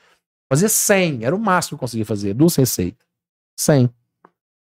[0.52, 3.04] Fazia 100, era o máximo que eu conseguia fazer, duas receitas.
[3.58, 3.90] 100.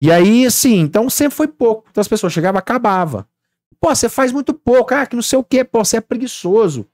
[0.03, 1.86] E aí, assim, então sempre foi pouco.
[1.91, 3.27] Então as pessoas chegavam, acabava.
[3.81, 6.86] Pô, você faz muito pouco, ah, que não sei o quê, pô, você é preguiçoso.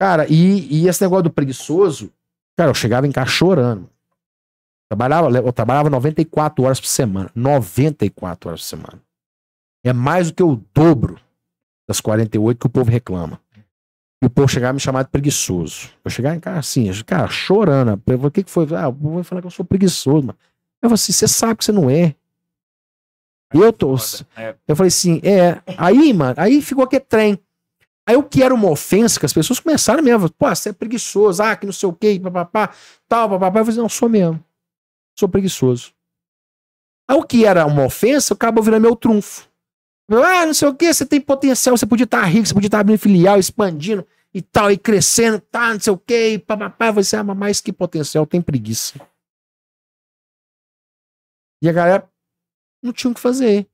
[0.00, 2.12] Cara, e, e esse negócio do preguiçoso,
[2.56, 3.90] cara, eu chegava em casa chorando.
[4.88, 7.30] Trabalhava, eu trabalhava 94 horas por semana.
[7.34, 9.02] 94 horas por semana.
[9.84, 11.20] É mais do que o dobro
[11.88, 13.40] das 48 que o povo reclama.
[14.22, 15.90] E o povo chegava me chamar de preguiçoso.
[16.04, 17.90] Eu chegava em casa assim, cara, chorando.
[17.90, 18.66] Eu falei, o que, que foi?
[18.74, 20.38] Ah, o povo vai falar que eu sou preguiçoso, mano.
[20.82, 22.14] Eu falei assim, você sabe que você não é.
[23.52, 23.96] Eu tô.
[23.96, 24.26] Foda.
[24.36, 25.60] É, Eu falei assim, é.
[25.76, 27.38] Aí, mano, aí ficou aquele trem.
[28.08, 30.30] Aí o que era uma ofensa, que as pessoas começaram mesmo.
[30.30, 32.72] Pô, você é preguiçoso, ah, que não sei o quê, papapá,
[33.08, 33.60] tal, papapá.
[33.60, 34.42] Eu falei, não, sou mesmo.
[35.18, 35.92] Sou preguiçoso.
[37.08, 39.48] Aí o que era uma ofensa, acabou virando meu trunfo.
[40.10, 42.80] Ah, não sei o que, você tem potencial, você podia estar rico, você podia estar
[42.80, 46.90] abrindo filial, expandindo e tal, e crescendo, tá, não sei o que, e papapá.
[46.90, 49.00] Você, mas mais que potencial, tem preguiça.
[51.62, 52.08] E a galera
[52.82, 53.66] não tinha o que fazer.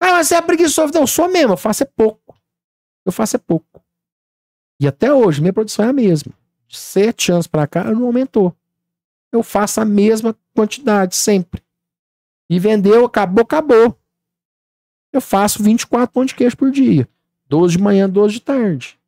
[0.00, 0.92] Ah, mas você é preguiçoso.
[0.92, 2.38] Não, eu sou mesmo, eu faço é pouco.
[3.04, 3.84] Eu faço é pouco.
[4.80, 6.32] E até hoje, minha produção é a mesma.
[6.66, 8.56] De sete anos pra cá, não aumentou.
[9.32, 11.62] Eu faço a mesma quantidade, sempre.
[12.50, 13.96] E vendeu, acabou, acabou.
[15.12, 17.08] Eu faço 24 pão de queijo por dia.
[17.48, 18.98] 12 de manhã, 12 de tarde.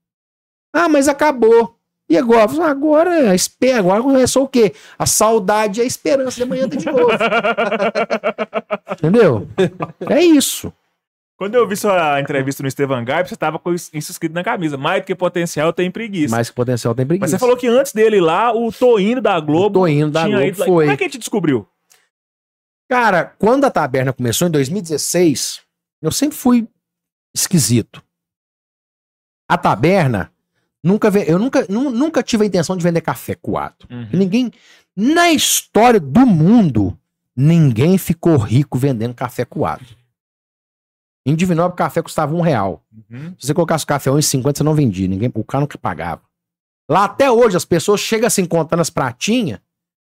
[0.73, 1.79] Ah, mas acabou.
[2.09, 2.51] E agora?
[2.65, 4.75] Agora, a espera, agora começou o quê?
[4.99, 7.09] A saudade e a esperança de amanhã ter de novo.
[8.93, 9.49] Entendeu?
[10.11, 10.73] É isso.
[11.45, 14.79] Quando eu vi sua entrevista no Estevan Gaib, você tava com isso escrito na camisa.
[14.79, 16.35] Mais do que potencial, tem preguiça.
[16.35, 17.25] Mais que potencial tem preguiça.
[17.25, 19.81] Mas você falou que antes dele lá, o Toindo da Globo.
[19.81, 20.85] O Toinho da tinha Globo foi.
[20.87, 21.69] Como é que a gente descobriu?
[22.89, 25.61] Cara, quando a taberna começou em 2016,
[26.01, 26.67] eu sempre fui
[27.37, 28.03] esquisito.
[29.47, 30.33] A taberna
[30.83, 33.87] nunca eu nunca, nu- nunca tive a intenção de vender café coado.
[33.91, 34.09] Uhum.
[34.15, 34.51] Ninguém
[34.97, 36.99] na história do mundo
[37.37, 39.85] ninguém ficou rico vendendo café coado.
[41.27, 42.85] Em Divinópolis, o café custava um real.
[43.11, 43.35] Uhum.
[43.39, 45.09] Se você colocasse o café a 1,50, você não vendia.
[45.09, 46.23] Ninguém, o cara nunca pagava.
[46.89, 49.59] Lá até hoje, as pessoas chegam assim, contando as pratinhas.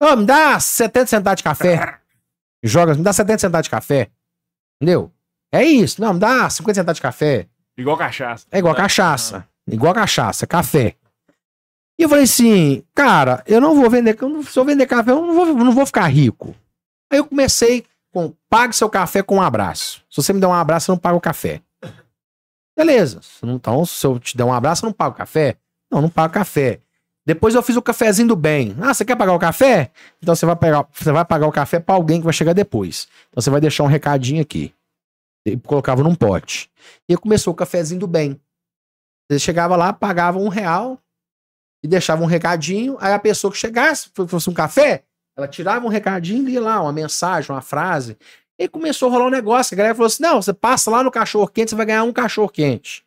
[0.02, 2.00] Ô, me dá 70 centavos de café.
[2.64, 4.10] Joga, me dá 70 centavos de café.
[4.82, 5.12] Entendeu?
[5.52, 6.02] É isso.
[6.02, 7.48] Não, me dá 50 centavos de café.
[7.78, 8.48] Igual cachaça.
[8.52, 9.48] É igual cachaça.
[9.68, 10.96] Igual cachaça, café.
[11.98, 14.18] E eu falei assim, cara, eu não vou vender.
[14.44, 16.56] Se eu vender café, eu não vou, não vou ficar rico.
[17.12, 20.05] Aí eu comecei com pague seu café com um abraço.
[20.16, 21.62] Se você me der um abraço, eu não pago o café.
[22.78, 23.20] Beleza.
[23.44, 25.58] Então, se eu te der um abraço, eu não pago o café?
[25.92, 26.80] Não, não pago café.
[27.28, 28.78] Depois eu fiz o cafezinho do bem.
[28.80, 29.92] Ah, você quer pagar o café?
[30.24, 33.10] Então você vai, pegar, você vai pagar o café pra alguém que vai chegar depois.
[33.30, 34.74] Então você vai deixar um recadinho aqui.
[35.46, 36.72] E colocava num pote.
[37.10, 38.40] E começou o cafezinho do bem.
[39.30, 40.98] Você chegava lá, pagava um real
[41.84, 42.96] e deixava um recadinho.
[43.02, 45.04] Aí a pessoa que chegasse, fo- fosse um café,
[45.38, 48.18] ela tirava um recadinho e lia lá, uma mensagem, uma frase.
[48.58, 49.74] E começou a rolar um negócio.
[49.74, 52.14] A galera falou assim: não, você passa lá no cachorro quente, você vai ganhar um
[52.14, 53.04] cachorro quente.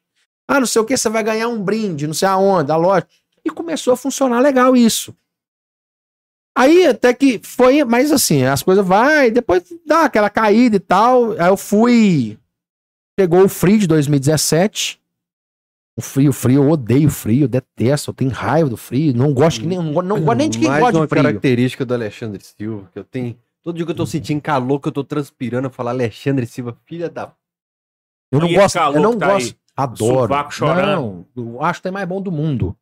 [0.46, 3.06] Ah, não sei o que, você vai ganhar um brinde, não sei aonde, da loja.
[3.44, 5.14] E começou a funcionar legal isso.
[6.56, 11.32] Aí até que foi, mas assim, as coisas vai, depois dá aquela caída e tal.
[11.32, 12.38] Aí eu fui.
[13.18, 15.00] Chegou o frio de 2017.
[15.96, 19.34] O frio, o frio, eu odeio frio, eu detesto, eu tenho raiva do frio, não
[19.34, 21.22] gosto, que nem, não, não gosto nem de quem Mais gosta uma de frio.
[21.24, 23.36] característica do Alexandre Silva, que eu tenho.
[23.62, 26.76] Todo dia que eu tô sentindo calor, que eu tô transpirando, eu falo Alexandre Silva,
[26.86, 27.32] filha da.
[28.30, 29.46] Eu não E esse gosto, eu não tá gosto.
[29.48, 29.58] aí?
[29.76, 30.34] Adoro.
[30.86, 32.76] Não, eu acho que é mais bom do mundo.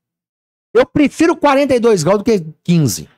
[0.72, 3.08] Eu prefiro 42 graus do que 15.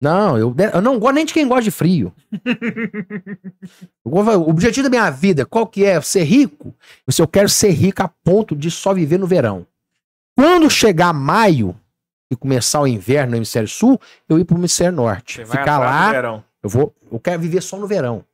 [0.00, 2.12] Não, eu, eu não gosto nem de quem gosta de frio.
[4.04, 5.98] Eu o objetivo da minha vida, qual que é?
[6.02, 6.74] Ser rico?
[7.08, 9.66] Se eu quero ser rico a ponto de só viver no verão.
[10.36, 11.74] Quando chegar maio
[12.30, 15.44] e começar o inverno no hemisfério sul, eu ir pro hemisfério norte.
[15.44, 18.24] Você Ficar lá, eu vou, eu quero viver só no verão.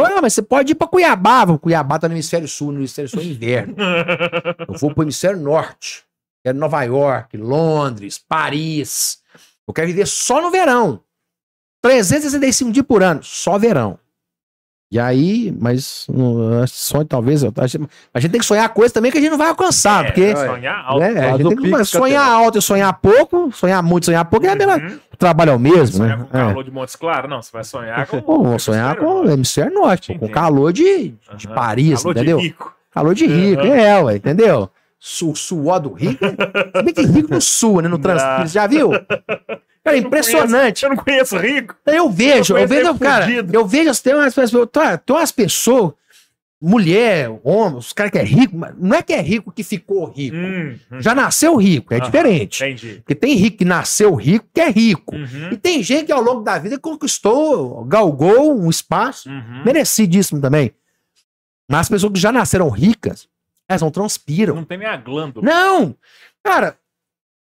[0.00, 1.46] Ah, mas você pode ir pra Cuiabá.
[1.58, 3.76] Cuiabá tá no hemisfério sul, no hemisfério sul é inverno.
[4.66, 6.04] Eu vou pro hemisfério norte.
[6.44, 9.20] Quero Nova York, Londres, Paris.
[9.68, 11.04] Eu quero viver só no verão.
[11.82, 13.98] 365 dias por ano, só verão.
[14.92, 17.42] E aí, mas não, sonho talvez.
[17.42, 19.48] eu- A gente, a gente tem que sonhar coisa também que a gente não vai
[19.48, 20.02] alcançar.
[20.04, 21.00] É, porque sonhar alto.
[21.00, 22.44] né, a gente tem que sonhar Catela.
[22.44, 24.98] alto e sonhar pouco, sonhar muito, sonhar pouco, é a mesma, Uhum.
[25.14, 26.26] o trabalho é o mesmo, Sonhar né?
[26.30, 26.40] com É.
[26.48, 27.30] calor de Montes Claros?
[27.30, 28.20] Não, você vai sonhar com.
[28.20, 31.54] Pô, vou sonhar com o hemisfério norte, pô, com calor de, de Aham.
[31.54, 32.38] Paris, Calor de entendeu?
[32.38, 32.74] rico.
[32.92, 33.74] Calor de rico, Aham.
[33.74, 34.68] é, ué, entendeu?
[35.00, 36.22] Su, suor do rico.
[36.22, 37.88] Se bem que rico não sua, né?
[37.88, 38.90] No transpiro, já viu?
[39.84, 40.82] Cara, Eu impressionante.
[40.84, 41.74] Eu não conheço rico.
[41.86, 43.54] Eu vejo, Eu eu vejo, conheço cara, fudido.
[43.54, 45.92] eu vejo, tem umas pessoas, tá, tem umas pessoas,
[46.60, 50.04] mulher, homem, os caras que é rico, mas não é que é rico que ficou
[50.04, 50.36] rico.
[50.36, 51.00] Hum, hum.
[51.00, 52.62] Já nasceu rico, é Aham, diferente.
[52.62, 52.94] Entendi.
[52.98, 55.16] Porque tem rico que nasceu rico, que é rico.
[55.16, 59.64] Uhum, E tem gente que ao longo da vida conquistou, galgou um espaço uhum.
[59.64, 60.72] merecidíssimo também.
[61.68, 63.26] Mas as pessoas que já nasceram ricas,
[63.68, 64.54] elas não transpiram.
[64.54, 65.44] Não tem nem a glândula.
[65.44, 65.96] Não!
[66.44, 66.76] Cara,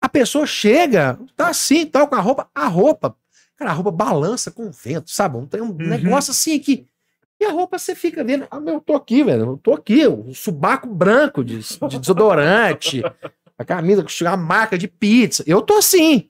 [0.02, 3.15] a pessoa chega, tá assim, tal, com a roupa, a roupa,
[3.56, 5.45] cara, a roupa balança com o vento, sabe?
[5.45, 6.88] Tem um negócio assim que.
[7.40, 10.06] E a roupa você fica vendo, ah, meu, eu tô aqui, velho, eu tô aqui,
[10.07, 13.02] o subaco branco de, de desodorante,
[13.57, 15.44] a camisa com a marca de pizza.
[15.48, 16.30] Eu tô assim.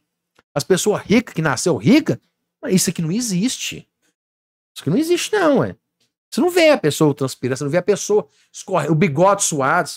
[0.54, 2.20] As pessoas ricas que nasceu rica,
[2.62, 3.88] mas isso aqui não existe.
[4.74, 5.76] Isso aqui não existe, não, ué.
[6.30, 9.90] Você não vê a pessoa transpirando, você não vê a pessoa escorre, o bigode suado.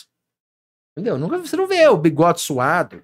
[0.93, 1.19] Entendeu?
[1.19, 3.03] Nunca, você não vê o bigode suado,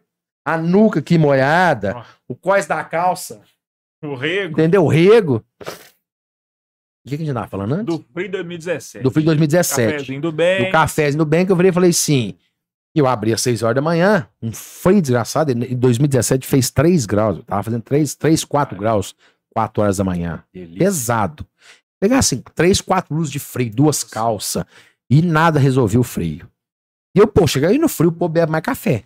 [0.54, 2.04] a nuca aqui molhada, Ó.
[2.28, 3.40] o cós da calça,
[4.02, 4.84] O rego entendeu?
[4.84, 5.44] O rego.
[7.04, 7.86] O que, que a gente tava falando antes?
[7.86, 9.02] do Free 2017.
[9.02, 9.92] Do frio de 2017.
[9.92, 10.64] Cafézinho do bem.
[10.66, 12.34] Do cafezinho do bem que eu virei e falei assim.
[12.94, 15.52] Eu abri às 6 horas da manhã, um frio desgraçado.
[15.52, 17.38] Em 2017 fez 3 graus.
[17.38, 19.14] Eu tava fazendo 3, 3 4 graus,
[19.54, 20.42] 4 horas da manhã.
[20.76, 21.46] Pesado.
[22.00, 24.64] Pegar assim, 3, 4 luzes de frio, duas calças.
[25.08, 26.48] E nada resolveu o frio.
[27.16, 29.04] E eu, pô, cheguei aí no frio, pô, bebe mais café.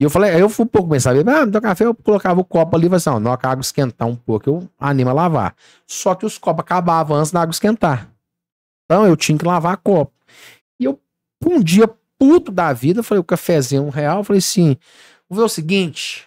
[0.00, 1.94] E eu falei, aí eu fui um pouco começar a beber, ah, dá café, eu
[1.94, 5.12] colocava o copo ali assim, ó, que a água esquentar um pouco, eu animo a
[5.12, 5.54] lavar.
[5.86, 8.10] Só que os copos acabavam antes da água esquentar.
[8.86, 10.12] Então eu tinha que lavar copo.
[10.80, 10.98] E eu,
[11.44, 11.86] um dia
[12.18, 14.74] puto da vida, falei, o cafezinho é um real, falei assim,
[15.28, 16.26] vou ver o seguinte,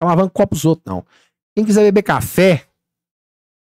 [0.00, 1.06] tá lavando copos outros não.
[1.54, 2.66] Quem quiser beber café,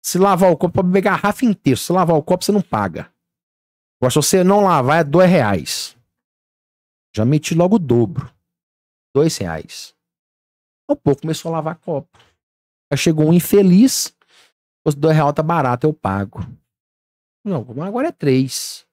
[0.00, 1.78] se lavar o copo, pode beber garrafa inteira.
[1.78, 3.10] Se lavar o copo, você não paga.
[4.00, 5.96] Agora, se você não lavar, é dois reais.
[7.16, 8.33] Já meti logo o dobro.
[9.14, 9.94] Dois reais.
[10.90, 12.18] O povo começou a lavar copo.
[12.90, 14.14] Aí chegou um infeliz.
[14.86, 16.40] Os dois reais tá barato, eu pago.
[17.44, 18.86] Não, agora é três.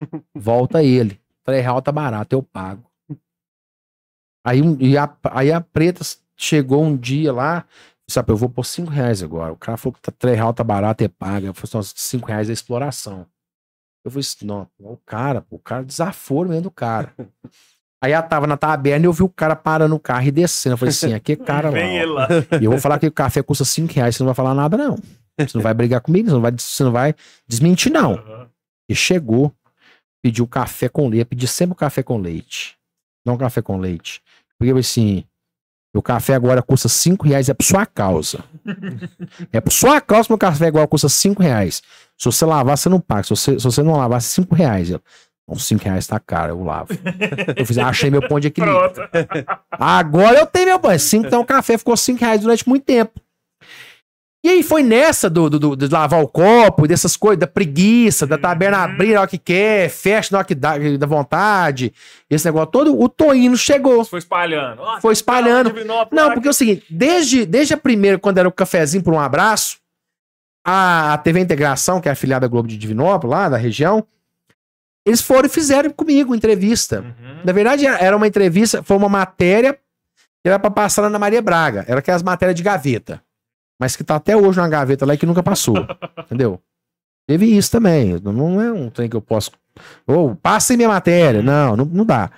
[0.34, 1.20] Volta ele.
[1.44, 2.90] Três reais tá barato, eu pago.
[4.44, 6.02] Aí, e a, aí a preta
[6.36, 7.66] chegou um dia lá.
[8.08, 9.52] Sabe, eu vou por cinco reais agora.
[9.52, 11.46] O cara falou que tá, três reais tá barato, é paga.
[11.46, 13.26] Eu falei, assim, cinco reais é exploração.
[14.04, 17.14] Eu falei assim, não, o cara, o cara desaforo mesmo do cara.
[18.02, 20.74] Aí ela tava na taberna e eu vi o cara parando o carro e descendo.
[20.74, 21.68] Eu falei assim, aqui é cara
[22.06, 22.28] lá.
[22.60, 24.76] E eu vou falar que o café custa 5 reais, você não vai falar nada,
[24.76, 24.96] não.
[25.38, 27.14] Você não vai brigar comigo, você não vai, você não vai
[27.46, 28.14] desmentir, não.
[28.14, 28.48] Aham.
[28.88, 29.52] E chegou,
[30.22, 32.76] pediu café com leite, pedi sempre o café com leite.
[33.24, 34.22] Não café com leite.
[34.58, 35.24] Porque assim,
[35.94, 38.42] o café agora custa 5 reais, é por sua causa.
[39.52, 41.82] é por sua causa que meu café agora custa 5 reais.
[42.16, 43.24] Se você lavar, você não paga.
[43.24, 44.90] Se você, se você não lavar, 5 reais.
[45.50, 46.90] Não, 5 reais tá caro, eu lavo.
[47.56, 48.78] Eu fiz, achei meu ponto de equilíbrio.
[48.92, 49.10] Pronto.
[49.72, 50.98] Agora eu tenho meu banho.
[51.00, 53.20] Cinco, então o café ficou 5 reais durante muito tempo.
[54.42, 58.26] E aí foi nessa do, do, do- de lavar o copo, dessas coisas, da preguiça,
[58.26, 58.84] da taberna Uhum.
[58.84, 61.92] abrir na hora que quer, fecha na hora que dá, da vontade,
[62.30, 64.02] esse negócio todo, o Toino chegou.
[64.02, 64.80] Foi espalhando.
[65.02, 65.70] Foi espalhando.
[65.70, 69.04] Divinópolis Não, lá, porque é o seguinte, desde, desde a primeira, quando era o cafezinho
[69.04, 69.76] por um abraço,
[70.66, 74.06] a, a TV Integração, que é a afiliada da Globo de Divinópolis, lá da região,
[75.06, 77.00] eles foram e fizeram comigo entrevista.
[77.00, 77.40] Uhum.
[77.44, 79.78] Na verdade, era uma entrevista, foi uma matéria
[80.44, 81.84] Era pra passar na Maria Braga.
[81.88, 83.22] Era aquelas matérias de gaveta.
[83.80, 85.76] Mas que tá até hoje na gaveta lá e que nunca passou.
[86.20, 86.60] entendeu?
[87.28, 88.18] Teve isso também.
[88.22, 89.50] Não- é um trem que eu posso.
[90.06, 91.42] Ou passem minha matéria.
[91.42, 92.30] Não, não, não dá.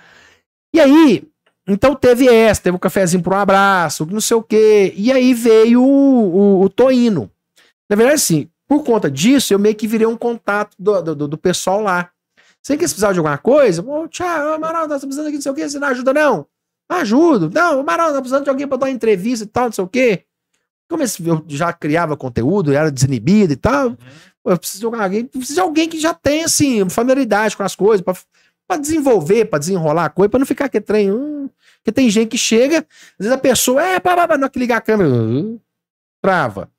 [0.75, 1.23] E aí,
[1.67, 4.93] então teve essa, teve o cafezinho por um abraço, não sei o quê.
[4.95, 7.29] E aí veio o, o, o Toino.
[7.89, 11.37] Na verdade, assim, por conta disso, eu meio que virei um contato do, do- do
[11.37, 12.09] pessoal lá.
[12.63, 15.41] Sei que eles precisavam de alguma coisa, ô, tchau, Amaral, nós estamos precisando aqui, não
[15.41, 16.47] sei o quê, você não ajuda, não?
[16.87, 17.49] Ajudo.
[17.53, 19.87] Não, Amaral, nós precisando de alguém para dar uma entrevista e tal, não sei o
[19.87, 20.23] quê.
[20.89, 23.97] Como eu já criava conteúdo, era desinibido e tal,
[24.41, 27.75] pô, eu preciso de alguém, preciso de alguém que já tem, assim, familiaridade com as
[27.75, 28.13] coisas, pra,
[28.65, 31.11] pra desenvolver, pra desenrolar a coisa, pra não ficar aquele trem.
[31.11, 31.49] hum.
[31.77, 34.57] Porque tem gente que chega, às vezes a pessoa, é, pá, pá, pá, não que
[34.57, 35.59] ligar a câmera, hum,
[36.21, 36.71] trava.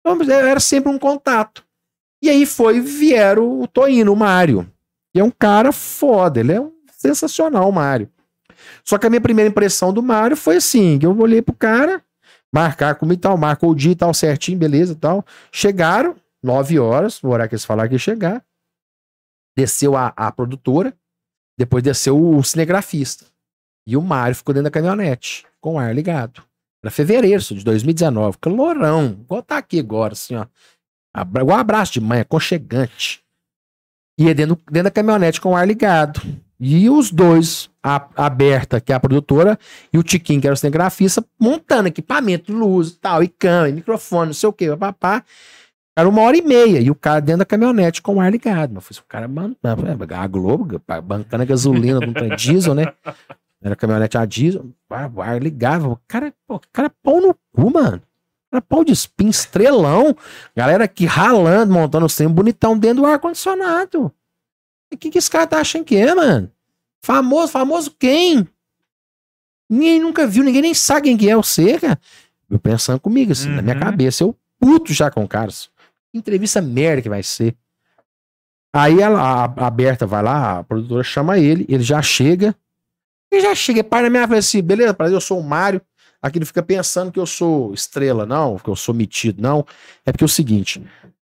[0.00, 1.62] Então, era sempre um contato.
[2.22, 4.70] E aí foi, vieram o Toino, o Mário.
[5.16, 8.06] E é um cara foda, ele é um sensacional, o Mário.
[8.84, 12.04] Só que a minha primeira impressão do Mário foi assim, eu olhei pro cara,
[12.52, 15.24] marcar comigo e tal, marcou o dia e tal, certinho, beleza e tal.
[15.50, 18.44] Chegaram, nove horas, o horário que eles falaram que chegar.
[19.56, 20.94] Desceu a, a produtora,
[21.58, 23.24] depois desceu o cinegrafista.
[23.86, 26.42] E o Mário ficou dentro da caminhonete, com o ar ligado.
[26.84, 30.46] Era fevereiro de 2019, calorão, igual tá aqui agora, assim, ó.
[31.42, 33.24] Um abraço de mãe, aconchegante.
[34.18, 36.20] É dentro, dentro da caminhonete com o ar ligado.
[36.58, 39.58] E os dois, a, a Berta, que é a produtora,
[39.92, 43.72] e o Tiquinho, que era o cinegrafista, montando equipamento, luz e tal, e câmera, e
[43.74, 45.22] microfone, não sei o que, papá.
[45.94, 48.74] Era uma hora e meia, e o cara dentro da caminhonete com o ar ligado.
[48.74, 52.92] Eu falei, o cara, mano, a Globo, bancando a gasolina, não diesel, né?
[53.62, 54.66] Era caminhonete a diesel,
[55.14, 55.90] o ar ligado.
[55.90, 58.00] O cara, pô, cara, pau no cu, mano.
[58.50, 60.16] Cara, pau de spin, estrelão.
[60.54, 64.12] Galera aqui ralando, montando o trem bonitão dentro do ar-condicionado.
[64.92, 66.50] O que, que esse cara tá achando que é, mano?
[67.02, 68.46] Famoso, famoso quem?
[69.68, 71.98] Ninguém nunca viu, ninguém nem sabe quem que é o cara.
[72.48, 73.80] Eu pensando comigo, assim, na minha Uhum.
[73.80, 75.48] cabeça, eu puto já com o cara.
[75.48, 75.68] assim.
[76.14, 77.54] Entrevista merda que vai ser.
[78.72, 82.54] Aí ela, a, a Berta vai lá, a produtora chama ele, ele já chega.
[83.30, 85.80] Ele já chega, pai na minha frente assim, beleza, prazer, eu sou o Mário.
[86.26, 89.64] Aqui ele fica pensando que eu sou estrela, não, que eu sou metido, não.
[90.04, 90.84] É porque é o seguinte,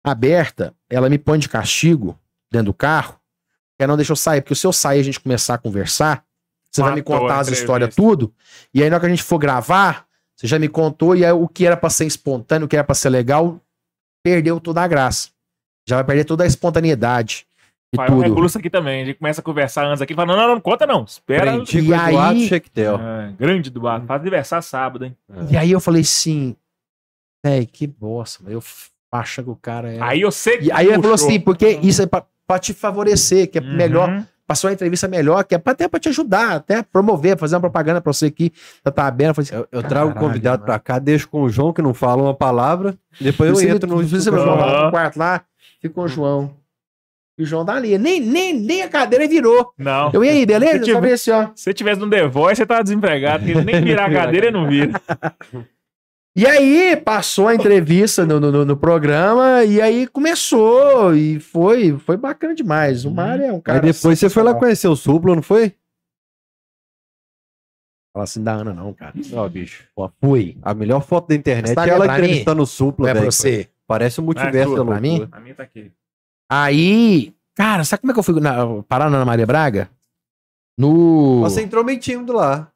[0.03, 2.19] a Berta, ela me põe de castigo
[2.51, 3.15] dentro do carro,
[3.79, 5.59] que ela não deixa eu sair, porque se eu sair e a gente começar a
[5.59, 6.25] conversar,
[6.69, 8.35] você vai me Matou contar as histórias tudo,
[8.75, 11.31] e aí na hora que a gente for gravar, você já me contou, e aí
[11.31, 13.61] o que era pra ser espontâneo, o que era pra ser legal,
[14.25, 15.29] perdeu toda a graça.
[15.89, 17.47] Já vai perder toda a espontaneidade
[17.93, 18.29] e Faz um tudo.
[18.29, 19.03] recurso aqui também.
[19.03, 20.15] A gente começa a conversar antes aqui.
[20.15, 21.03] Fala, não, não, não, não conta não.
[21.05, 21.53] Espera.
[21.53, 23.01] Prendi E Eduardo aí- Chectel.
[23.01, 24.03] É, grande do bar.
[24.07, 25.17] Faz aniversário sábado, hein?
[25.51, 26.55] E aí eu falei assim,
[27.45, 28.63] véi, que bosta, eu
[29.13, 30.01] achando que o cara é...
[30.01, 30.65] Aí eu sei que.
[30.67, 33.75] E aí ele falou assim, porque isso é pra, pra te favorecer, que é Uhum.
[33.77, 37.57] melhor, passou uma entrevista melhor, que é pra, até pra te ajudar, até promover, fazer
[37.57, 38.53] uma propaganda pra você aqui,
[38.85, 39.31] tá, tá aberto.
[39.41, 40.67] Eu falei assim, Eu, eu trago o convidado mano.
[40.67, 43.89] pra cá, deixo com o João, que não fala uma palavra, depois eu Você- entro
[43.91, 43.97] no...
[43.97, 44.85] lá Aham.
[44.85, 45.43] no quarto lá,
[45.83, 46.55] fica com o João.
[47.41, 47.97] E o João tá ali.
[47.97, 49.73] Nem, nem, nem a cadeira virou.
[49.79, 50.11] Não.
[50.13, 50.85] Eu, e aí, beleza?
[50.85, 51.47] Se ver assim, ó.
[51.57, 54.57] Se você tivesse no The Voice, você tava desempregado, porque nem virar a cadeira ele
[54.59, 55.01] não vira.
[56.37, 62.17] E aí, passou a entrevista no, no, no- programa, e aí começou, e foi, foi
[62.19, 63.05] bacana demais.
[63.07, 63.79] O Mário é um cara.
[63.79, 65.75] Aí depois você foi lá conhecer o Supla, não foi?
[68.13, 69.15] Fala assim da Ana, não, cara.
[69.33, 69.85] Ó, bicho.
[69.95, 70.59] Pô, fui.
[70.63, 72.23] A melhor foto da internet Tá é ela pra mim?
[72.25, 73.33] entrevistando o Supla, Não é pra velho.
[73.33, 73.69] você.
[73.87, 75.19] Parece o multiverso É da sua, pra mim?
[75.21, 75.29] loucura.
[75.39, 75.91] A minha tá aqui.
[76.51, 79.89] Aí, cara, sabe como é que eu fui na, parar na Ana Maria Braga?
[80.77, 81.41] No.
[81.43, 82.69] Você entrou meio tímido lá.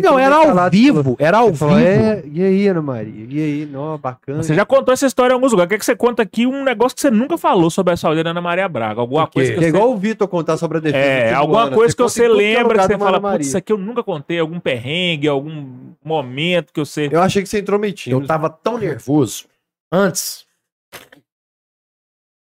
[0.00, 1.58] Não, era ao vivo, era ao Você vivo.
[1.58, 3.26] falou, é, e aí, Ana Maria?
[3.28, 4.44] E aí, não, bacana.
[4.44, 5.68] Você já contou essa história em alguns lugares.
[5.70, 8.30] Quer que você conta aqui um negócio que você nunca falou sobre a saúde da
[8.30, 9.00] Ana Maria Braga?
[9.00, 11.04] Alguma O coisa que Que é igual o Vitor contar sobre a defesa.
[11.04, 13.78] É, alguma coisa que você que é lembra, que você fala, putz, isso aqui eu
[13.78, 17.08] nunca contei, algum perrengue, algum momento que você...
[17.10, 18.22] Eu achei que você entrou meio tímido.
[18.22, 19.46] Eu tava tão nervoso
[19.90, 20.46] antes.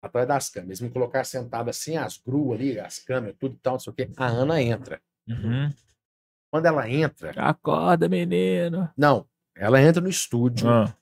[0.06, 0.80] Atrás das câmeras.
[0.80, 3.96] Me colocar sentado assim, as gruas ali, as câmeras, tudo e tal, não sei o
[3.96, 4.10] quê.
[4.16, 5.00] A Ana entra.
[5.28, 5.72] Uhum.
[6.50, 7.32] Quando ela entra.
[7.42, 8.90] Acorda, menino.
[8.96, 10.68] Não, ela entra no estúdio.
[10.68, 10.96] Ah.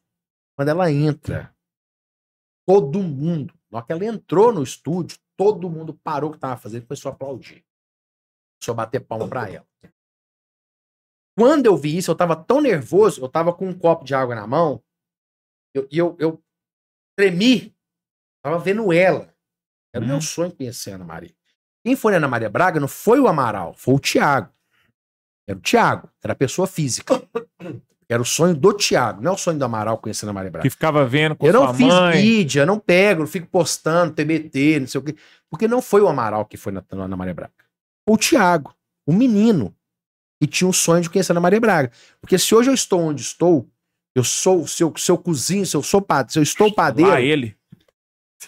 [0.57, 1.55] Quando ela entra,
[2.67, 6.57] todo mundo, na hora que ela entrou no estúdio, todo mundo parou o que tava
[6.57, 7.65] fazendo e começou a aplaudir.
[8.61, 9.67] Começou a bater palma pra ela.
[11.37, 14.35] Quando eu vi isso, eu tava tão nervoso, eu tava com um copo de água
[14.37, 14.83] na mão,
[15.75, 16.41] eu- e eu, eu
[17.19, 17.74] tremi,
[18.45, 19.33] tava vendo ela.
[19.95, 20.21] Era o meu Hum.
[20.21, 21.35] sonho conhecer a Ana Maria.
[21.85, 24.53] Quem foi na Ana Maria Braga não foi o Amaral, foi o Tiago.
[25.49, 27.23] Era o Tiago, era a pessoa física.
[28.07, 30.63] Era o sonho do Tiago, não é o sonho do Amaral conhecer a Maria Braga.
[30.63, 32.21] Que ficava vendo com Eu sua não fiz mãe.
[32.23, 35.17] mídia, eu não pego, não fico postando TBT, não sei o quê.
[35.51, 37.55] Porque não foi o Amaral que foi na, na Ana Maria Braga.
[38.07, 38.75] Foi o Thiago,
[39.09, 39.75] o menino.
[40.41, 41.91] e tinha um sonho de conhecer a Ana Maria Braga.
[42.21, 43.67] Porque se hoje eu estou onde estou,
[44.15, 47.11] eu sou, se eu, se eu cozinho, se eu sou padeiro, se eu estou padeiro,
[47.11, 47.57] Lá ele.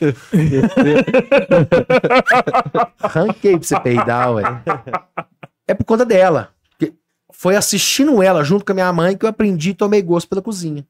[3.00, 4.42] arranquei pra você peidar, ué.
[5.66, 6.52] É por conta dela.
[7.32, 10.40] Foi assistindo ela junto com a minha mãe que eu aprendi e tomei gosto pela
[10.40, 10.86] cozinha.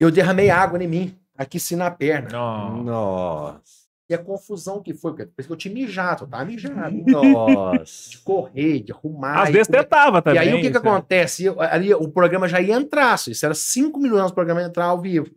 [0.00, 2.28] Eu derramei água em mim, aqui sim na perna.
[2.30, 2.82] Não.
[2.82, 3.84] Nossa.
[4.08, 6.94] E a confusão que foi, porque depois que eu tinha mijado, eu tava mijado.
[7.06, 8.10] Nossa.
[8.10, 9.42] De correr, de arrumar.
[9.42, 9.78] Às e vezes comer.
[9.82, 10.40] tetava E também.
[10.40, 10.80] aí o que que é.
[10.80, 11.44] acontece?
[11.44, 15.00] Eu- ali o programa já ia entrar, isso era cinco minutos do programa entrar ao
[15.00, 15.30] vivo.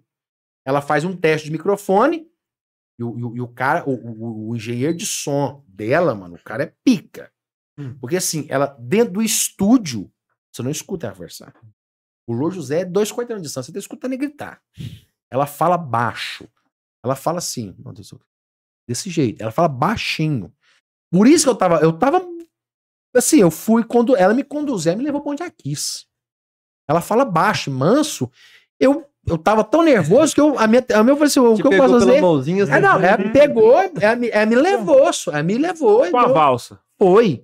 [0.67, 2.29] Ela faz um teste de microfone
[2.99, 6.35] e o, e o- e o cara, o, o- o engenheiro de som dela, mano,
[6.35, 7.31] o cara é pica.
[8.01, 10.11] Porque assim, ela dentro do estúdio,
[10.51, 11.53] você não escuta ela conversar.
[12.27, 14.61] O Lô José é dois quarteirões de distância, você tá escutando ele gritar.
[15.31, 16.49] Ela fala baixo.
[17.03, 18.11] Ela fala assim, meu Deus,
[18.89, 19.41] desse jeito.
[19.41, 20.51] Ela fala baixinho.
[21.11, 22.21] Por isso que eu tava, eu tava
[23.15, 26.07] assim, eu fui quando ela me conduziu, ela me levou pra onde ela quis.
[26.89, 28.29] Ela fala baixo, manso.
[28.79, 31.55] Eu eu tava tão nervoso que eu a minha, a minha eu falei assim, o
[31.55, 32.21] Te que eu posso fazer?
[32.21, 36.09] mãozinha, É, não, ela me pegou, ela me, ela me levou, só, ela me levou.
[36.09, 36.79] Com a eu- valsa.
[36.97, 37.43] foi.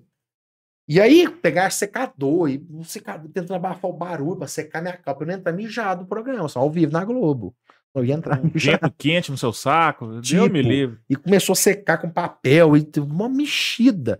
[0.85, 5.23] E aí, pegar secador, e um secador tentando abafar o barulho pra secar minha capa.
[5.23, 7.55] Eu não ia entrar mijado no programa, só ao vivo na Globo.
[7.95, 8.79] Eu ia entrar mijado.
[8.81, 10.07] Vento quente no seu saco.
[10.07, 10.99] Deus Tipo, me livre.
[11.09, 14.19] E começou a secar com papel e teve uma mexida.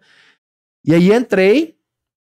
[0.86, 1.76] E aí entrei,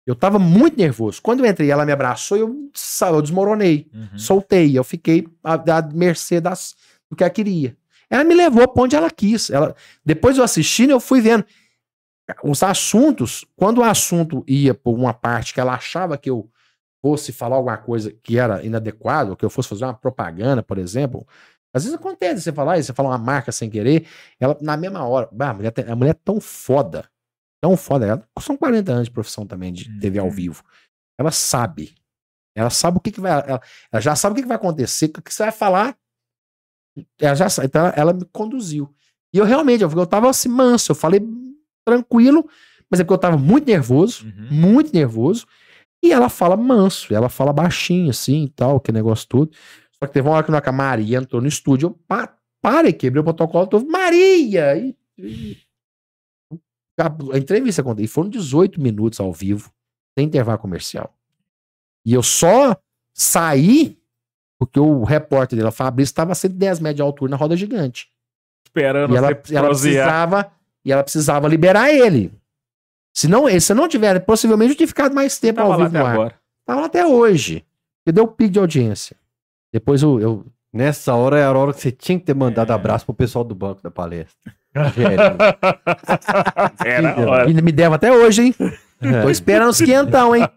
[0.06, 1.20] eu tava muito nervoso.
[1.20, 2.70] Quando eu entrei, ela me abraçou e eu,
[3.00, 3.90] eu desmoronei.
[3.92, 4.18] Uhum.
[4.18, 4.78] Soltei.
[4.78, 6.76] Eu fiquei à, à mercê das,
[7.10, 7.76] do que ela queria.
[8.08, 9.50] Ela me levou pra onde ela quis.
[9.50, 9.74] Ela,
[10.04, 11.44] depois eu assistindo, eu fui vendo
[12.44, 13.44] os assuntos.
[13.56, 16.48] Quando o assunto ia por uma parte que ela achava que eu
[17.02, 21.26] fosse falar alguma coisa que era inadequado, que eu fosse fazer uma propaganda, por exemplo.
[21.74, 24.06] Às vezes acontece você falar isso, você fala uma marca sem querer,
[24.40, 27.08] ela na mesma hora, a, mulher, a mulher é tão foda,
[27.66, 30.30] tão foda, ela, são 40 anos de profissão também de TV ao Uhum.
[30.32, 30.62] vivo.
[31.18, 31.94] Ela sabe.
[32.54, 33.32] Ela sabe o que, que vai.
[33.32, 33.60] Ela,
[33.92, 35.96] ela já sabe o que, que vai acontecer, o que você vai falar.
[37.20, 37.66] Ela já sabe.
[37.66, 38.94] Então ela me conduziu.
[39.34, 41.20] E eu realmente, eu, eu tava assim, manso, eu falei
[41.84, 42.48] tranquilo,
[42.90, 44.48] mas é porque eu tava muito nervoso, Uhum.
[44.50, 45.46] muito nervoso.
[46.02, 49.50] E ela fala manso, ela fala baixinho assim e tal, que negócio todo.
[49.98, 53.20] Só que teve uma hora que a Maria entrou no estúdio, eu pa, parei, quebrei
[53.20, 54.76] o protocolo, tô, Maria!
[54.76, 55.56] E, e-
[57.02, 59.70] a, entrevista aconteceu, e foram 18 minutos ao vivo,
[60.16, 61.14] sem intervalo comercial.
[62.04, 62.76] E eu só
[63.14, 63.98] saí
[64.58, 68.08] porque o repórter dela, Fabrício, estava a 110 metros de altura na roda gigante.
[68.66, 70.52] Esperando E ela, ela precisava,
[70.84, 72.32] e ela precisava liberar ele.
[73.14, 75.88] Se não, se não tiver, possivelmente eu tinha ficado mais tempo Tava ao lá vivo
[75.88, 76.12] até no ar.
[76.14, 76.34] agora.
[76.64, 77.64] Tava lá até hoje.
[78.06, 79.16] E deu pico de audiência.
[79.72, 82.74] Depois eu, eu Nessa hora era a hora que você tinha que ter mandado É.
[82.74, 84.54] abraço pro pessoal do banco da palestra.
[86.84, 88.54] Era me devo até hoje, hein?
[89.22, 90.48] Tô esperando os quentão, hein?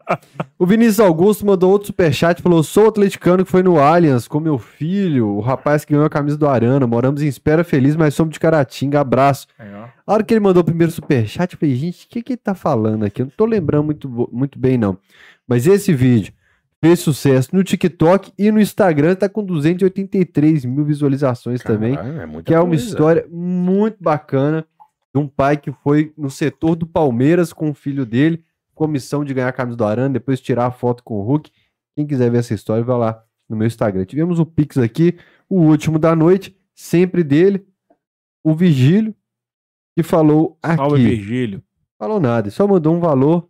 [0.58, 4.40] O Vinícius Augusto mandou outro superchat e falou: Sou atleticano que foi no Allianz com
[4.40, 6.88] meu filho, o rapaz que ganhou a camisa do Arana.
[6.88, 9.02] Moramos em Espera Feliz, mas somos de Caratinga.
[9.02, 9.46] Abraço.
[9.60, 9.64] Ó.
[10.08, 12.42] A hora que ele mandou o primeiro superchat, eu falei: Gente, o que, que ele
[12.42, 13.22] tá falando aqui?
[13.22, 14.98] Eu não tô lembrando muito, muito bem, não.
[15.46, 16.32] Mas esse vídeo
[16.84, 21.96] fez sucesso no TikTok e no Instagram, tá com 283 mil visualizações também.
[21.96, 22.84] É muita Que é uma coisa.
[22.84, 24.66] história muito bacana
[25.14, 28.44] de um pai que foi no setor do Palmeiras com o filho dele,
[28.74, 31.24] com a missão de ganhar a camisa do Arana, depois tirar a foto com o
[31.24, 31.52] Hulk.
[31.96, 34.06] Quem quiser ver essa história, vai lá no meu Instagram.
[34.06, 35.18] Tivemos o Pix aqui,
[35.50, 37.66] o último da noite, sempre dele,
[38.44, 39.14] o Vigílio,
[39.98, 41.16] que falou Salve, aqui.
[41.16, 41.64] Virgílio.
[41.98, 43.50] Falou nada, ele só mandou um valor,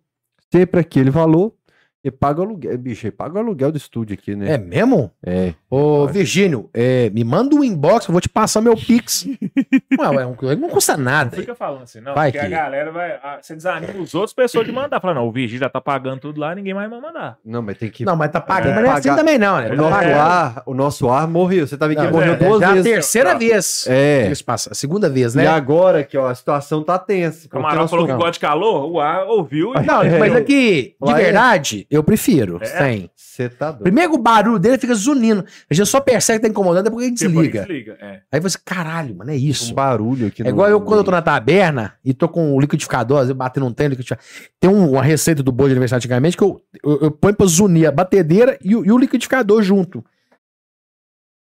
[0.52, 1.54] sempre aquele valor,
[2.04, 2.78] e paga o aluguel.
[2.78, 4.54] Bicho, ele paga o aluguel do estúdio aqui, né?
[4.54, 5.12] É mesmo?
[5.24, 5.54] É.
[5.72, 9.28] Ô, Virgínio, é, me manda um inbox, eu vou te passar meu Pix.
[10.00, 11.38] Ué, ué, não, não custa Não nada.
[11.38, 12.16] fica falando assim, não.
[12.16, 13.12] Vai porque que- a galera vai.
[13.12, 15.00] a- Você desanima os outros pessoas de mandar.
[15.00, 17.38] Fala, não, o Virgílio já tá pagando tudo lá, ninguém mais vai mandar.
[17.46, 18.04] Não, mas tem que.
[18.04, 19.70] Não, mas tá pagando, É, mas não é assim pagar- também não, né?
[19.70, 20.14] O É, nosso, Tá é.
[20.16, 20.20] pagando.
[20.32, 21.68] ar, o nosso ar morreu.
[21.68, 22.92] Você tá vendo que ele Não, morreu é, duas Já a vezes.
[22.92, 23.86] terceira vez.
[23.88, 24.26] É.
[24.26, 25.44] Eles passam, a segunda vez, né?
[25.44, 27.46] E agora que ó, a situação tá tensa.
[27.46, 29.86] O camarada porque falou que nós gosta de calor, o ar ouviu e.
[29.86, 30.18] Não, É.
[30.18, 32.58] mas aqui, de Lá é- verdade, eu prefiro.
[32.62, 32.66] É?
[32.66, 33.12] Sem.
[33.16, 33.84] Você tá doido.
[33.84, 35.46] Primeiro que o barulho dele fica zunindo.
[35.70, 37.66] A gente só percebe que tá incomodando depois que ele depois desliga.
[37.66, 37.98] desliga.
[38.00, 38.22] É.
[38.32, 39.72] Aí você, caralho, mano, é isso.
[39.72, 40.44] Um barulho aqui.
[40.44, 43.38] É igual eu quando eu tô na taberna e tô com o liquidificador, às vezes
[43.38, 44.24] batendo um tempo, liquidificador.
[44.60, 47.46] Tem um- uma receita do bolo de aniversário antigamente que eu, eu, eu ponho pra
[47.48, 50.04] zunir a batedeira e, o- e o liquidificador junto.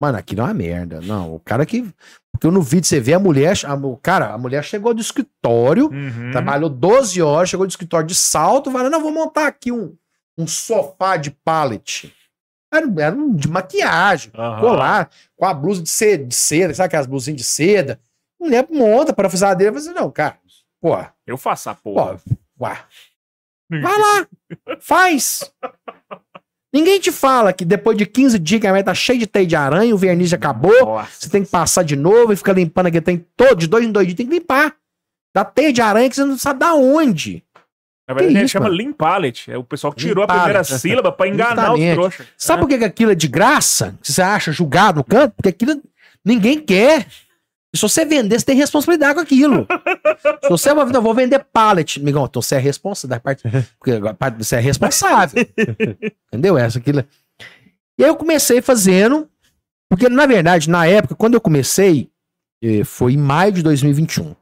[0.00, 1.00] Mano, aquilo é uma merda.
[1.02, 1.84] Não, o cara que.
[2.32, 3.54] Porque no vídeo você vê a mulher.
[3.64, 6.30] A, o cara, a mulher chegou do escritório, Uhum.
[6.30, 9.94] trabalhou 12 horas, chegou do escritório de salto, falou: não, vou montar aqui um,
[10.36, 12.14] um sofá de pallet.
[12.72, 14.32] Era, era um de maquiagem.
[14.34, 14.60] Aham.
[14.60, 18.00] Colar com a blusa de seda, de seda, sabe aquelas blusinhas de seda?
[18.40, 19.70] A mulher monta para fazer dele.
[19.72, 20.38] Falei assim, não, cara,
[20.80, 22.20] porra, Eu faço a porra.
[22.58, 22.78] Pô, ué.
[23.70, 24.26] Vai lá,
[24.80, 25.50] faz.
[26.72, 29.46] Ninguém te fala que depois de 15 dias que a merda tá cheia de teia
[29.46, 31.10] de aranha, o verniz já acabou, Nossa.
[31.20, 33.92] você tem que passar de novo e fica limpando aqui, tem todo, de dois em
[33.92, 34.74] dois dias, tem que limpar.
[35.32, 37.43] Da teia de aranha que você não sabe da onde.
[38.06, 38.68] Na verdade, a gente isso, chama?
[38.68, 39.50] Lean Palette.
[39.50, 40.78] É o pessoal que tirou Lean a primeira palette.
[40.78, 41.94] sílaba pra enganar os Justamente.
[41.94, 42.26] trouxas.
[42.36, 43.96] Sabe por que aquilo é de graça?
[44.02, 45.32] Que você acha julgado no canto?
[45.34, 45.80] Porque aquilo
[46.24, 47.06] ninguém quer.
[47.72, 49.66] E se você vender, você tem responsabilidade com aquilo.
[50.44, 53.18] se você vai, não, vou vender pallet, amigão, então você é responsável.
[53.20, 53.42] parte-
[53.78, 53.92] Porque
[54.38, 55.44] você é responsável.
[56.30, 56.56] Entendeu?
[56.58, 57.04] Essa aquilo.
[57.98, 59.28] E aí eu comecei fazendo,
[59.88, 62.10] porque na verdade, na época, quando eu comecei,
[62.62, 64.34] eh, foi em maio de 2021.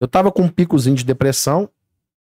[0.00, 1.68] Eu tava com um picozinho de depressão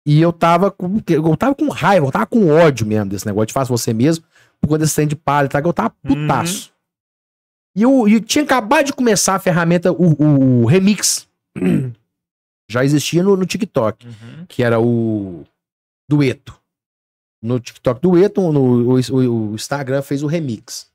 [0.07, 3.47] e eu tava com, eu tava com raiva, eu tava com ódio mesmo desse negócio
[3.47, 4.23] de faça você mesmo,
[4.61, 5.59] por conta desse trem de palha, tá?
[5.59, 6.71] eu tava putaço.
[7.75, 11.27] E eu, eu tinha acabado de começar a ferramenta, o, o Remix.
[12.69, 14.45] Já existia no, no TikTok, Uhum.
[14.47, 15.43] que era o
[16.09, 16.59] Dueto.
[17.41, 20.89] No TikTok Dueto, no, o, o- o Instagram fez o Remix.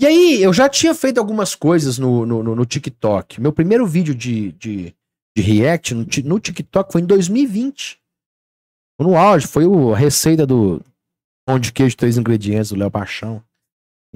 [0.00, 3.40] E aí, eu já tinha feito algumas coisas no, no, no- no TikTok.
[3.40, 4.94] Meu primeiro vídeo de, de,
[5.36, 7.98] de react no, no TikTok foi em 2020.
[8.98, 10.80] No auge, foi o, a receita do
[11.46, 13.42] pão de queijo, três ingredientes do Léo Paixão.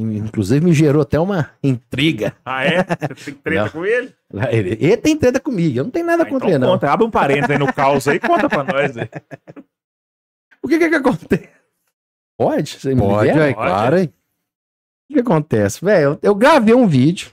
[0.01, 2.37] Inclusive me gerou até uma intriga.
[2.45, 2.85] Ah, é?
[3.17, 3.71] Você tem treta Não.
[3.71, 4.15] com ele?
[4.51, 6.69] Ele, ele tem treta comigo, eu não tenho nada Ah, contra então ele, não.
[6.69, 8.97] conta, abre um parênteses aí no caos aí, conta pra nós.
[8.97, 9.09] aí.
[10.63, 11.49] O que que, que acontece?
[12.37, 12.79] Pode?
[12.81, 13.97] Você Pode, é claro?
[14.03, 15.83] O que acontece?
[15.85, 17.31] Velho, eu, eu gravei um vídeo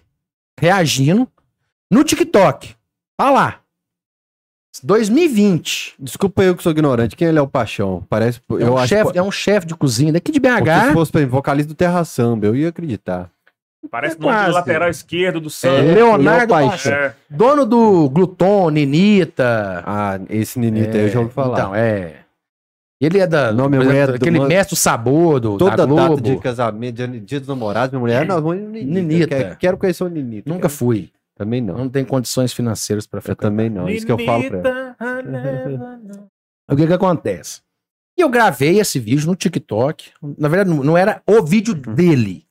[0.60, 1.28] reagindo
[1.92, 2.76] no TikTok.
[3.18, 3.62] Tá lá.
[4.84, 5.96] 2020.
[6.00, 7.16] Desculpa eu que sou ignorante.
[7.16, 8.04] Quem ele é o Paixão?
[8.10, 8.40] Parece.
[8.52, 9.18] É eu um acho chefe que.
[9.18, 10.94] é um chefe de cozinha daqui de Porque se BH.
[10.94, 13.30] fosse pra mim, vocalista do Terra Samba, eu ia acreditar.
[13.92, 15.94] Parece É nome do lateral esquerdo do É, Santos.
[15.94, 16.92] Leonardo Léo Paixão.
[16.92, 17.14] É.
[17.30, 19.84] Dono do Gluton, Ninita.
[19.86, 21.60] Ah, esse Ninita aí eu já ouvi falar.
[21.60, 22.16] Então, é.
[23.00, 23.52] Ele é da.
[23.52, 26.22] Não, mulher exemplo, é do aquele man- mestre do sabor do, Toda da data Globo.
[26.22, 28.86] de casamento, dia, dos namorados, minha mulher, não, no Ninita.
[29.02, 29.28] Ninita.
[29.36, 30.50] Quero, quero conhecer o Ninita.
[30.50, 31.10] Nunca Quero- fui.
[31.36, 31.78] Também não.
[31.78, 33.36] Não tem condições financeiras Eu frequentar.
[33.50, 33.88] também não.
[33.88, 34.96] É isso que eu falo pra ela.
[36.68, 37.62] O que que acontece?
[38.18, 40.10] E eu gravei esse vídeo no TikTok.
[40.38, 41.94] Na verdade, não- era o vídeo Uhum.
[41.94, 42.48] dele.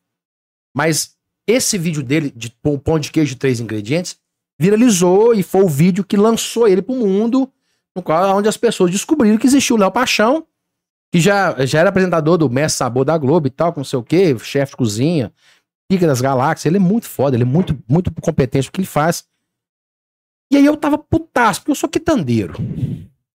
[0.76, 1.16] Mas
[1.48, 4.16] esse vídeo dele, de pão pão de queijo de três ingredientes,
[4.60, 7.50] viralizou e foi o vídeo que lançou ele pro mundo,
[7.96, 10.46] no qual onde as pessoas descobriram que existia o Léo Paixão,
[11.12, 13.98] que já, já era apresentador do Mestre Sabor da Globo e tal, com não sei
[13.98, 15.32] o quê, chefe de cozinha,
[15.94, 16.66] pica das galáxias.
[16.66, 19.24] Ele é muito foda, ele é muito, muito competente no que ele faz.
[20.52, 22.54] E aí eu tava putaço, porque eu sou quitandeiro.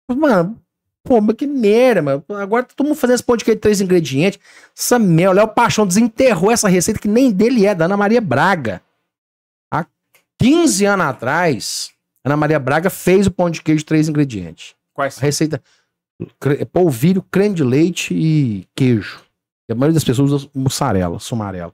[0.10, 0.60] Mano,
[1.04, 2.24] pô, mas que merda, mano.
[2.30, 4.40] Agora tá todo mundo fazendo esse pão de queijo de três ingredientes.
[4.78, 8.22] Essa merda, o Léo Paixão desenterrou essa receita que nem dele é, da Ana Maria
[8.22, 8.82] Braga.
[9.72, 9.86] Há
[10.40, 11.92] 15 anos atrás,
[12.26, 14.76] Ana Maria Braga fez o pão de queijo de três ingredientes.
[14.94, 15.62] Quais A receita:
[16.72, 19.22] polvilho, creme de leite e queijo.
[19.70, 21.74] E a maioria das pessoas usa mussarela, sumarela.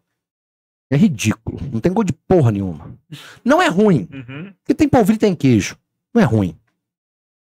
[0.93, 1.59] É ridículo.
[1.71, 2.95] Não tem gosto de porra nenhuma.
[3.43, 4.07] Não é ruim.
[4.13, 4.53] Uhum.
[4.59, 5.75] Porque tem polvilho e tem queijo.
[6.13, 6.55] Não é ruim.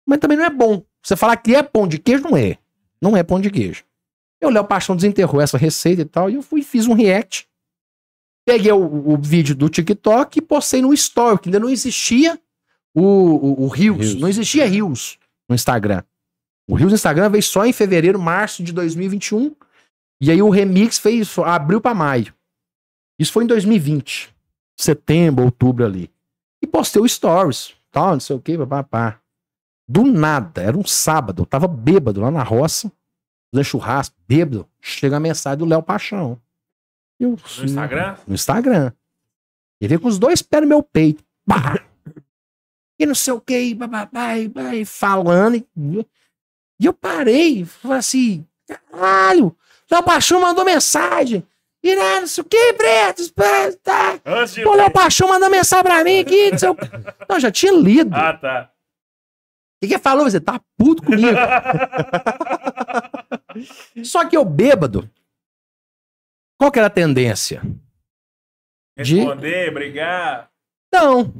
[0.08, 0.82] Mas também não é bom.
[1.04, 2.58] Você falar que é pão de queijo, não é.
[3.02, 3.84] Não é pão de queijo.
[4.40, 7.46] Eu, Léo Paixão, desenterrou essa receita e tal, e eu fui e fiz um react.
[8.46, 12.40] Peguei o, o vídeo do TikTok e postei no Story, que ainda não existia
[12.94, 13.98] o, o, o Reels.
[13.98, 14.16] Reels.
[14.16, 16.04] Não existia Reels no Instagram.
[16.70, 19.54] O Reels no Instagram veio só em fevereiro, março de 2021.
[20.22, 22.34] E aí o Remix fez, abriu pra maio.
[23.18, 24.34] Isso foi em 2020.
[24.78, 26.12] Setembro, outubro ali.
[26.62, 27.74] E postei o Stories.
[27.92, 29.20] Tal, não sei o que, papá.
[29.88, 32.92] Do nada, era um sábado, eu tava bêbado lá na roça,
[33.52, 34.68] fazendo churrasco, bêbado.
[34.82, 36.42] Chega a mensagem do Léo Paixão.
[37.20, 38.18] Eu, No Instagram?
[38.28, 38.92] No Instagram.
[39.80, 41.24] Ele veio com os dois pés no meu peito.
[41.46, 41.80] Pá!
[43.00, 45.56] e não sei o que, e bababá, e, e falando.
[45.56, 45.68] E,
[46.80, 49.56] e eu parei, falei assim, caralho,
[49.90, 51.46] Léo Paixão mandou mensagem.
[51.86, 53.32] E né, não sei o que, Preto,
[53.84, 54.20] tá.
[54.26, 54.64] Antes de.
[54.64, 56.76] Pô, Léo Paixão mandou mensagem pra mim aqui, não sei o.
[57.30, 58.10] Não, já tinha lido.
[58.16, 58.72] Ah, tá.
[59.78, 60.28] O que que falou?
[60.28, 61.38] Você tá puto comigo.
[64.04, 65.08] Só que eu bêbado.
[66.58, 67.62] Qual que era a tendência?
[68.98, 70.50] De- Responder, brigar.
[70.92, 71.32] Não.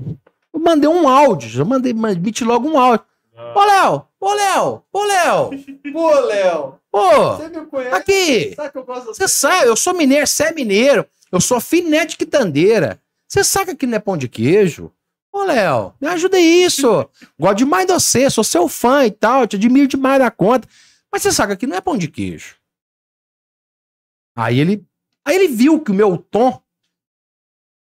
[0.54, 1.50] Eu mandei um áudio.
[1.50, 3.04] Já mandei, meti logo um áudio.
[3.36, 3.54] Ah.
[3.56, 4.08] Ô, Léo!
[4.26, 4.84] Ô, Léo!
[4.92, 5.52] Ô, Léo!
[5.94, 7.36] Pô, Léo, Ô!
[7.36, 7.96] você me conhece?
[7.96, 8.56] Aqui!
[8.56, 11.08] Sabe que eu gosto Você sabe, eu sou mineiro, você é mineiro.
[11.32, 13.00] Eu sou filé de quitandeira.
[13.28, 14.92] Você sabe que aqui não é pão de queijo?
[15.32, 17.08] Ô, Léo, me ajuda isso.
[17.40, 20.68] Gosto demais de você, sou seu fã e tal, te admiro demais da conta.
[21.12, 22.56] Mas você sabe que aqui não é pão de queijo.
[24.36, 24.84] Aí ele,
[25.24, 26.60] aí ele viu que o meu tom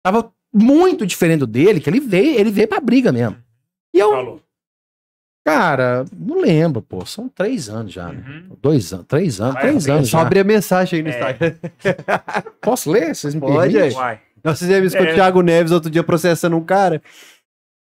[0.04, 3.42] tava muito diferente do dele, que ele veio, ele veio pra briga mesmo.
[3.94, 4.43] E eu, Falou.
[5.46, 8.24] Cara, não lembro, pô, são três anos já, né?
[8.50, 8.58] Uhum.
[8.62, 11.12] Dois anos, três anos, Vai, três anos Só abrir a mensagem aí no É.
[11.12, 11.56] Instagram.
[12.62, 13.16] Posso ler?
[13.16, 14.20] Vocês me Pode, permitem?
[14.44, 15.12] Nós fizemos isso com É.
[15.12, 17.02] o Thiago Neves outro dia processando um cara.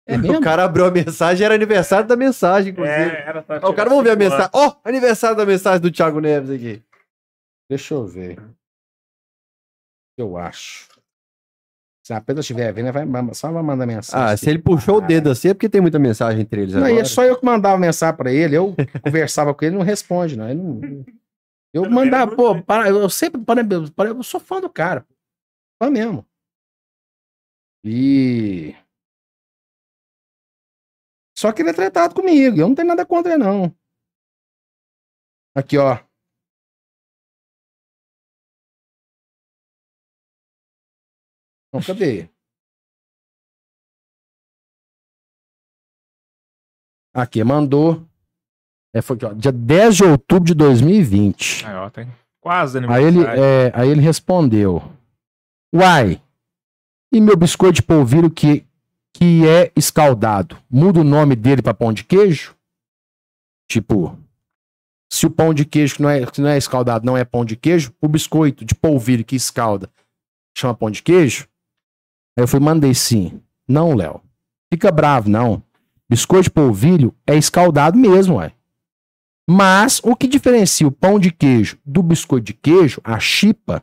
[0.07, 0.39] É mesmo?
[0.39, 2.97] O cara abriu a mensagem, era aniversário da mensagem, inclusive.
[2.99, 4.51] É, era, tá, Ó, o cara, vamos ver a mensagem.
[4.53, 6.83] Ó, aniversário da mensagem do Thiago Neves aqui.
[7.71, 8.39] Deixa eu ver.
[10.19, 10.89] Eu acho.
[12.11, 14.33] Se a Pedro estiver vendo, vai, só vai mandar mensagem.
[14.33, 16.83] Ah, se ele puxou o dedo assim é porque tem muita mensagem entre eles Não,
[16.83, 17.03] e agora.
[17.03, 18.57] é só eu que mandava mensagem pra ele.
[18.57, 20.51] Eu conversava com ele, não responde, não.
[20.51, 20.81] Ele não-
[21.73, 23.63] Eu Pelo mandava, pô, para, eu sempre, para,
[23.95, 25.07] para, eu sou fã do cara.
[25.81, 26.27] Fã mesmo.
[27.85, 28.75] E.
[31.39, 32.59] Só que ele é tratado comigo.
[32.61, 33.73] Eu não tenho nada contra ele, não.
[35.55, 35.97] Aqui, ó.
[41.73, 42.29] Não, cadê?
[47.15, 48.07] Aqui, mandou.
[48.95, 51.67] É, foi aqui, ó, dia 10 de outubro de 2020.
[51.67, 52.09] Aí, ó, tem
[52.41, 54.83] quase Aí ele, é, aí ele respondeu:
[55.75, 56.21] Uai,
[57.13, 58.67] e meu biscoito de polvilho que,
[59.15, 60.57] que é escaldado?
[60.69, 62.57] Muda o nome dele pra pão de queijo?
[63.69, 64.19] Tipo,
[65.13, 67.45] se o pão de queijo que não é, que não é escaldado não é pão
[67.45, 69.89] de queijo, o biscoito de polvilho que escalda
[70.57, 71.49] chama pão de queijo?
[72.41, 73.39] Aí eu fui, mandei sim.
[73.69, 74.23] Não, Léo.
[74.73, 75.63] Fica bravo, não.
[76.09, 78.55] Biscoito de polvilho é escaldado mesmo, ué.
[79.47, 83.83] Mas o que diferencia o pão de queijo do biscoito de queijo, a chipa,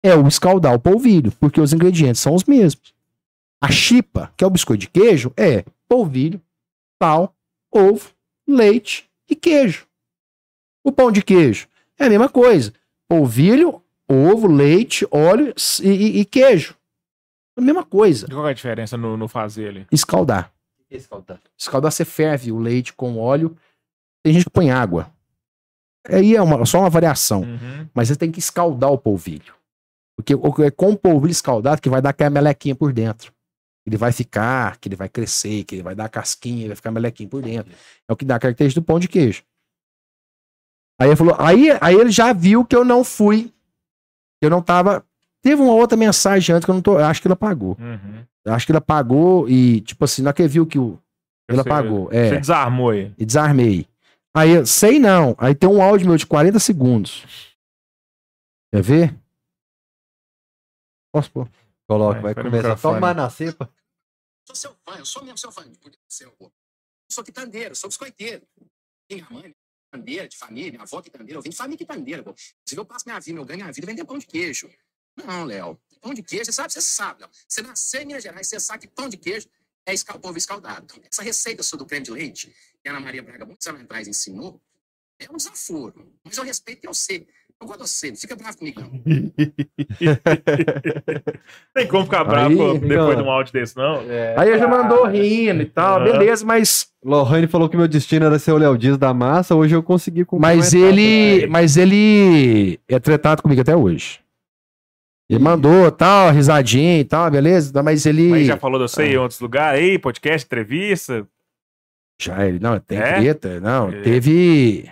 [0.00, 2.94] é o escaldar o polvilho, porque os ingredientes são os mesmos.
[3.60, 6.40] A chipa, que é o biscoito de queijo, é polvilho,
[7.02, 7.34] sal,
[7.74, 8.10] ovo,
[8.46, 9.88] leite e queijo.
[10.84, 11.66] O pão de queijo
[11.98, 12.72] é a mesma coisa.
[13.08, 15.52] Polvilho, ovo, leite, óleo
[15.82, 16.77] e, e- e queijo.
[17.58, 18.26] A mesma coisa.
[18.28, 19.86] Qual é a diferença no, no fazer ali?
[20.90, 21.40] Escaldar.
[21.58, 23.56] Escaldar você ferve o leite com óleo.
[24.24, 25.10] Tem gente que põe água.
[26.08, 27.42] Aí é uma- só uma variação.
[27.42, 27.88] Uhum.
[27.92, 29.54] Mas você tem que escaldar o polvilho.
[30.16, 33.32] Porque o- é com o polvilho escaldado que vai dar aquela melequinha por dentro.
[33.86, 36.90] Ele vai ficar, que ele vai crescer, que ele vai dar casquinha, ele vai ficar
[36.90, 37.72] melequinho por dentro.
[38.08, 39.42] É o que dá a característica do pão de queijo.
[41.00, 43.44] Aí ele falou, aí, aí ele já viu que eu não fui,
[44.40, 45.04] que eu não tava.
[45.42, 46.98] Teve uma outra mensagem antes que eu não tô.
[46.98, 47.76] eu Acho que ele apagou.
[47.78, 48.24] Uhum.
[48.44, 50.98] Eu acho que ele apagou e, tipo assim, na hora que ele viu que o.
[51.48, 52.06] Ele Você- apagou.
[52.08, 53.14] Você É, desarmou ele.
[53.16, 53.86] e desarmei.
[54.36, 55.34] Aí, eu, sei não.
[55.38, 57.24] Aí tem um áudio meu de 40 segundos.
[58.72, 59.16] Quer ver?
[61.12, 61.48] Posso pôr?
[61.88, 63.72] Coloca, É, vai no começar a tomar na cepa.
[64.46, 66.46] sou seu fã, eu sou mesmo seu que seu, pô?
[66.46, 68.46] Eu sou quitandeiro, sou biscoiteiro.
[69.10, 69.54] Minha mãe,
[69.90, 72.30] quitandeira de família, minha avó quitandeira, eu vim de família quitandeira, pô.
[72.30, 74.68] Inclusive, eu passo minha vida, eu ganho minha vida vendendo pão de queijo.
[75.26, 75.78] Não, Léo.
[76.00, 77.30] Pão de queijo, você sabe, você sabe, Léo.
[77.46, 79.48] Você nasceu em Minas Gerais, você sabe que pão de queijo
[79.84, 80.86] é escal, povo escaldado.
[81.10, 84.06] Essa receita sua do creme de leite, que a Ana Maria Braga, muitos anos atrás,
[84.06, 84.60] ensinou,
[85.18, 86.12] é um desaforo.
[86.24, 87.26] Mas eu respeito e eu sei.
[87.60, 88.90] Eu gosto de você, não fica bravo comigo, não.
[91.74, 93.16] Tem como ficar bravo Aí, depois cara.
[93.16, 94.00] de um áudio desse, não?
[94.36, 96.04] Aí ele já mandou rindo e tal, Aham.
[96.04, 99.74] beleza, mas, Lohane falou que meu destino era ser o Léo Dias da massa, hoje
[99.74, 104.20] eu consegui cumprir mas ele, mas ele é tratado comigo até hoje.
[105.30, 109.06] Ele mandou, tal, risadinha e tal, beleza, mas ele Mas já falou de você Ah.
[109.06, 111.26] em outros lugares aí, podcast, entrevista.
[112.20, 113.12] Já, ele, não, tem É?
[113.20, 114.00] treta, não, É.
[114.02, 114.90] teve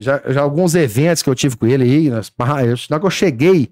[0.00, 3.10] já, já alguns eventos que eu tive com ele aí, nas, na hora que eu
[3.10, 3.70] cheguei,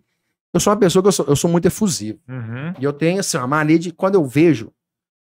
[0.53, 2.75] eu sou uma pessoa que eu sou, eu sou muito efusivo, Uhum.
[2.81, 4.73] e eu tenho, assim, uma mania de, quando eu vejo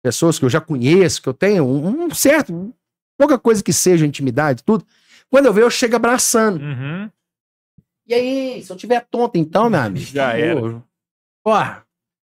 [0.02, 2.74] pessoas que eu já conheço, que eu tenho um, um certo,
[3.16, 4.84] pouca coisa que seja intimidade, tudo,
[5.30, 6.60] quando eu vejo, eu chego abraçando.
[6.60, 7.08] Uhum.
[8.10, 10.58] E aí, se eu tiver tonto então, meu amigo, Já era.
[10.58, 10.82] acabou.
[11.44, 11.86] Porra,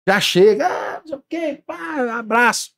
[0.08, 2.74] já chega, ah, não sei o quê, pá, abraço.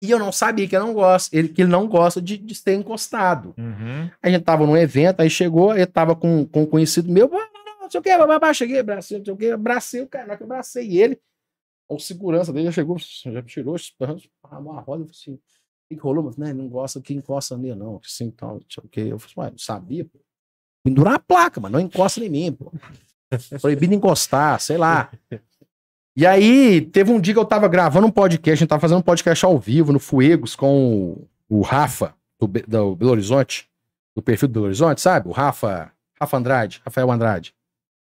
[0.00, 2.54] E eu não sabia que ele não gosta, ele, que ele não gosta de, de
[2.54, 3.52] ser encostado.
[3.58, 4.08] Uhum.
[4.22, 7.50] A gente tava num evento, aí chegou, ele tava com, com um conhecido meu, "Ah,
[7.80, 10.36] não, sei o que, babá, cheguei, abracei, não sei o que, abracei o cara, na
[10.36, 11.20] que eu abracei ele,
[11.88, 13.74] o segurança dele já chegou, já tirou,
[14.44, 15.40] armou a roda, eu falei assim, o
[15.88, 16.22] que rolou?
[16.22, 19.00] Mas, né, não gosta que encosta nele, não, assim, então, não sei o que.
[19.00, 20.20] Eu falei, ué, não sabia, pô.
[20.84, 22.72] Pendurar a placa, mas não encosta em mim, pô.
[23.60, 25.10] Proibido encostar, sei lá.
[26.16, 28.98] E aí, teve um dia que eu tava gravando um podcast, a gente tava fazendo
[28.98, 31.12] um podcast ao vivo no Fuegos com
[31.48, 33.68] o, o Rafa, do, do Belo Horizonte,
[34.16, 35.28] do perfil do Belo Horizonte, sabe?
[35.28, 37.54] O Rafa, Rafa Andrade, Rafael Andrade,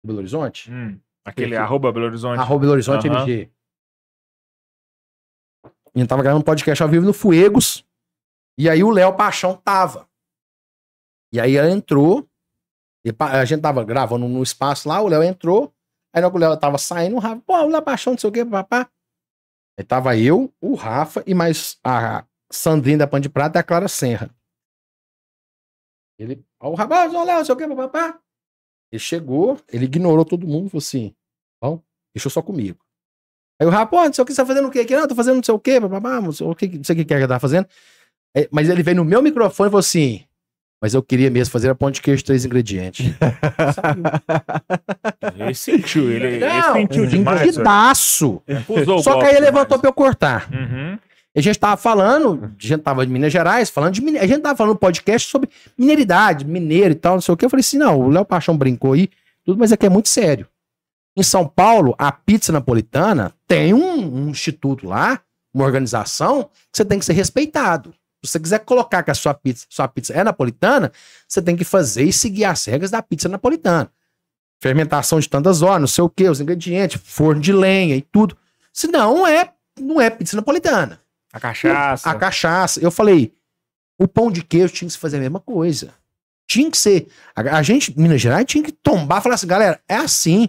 [0.03, 0.71] do Belo Horizonte.
[0.71, 0.99] Hum.
[1.25, 1.67] Aquele Perfeito.
[1.67, 2.39] arroba Belo Horizonte.
[2.39, 3.23] Arroba Belo Horizonte Aham.
[3.23, 3.51] MG.
[5.65, 7.85] A gente tava gravando um podcast ao vivo no Fuegos.
[8.59, 10.07] E aí o Léo Paixão tava.
[11.33, 12.29] E aí ela entrou.
[13.07, 15.73] E pa- a gente tava gravando no espaço lá, o Léo entrou.
[16.13, 18.33] Aí que o Léo tava saindo, o Rafa, pô, o Léo Paixão, não sei o
[18.33, 18.91] que, papá.
[19.79, 23.63] Aí tava eu, o Rafa e mais a Sandrinha da Pan de Prata e a
[23.63, 24.29] Clara Serra.
[26.19, 28.21] Ele, ó, o Rafa, ó, Léo, não sei o que, papá.
[28.91, 31.15] Ele chegou, ele ignorou todo mundo, falou assim:
[31.63, 31.81] Bom,
[32.15, 32.85] deixou só comigo.
[33.61, 34.85] Aí o Rafa, pô, não sei o que você tá fazendo o quê?
[34.91, 36.99] Não, tô fazendo não sei o quê, babá, não sei o que, não sei o
[36.99, 37.69] que que ele tá fazendo.
[38.37, 40.27] É, mas ele veio no meu microfone e falou assim:
[40.81, 43.13] Mas eu queria mesmo fazer a pão de queijo três ingredientes.
[45.37, 47.39] Ele sentiu, ele, ele Não, sentiu demais.
[47.39, 47.51] velho.
[47.51, 48.43] Entendidaço.
[48.69, 49.55] Usou o Só que aí ele demais.
[49.55, 50.49] levantou pra eu cortar.
[50.53, 50.99] Uhum.
[51.37, 54.41] A gente tava falando, a gente tava de Minas Gerais, falando de mine- A gente
[54.41, 57.45] tava falando no podcast sobre mineridade, mineiro e tal, não sei o que.
[57.45, 59.11] Eu falei assim: não, o Léo Paixão brincou aí,
[59.45, 60.47] tudo, mas aqui é muito sério.
[61.17, 65.21] Em São Paulo, a pizza napolitana tem um, um instituto lá,
[65.53, 67.93] uma organização, que você tem que ser respeitado.
[68.25, 70.91] Se você quiser colocar que a sua pizza, sua pizza é napolitana,
[71.29, 73.91] você tem que fazer e seguir as regras da pizza napolitana.
[74.61, 78.37] Fermentação de tantas horas, não sei o que, os ingredientes, forno de lenha e tudo.
[78.73, 81.01] Senão é, não é pizza napolitana.
[81.33, 82.11] A cachaça.
[82.11, 82.81] A cachaça.
[82.81, 83.35] Eu falei,
[83.99, 85.95] o pão de queijo tinha que se fazer a mesma coisa.
[86.49, 87.09] Tinha que ser.
[87.35, 90.49] A, a gente, Minas Gerais, tinha que tombar e falar assim, galera, é assim.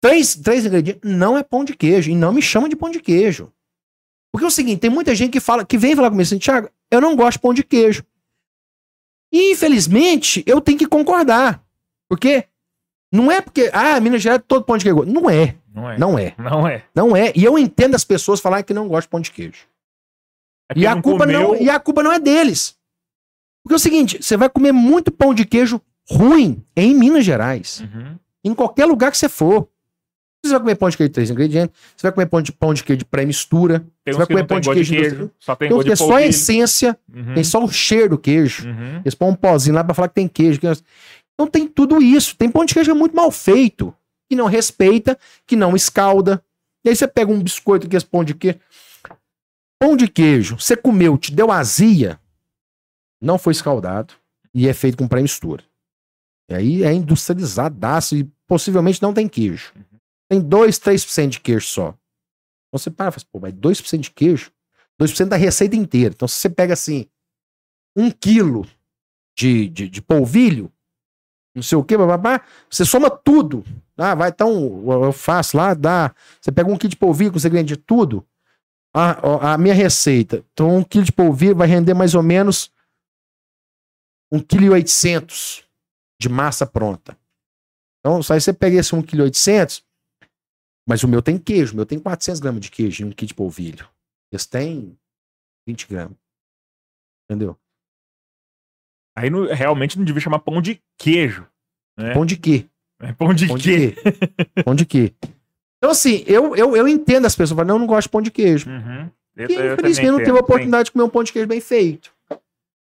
[0.00, 2.10] Três, três ingredientes não é pão de queijo.
[2.10, 3.50] E não me chama de pão de queijo.
[4.36, 6.68] Porque é o seguinte, tem muita gente que fala, que vem falar comigo assim, Thiago,
[6.90, 8.04] eu não gosto de pão de queijo.
[9.32, 11.64] E, infelizmente, eu tenho que concordar.
[12.06, 12.44] Porque
[13.10, 15.06] não é porque, ah, Minas Gerais é todo pão de queijo.
[15.06, 15.96] Não é, Não é.
[15.96, 16.84] não é, Não é.
[16.94, 17.32] não é.
[17.34, 19.66] E eu entendo as pessoas falarem que não gostam de pão de queijo.
[20.70, 22.76] É E a, não culpa não, e a culpa não é deles.
[23.64, 27.80] Porque é o seguinte, você vai comer muito pão de queijo ruim em Minas Gerais.
[27.80, 28.18] Uhum.
[28.44, 29.66] Em qualquer lugar que você for.
[30.46, 32.74] Você vai comer pão de queijo de três ingredientes, você vai comer pão de, pão
[32.74, 35.68] de queijo de pré-mistura, Você vai comer pão de gosto de queijo queijo, só tem
[35.68, 37.34] tem que é só a essência, Uhum.
[37.34, 38.66] tem só o cheiro do queijo.
[38.68, 38.98] Uhum.
[39.04, 40.58] Eles põem um pozinho lá pra falar que tem queijo.
[40.60, 40.66] que-
[41.34, 42.34] Então tem tudo isso.
[42.36, 43.94] Tem pão de queijo que é muito mal feito,
[44.28, 46.42] que não respeita, que não escalda.
[46.84, 48.58] E aí você pega um biscoito que é pão de queijo.
[49.78, 52.18] Pão de queijo, você comeu, te deu azia,
[53.20, 54.14] não foi escaldado
[54.54, 55.62] e é feito com pré-mistura.
[56.50, 59.72] E aí é industrializadaço e possivelmente não tem queijo.
[60.30, 61.88] Tem 2, 3% de queijo só.
[62.68, 64.50] Então você para e fala, assim, pô, mas 2% de queijo?
[65.00, 66.14] 2% da receita inteira.
[66.14, 67.08] Então se você pega assim,
[67.96, 68.66] um quilo
[69.36, 70.72] de, de, de polvilho,
[71.54, 71.94] não sei o que,
[72.70, 73.64] você soma tudo.
[73.96, 76.14] Ah, vai então, eu- faço lá, dá.
[76.40, 78.26] Você pega um quilo de polvilho com segredo de tudo.
[78.94, 82.72] A, a minha receita, então um quilo de polvilho vai render mais ou menos
[84.32, 85.64] um quilo e oitocentos
[86.18, 87.16] de massa pronta.
[88.00, 89.84] Então, só aí você pega esse um quilo e oitocentos,
[90.88, 93.34] mas o meu tem queijo, o meu tem 400 gramas de queijo em um de
[93.34, 93.88] polvilho.
[94.32, 94.98] Esse tem
[95.66, 96.16] 20 gramas.
[97.28, 97.58] Entendeu?
[99.16, 101.46] Aí não- realmente não devia chamar pão de queijo.
[101.98, 102.12] né?
[102.12, 102.68] Pão de quê?
[103.00, 103.62] É pão de Pão quê?
[103.90, 104.02] de quê?
[104.64, 105.14] pão de quê?
[105.78, 108.22] Então, assim, eu, eu, eu entendo as pessoas falando, não, eu não gosto de pão
[108.22, 108.68] de queijo.
[108.70, 109.10] Uhum.
[109.36, 112.14] Eu- eu infelizmente, não teve a oportunidade de comer um pão de queijo bem feito.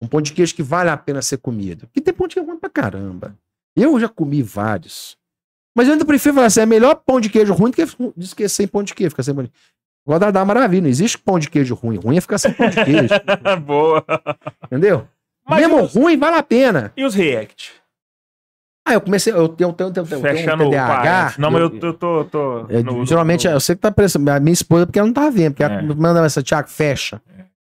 [0.00, 1.86] Um pão de queijo que vale a pena ser comido.
[1.86, 3.38] Porque tem pão de queijo ruim pra caramba.
[3.76, 5.16] Eu já comi vários.
[5.74, 7.82] Mas eu ainda prefiro falar assim, é melhor pão de queijo ruim do que
[8.18, 9.10] esquecer sem pão de queijo.
[9.10, 9.50] Ficar sem pão de...
[10.06, 10.82] Igual da Dá Maravilha.
[10.82, 11.96] Não existe pão de queijo ruim.
[11.96, 13.08] Ruim é ficar sem pão de queijo.
[13.64, 14.04] Boa.
[14.66, 15.06] entendeu?
[15.48, 16.92] Mas Mesmo os- ruim, vale a pena.
[16.96, 17.72] E os react?
[18.86, 19.32] Ah, eu comecei...
[19.32, 21.34] Eu tenho, tenho, tenho, tenho, tenho um TDAH.
[21.38, 22.24] Não, mas eu, eu tô.
[22.24, 24.28] tô É, no- geralmente, no- eu sei que tá parecendo.
[24.30, 25.82] A minha esposa, porque ela não tá vendo, porque ela É.
[25.82, 27.22] me manda essa, Thiago, fecha.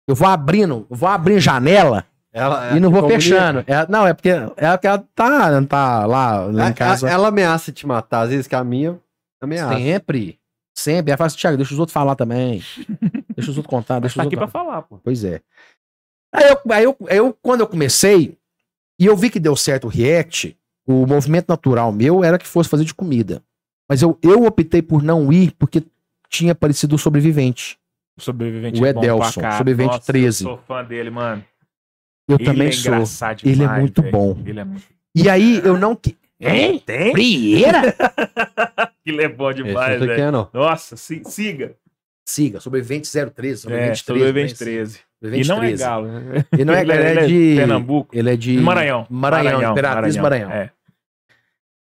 [0.07, 3.21] Eu vou abrindo, eu vou abrindo janela Ela, e não vou comunica.
[3.21, 3.63] fechando.
[3.67, 7.07] É, não, é porque ela, que ela tá, não tá lá, lá em casa.
[7.07, 8.99] Ela ameaça te matar, às vezes que a minha
[9.39, 9.75] ameaça.
[9.75, 10.39] sempre.
[10.75, 11.11] Sempre.
[11.11, 12.63] Ela fala assim, Thiago, deixa os outros falar também.
[13.35, 14.51] deixa os outros contar, deixa Tá os aqui pra outros.
[14.63, 14.99] falar, pô.
[15.03, 15.41] Pois é.
[16.33, 18.35] Aí eu, aí eu, aí eu, quando eu comecei,
[18.99, 22.67] e eu vi que deu certo o React, o movimento natural meu era que fosse
[22.67, 23.43] fazer de comida.
[23.87, 25.83] Mas eu, eu optei por não ir porque
[26.29, 27.77] tinha aparecido o sobrevivente.
[28.17, 29.57] Sobrevivente O é bom pra Edelson, cá.
[29.57, 30.43] sobrevivente Nossa, 13.
[30.43, 31.43] Eu sou fã dele, mano.
[32.27, 32.93] Eu ele também é sou.
[32.93, 34.11] engraçado Ele é demais, muito velho.
[34.11, 34.41] bom.
[34.45, 34.83] Ele é muito.
[35.15, 35.95] E aí eu não.
[35.95, 36.81] que- Hein?
[36.85, 37.11] Tem?
[37.13, 37.95] Frieira?
[39.05, 40.11] Ele é bom demais, velho.
[40.11, 40.49] é, não.
[40.53, 41.75] Nossa, si- siga.
[42.27, 44.03] Siga, sobrevivente 013, É, sobrevivente 13.
[44.05, 44.57] sobrevivente né?
[44.57, 44.95] 13.
[44.95, 45.83] E Sobrevivente não é 13.
[45.83, 46.07] galo.
[46.07, 46.45] né?
[46.51, 47.55] Ele não é, ele é de de.
[47.57, 48.17] Pernambuco.
[48.17, 48.55] Ele é de.
[48.57, 49.07] De Maranhão.
[49.09, 50.51] Maranhão, Imperatriz Maranhão.
[50.51, 50.69] É.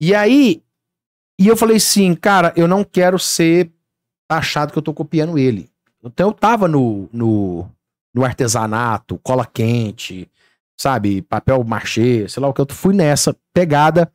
[0.00, 0.62] E aí,
[1.38, 3.70] e eu falei assim, cara, eu não quero ser
[4.30, 5.68] achado que eu tô copiando ele.
[6.02, 7.68] Então eu tava no, no,
[8.14, 10.30] no artesanato, cola quente,
[10.76, 14.10] sabe, papel machê, sei lá o que, eu fui nessa pegada.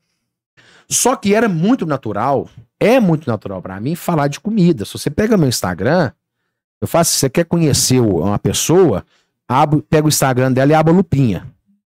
[0.89, 2.49] Só que era muito natural,
[2.79, 4.85] é muito natural pra mim falar de comida.
[4.85, 6.11] Se você pega meu Instagram,
[6.81, 9.05] eu faço, se você quer conhecer uma pessoa,
[9.47, 11.47] abre, pega o Instagram dela e abre a lupinha.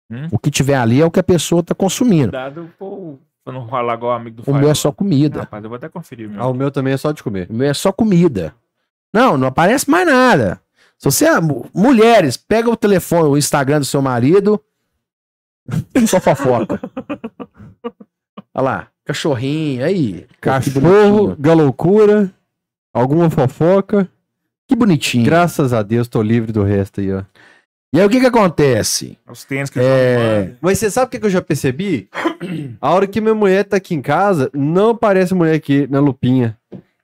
[0.10, 0.28] Hum.
[0.32, 2.30] O que tiver ali é o que a pessoa tá consumindo.
[2.32, 5.42] Cuidado pô, pra não rolar igual o amigo do O meu é só comida.
[5.42, 6.30] Rapaz, eu vou até conferir.
[6.30, 6.42] Meu.
[6.42, 7.48] Ah, o meu também é só de comer.
[7.50, 8.54] O meu é só comida.
[9.12, 10.62] Não, não aparece mais nada.
[11.04, 11.26] Se você.
[11.26, 14.60] é mu- Mulheres, pega o telefone, o Instagram do seu marido.
[16.08, 16.80] Só fofoca.
[18.56, 20.26] Olha lá, cachorrinho, aí.
[20.40, 22.32] Cachorro, galoucura,
[22.94, 24.08] alguma fofoca.
[24.68, 25.26] Que bonitinho.
[25.26, 27.24] Graças a Deus, tô livre do resto aí, ó.
[27.96, 29.20] E aí o que que acontece?
[29.30, 30.48] Os tênis que É.
[30.52, 32.10] eu Mas você sabe o que, que eu já percebi?
[32.82, 36.58] A hora que minha mulher tá aqui em casa, não aparece mulher aqui na lupinha.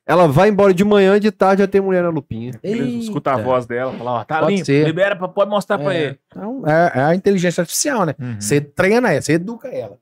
[0.10, 2.52] Ela vai embora de manhã e de tarde já tem mulher na lupinha.
[2.64, 4.84] Eles escutam a voz dela, fala, ó, tá Pode limpo, ser.
[4.84, 6.20] libera, pra, pode mostrar pra É, ele.
[6.28, 8.16] então, é, é a inteligência artificial, né?
[8.20, 8.42] Uhum.
[8.42, 10.00] Você treina ela, você educa ela.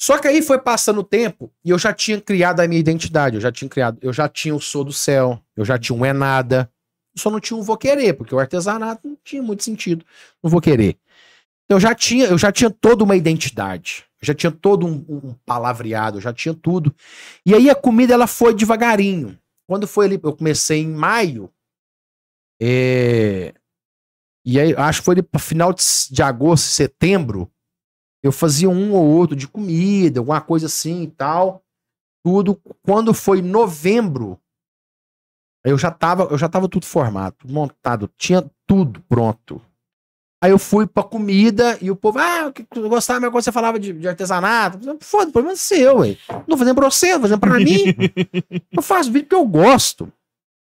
[0.00, 3.34] Só que aí foi passando o tempo e eu já tinha criado a minha identidade.
[3.34, 6.04] Eu já tinha criado, eu já tinha o Sou do Céu, eu já tinha um
[6.04, 6.70] É Nada.
[7.16, 10.04] Só não tinha um Vou Querer, porque o artesanato não tinha muito sentido.
[10.40, 10.96] Não vou querer.
[11.70, 14.04] Eu já tinha, eu já tinha toda uma identidade.
[14.20, 16.92] Eu já tinha todo um, um palavreado, eu já tinha tudo.
[17.46, 19.38] E aí a comida ela foi devagarinho.
[19.68, 21.48] Quando foi ali, eu comecei em maio.
[22.60, 23.54] é,
[24.44, 27.48] E aí, acho que foi ali pro final de, de agosto, setembro.
[28.22, 31.62] Eu fazia um ou outro de comida, alguma coisa assim e tal.
[32.24, 32.60] Tudo.
[32.82, 34.38] Quando foi novembro,
[35.64, 39.62] eu já tava, eu já tava tudo formado, montado, tinha tudo pronto.
[40.42, 43.78] Aí eu fui pra comida e o povo, ah, eu gostava mais quando você falava
[43.78, 44.78] de, de artesanato.
[45.00, 46.16] Foda, o problema é seu, ué.
[46.30, 47.94] Não tô fazendo pra você, tô fazendo pra mim.
[48.72, 50.10] eu faço vídeo que eu gosto.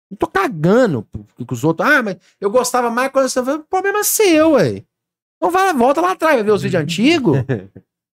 [0.10, 1.08] Não tô cagando
[1.38, 1.88] que os outros.
[1.88, 3.40] Ah, mas eu gostava mais quando você.
[3.40, 4.84] O problema é seu, ué.
[5.38, 7.38] Então vai, volta lá atrás, vai ver os vídeos antigos.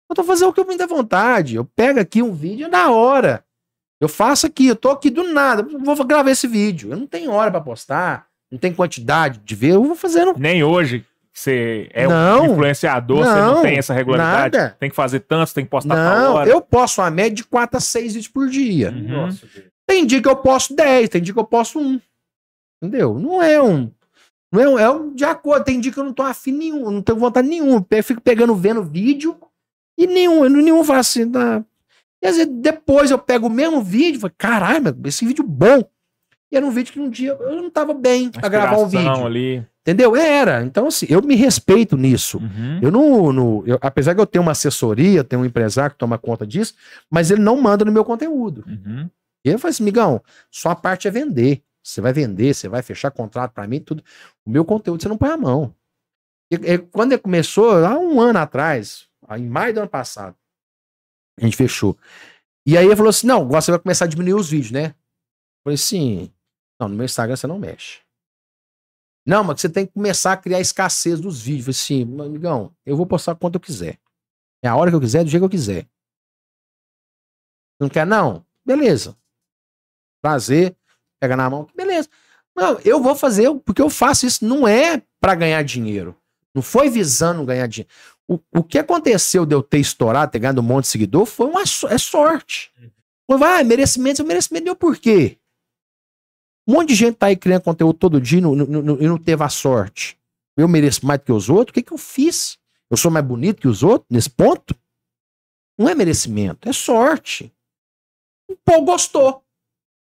[0.10, 1.58] Eu tô fazendo o que eu me dá vontade.
[1.58, 3.44] Eu pego aqui um vídeo na hora.
[4.00, 5.64] Eu faço aqui, eu tô aqui do nada.
[5.64, 6.92] Vou gravar esse vídeo.
[6.92, 9.74] Eu não tenho hora pra postar, não tem quantidade de ver.
[9.74, 10.34] Eu vou fazendo.
[10.38, 11.06] Nem hoje,
[11.38, 12.42] você é Não.
[12.42, 14.58] um influenciador, você Não, não tem essa regularidade.
[14.58, 14.76] nada.
[14.80, 16.50] Tem que fazer tanto, tem que postar tal Não, hora.
[16.50, 18.92] eu posto uma média de 4 a 6 vídeos por dia.
[18.92, 19.30] Uhum.
[19.86, 22.00] Tem dia que eu posto 10, tem dia que eu posto um.
[22.82, 23.20] Entendeu?
[23.20, 23.92] Não é um.
[24.52, 25.64] Não é um, é um de acordo.
[25.64, 27.86] Tem dia que eu não tô afim nenhum, não tenho vontade nenhuma.
[27.90, 29.38] Eu fico pegando, vendo vídeo
[29.98, 31.64] e nenhum, nenhum fala assim, tá.
[32.22, 35.84] E às vezes depois eu pego o mesmo vídeo e falo, caralho, esse vídeo bom.
[36.52, 39.26] E era um vídeo que um dia eu não tava bem pra gravar um vídeo.
[39.26, 39.66] ali.
[39.88, 40.18] Entendeu?
[40.18, 40.64] Era.
[40.64, 42.40] Então, assim, eu me respeito nisso.
[42.40, 42.80] Uhum.
[42.82, 43.32] Eu não.
[43.32, 46.74] não- eu- apesar que eu tenho uma assessoria, tenho um empresário que toma conta disso,
[47.10, 48.66] mas ele não manda no meu conteúdo.
[48.68, 49.10] Uhum.
[49.46, 51.64] E eu falei assim, migão, sua parte é vender.
[51.82, 54.04] Você vai vender, você vai fechar contrato pra mim, tudo.
[54.46, 55.74] O meu conteúdo você não põe a mão.
[56.52, 59.08] E- e quando ele começou, há um ano atrás,
[59.38, 60.36] em maio do ano passado,
[61.40, 61.98] a gente fechou.
[62.68, 64.88] E aí ele falou assim: não, agora você vai começar a diminuir os vídeos, né?
[64.88, 64.94] Eu
[65.64, 66.30] falei assim:
[66.78, 68.00] não, no meu Instagram você não mexe.
[69.28, 71.78] Não, mas você tem que começar a criar escassez dos vídeos.
[71.78, 74.00] Assim, amigão, eu vou postar quanto eu quiser.
[74.64, 75.86] É a hora que eu quiser, do jeito que eu quiser.
[77.78, 78.46] Não quer, não?
[78.66, 79.18] Beleza.
[80.22, 80.78] Prazer,
[81.20, 82.10] pega na mão, beleza.
[82.56, 86.16] Não, eu vou fazer, porque eu faço isso, não é pra ganhar dinheiro.
[86.56, 87.92] Não foi visando ganhar dinheiro.
[88.28, 91.48] O, o que aconteceu de eu ter estourado, ter ganhado um monte de seguidor, foi
[91.48, 92.72] uma é sorte.
[93.30, 95.38] Vai, merecimento, seu merecimento deu por quê?
[96.68, 99.42] Um monte de gente tá aí criando conteúdo todo dia e não, não- não- teve
[99.44, 100.18] a sorte.
[100.58, 101.72] Eu mereço mais do que os outros?
[101.72, 102.58] O que, que eu fiz?
[102.90, 104.76] Eu sou mais bonito que os outros nesse ponto?
[105.80, 107.54] Não é merecimento, é sorte.
[108.50, 109.44] O povo gostou.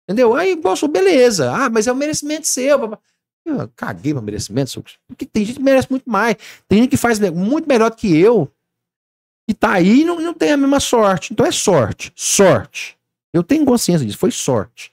[0.08, 0.34] Entendeu?
[0.34, 1.50] Aí gostou, beleza.
[1.52, 2.98] Ah, mas é o merecimento seu.
[3.46, 4.82] Eu caguei pra merecimento.
[5.06, 6.36] Porque tem gente que merece muito mais.
[6.68, 8.50] Tem gente que faz muito melhor do que eu.
[9.48, 11.32] E tá aí e não, não tem a mesma sorte.
[11.32, 12.12] Então é sorte.
[12.16, 12.98] Sorte.
[13.32, 14.18] Eu tenho consciência disso.
[14.18, 14.92] Foi sorte.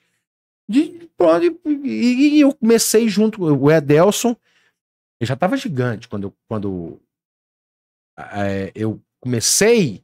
[0.70, 4.36] De, pronto, e, e- eu comecei junto com o Edelson.
[5.20, 7.00] Eu já tava gigante quando, eu- quando
[8.18, 10.04] é, eu comecei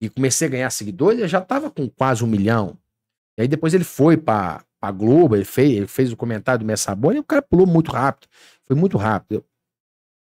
[0.00, 2.78] e comecei a ganhar seguidores, eu já tava com quase um milhão.
[3.38, 6.66] E aí depois ele foi pra pra Globo, ele fez, ele fez o comentário do
[6.66, 8.28] Messabone e o cara pulou muito rápido.
[8.66, 9.42] Foi muito rápido.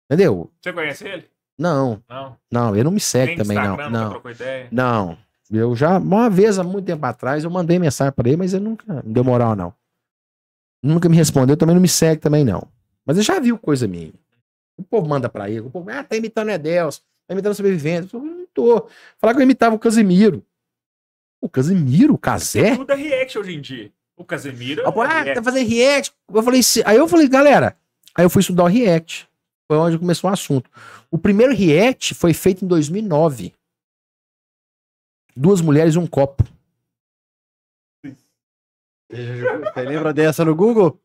[0.09, 0.49] Entendeu?
[0.61, 1.29] Você conhece ele?
[1.59, 2.37] Não, Não.
[2.49, 3.71] não, ele não me segue Nem também, não.
[3.75, 4.09] Instagram, Não,
[4.71, 5.17] não.
[5.51, 8.63] Eu já, uma vez, há muito tempo atrás, eu mandei mensagem pra ele, mas ele
[8.63, 9.73] nunca me deu moral, não.
[10.81, 12.67] Nunca me respondeu, também não me segue também, não.
[13.05, 14.13] Mas ele já viu coisa minha.
[14.77, 18.13] O povo manda pra ele, o povo, ah, tá imitando Edelson, tá imitando sobrevivente.
[18.13, 18.87] Eu não tô.
[19.17, 20.43] Falar que eu imitava o Casimiro.
[21.41, 22.75] O Casimiro, o Casé?
[22.75, 23.91] Tudo é react hoje em dia.
[24.17, 24.81] O Casemiro.
[24.85, 25.35] Ah, pô, é ah, react.
[25.35, 26.13] tá fazendo react.
[26.33, 27.77] Eu falei, aí eu falei, galera.
[28.15, 29.27] Aí eu fui estudar o react.
[29.67, 30.69] Foi onde começou o assunto.
[31.11, 33.53] O primeiro react foi feito em 2009.
[35.35, 36.43] Duas mulheres e um copo.
[39.11, 40.99] Você lembra dessa no Google?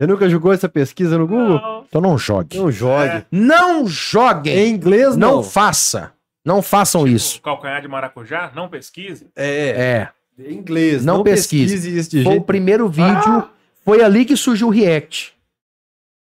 [0.00, 1.60] Você nunca jogou essa pesquisa no Google?
[1.60, 1.84] Não.
[1.88, 2.56] Então não jogue.
[2.58, 3.08] Não jogue.
[3.08, 3.26] É.
[3.30, 4.56] Não joguem.
[4.56, 5.42] Em inglês, não, não.
[5.42, 6.12] faça.
[6.44, 7.38] Não façam isso.
[7.38, 9.28] O calcanhar de maracujá, não pesquise.
[9.36, 10.44] É, É.
[10.44, 11.04] em inglês.
[11.04, 11.74] Não Não, pesquise.
[11.74, 11.98] pesquise.
[11.98, 12.46] isso de Foi o jeito.
[12.46, 13.48] primeiro vídeo.
[13.84, 15.34] Foi ali que surgiu o react.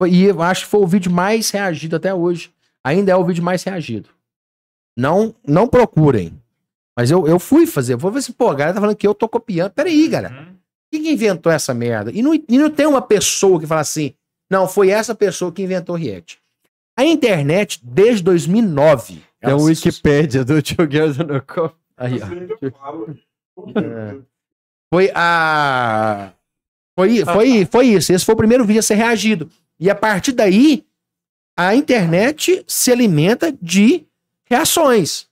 [0.05, 2.51] E eu acho que foi o vídeo mais reagido até hoje.
[2.83, 4.09] Ainda é o vídeo mais reagido.
[4.97, 6.38] Não, não procurem.
[6.97, 7.93] Mas eu, eu fui fazer.
[7.93, 9.72] Eu vou ver se, pô, a galera tá falando que eu tô copiando.
[9.72, 10.33] Peraí, galera.
[10.35, 10.55] Uhum.
[10.91, 12.11] Quem que inventou essa merda?
[12.11, 14.13] E não, e não tem uma pessoa que fala assim,
[14.49, 16.39] não, foi essa pessoa que inventou o React.
[16.97, 19.23] A internet, desde 2009...
[19.41, 21.72] É se- Wikipédia do Two Girls and a.
[21.97, 23.80] Aí, ó.
[23.80, 24.15] É.
[24.93, 26.31] Foi a...
[26.97, 28.13] Foi, foi, foi isso.
[28.13, 29.49] Esse foi o primeiro vídeo a ser reagido.
[29.80, 30.85] E a partir daí,
[31.57, 34.05] a internet se alimenta de
[34.45, 35.27] reações.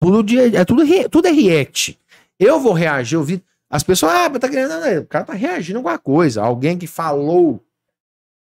[0.00, 1.98] Tudo, de, é, tudo, re- tudo é react.
[2.38, 3.44] Eu vou reagir, eu vi.
[3.68, 4.70] As pessoas, ah, mas tá querendo.
[4.70, 6.42] não, não, O cara tá reagindo a alguma coisa.
[6.42, 7.64] Alguém que falou.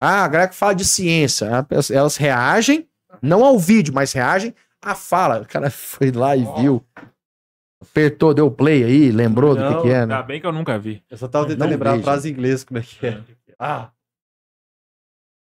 [0.01, 1.49] Ah, a galera que fala de ciência.
[1.91, 2.87] Elas reagem,
[3.23, 5.41] não ao vídeo, mas reagem à fala.
[5.43, 6.85] O cara foi lá e viu.
[7.81, 10.23] Apertou, deu play aí, lembrou do que, Não, que é, Ainda né?
[10.23, 11.03] bem que eu nunca vi.
[11.11, 12.01] Eu só tava tentando Não lembrar vejo.
[12.03, 13.21] a frase em inglês, como é que é.
[13.59, 13.91] Ah.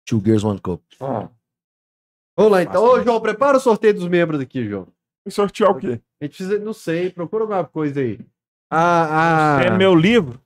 [0.07, 0.83] Two Girls One Cup.
[0.99, 2.83] Vamos lá, então.
[2.83, 4.89] Ô, João, prepara o sorteio dos membros aqui, João.
[5.27, 6.01] E sortear o quê?
[6.21, 8.19] A gente precisa, não sei, procura alguma coisa aí.
[8.71, 9.63] Ah, ah.
[9.65, 10.41] É meu livro.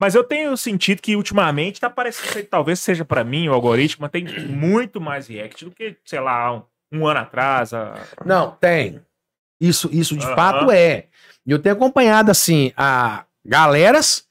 [0.00, 4.02] Mas eu tenho sentido que ultimamente tá parecendo que talvez seja pra mim o algoritmo,
[4.02, 7.74] mas tem muito mais react do que, sei lá, um, um ano atrás.
[7.74, 9.00] a- Não, tem.
[9.60, 10.34] Isso, isso de Aham.
[10.34, 11.06] fato é.
[11.46, 14.26] E eu tenho acompanhado, assim, a galeras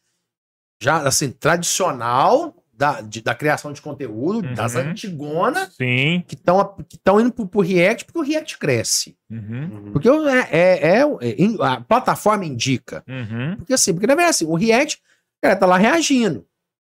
[0.81, 4.53] já, assim, tradicional da, de- da criação de conteúdo, Uhum.
[4.53, 6.23] das antigonas, Sim.
[6.25, 9.17] que estão que tão indo pro, pro React, porque o React cresce.
[9.29, 9.89] Uhum.
[9.91, 13.03] Porque o- é, é- é- é- a plataforma indica.
[13.05, 13.55] Uhum.
[13.57, 14.99] Porque assim, porque na verdade, assim, o React, o
[15.43, 16.45] cara tá lá reagindo.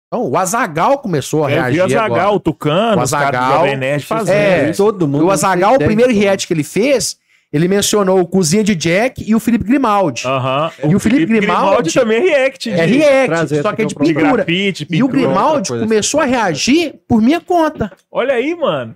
[0.07, 2.01] Então, o Azagal começou a Eu vi reagir o agora.
[2.21, 4.35] Zagal, o Tucano, O Azaghal, Jovem Nerd fazendo
[4.69, 5.25] é, todo mundo.
[5.25, 7.17] o Azagal, o primeiro react que ele fez,
[7.53, 10.27] ele mencionou o Cozinha de Jack e o Felipe Grimaldi.
[10.27, 10.71] Aham.
[10.89, 12.69] E o Felipe Grimaldi também é react.
[12.69, 14.35] É react, trazer só que é de porque de pintura.
[14.43, 15.11] grafite, E o pintura.
[15.11, 16.33] Grimaldi começou a assim.
[16.33, 17.91] reagir por minha conta.
[18.11, 18.95] Olha aí, mano.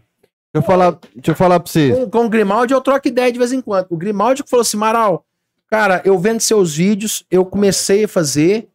[0.52, 1.96] Deixa eu falar, deixa eu falar pra vocês.
[1.96, 3.86] Com, com o Grimaldi eu troco ideia de vez em quando.
[3.90, 5.24] O Grimaldi que falou assim, Maral,
[5.70, 8.68] cara, eu vendo seus vídeos, eu comecei a fazer,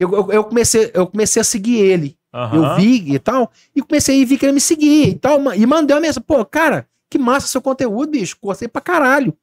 [0.00, 2.16] eu, eu, eu comecei, eu comecei a seguir ele.
[2.34, 2.76] Eu Aham.
[2.76, 5.94] vi e tal, e comecei a ver que ele me seguia e tal, e mandei
[5.94, 9.36] uma mensagem, pô, cara, que massa seu conteúdo, bicho, gostei pra caralho.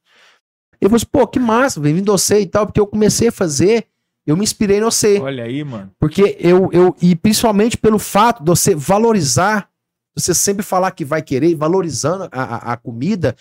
[0.81, 3.31] Ele falou assim, pô, que massa, bem-vindo a você e tal, porque eu comecei a
[3.31, 3.85] fazer,
[4.25, 5.19] eu me inspirei no você.
[5.19, 5.91] Olha aí, mano.
[5.99, 9.69] Porque eu, eu, e principalmente pelo fato de você valorizar,
[10.17, 13.35] você sempre falar que vai querer, valorizando a, a, a comida,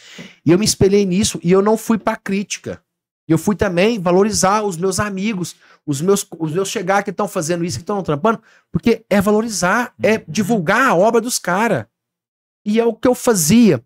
[0.45, 2.83] e eu me espelhei nisso, e eu não fui pra crítica.
[3.27, 7.65] Eu fui também valorizar os meus amigos, os meus, os meus chegar que estão fazendo
[7.65, 11.87] isso, que estão trampando, porque é valorizar, é divulgar a obra dos caras.
[12.67, 13.83] E é o que eu fazia.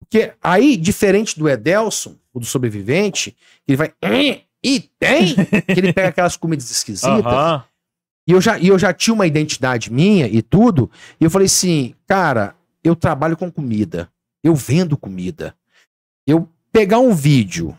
[0.00, 3.32] Porque aí, diferente do Edelson, o do sobrevivente,
[3.64, 3.92] que ele vai.
[4.02, 5.34] "Eh, E tem!
[5.66, 7.24] que ele pega aquelas comidas esquisitas.
[7.24, 7.64] Aham.
[8.28, 10.90] E eu, já, e eu já tinha uma identidade minha e tudo.
[11.20, 12.54] E eu falei assim, cara,
[12.84, 14.10] eu trabalho com comida.
[14.44, 15.54] Eu vendo comida.
[16.26, 17.76] Eu pegar um vídeo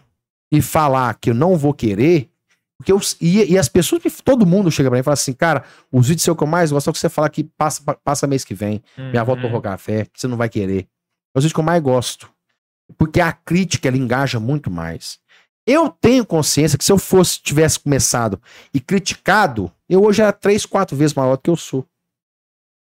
[0.52, 2.30] e falar que eu não vou querer.
[2.78, 5.66] Porque eu, e, e as pessoas, todo mundo chega pra mim e fala assim, cara,
[5.92, 8.44] os vídeos seu que eu mais gosto é que você falar que passa, passa mês
[8.46, 8.82] que vem.
[8.98, 9.62] Minha avó Uhum.
[9.62, 10.88] café, que você não vai querer.
[11.36, 12.32] É os vídeos que eu mais gosto.
[12.98, 15.20] Porque a crítica, ela engaja muito mais.
[15.66, 18.42] Eu tenho consciência que se eu fosse, tivesse começado
[18.74, 21.86] e criticado, eu hoje era três, quatro vezes maior do que eu sou.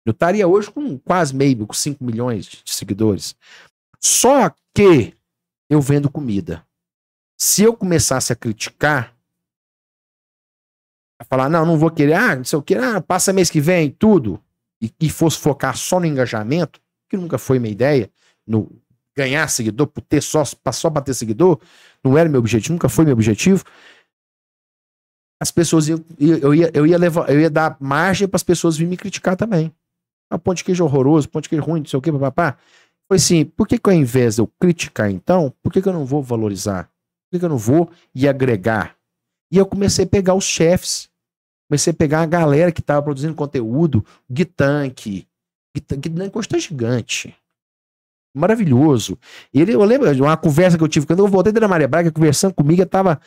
[0.06, 3.35] Eu estaria hoje com quase meio, com 5 milhões de seguidores.
[4.00, 5.14] Só que
[5.69, 6.66] eu vendo comida.
[7.38, 9.14] Se eu começasse a criticar,
[11.19, 13.59] a falar, não, não vou querer, ah, não sei o que, ah, passa mês que
[13.59, 14.42] vem, tudo,
[14.82, 18.09] e, e fosse focar só no engajamento, que nunca foi minha ideia,
[18.50, 18.68] no
[19.16, 21.60] ganhar seguidor, por ter só, só para ter seguidor,
[22.03, 23.64] não era meu objetivo, nunca foi meu objetivo.
[25.42, 28.76] as pessoas iam, eu ia, eu ia levar, eu ia dar margem para as pessoas
[28.76, 29.74] virem me criticar também.
[30.30, 32.58] A ponte de queijo horroroso, ponte queijo ruim, não sei o que, papapá.
[33.08, 35.94] Foi assim, por que, que ao invés de eu criticar então, por que, que eu
[35.94, 36.86] não vou valorizar?
[36.86, 38.95] Por que, que eu não vou e agregar?
[39.52, 41.10] E eu comecei a pegar os chefes,
[41.68, 45.28] comecei a pegar a galera que estava produzindo conteúdo, Guitank,
[45.76, 46.08] Guitank
[46.56, 47.36] é gigante,
[48.35, 49.17] maravilhoso.
[49.53, 52.11] Ele, eu lembro de uma conversa que eu tive, quando eu voltei da Maria Braga,
[52.11, 53.19] conversando comigo, eu tava,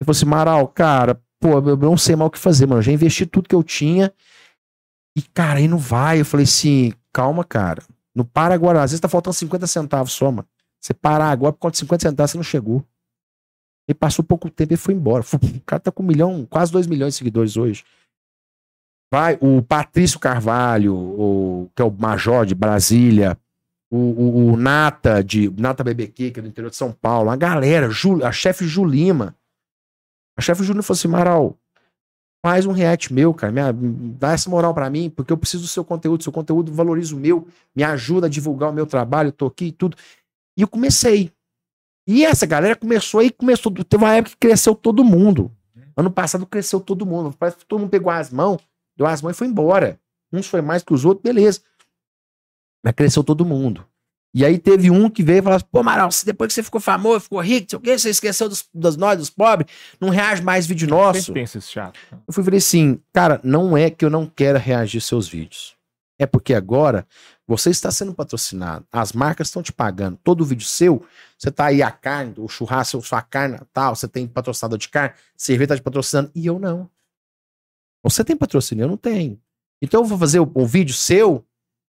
[0.00, 2.82] eu falei assim, Maral, cara, pô, eu não sei mal o que fazer, mano, eu
[2.82, 4.12] já investi tudo que eu tinha,
[5.16, 7.82] e cara, aí não vai, eu falei assim, calma, cara,
[8.14, 8.82] não para agora.
[8.82, 10.48] Às vezes tá faltando 50 centavos só, mano.
[10.80, 12.84] Você parar agora por conta de 50 centavos, você não chegou.
[13.88, 15.22] Ele passou pouco tempo e foi embora.
[15.32, 17.84] O cara tá com um milhão, quase 2 milhões de seguidores hoje.
[19.12, 23.38] Vai, o Patrício Carvalho, o, que é o Major de Brasília,
[23.90, 27.36] o, o, o Nata, de Nata BBQ, que é do interior de São Paulo, a
[27.36, 27.88] galera,
[28.24, 29.36] a chefe Julima.
[30.36, 31.56] A chefe Julima falou assim: Maral,
[32.44, 33.60] faz um react meu, cara, me,
[34.18, 37.18] dá essa moral para mim, porque eu preciso do seu conteúdo, seu conteúdo valoriza o
[37.18, 39.96] meu, me ajuda a divulgar o meu trabalho, tô aqui e tudo.
[40.56, 41.32] E eu comecei.
[42.06, 45.50] E essa galera começou aí, começou, teve uma época que cresceu todo mundo.
[45.96, 48.60] Ano passado cresceu todo mundo, parece que todo mundo pegou as mãos,
[48.96, 49.98] deu as mãos e foi embora.
[50.32, 51.60] Uns foi mais que os outros, beleza.
[52.86, 53.84] Mas cresceu todo mundo.
[54.32, 56.80] E aí teve um que veio e falou assim, pô, Amaral, depois que você ficou
[56.80, 59.68] famoso, ficou rico, sei o quê, você esqueceu dos, das nós, dos pobres,
[60.00, 61.32] não reage mais vídeo nosso.
[61.32, 61.98] Quem pensa esse chato?
[62.12, 65.74] Eu fui falei assim, cara, não é que eu não quero reagir seus vídeos.
[66.16, 67.04] É porque agora
[67.44, 70.16] você está sendo patrocinado, as marcas estão te pagando.
[70.22, 71.04] Todo vídeo seu,
[71.36, 75.12] você tá aí a carne, o churrasco, sua carne, tal, você tem patrocinador de carne,
[75.36, 76.88] cerveja tá te patrocinando, e eu não.
[78.04, 79.40] Você tem patrocínio, eu não tenho.
[79.82, 81.44] Então eu vou fazer o, o vídeo seu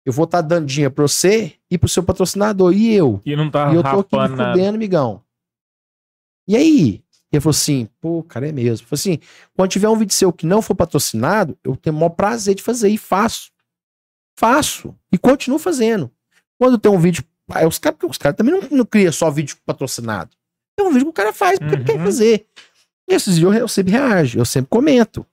[0.05, 2.73] eu vou estar tá dando dinheiro pra você e pro seu patrocinador.
[2.73, 3.21] E eu?
[3.25, 5.23] E não tá E eu tô aqui me fudendo, amigão.
[6.49, 7.05] E aí?
[7.33, 8.87] Ele falou assim, pô, cara, é mesmo.
[8.87, 9.19] Falei assim,
[9.55, 12.63] quando tiver um vídeo seu que não for patrocinado, eu tenho o maior prazer de
[12.63, 13.53] fazer e faço.
[14.37, 14.97] Faço.
[15.13, 16.11] E continuo fazendo.
[16.59, 17.25] Quando tem um vídeo.
[17.67, 20.31] Os caras os cara também não, não criam só vídeo patrocinado.
[20.77, 21.85] Tem um vídeo que o cara faz porque uhum.
[21.85, 22.47] quer fazer.
[23.09, 25.27] E esses vídeos eu, eu sempre reajo, eu sempre comento.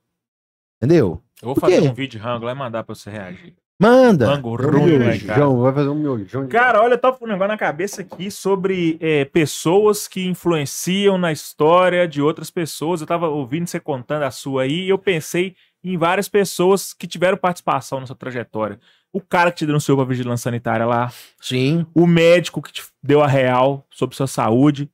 [0.77, 1.21] Entendeu?
[1.41, 3.55] Eu vou fazer um vídeo rango lá e mandar pra você reagir.
[3.79, 4.27] Manda.
[4.27, 5.47] Mango rum, né, cara?
[5.47, 6.47] Vai fazer um miojão.
[6.47, 11.17] Cara, olha, eu tava com um negócio na cabeça aqui sobre é, pessoas que influenciam
[11.17, 13.01] na história de outras pessoas.
[13.01, 17.05] Eu tava ouvindo você contando a sua aí e eu pensei em várias pessoas que
[17.05, 18.79] tiveram participação nessa trajetória.
[19.13, 21.11] O cara que te denunciou pra vigilância sanitária lá.
[21.39, 21.85] Sim.
[21.93, 24.89] O médico que te deu a real sobre sua saúde.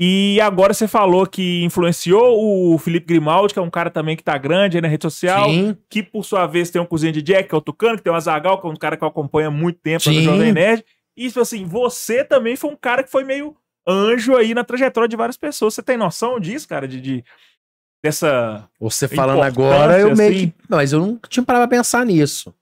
[0.00, 4.24] E agora você falou que influenciou o Felipe Grimaldi, que é um cara também que
[4.24, 5.48] tá grande aí na rede social.
[5.48, 5.76] Sim.
[5.88, 8.12] Que, por sua vez, tem um cozinho de Jack, que é o Tucano, que tem
[8.12, 10.84] o Azagal, que é um cara que eu acompanho há muito tempo no Jovem Nerd.
[11.16, 13.54] E, tipo assim, você também foi um cara que foi meio
[13.86, 15.74] anjo aí na trajetória de várias pessoas.
[15.74, 16.88] Você tem noção disso, cara?
[16.88, 17.24] De, de
[18.02, 18.68] dessa.
[18.80, 20.48] Você falando agora, eu meio assim?
[20.48, 20.54] que.
[20.68, 22.52] Mas eu não tinha parado pra pensar nisso.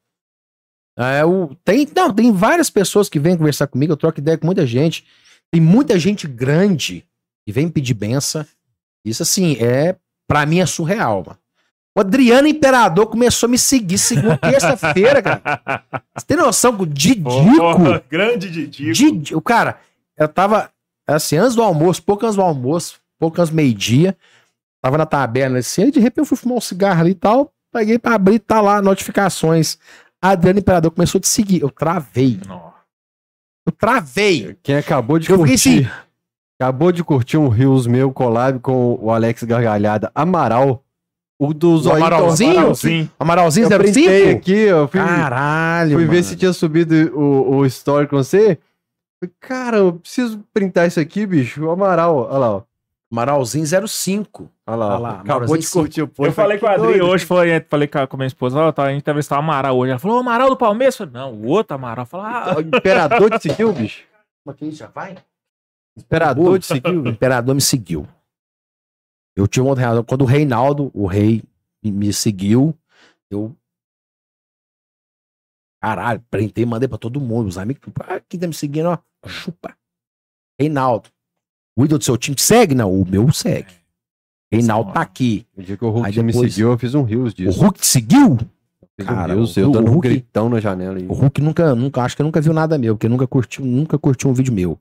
[0.98, 1.54] É, o...
[1.64, 5.06] tem, não, tem várias pessoas que vêm conversar comigo, eu troco ideia com muita gente.
[5.50, 7.06] Tem muita gente grande
[7.50, 8.46] e vem pedir benção.
[9.04, 9.96] Isso, assim, é.
[10.26, 11.38] Pra mim é surreal, mano.
[11.96, 15.84] O Adriano Imperador começou a me seguir segunda terça-feira, cara.
[16.14, 17.28] Você tem noção o Didico.
[17.30, 18.92] Oh, grande Didico.
[18.92, 19.80] Didi, o cara,
[20.16, 20.70] eu tava
[21.04, 24.16] assim, antes do almoço, pouco antes do almoço, pouco antes do meio-dia.
[24.80, 27.52] Tava na taberna assim, aí de repente eu fui fumar um cigarro ali e tal.
[27.72, 29.76] Peguei pra abrir, tá lá, notificações.
[30.22, 31.60] Adriano Imperador começou a te seguir.
[31.60, 32.38] Eu travei.
[33.66, 34.56] Eu travei.
[34.62, 35.58] Quem acabou de eu curtir.
[35.58, 36.00] Fiquei assim,
[36.60, 40.84] Acabou de curtir um Rios meu collab com o Alex Gargalhada Amaral.
[41.38, 41.96] O do Zóio.
[41.96, 42.50] Amaralzinho?
[42.50, 43.10] Amaralzinho.
[43.18, 44.36] Amaralzinho eu 05?
[44.36, 46.10] aqui, eu fui, Caralho, Fui mano.
[46.10, 48.58] ver se tinha subido o, o story com você.
[49.40, 51.64] Cara, eu preciso printar isso aqui, bicho.
[51.64, 52.62] O Amaral, olha lá, ó.
[53.10, 54.50] Amaralzinho 05.
[54.66, 56.28] Olha lá, olha lá acabou de curtir o post.
[56.28, 58.90] Eu falei com a Adri hoje, falei, falei com a minha esposa, ó, tá, a
[58.90, 59.92] gente entrevistou o Amaral hoje.
[59.92, 61.00] Ela falou, o Amaral do Palmeiras?
[61.00, 62.04] Eu falei, não, o outro Amaral.
[62.04, 62.54] Falei, ah.
[62.58, 64.02] O Imperador te seguiu, bicho?
[64.44, 65.16] Mas que já vai?
[66.00, 67.02] Imperador te seguiu?
[67.02, 68.08] O imperador me seguiu.
[69.36, 70.04] Eu tinha uma outra reação.
[70.04, 71.42] Quando o Reinaldo, o rei,
[71.82, 72.76] me seguiu,
[73.30, 73.56] eu.
[75.82, 77.48] Caralho, printei, mandei pra todo mundo.
[77.48, 79.74] Os amigos, ah, quem tá me seguindo, ó, chupa.
[80.60, 81.08] Reinaldo,
[81.76, 82.74] o ídolo do seu time te segue?
[82.74, 83.72] Não, o meu segue.
[84.52, 85.46] Reinaldo tá aqui.
[85.56, 87.58] O dia que o Hulk depois, me seguiu, eu fiz um rios disso.
[87.58, 88.38] O Hulk te seguiu?
[88.98, 90.98] Cara, um rios, eu dando um gritão na janela.
[90.98, 91.06] Aí.
[91.06, 94.28] O Hulk nunca, nunca, acho que nunca viu nada meu, porque nunca curtiu, nunca curtiu
[94.28, 94.78] um vídeo meu.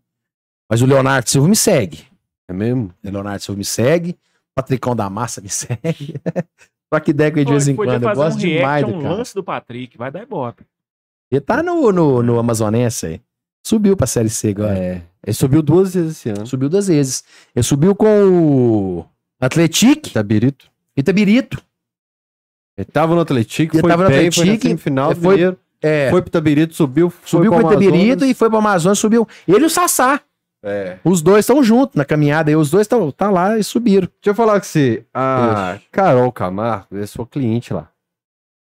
[0.70, 2.06] Mas o Leonardo Silva me segue.
[2.48, 2.94] É mesmo?
[3.04, 4.12] O Leonardo Silva me segue.
[4.12, 6.16] O Patricão da Massa me segue.
[6.92, 8.04] Troca ideia com ele de vez em quando.
[8.04, 9.14] Eu gosto um demais do cara.
[9.14, 9.98] lance do Patrick.
[9.98, 10.64] Vai dar ibope.
[11.32, 13.22] Ele tá no, no, no Amazonense aí.
[13.66, 14.78] Subiu pra Série C agora.
[14.78, 15.02] É.
[15.26, 16.48] Ele subiu duas vezes esse ano.
[16.48, 17.24] Subiu duas vezes.
[17.56, 18.08] Ele subiu com
[19.00, 19.06] o
[19.40, 20.10] Atlético.
[20.10, 20.70] Tabirito.
[20.98, 21.62] Itabirito.
[22.78, 25.60] Ele tava no Atlético, Ele foi tava no bem, foi na Atlético, semifinal, foi- mineiro,
[25.82, 29.28] É, foi pro Itabirito, subiu, foi subiu pro Itabirito e foi pro Amazonas, subiu.
[29.46, 30.22] Ele e o Sassá.
[30.64, 31.00] É.
[31.06, 34.08] Os dois estão juntos na caminhada aí, os dois estão tá lá e subiram.
[34.08, 37.92] Deixa eu falar com você, a Carol Camargo é sua cliente lá.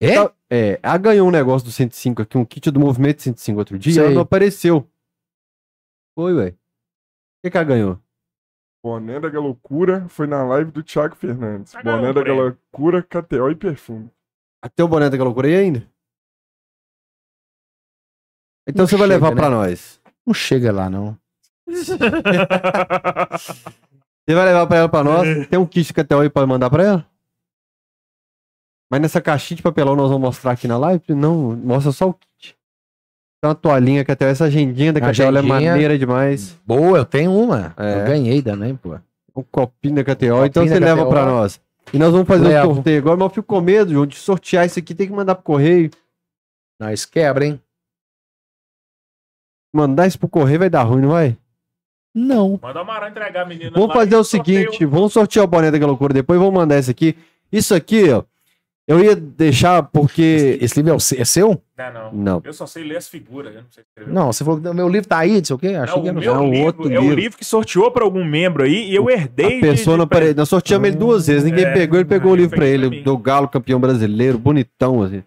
[0.00, 0.14] É?
[0.14, 3.78] Tá- É, ela ganhou um negócio do 105 aqui, um kit do Movimento 105 outro
[3.78, 4.04] dia, Sei.
[4.04, 4.86] ela não apareceu.
[6.14, 6.48] Foi, ué.
[6.50, 6.54] O
[7.44, 7.98] que que ela ganhou?
[8.84, 11.72] Boné da Galocura foi na live do Thiago Fernandes.
[11.74, 12.22] Ganhou Boné da.
[12.22, 14.10] Galocura, KTO e perfume.
[14.62, 15.88] Até o boné da loucura aí ainda?
[18.68, 19.36] Então Não você vai chega, levar né?
[19.36, 20.00] pra nós.
[20.26, 21.18] Não chega lá, não.
[24.24, 25.46] Você vai levar pra ela pra nós?
[25.48, 27.06] Tem um kit KTO aí pra mandar pra ela?
[28.90, 31.02] Mas nessa caixinha de papelão nós vamos mostrar aqui na live?
[31.14, 32.56] Não, mostra só o kit.
[33.40, 36.56] Tem uma toalhinha KTO, essa agendinha da KTO é maneira demais.
[36.64, 37.74] Boa, eu tenho uma.
[37.76, 38.00] É.
[38.00, 38.96] Eu ganhei também, pô.
[39.34, 41.10] Um copinho da KTO, Um então você da leva KTO.
[41.10, 41.60] pra nós.
[41.92, 42.70] E nós vamos fazer Levo.
[42.70, 45.12] o sorteio agora, mas eu fico com medo, João, de sortear isso aqui, tem que
[45.12, 45.90] mandar pro correio.
[46.80, 47.60] Nós quebra, hein?
[49.74, 51.36] Mandar isso pro correio vai dar ruim, não vai?
[52.14, 52.58] Não.
[52.62, 53.70] Manda o Amaral entregar a menina.
[53.74, 54.70] Vamos fazer o sorteio.
[54.70, 57.16] seguinte, vamos sortear o boné da loucura depois, vamos mandar esse aqui.
[57.50, 58.22] Isso aqui, ó,
[58.86, 60.58] eu ia deixar porque...
[60.60, 61.62] Esse livro é, o é seu?
[61.78, 62.12] Não, não.
[62.12, 64.12] Não, Eu só sei ler as figuras, eu não sei escrever.
[64.12, 65.68] Não, você falou que o meu livro tá aí, não sei o quê.
[65.68, 67.16] Achei Não, que o era meu não, livro outro é o livro.
[67.16, 69.58] livro que sorteou pra algum membro aí e eu herdei.
[69.58, 70.34] a pessoa não apare...
[70.34, 73.04] Nós sorteamos ele duas vezes, ninguém É, pegou, ele pegou o livro pra ele, pra
[73.12, 75.22] do Galo campeão brasileiro, bonitão, assim.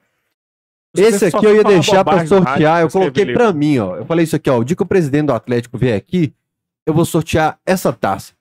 [0.98, 3.40] Esse aqui eu ia deixar pra sortear, eu coloquei livro.
[3.42, 3.98] pra mim, ó.
[3.98, 4.58] Eu falei isso aqui, ó.
[4.60, 6.34] O dia que o presidente do Atlético vier aqui,
[6.86, 8.34] eu vou sortear essa taça.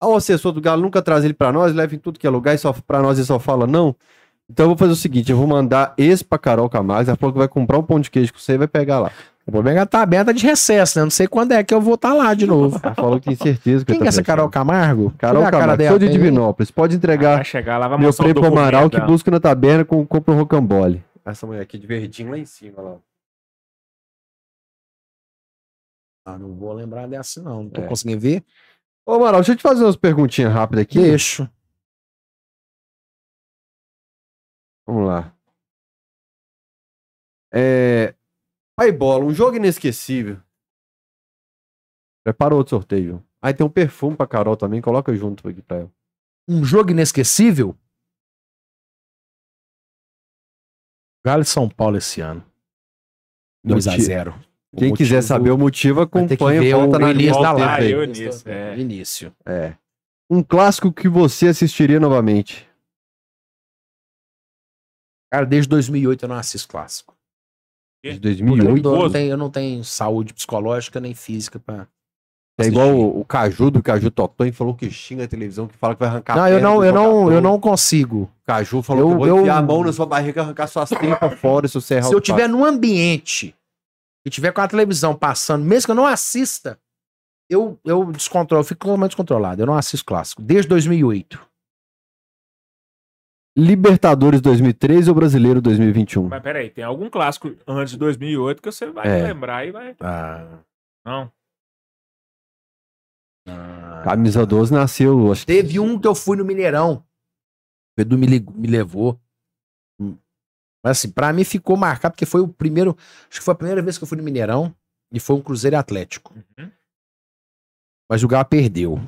[0.00, 2.30] Ah, O assessor do Galo nunca traz ele pra nós, leva em tudo que é
[2.30, 3.94] lugar e só pra nós ele só fala não.
[4.50, 7.32] Então eu vou fazer o seguinte, eu vou mandar esse pra Carol Camargo, ela falou
[7.32, 9.10] que vai comprar um pão de queijo com você e vai pegar lá.
[9.46, 11.04] O problema é que tá aberta de recesso, né?
[11.04, 12.78] Não sei quando é que eu vou estar lá de novo.
[12.82, 14.48] Ela falou que tem certeza que Quem tá é essa Carol.
[14.50, 15.12] Camargo?
[15.16, 16.08] Carol eu a Camargo, dela, sou de?
[16.10, 16.70] Divinópolis.
[16.70, 19.84] Pode entregar Vai chegar lá, vai meu o prêmio pro Amaral que busca na taberna
[19.86, 21.02] com compra um rocambole.
[21.24, 22.94] Essa mulher aqui de verdinho lá em cima, lá.
[26.36, 27.62] Não vou lembrar dessa, não.
[27.64, 27.88] Não tô É.
[27.88, 28.44] conseguindo ver.
[29.06, 30.98] Ô, Amaral, deixa eu te fazer umas perguntinhas rápidas aqui.
[31.00, 31.48] Deixo.
[34.86, 35.34] Vamos lá.
[37.52, 38.14] É...
[38.76, 40.42] Pai Bola, um jogo inesquecível.
[42.24, 43.24] Prepara outro sorteio.
[43.40, 45.92] Aí tem um perfume pra Carol também, coloca junto aqui pra ela.
[46.48, 47.78] Um jogo inesquecível?
[51.24, 52.44] Galo de São Paulo esse ano.
[53.66, 54.32] 2x0.
[54.78, 57.86] Quem quiser saber o motivo, acompanha, ver volta o na início linha da live.
[57.86, 57.92] aí.
[57.92, 58.78] eu início, é.
[58.78, 59.32] Início.
[59.46, 59.74] É.
[60.30, 62.66] Um clássico que você assistiria novamente.
[65.32, 67.14] Cara, desde 2008 eu não assisto clássico.
[68.04, 68.18] De Quê?
[68.20, 68.88] 2008.
[68.88, 71.86] Eu não, tenho, eu não tenho saúde psicológica nem física pra.
[72.60, 75.94] É igual o, o Caju do Caju Totonho falou que xinga a televisão, que fala
[75.94, 78.28] que vai arrancar a Não, eu perna não, do eu não, eu não consigo.
[78.44, 80.66] Caju falou Eu- que eu vou eu- enfiar a mão na sua barriga e arrancar
[80.66, 83.54] suas tripas fora se você errar Se eu tiver num ambiente
[84.28, 86.78] e tiver com a televisão passando, mesmo que eu não assista,
[87.50, 89.62] eu, eu descontrolo, eu fico totalmente descontrolado.
[89.62, 90.42] Eu não assisto clássico.
[90.42, 91.48] Desde 2008.
[93.56, 96.28] Libertadores 2013 ou Brasileiro 2021?
[96.28, 99.22] Mas peraí, tem algum clássico antes de 2008 que você vai É.
[99.24, 99.96] lembrar e vai.
[99.98, 100.58] Ah,
[101.04, 101.32] Não.
[103.48, 104.02] ah.
[104.04, 107.04] Camisa 12 nasceu, acho que Teve um que eu fui no Mineirão.
[107.98, 109.20] O Edu me, me levou.
[110.88, 112.96] Mas assim, pra mim ficou marcado, porque foi o primeiro.
[113.28, 114.74] Acho que foi a primeira vez que eu fui no Mineirão.
[115.12, 116.34] E foi um Cruzeiro e Atlético.
[116.34, 116.70] Uhum.
[118.10, 119.00] Mas o Galo perdeu.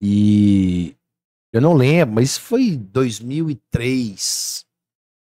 [0.00, 0.96] E
[1.52, 4.64] eu não lembro, mas isso foi 2003.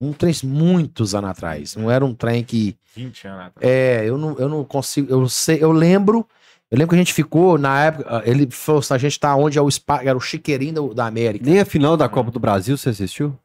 [0.02, 1.76] Um trem muitos anos atrás.
[1.76, 2.76] Não era um trem que.
[2.94, 3.70] 20 anos atrás.
[3.70, 5.10] É, eu não, eu não consigo.
[5.10, 6.28] Eu sei, eu lembro.
[6.70, 9.34] Eu lembro que a gente ficou, na época, ah, ele falou assim, a gente tá
[9.36, 11.44] onde é o spa, era o chiqueirinho da, da América.
[11.44, 13.38] Nem a final da Copa do Brasil você assistiu?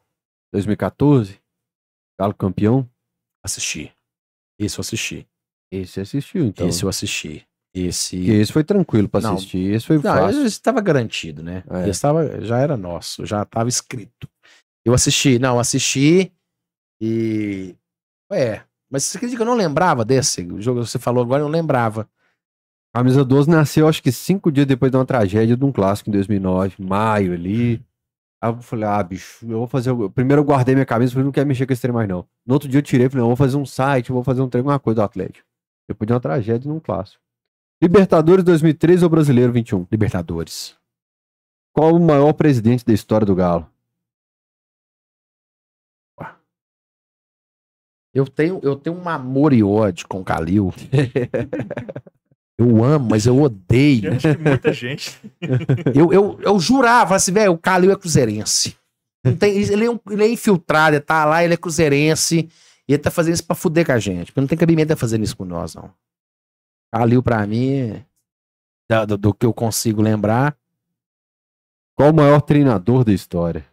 [0.52, 1.40] 2014?
[2.20, 2.86] Galo campeão?
[3.42, 3.90] Assisti.
[4.58, 5.26] Esse eu assisti.
[5.72, 6.68] Esse assistiu, então.
[6.68, 7.46] Esse eu assisti.
[7.74, 8.18] Esse.
[8.18, 9.36] Porque esse foi tranquilo pra Não.
[9.36, 9.72] assistir.
[9.72, 10.40] Esse foi Não, fácil.
[10.40, 11.64] esse estava garantido, né?
[11.70, 11.88] É.
[11.88, 14.28] Esse tava, já era nosso, já estava escrito.
[14.84, 16.30] Eu assisti, não, assisti
[17.00, 17.74] e.
[18.30, 18.64] É.
[18.92, 20.42] Mas você acredita que eu não lembrava desse?
[20.42, 22.06] O jogo que você falou agora, eu não lembrava.
[22.94, 26.12] Camisa 12 nasceu, acho que cinco dias depois de uma tragédia de um clássico em
[26.12, 27.82] 2009, maio ali.
[28.42, 29.92] Aí eu falei, ah, bicho, eu vou fazer.
[30.14, 32.26] Primeiro eu guardei minha camisa, falei, não quero mexer com esse trem mais não.
[32.46, 34.60] No outro dia eu tirei, falei, não, vou fazer um site, vou fazer um trem,
[34.60, 35.46] alguma coisa do Atlético.
[35.86, 37.22] Depois de uma tragédia num clássico.
[37.82, 39.86] Libertadores 2013 ou Brasileiro 21?
[39.90, 40.76] Libertadores.
[41.72, 43.70] Qual o maior presidente da história do Galo?
[48.12, 50.72] Eu tenho, eu tenho um amor e ódio com o Calil.
[52.60, 54.12] eu amo, mas eu odeio.
[54.14, 55.20] Acho que muita gente.
[55.94, 58.76] Eu, eu, eu jurava assim, velho, o Calil é cruzeirense.
[59.24, 62.48] Não tem, ele, é um- ele é infiltrado, ele tá lá, ele é cruzeirense.
[62.88, 64.26] E ele tá fazendo isso pra fuder com a gente.
[64.26, 65.92] Porque não tem cabimento ele fazer isso com nós, não.
[66.94, 68.04] Calil, pra mim,
[68.90, 70.56] da- do, do que eu consigo lembrar,
[71.96, 73.64] Qual o maior treinador da história?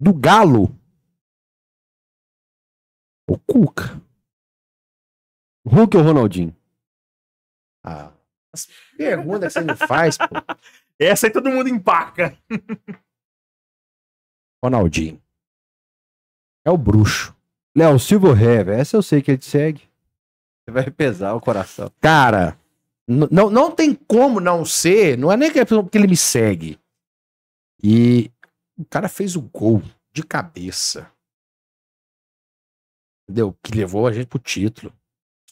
[0.00, 0.74] do Galo.
[3.28, 4.00] O Cuca.
[5.66, 6.54] Hulk ou Ronaldinho?
[7.84, 8.10] Ah,
[8.52, 10.24] as perguntas que você me faz, pô.
[10.98, 12.38] Essa aí todo mundo empaca.
[14.64, 15.20] Ronaldinho.
[16.64, 17.36] É o bruxo.
[17.76, 18.78] Léo Silva Hever?
[18.78, 19.82] Essa eu sei que ele te segue.
[20.64, 21.90] Você vai pesar o coração.
[22.00, 22.58] Cara,
[23.06, 25.18] não, não tem como não ser.
[25.18, 26.78] Não é nem que é porque ele me segue.
[27.82, 28.30] E
[28.78, 29.82] o cara fez o gol
[30.12, 31.12] de cabeça.
[33.24, 33.54] Entendeu?
[33.62, 34.94] Que levou a gente pro título.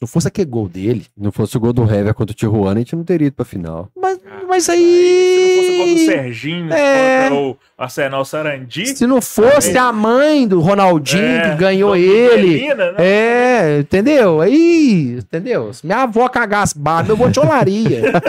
[0.03, 1.03] Se não fosse aquele gol dele.
[1.03, 3.37] Se não fosse o gol do Hever contra o Tijuana, a gente não teria ido
[3.37, 3.89] pra final.
[3.97, 6.07] Mas, mas Se não fosse o gol do aí.
[6.07, 7.29] Serginho É.
[7.29, 8.97] contra o Arsenal Sarandi.
[8.97, 12.49] Se não fosse a mãe do Ronaldinho É, que ganhou ele.
[12.49, 12.97] Melina, né?
[12.99, 14.41] É, entendeu?
[14.41, 15.73] Aí, entendeu?
[15.73, 18.11] Se minha avó cagasse barba, eu vou te olaria.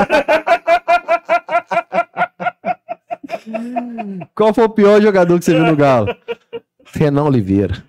[4.36, 6.16] Qual foi o pior jogador que você viu no Galo?
[6.94, 7.84] Renan Oliveira.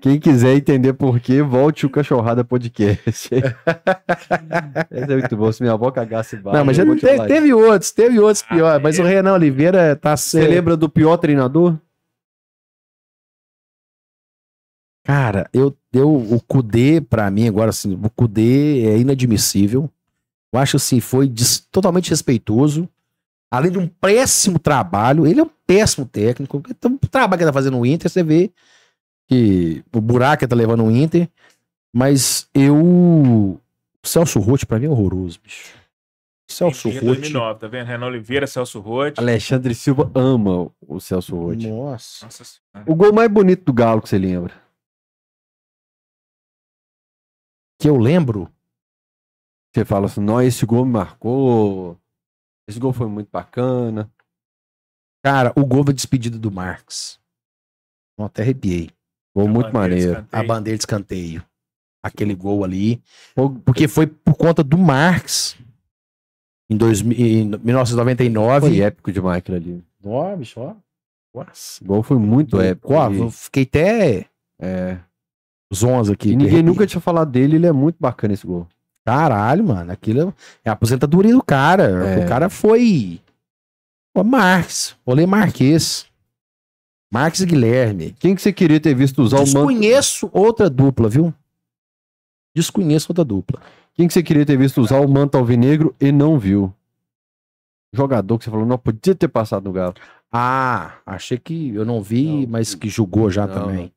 [0.00, 3.30] Quem quiser entender por quê, volte o Cachorrada Podcast.
[4.90, 5.52] Esse é muito bom.
[5.52, 8.82] Se minha avó cagasse barba, Não, mas já teve, teve outros, teve outros Ah, piores,
[8.82, 9.08] mas o é.
[9.08, 11.76] Renan Oliveira tá Você lembra do pior treinador?
[15.04, 19.90] Cara, eu, eu, o Kudê, pra mim, agora assim, o Kudê é inadmissível.
[20.52, 22.88] Eu acho assim, foi des- totalmente respeitoso.
[23.50, 26.62] Além de um péssimo trabalho, ele é um péssimo técnico.
[26.68, 28.50] Então, o trabalho que ele tá fazendo no Inter, você vê
[29.28, 31.28] que o buraco tá levando no Inter.
[31.94, 32.76] Mas eu.
[32.76, 33.60] O
[34.06, 35.76] Celso Rotti, pra mim, é horroroso, bicho.
[36.50, 37.04] Celso Rotti.
[37.04, 37.86] 2009, tá vendo?
[37.86, 39.20] Renan Oliveira, Celso Rotti.
[39.20, 41.68] Alexandre Silva ama o Celso Rotti.
[41.68, 42.24] Nossa.
[42.24, 42.60] Nossa.
[42.86, 44.54] O gol mais bonito do Galo que você lembra?
[47.80, 48.50] Que eu lembro.
[49.74, 51.98] Você fala assim, não, esse gol me marcou.
[52.66, 54.10] Esse gol foi muito bacana.
[55.22, 57.20] Cara, o gol da despedida do Marx.
[58.18, 58.90] Eu até arrepiei.
[59.38, 60.10] Gol A muito bandeira de maneiro.
[60.10, 60.48] A escanteio.
[60.48, 61.42] bandeira de escanteio.
[62.02, 63.00] Aquele gol ali.
[63.64, 65.56] Porque foi por conta do Marx.
[66.70, 68.68] Em, 2000, em 1999.
[68.68, 69.84] Foi épico demais aquilo ali.
[70.04, 70.74] Ó, bicho, ó.
[71.34, 71.82] Nossa.
[71.82, 72.92] O gol foi muito épico.
[72.94, 74.26] Ó, E- eu fiquei até
[74.60, 74.98] é.
[75.74, 76.30] zonza aqui.
[76.30, 78.66] E ninguém nunca tinha falado dele, ele é muito bacana esse gol.
[79.06, 79.90] Caralho, mano.
[79.92, 80.34] Aquilo
[80.64, 81.84] é a aposentadoria do cara.
[81.84, 82.24] É.
[82.24, 83.20] O cara foi.
[84.16, 84.96] O Marx.
[85.06, 86.06] Olê Marques.
[87.12, 88.12] E Guilherme.
[88.18, 89.68] Quem que você queria ter visto usar o manto?
[89.68, 91.32] Desconheço outra dupla, viu?
[92.54, 93.60] Desconheço outra dupla.
[93.94, 96.72] Quem que você queria ter visto usar o manto alvinegro e não viu?
[97.92, 99.94] Jogador que você falou, não podia ter passado no Galo.
[100.30, 103.92] Ah, achei que eu não vi, Não, mas que julgou já não, também.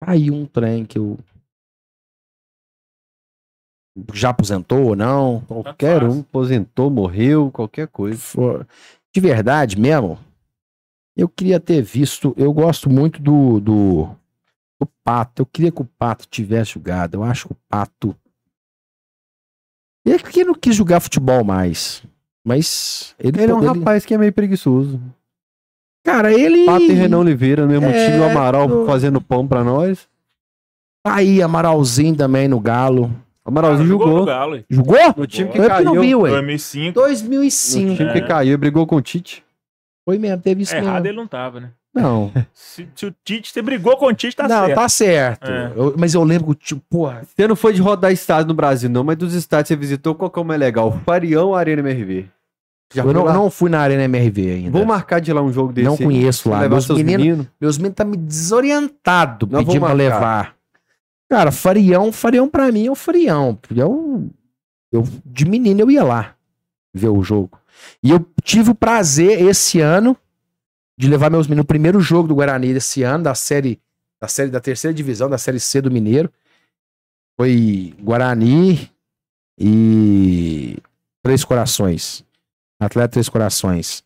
[0.00, 1.18] Aí um trem que eu.
[4.12, 5.40] Já aposentou ou não?
[5.42, 6.14] Qualquer faz.
[6.14, 8.20] um aposentou, morreu, qualquer coisa.
[9.14, 10.18] De verdade mesmo,
[11.16, 12.34] eu queria ter visto.
[12.36, 14.08] Eu gosto muito do, do,
[14.80, 15.42] do Pato.
[15.42, 17.14] Eu queria que o Pato tivesse jogado.
[17.14, 18.14] Eu acho que o Pato.
[20.06, 22.02] Ele que não quis jogar futebol mais.
[22.44, 25.00] Mas ele, Ele é um ele- rapaz que é meio preguiçoso.
[26.04, 26.64] Cara, ele.
[26.64, 30.08] Pato e Renan Oliveira no mesmo É, time, o Amaral fazendo pão pra nós.
[31.04, 33.10] Tá aí, Amaralzinho também no Galo.
[33.48, 34.20] O Amaralzinho Ah, jogou jogou.
[34.20, 34.64] no Galo.
[34.68, 35.14] Jogou?
[35.16, 36.00] No time que Eu que não caiu.
[36.02, 36.30] vi, ué.
[36.30, 36.92] 2005.
[37.00, 37.86] 2005.
[37.90, 38.12] No time É.
[38.12, 39.42] que caiu e brigou com o Tite.
[40.04, 41.06] Foi mesmo, teve isso Errado mesmo.
[41.08, 41.70] ele não tava, né?
[41.94, 44.74] Não, Se, se o Tite, você brigou com o Tite, tá não, certo.
[44.74, 45.50] tá certo.
[45.50, 45.72] É.
[45.74, 48.90] Eu- mas eu lembro que, tipo, porra, Você não foi de rodar estádio no Brasil,
[48.90, 50.92] não, mas dos estádios que você visitou, qual que é o mais legal?
[51.06, 52.26] Farião ou Arena MRV?
[52.94, 53.32] Já eu não, lá?
[53.34, 54.70] não fui na Arena MRV ainda.
[54.70, 55.86] Vou marcar de lá um jogo desse.
[55.86, 56.04] Não aí.
[56.04, 56.66] conheço lá.
[56.68, 60.54] Meus meninos, meus meninos tá me desorientado Nós pedindo pra levar.
[61.30, 63.58] Cara, Farião, Farião pra mim é o Farião.
[63.74, 64.30] Eu,
[64.90, 66.34] eu, de menino eu ia lá
[66.94, 67.60] ver o jogo.
[68.02, 70.16] E eu tive o prazer esse ano
[70.98, 73.80] de levar meus meninos no primeiro jogo do Guarani desse ano, da série,
[74.20, 76.32] da série da terceira divisão, da série C do Mineiro.
[77.38, 78.90] Foi Guarani
[79.58, 80.76] e
[81.22, 82.24] Três Corações.
[82.80, 84.02] Atleta Três Corações.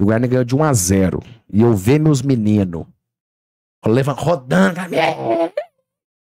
[0.00, 2.86] O Guarani ganhou de 1 a 0 E eu ver meus meninos
[3.84, 4.78] leva- rodando,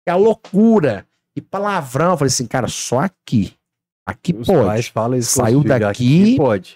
[0.05, 1.05] é a loucura.
[1.35, 2.11] E palavrão.
[2.11, 3.53] Eu falei assim, cara, só aqui.
[4.07, 4.91] Aqui Os pode.
[4.91, 6.75] falam isso Saiu daqui- aqui Pode.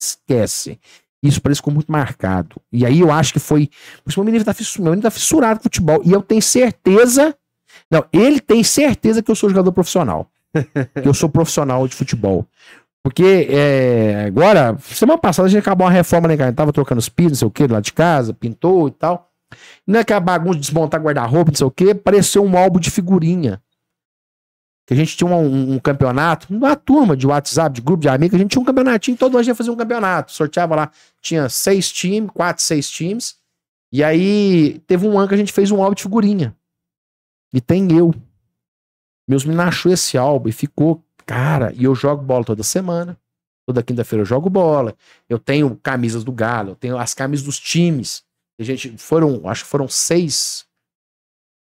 [0.00, 0.78] Esquece.
[1.22, 2.56] Isso parece ficou muito marcado.
[2.72, 3.68] E aí eu acho que foi.
[4.04, 6.00] Por isso meu menino tá, fissu- meu menino tá fissurado com futebol.
[6.04, 7.34] E eu tenho certeza.
[7.90, 10.30] Não, ele tem certeza que eu sou jogador profissional.
[10.54, 12.46] que eu sou profissional de futebol.
[13.02, 16.52] Porque é, agora, semana passada a gente acabou uma reforma, né, cara?
[16.52, 19.27] Tava trocando os pisos, não sei o que, lá de casa, pintou e tal.
[19.86, 22.78] Não é que a bagunça de desmontar guarda-roupa, não sei o que, apareceu um álbum
[22.78, 23.62] de figurinha.
[24.86, 28.36] Que a gente tinha um, um campeonato, uma turma de WhatsApp, de grupo de amigos,
[28.36, 30.32] a gente tinha um campeonatinho, todo ano a gente fazia um campeonato.
[30.32, 33.36] Sorteava lá, tinha seis times, quatro, seis times.
[33.92, 36.56] E aí teve um ano que a gente fez um álbum de figurinha.
[37.52, 38.14] E tem eu.
[39.28, 43.18] Meus meninos achou esse álbum e ficou, cara, e eu jogo bola toda semana.
[43.66, 44.94] Toda quinta-feira eu jogo bola.
[45.28, 48.22] Eu tenho camisas do Galo, eu tenho as camisas dos times.
[48.60, 50.64] A gente foram, acho que foram seis,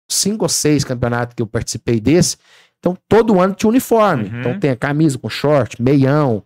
[0.10, 2.38] cinco ou seis campeonatos que eu participei desse.
[2.80, 4.30] Então todo ano tinha uniforme.
[4.30, 4.40] Uhum.
[4.40, 6.44] Então tem a camisa com short, meião.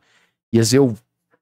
[0.54, 0.96] E às vezes eu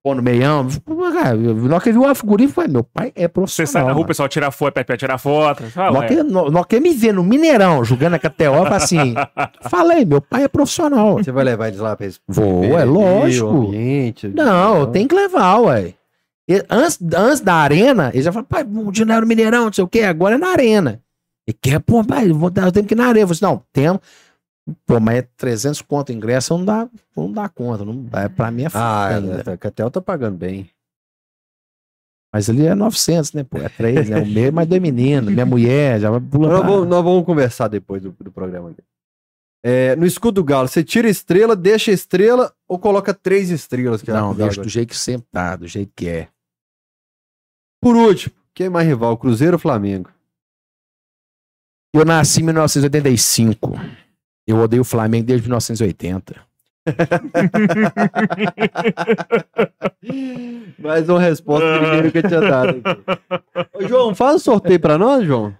[0.03, 0.67] pô no meião.
[1.13, 3.71] Cara, eu- na que eu vi uma figurinha, falei, meu pai é Você profissional.
[3.71, 5.63] sai na rua, o pessoal tira foto, pede pra tirar foto.
[5.63, 6.07] É.
[6.07, 6.23] que,
[6.79, 9.13] me vê no Mineirão jogando a KTO, assim,
[9.69, 11.17] falei, meu pai é profissional.
[11.17, 13.47] Você vai levar eles lá pra eles Vou, é lógico.
[13.67, 14.27] ambiente?
[14.29, 15.93] Não, eu tenho que levar, ué.
[16.49, 19.87] E Antes, antes da arena, eles já falam, pai, o dinheiro Mineirão, não sei o
[19.87, 21.01] quê, agora é na arena.
[21.47, 23.23] E quer, pô, pai, eu, vou dar, eu tenho que ir na arena.
[23.23, 24.01] Eu falei assim, não, temos.
[24.85, 27.85] Pô, mas é 300 conto ingresso, não dá, não dá conta.
[27.85, 29.53] Não dá, pra mim é foda Ah, ainda.
[29.53, 30.69] a Catel tá pagando bem.
[32.33, 33.57] Mas ali é 900, né, pô?
[33.59, 34.21] É 3, né?
[34.21, 36.19] O meu, mas dois meninos, minha mulher, já vai.
[36.19, 38.81] Nós vamos, nós vamos conversar depois do, do programa aqui.
[39.63, 44.01] É, no escudo do Galo, você tira estrela, deixa a estrela ou coloca três estrelas?
[44.01, 46.27] Que é Não, Galo deixa do jeito que sempre tá, do jeito que é.
[47.81, 50.11] Por último, quem é mais rival, Cruzeiro ou Flamengo?
[51.93, 53.73] Eu nasci em 1985.
[54.45, 56.35] Eu odeio o Flamengo desde 1980.
[60.79, 62.69] Mais uma resposta que nunca tinha dado.
[62.69, 62.81] aqui.
[63.73, 65.53] Ô, João, faz um sorteio pra nós, João.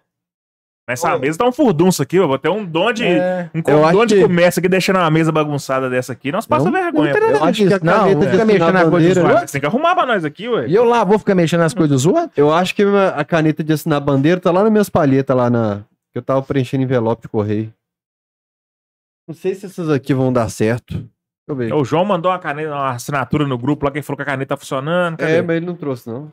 [0.90, 2.26] Nessa mesa tá um furdunço aqui, ó.
[2.28, 3.04] Vou ter um dom de.
[3.04, 3.52] É.
[3.54, 6.32] Um Eu dom de que- começa aqui deixando uma mesa bagunçada dessa aqui.
[6.32, 7.14] Nós passa Não- vergonha.
[7.14, 9.60] não Eu acho que a não, caneta fica mexendo assinar na a coisa dos tem
[9.60, 10.68] que arrumar pra nós aqui, ué.
[10.68, 12.38] E eu lá vou ficar mexendo nas coisas dos outros?
[12.38, 15.80] Eu acho que a caneta de assinar bandeira tá lá nas minhas palhetas, lá na.
[16.14, 17.74] Que eu tava preenchendo envelope de correio.
[19.28, 20.94] Não sei se essas aqui vão dar certo.
[20.94, 21.10] Deixa
[21.50, 21.74] eu ver.
[21.74, 24.56] O João mandou uma caneta, uma assinatura no grupo lá, quem falou que a caneta
[24.56, 25.18] tá funcionando.
[25.18, 25.36] Cadê?
[25.38, 26.32] É, mas ele não trouxe, não.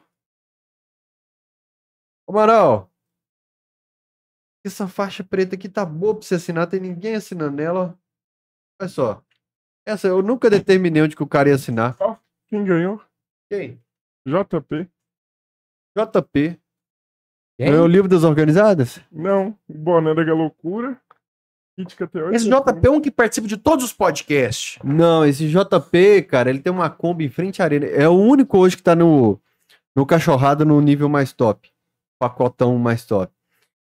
[2.27, 2.89] Ô, Maral.
[4.65, 7.99] Essa faixa preta aqui tá boa pra você assinar, tem ninguém assinando nela.
[8.81, 9.23] Olha só.
[9.87, 11.97] Essa eu nunca determinei onde que o cara ia assinar.
[12.49, 13.01] Quem ganhou?
[13.51, 13.79] Quem?
[14.27, 14.89] JP?
[15.97, 16.59] JP.
[17.59, 17.71] Quem?
[17.71, 19.01] Ganhou o livro das organizadas?
[19.13, 19.57] Não.
[19.69, 20.99] Boné da Loucura.
[21.77, 22.35] Kit KT8.
[22.35, 24.79] Esse JP é um que participa de todos os podcasts.
[24.83, 27.87] Não, esse JP, cara, ele tem uma Kombi em frente à arena.
[27.87, 29.41] É o único hoje que tá no,
[29.95, 31.71] no cachorrada no nível mais top.
[32.19, 33.33] Pacotão mais top.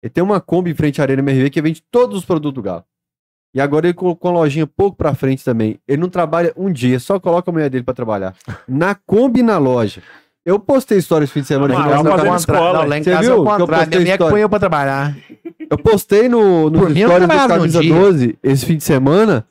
[0.01, 2.61] Ele tem uma Kombi em frente à arena MRV que vende todos os produtos do
[2.61, 2.83] Galo.
[3.53, 5.77] E agora ele colocou a lojinha pouco pra frente também.
[5.87, 8.33] Ele não trabalha um dia, só coloca a mulher dele pra trabalhar.
[8.67, 10.01] Na Kombi e na loja.
[10.43, 11.73] Eu postei histórias no fim de semana.
[11.77, 12.25] Aqui, no canal.
[12.27, 12.35] isso.
[12.37, 12.79] escola.
[12.79, 14.31] Não, lá em Você casa viu é que eu postei Minha história?
[14.31, 15.17] põe eu pra trabalhar.
[15.69, 17.93] Eu postei no, nos Por stories do Camisa dia.
[17.93, 19.45] 12 esse fim de semana.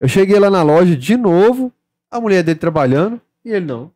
[0.00, 1.70] Eu cheguei lá na loja de novo,
[2.10, 3.90] a mulher dele trabalhando e ele não.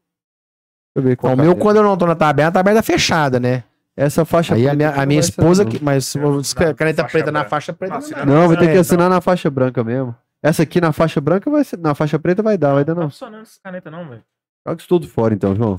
[0.95, 2.53] Deixa eu ver qual O é meu, a quando eu não tô na tabela, a
[2.53, 3.65] tabela é fechada, né?
[3.97, 7.49] Essa faixa Aí a minha, a minha esposa, que, mas a caneta preta na branca.
[7.51, 8.01] faixa preta.
[8.01, 8.27] Não, não.
[8.27, 10.15] Não, não vai ter É, que assinar na faixa branca mesmo.
[10.43, 11.79] Essa aqui na faixa branca vai ser.
[11.79, 13.11] Na faixa preta vai dar, vai dar Não tá não.
[13.11, 14.25] funcionando essa caneta, não, velho.
[14.67, 15.77] Joga isso tudo fora então, João.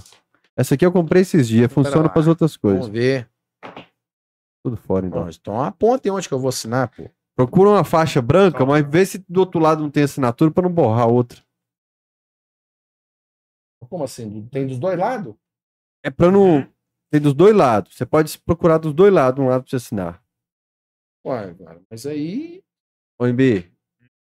[0.56, 2.92] Essa aqui eu comprei esses dias, funciona para as outras Vamos coisas.
[2.92, 3.30] ver.
[4.64, 5.24] Tudo fora então.
[5.24, 7.10] Bom, então aponte onde que eu vou assinar, pô.
[7.36, 10.72] Procura uma faixa branca, mas vê se do outro lado não tem assinatura para não
[10.74, 11.40] borrar a outra.
[13.90, 14.48] Como assim?
[14.52, 15.36] Tem dos dois lados?
[16.04, 16.66] É pra não.
[17.12, 17.96] Tem dos dois lados.
[17.96, 20.22] Você pode procurar dos dois lados, um lado pra você assinar.
[21.26, 22.62] Ué, cara, mas aí.
[23.20, 23.66] Ô, MB,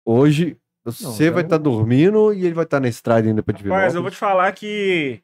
[0.06, 3.54] hoje você já vai não- estar dormindo e ele vai estar na estrada ainda pra
[3.54, 3.68] te ver.
[3.68, 5.22] Mas eu vou te falar que.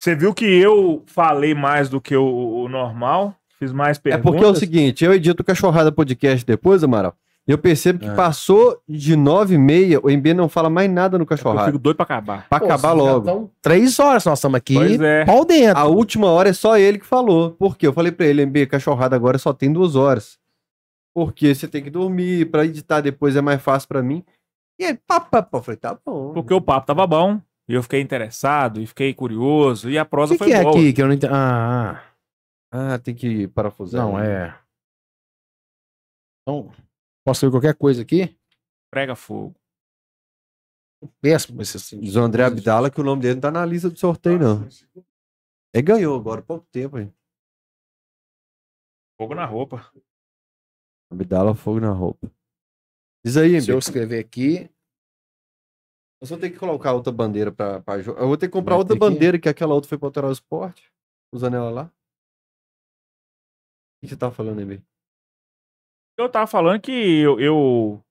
[0.00, 2.24] Você viu que eu falei mais do que o,
[2.64, 3.36] o normal?
[3.58, 4.24] Fiz mais É perguntas.
[4.32, 8.14] porque é o seguinte, eu edito o Cachorrada Podcast depois, Amaral, eu percebo que É.
[8.14, 11.66] passou de 9 e meia, o MB não fala mais nada no Eu Cachorrada.
[11.66, 12.48] fico doido pra acabar.
[12.48, 13.24] Pra Pô, acabar logo.
[13.26, 14.74] tão Três horas nós estamos aqui.
[14.74, 15.24] Pois é.
[15.24, 15.78] Pau dentro.
[15.78, 17.52] A última hora é só ele que falou.
[17.52, 17.86] Por quê?
[17.86, 20.38] Eu falei pra ele, MB, Cachorrada agora só tem duas horas.
[21.14, 24.24] Porque você tem que dormir, pra editar depois é mais fácil pra mim.
[24.80, 25.58] E aí, pá, pá, pá.
[25.58, 26.32] Eu falei, tá bom.
[26.32, 27.38] Porque o papo tava bom.
[27.68, 30.62] E eu fiquei interessado, e fiquei curioso, e a O prosa que, foi que é
[30.62, 30.74] boa.
[30.74, 31.34] aqui que eu não entendo?
[31.34, 32.00] Ah,
[32.72, 32.94] ah.
[32.94, 34.00] Ah, tem que parafusar.
[34.02, 34.54] não, é.
[36.42, 36.70] Então,
[37.24, 38.38] posso ver qualquer coisa aqui?
[38.90, 39.54] Prega fogo.
[41.20, 42.00] Péssimo esse assim.
[42.00, 44.68] Diz o André Abdala que o nome dele não tá na lista do sorteio, não.
[45.74, 47.12] Ele ganhou agora, pouco tempo, hein?
[49.20, 49.90] Fogo na roupa.
[51.10, 52.30] Abdala, fogo na roupa.
[53.24, 54.70] Diz aí, Se eu escrever aqui.
[56.20, 58.78] Eu só tenho que colocar outra bandeira pra, pra Eu vou ter que comprar Vai
[58.80, 60.92] outra ter que- bandeira, que aquela outra foi pra alterar o esporte.
[61.34, 61.84] Usando ela lá.
[61.86, 61.90] O
[64.00, 64.82] que você tava falando, Emir?
[66.22, 68.02] Eu tava falando que eu, eu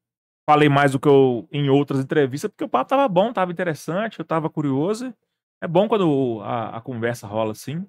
[0.50, 4.20] falei mais do que eu em outras entrevistas, porque o papo tava bom, tava interessante,
[4.20, 5.14] eu tava curioso.
[5.62, 7.86] É bom quando a, a conversa rola assim.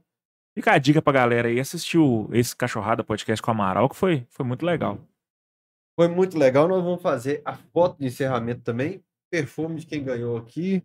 [0.54, 3.96] Fica a dica pra galera aí, assistir o- esse Cachorrada Podcast com o Amaral, que
[3.96, 4.98] foi, foi muito legal.
[5.98, 6.68] Foi muito legal.
[6.68, 9.02] Nós vamos fazer a foto de encerramento também.
[9.30, 10.82] Perfume de quem ganhou aqui.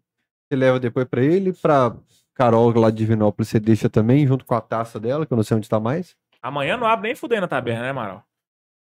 [0.49, 1.51] Você leva depois pra ele.
[1.53, 1.93] Pra
[2.33, 5.43] Carol lá de Divinópolis, você deixa também, junto com a taça dela, que eu não
[5.43, 6.16] sei onde tá mais.
[6.41, 8.24] Amanhã não abre nem fudendo a taberna, né, Amaral?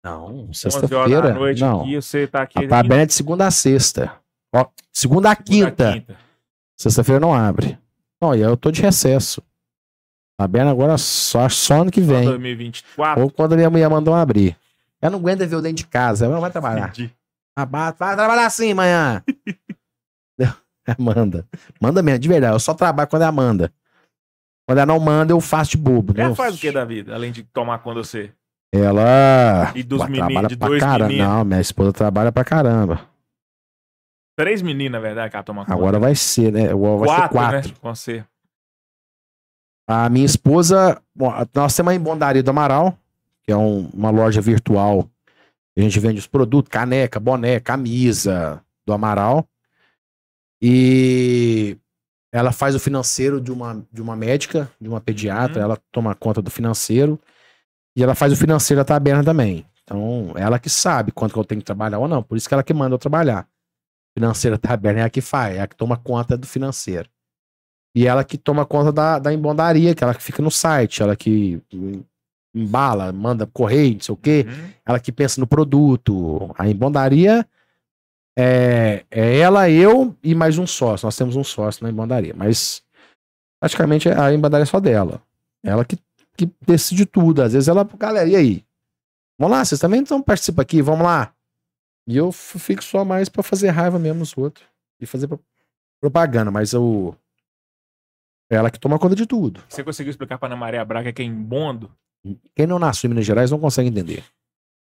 [0.04, 1.22] Não, 11 horas sexta-feira.
[1.22, 1.80] da noite Não.
[1.82, 2.64] aqui, você tá aqui.
[2.64, 4.12] A taberna é de segunda a sexta.
[4.54, 6.16] Ó, segunda a segunda, quinta.
[6.76, 7.78] Sexta-feira não abre.
[8.20, 9.42] Não, e eu tô de recesso.
[10.38, 12.24] Taberna agora só, só ano que vem.
[12.24, 13.22] 2024.
[13.22, 14.56] Ou quando a minha mulher mandou abrir.
[15.00, 16.24] Ela não aguenta ver o dentro de casa.
[16.24, 16.88] Ela não vai trabalhar.
[16.90, 17.12] Entendi.
[17.56, 19.22] Ah, Vai trabalhar sim amanhã.
[20.98, 21.46] Amanda.
[21.80, 22.54] Manda mesmo, de verdade.
[22.54, 23.72] Eu só trabalho quando é Amanda.
[24.66, 26.14] Quando ela não manda, eu faço de bobo.
[26.16, 28.32] Ela faz o que da vida, além de tomar conta de você?
[28.72, 29.72] Ela.
[29.74, 31.08] E dos meninos, de dois caramba.
[31.08, 31.26] meninos.
[31.28, 33.08] Não, minha esposa trabalha pra caramba.
[34.36, 35.74] Três meninas, na verdade, que ela toma conta.
[35.74, 36.68] Agora vai ser, né?
[36.68, 36.76] Vai
[37.08, 37.68] quatro, ser quatro.
[37.70, 37.74] né?
[37.80, 38.24] Com você.
[39.88, 42.96] A minha esposa, bom, nós temos a Embondaria do Amaral,
[43.42, 45.08] que é um- uma loja virtual.
[45.76, 49.48] A gente vende os produtos, caneca, boné, camisa do Amaral.
[50.60, 51.76] E
[52.32, 55.64] ela faz o financeiro de uma, de uma médica, de uma pediatra, Uhum.
[55.64, 57.18] ela toma conta do financeiro.
[57.98, 59.66] E ela faz o financeiro da taberna também.
[59.82, 62.22] Então, ela que sabe quanto que eu tenho que trabalhar ou não.
[62.22, 63.48] Por isso que ela que manda eu trabalhar.
[64.16, 67.08] Financeira da taberna é a que faz, é a que toma conta do financeiro.
[67.96, 71.16] E ela que toma conta da, da embondaria, que ela que fica no site, ela
[71.16, 71.60] que
[72.54, 74.70] embala, manda correio, não sei o quê, Uhum.
[74.86, 76.54] ela que pensa no produto.
[76.56, 77.44] A embondaria
[78.38, 81.04] é, é ela, eu e mais um sócio.
[81.04, 82.80] Nós temos um sócio na embondaria, mas
[83.60, 85.20] praticamente a embondaria é só dela.
[85.64, 85.98] Ela que,
[86.38, 87.42] que decide tudo.
[87.42, 88.64] Às vezes ela, galera, e aí?
[89.38, 91.32] Vamos lá, vocês também então participam aqui, vamos lá.
[92.06, 94.66] E eu fico só mais pra fazer raiva mesmo nos outros.
[95.00, 95.40] E fazer pro-
[96.00, 97.14] propaganda, mas eu.
[98.50, 99.62] É ela que toma conta de tudo.
[99.68, 101.90] Você conseguiu explicar pra Ana Maria Braga que é embondo?
[102.56, 104.24] Quem não nasceu em Minas Gerais não consegue entender.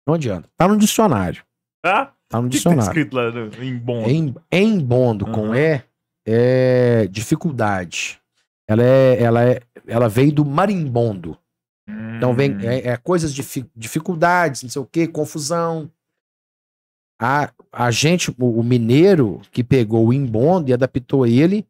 [0.05, 0.49] Não adianta.
[0.57, 1.43] Tá no dicionário.
[1.83, 2.11] Ah?
[2.27, 2.83] Tá no O que, tá dicionário.
[2.89, 4.09] escrito lá no, em bondo?
[4.09, 5.55] Em, embondo com Aham.
[5.57, 5.81] E
[6.27, 8.19] é dificuldade.
[8.67, 11.37] Ela é, ela é, ela veio do marimbondo.
[11.87, 12.59] Então vem Hum.
[12.61, 15.91] é, é coisas de difi- dificuldades, não sei o que, confusão.
[17.21, 21.65] A, a gente, o, o mineiro que pegou o embondo e adaptou ele.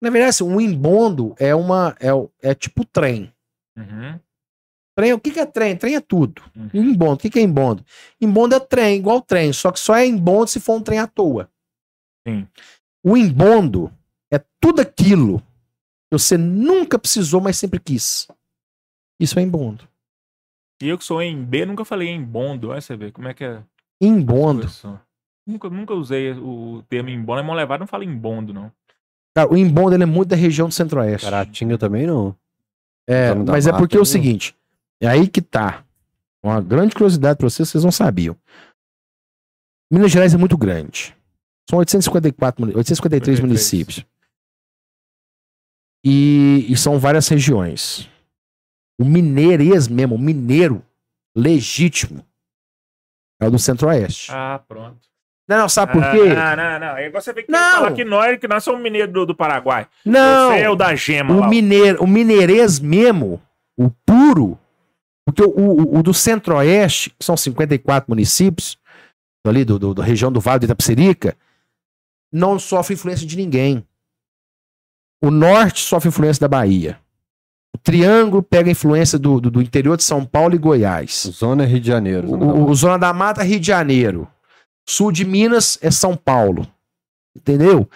[0.00, 2.08] Na verdade, assim, um embondo é uma é,
[2.50, 3.32] é tipo trem.
[3.76, 4.18] Uhum.
[4.96, 5.76] Trem, o que, que é trem?
[5.76, 6.42] Trem é tudo.
[6.56, 6.70] Uhum.
[6.72, 7.84] Embondo, o que, que é embondo?
[8.20, 11.06] Embondo é trem, igual trem, só que só é embondo se for um trem à
[11.06, 11.50] toa.
[12.26, 12.46] Sim.
[13.04, 13.92] O embondo
[14.32, 18.26] é tudo aquilo que você nunca precisou, mas sempre quis.
[19.20, 19.88] Isso é embondo.
[20.82, 22.68] E eu que sou em B, nunca falei em bondo.
[22.70, 23.62] Olha você vê como é que é.
[24.00, 24.68] Embondo.
[25.46, 27.40] Nunca, nunca usei o termo embondo.
[27.40, 28.70] É mão levada, não fala em bondo, não.
[29.34, 31.24] Cara, o embondo ele é muito da região do centro-oeste.
[31.26, 32.36] Caratinga também não.
[33.08, 34.54] É, Zona da mas é porque é o seguinte,
[35.00, 35.84] é aí que tá.
[36.42, 38.36] Uma grande curiosidade pra vocês, vocês não sabiam.
[39.90, 41.16] Minas Gerais é muito grande.
[41.70, 43.40] São 854, muni- 853 83.
[43.40, 44.04] municípios.
[46.04, 48.08] E, e são várias regiões.
[48.98, 50.82] O mineirês mesmo, o mineiro
[51.36, 52.24] legítimo,
[53.40, 54.30] é o do centro-oeste.
[54.32, 54.98] Ah, pronto.
[55.48, 56.34] Não, não, sabe por Ah, quê?
[56.34, 56.96] Não, não, não.
[56.96, 59.86] É igual você vê que falar que nós, que nós somos mineiros do, do Paraguai.
[60.04, 60.48] Não!
[60.50, 61.46] Você é o da gema lá.
[61.46, 63.40] O, mineiro, o mineirês mesmo,
[63.76, 64.58] o puro,
[65.24, 68.76] porque o, o, o do centro-oeste, que são 54 municípios,
[69.46, 71.36] ali do, do- da região do Vale do Itapecerica,
[72.32, 73.86] não sofre influência de ninguém.
[75.22, 76.98] O norte sofre influência da Bahia.
[77.76, 81.28] O triângulo pega influência do, do, do interior de São Paulo e Goiás.
[81.30, 82.26] Zona Rio de Janeiro.
[82.26, 84.26] Zona da o- o Zona da Mata, Rio de Janeiro.
[84.88, 86.66] Sul de Minas é São Paulo.
[87.36, 87.86] Entendeu?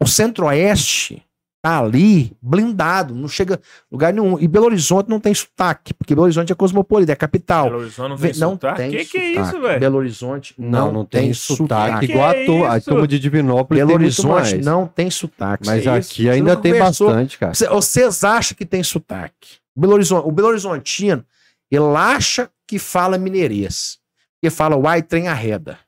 [0.00, 1.20] O centro-oeste
[1.64, 3.58] tá ali blindado, não chega
[3.90, 4.38] lugar nenhum.
[4.38, 7.64] E Belo Horizonte não tem sotaque, porque Belo Horizonte é cosmopolita, é capital.
[7.70, 8.76] Belo Horizonte não Vê- tem não sotaque?
[8.76, 9.48] tem que que é sotaque.
[9.48, 9.80] isso, velho?
[9.80, 13.88] Belo Horizonte Não, não, tem, sotaque, igual Que a, tu, a turma de Divinópolis Belo
[13.88, 14.66] tem Horizonte mais.
[14.66, 15.66] não tem sotaque.
[15.66, 17.06] Mas é aqui ainda tem conversou.
[17.08, 17.54] bastante, cara.
[17.54, 19.56] Cê- Vocês acham que tem sotaque?
[19.74, 21.24] Belo Horizonte, o Belo Horizontino,
[21.70, 23.98] ele acha que fala mineirês.
[24.42, 25.78] Ele fala uai, trem arreda.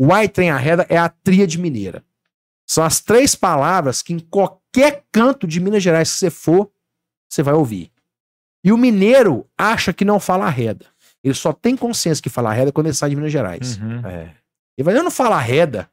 [0.00, 2.02] Uai, trem arreda é a tríade mineira.
[2.68, 4.65] São as três palavras que em qualquer
[5.12, 6.70] canto de Minas Gerais que você for,
[7.28, 7.90] você vai ouvir.
[8.64, 10.86] E o mineiro acha que não fala arreda.
[11.22, 13.78] Ele só tem consciência que fala arreda quando ele sai de Minas Gerais.
[13.78, 14.06] Uhum.
[14.06, 14.34] É.
[14.76, 15.88] Ele vai, eu não fala arreda.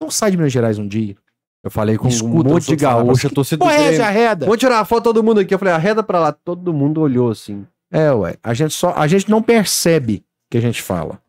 [0.00, 1.16] Não sai de Minas Gerais um dia.
[1.62, 3.72] Eu falei com Escuta um monte de outros falar, gaúcha, "Mas que torcida do Porra,
[3.74, 4.04] é essa Grêmio.
[4.06, 4.46] arreda?
[4.46, 5.54] Vamos tirar uma foto todo mundo aqui.
[5.54, 6.30] Eu falei, arreda pra lá.
[6.32, 7.66] Todo mundo olhou assim.
[7.90, 8.36] É, ué.
[8.42, 11.20] A gente só, a gente não percebe que a gente fala.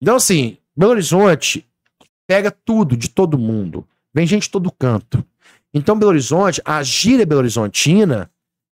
[0.00, 1.66] Então, assim, Belo Horizonte
[2.26, 3.86] pega tudo de todo mundo.
[4.14, 5.24] Vem gente de todo canto.
[5.76, 8.30] Então, Belo Horizonte, a gíria Belo Horizontina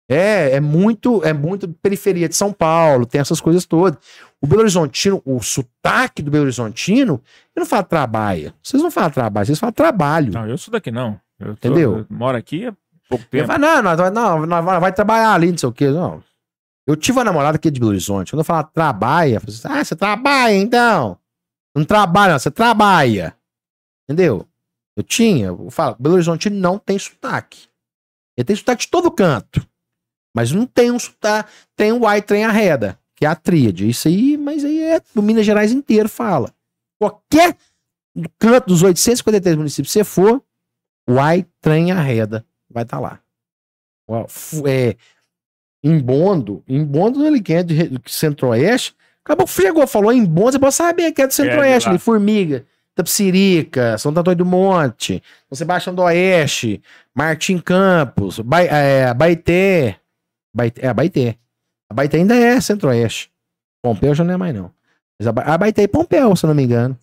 [0.09, 3.99] é, é muito é muito periferia de São Paulo, tem essas coisas todas.
[4.41, 7.21] O Belo Horizontino, o sotaque do Belo Horizontino,
[7.55, 8.53] ele não fala trabalha.
[8.61, 10.31] Vocês não falam trabalho, vocês falam trabalho.
[10.33, 11.19] Não, eu sou daqui não.
[11.39, 11.97] Eu tô- Entendeu?
[11.99, 12.73] eu moro aqui há
[13.09, 13.47] pouco tempo.
[13.47, 15.89] fala, não, nós, vai- não, nós vai, trabalhar ali, não sei o quê.
[15.89, 16.23] Não.
[16.87, 18.31] Eu tive uma namorada aqui de Belo Horizonte.
[18.31, 21.17] Quando eu falava trabalha, eu falei assim, ah, você trabalha então.
[21.75, 23.35] Não trabalha, não, você trabalha.
[24.07, 24.45] Entendeu?
[24.95, 27.67] Eu tinha, eu falo, Belo Horizonte não tem sotaque.
[28.37, 29.65] Ele tem sotaque de todo canto.
[30.35, 31.49] Mas não tem um sotaque.
[31.75, 33.87] Tem o Uai Trem Arreda, que é a tríade.
[33.89, 36.53] Isso aí, mas aí é o Minas Gerais inteiro fala.
[36.99, 37.57] Qualquer
[38.39, 40.41] canto dos 853 municípios que você for,
[41.09, 43.19] Uai Trem Arreda vai estar lá.
[44.07, 44.95] Ó, fu- É,
[45.83, 48.95] em Bondo, em Bondo ele quer de re- de Centro-Oeste.
[49.23, 51.91] Acabou, chegou, falou em Bondo, você pode saber que é do Centro-Oeste, lá.
[51.93, 52.65] ali, Formiga,
[52.95, 56.81] Tapsirica, São Antônio do Monte, São Sebastião do Oeste,
[57.13, 59.99] Martim Campos, ba é, Baité,
[60.53, 61.37] Baité, é, Baité.
[61.91, 63.31] A Baité ainda é Centro-Oeste.
[63.83, 64.71] Pompeu já não é mais não.
[65.19, 66.97] Mas a, Ba- a Baité e Pompeu, se eu não me engano.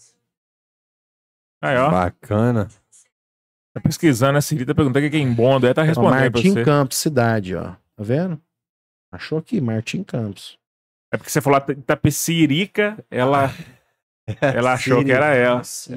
[1.63, 1.91] Aí, ó.
[1.91, 2.69] Bacana.
[3.75, 5.67] Tá pesquisando a Cirita, perguntando o que é em Bondo.
[5.67, 6.65] Aí tá Ó, respondendo pra Martim você.
[6.65, 7.63] Campos, cidade, ó.
[7.71, 8.41] Tá vendo?
[9.13, 10.59] Achou aqui, Martim Campos.
[11.13, 13.51] É porque você falou Itapecirica, ela,
[14.41, 15.63] ela achou que era ela.
[15.65, 15.97] Sim,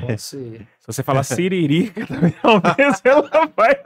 [0.00, 0.66] pode ser.
[0.80, 3.76] Se você falar Siririca, também, talvez ela vai,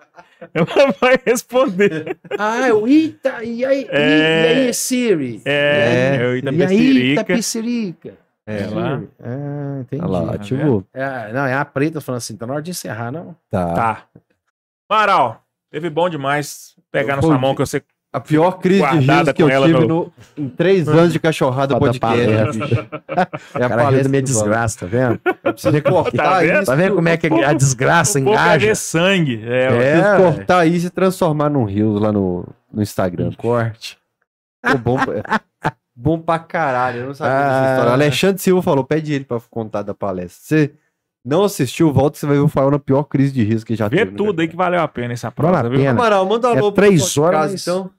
[0.54, 2.16] ela vai responder.
[2.38, 4.42] Ah, é o Ita, e aí, É.
[4.54, 5.42] e aí, Siri?
[5.44, 7.24] É, é o E aí, Itapecirica.
[7.24, 8.14] Tapicirica.
[8.46, 10.02] É, Ela- Ah, entendi.
[10.02, 10.84] Olha lá, tá ativou.
[10.92, 13.36] É, não, é a preta falando assim, tá na hora de encerrar, não?
[13.50, 13.74] Tá.
[13.74, 14.04] Tá.
[14.88, 17.82] Amaral, teve bom demais pegar na Pô, sua mão que eu sei.
[18.14, 21.74] A pior crise de riso que eu tive no- no- em três anos de cachorrada
[21.78, 22.60] Foda podcast.
[23.58, 25.20] É a cara palestra do desgraça, tá vendo?
[25.42, 26.56] Eu preciso cortar Tá vendo?
[26.58, 26.66] isso.
[26.66, 28.66] Tá vendo como é que a desgraça O engaja?
[28.66, 29.42] ver sangue.
[29.44, 30.22] É, É, Eu preciso velho.
[30.34, 33.28] cortar isso e transformar num Reels lá no, no Instagram.
[33.28, 33.96] Um corte.
[34.62, 35.40] Pô, bom, pra-
[35.96, 37.00] bom pra caralho.
[37.00, 37.48] Eu não sabia Ah.
[37.60, 37.92] dessa história.
[37.92, 40.38] Alexandre Silva falou: pede ele pra contar da palestra.
[40.58, 40.72] Você
[41.24, 43.88] não assistiu, volta você vai ver o Fael na pior crise de risco que já
[43.88, 44.10] Vê teve.
[44.10, 45.78] né, tudo aí que valeu a pena essa Vale a prova, viu?
[45.78, 45.90] pena.
[45.92, 47.90] Amaral, manda um É alô pro três horas, casa, então.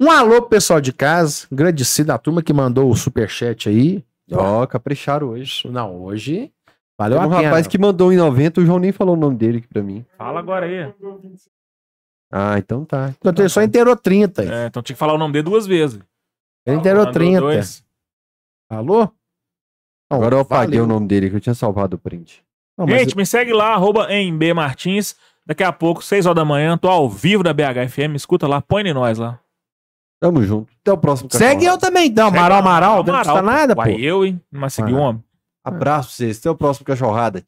[0.00, 4.04] Um alô pro pessoal de casa, agradecido à turma que mandou o superchat aí.
[4.32, 5.68] Ó, capricharam hoje.
[5.68, 6.52] Não, hoje
[6.98, 7.48] valeu Tem um a pena.
[7.48, 10.04] rapaz que mandou em 90, o João nem falou o nome dele aqui pra mim.
[10.16, 10.92] Fala agora aí.
[12.30, 13.14] Ah, então tá.
[13.18, 14.42] Então, ele só inteirou 30.
[14.42, 14.48] aí.
[14.50, 15.98] É, então tinha que falar o nome dele duas vezes.
[16.66, 17.40] Ele inteirou Mandou 30.
[17.40, 17.84] dois.
[18.70, 19.00] Alô?
[20.10, 20.84] Não, Agora eu apaguei valeu.
[20.84, 22.44] o nome dele, que eu tinha salvado o print.
[22.76, 24.06] Não, Gente, me segue lá, arroba
[24.54, 25.16] Martins.
[25.46, 28.14] Daqui a pouco, 6 horas da manhã, tô ao vivo da BHFM.
[28.14, 29.40] Escuta lá, põe em nós lá.
[30.20, 30.72] Tamo junto.
[30.80, 32.28] Até o próximo Segue eu também, então.
[32.28, 33.82] Amaral, Amaral, não custa nada, pô.
[33.82, 34.40] Uai, eu, hein?
[34.50, 35.22] Mas seguir o homem.
[35.64, 36.38] Abraço pra vocês.
[36.38, 37.36] Até o próximo cachorrada.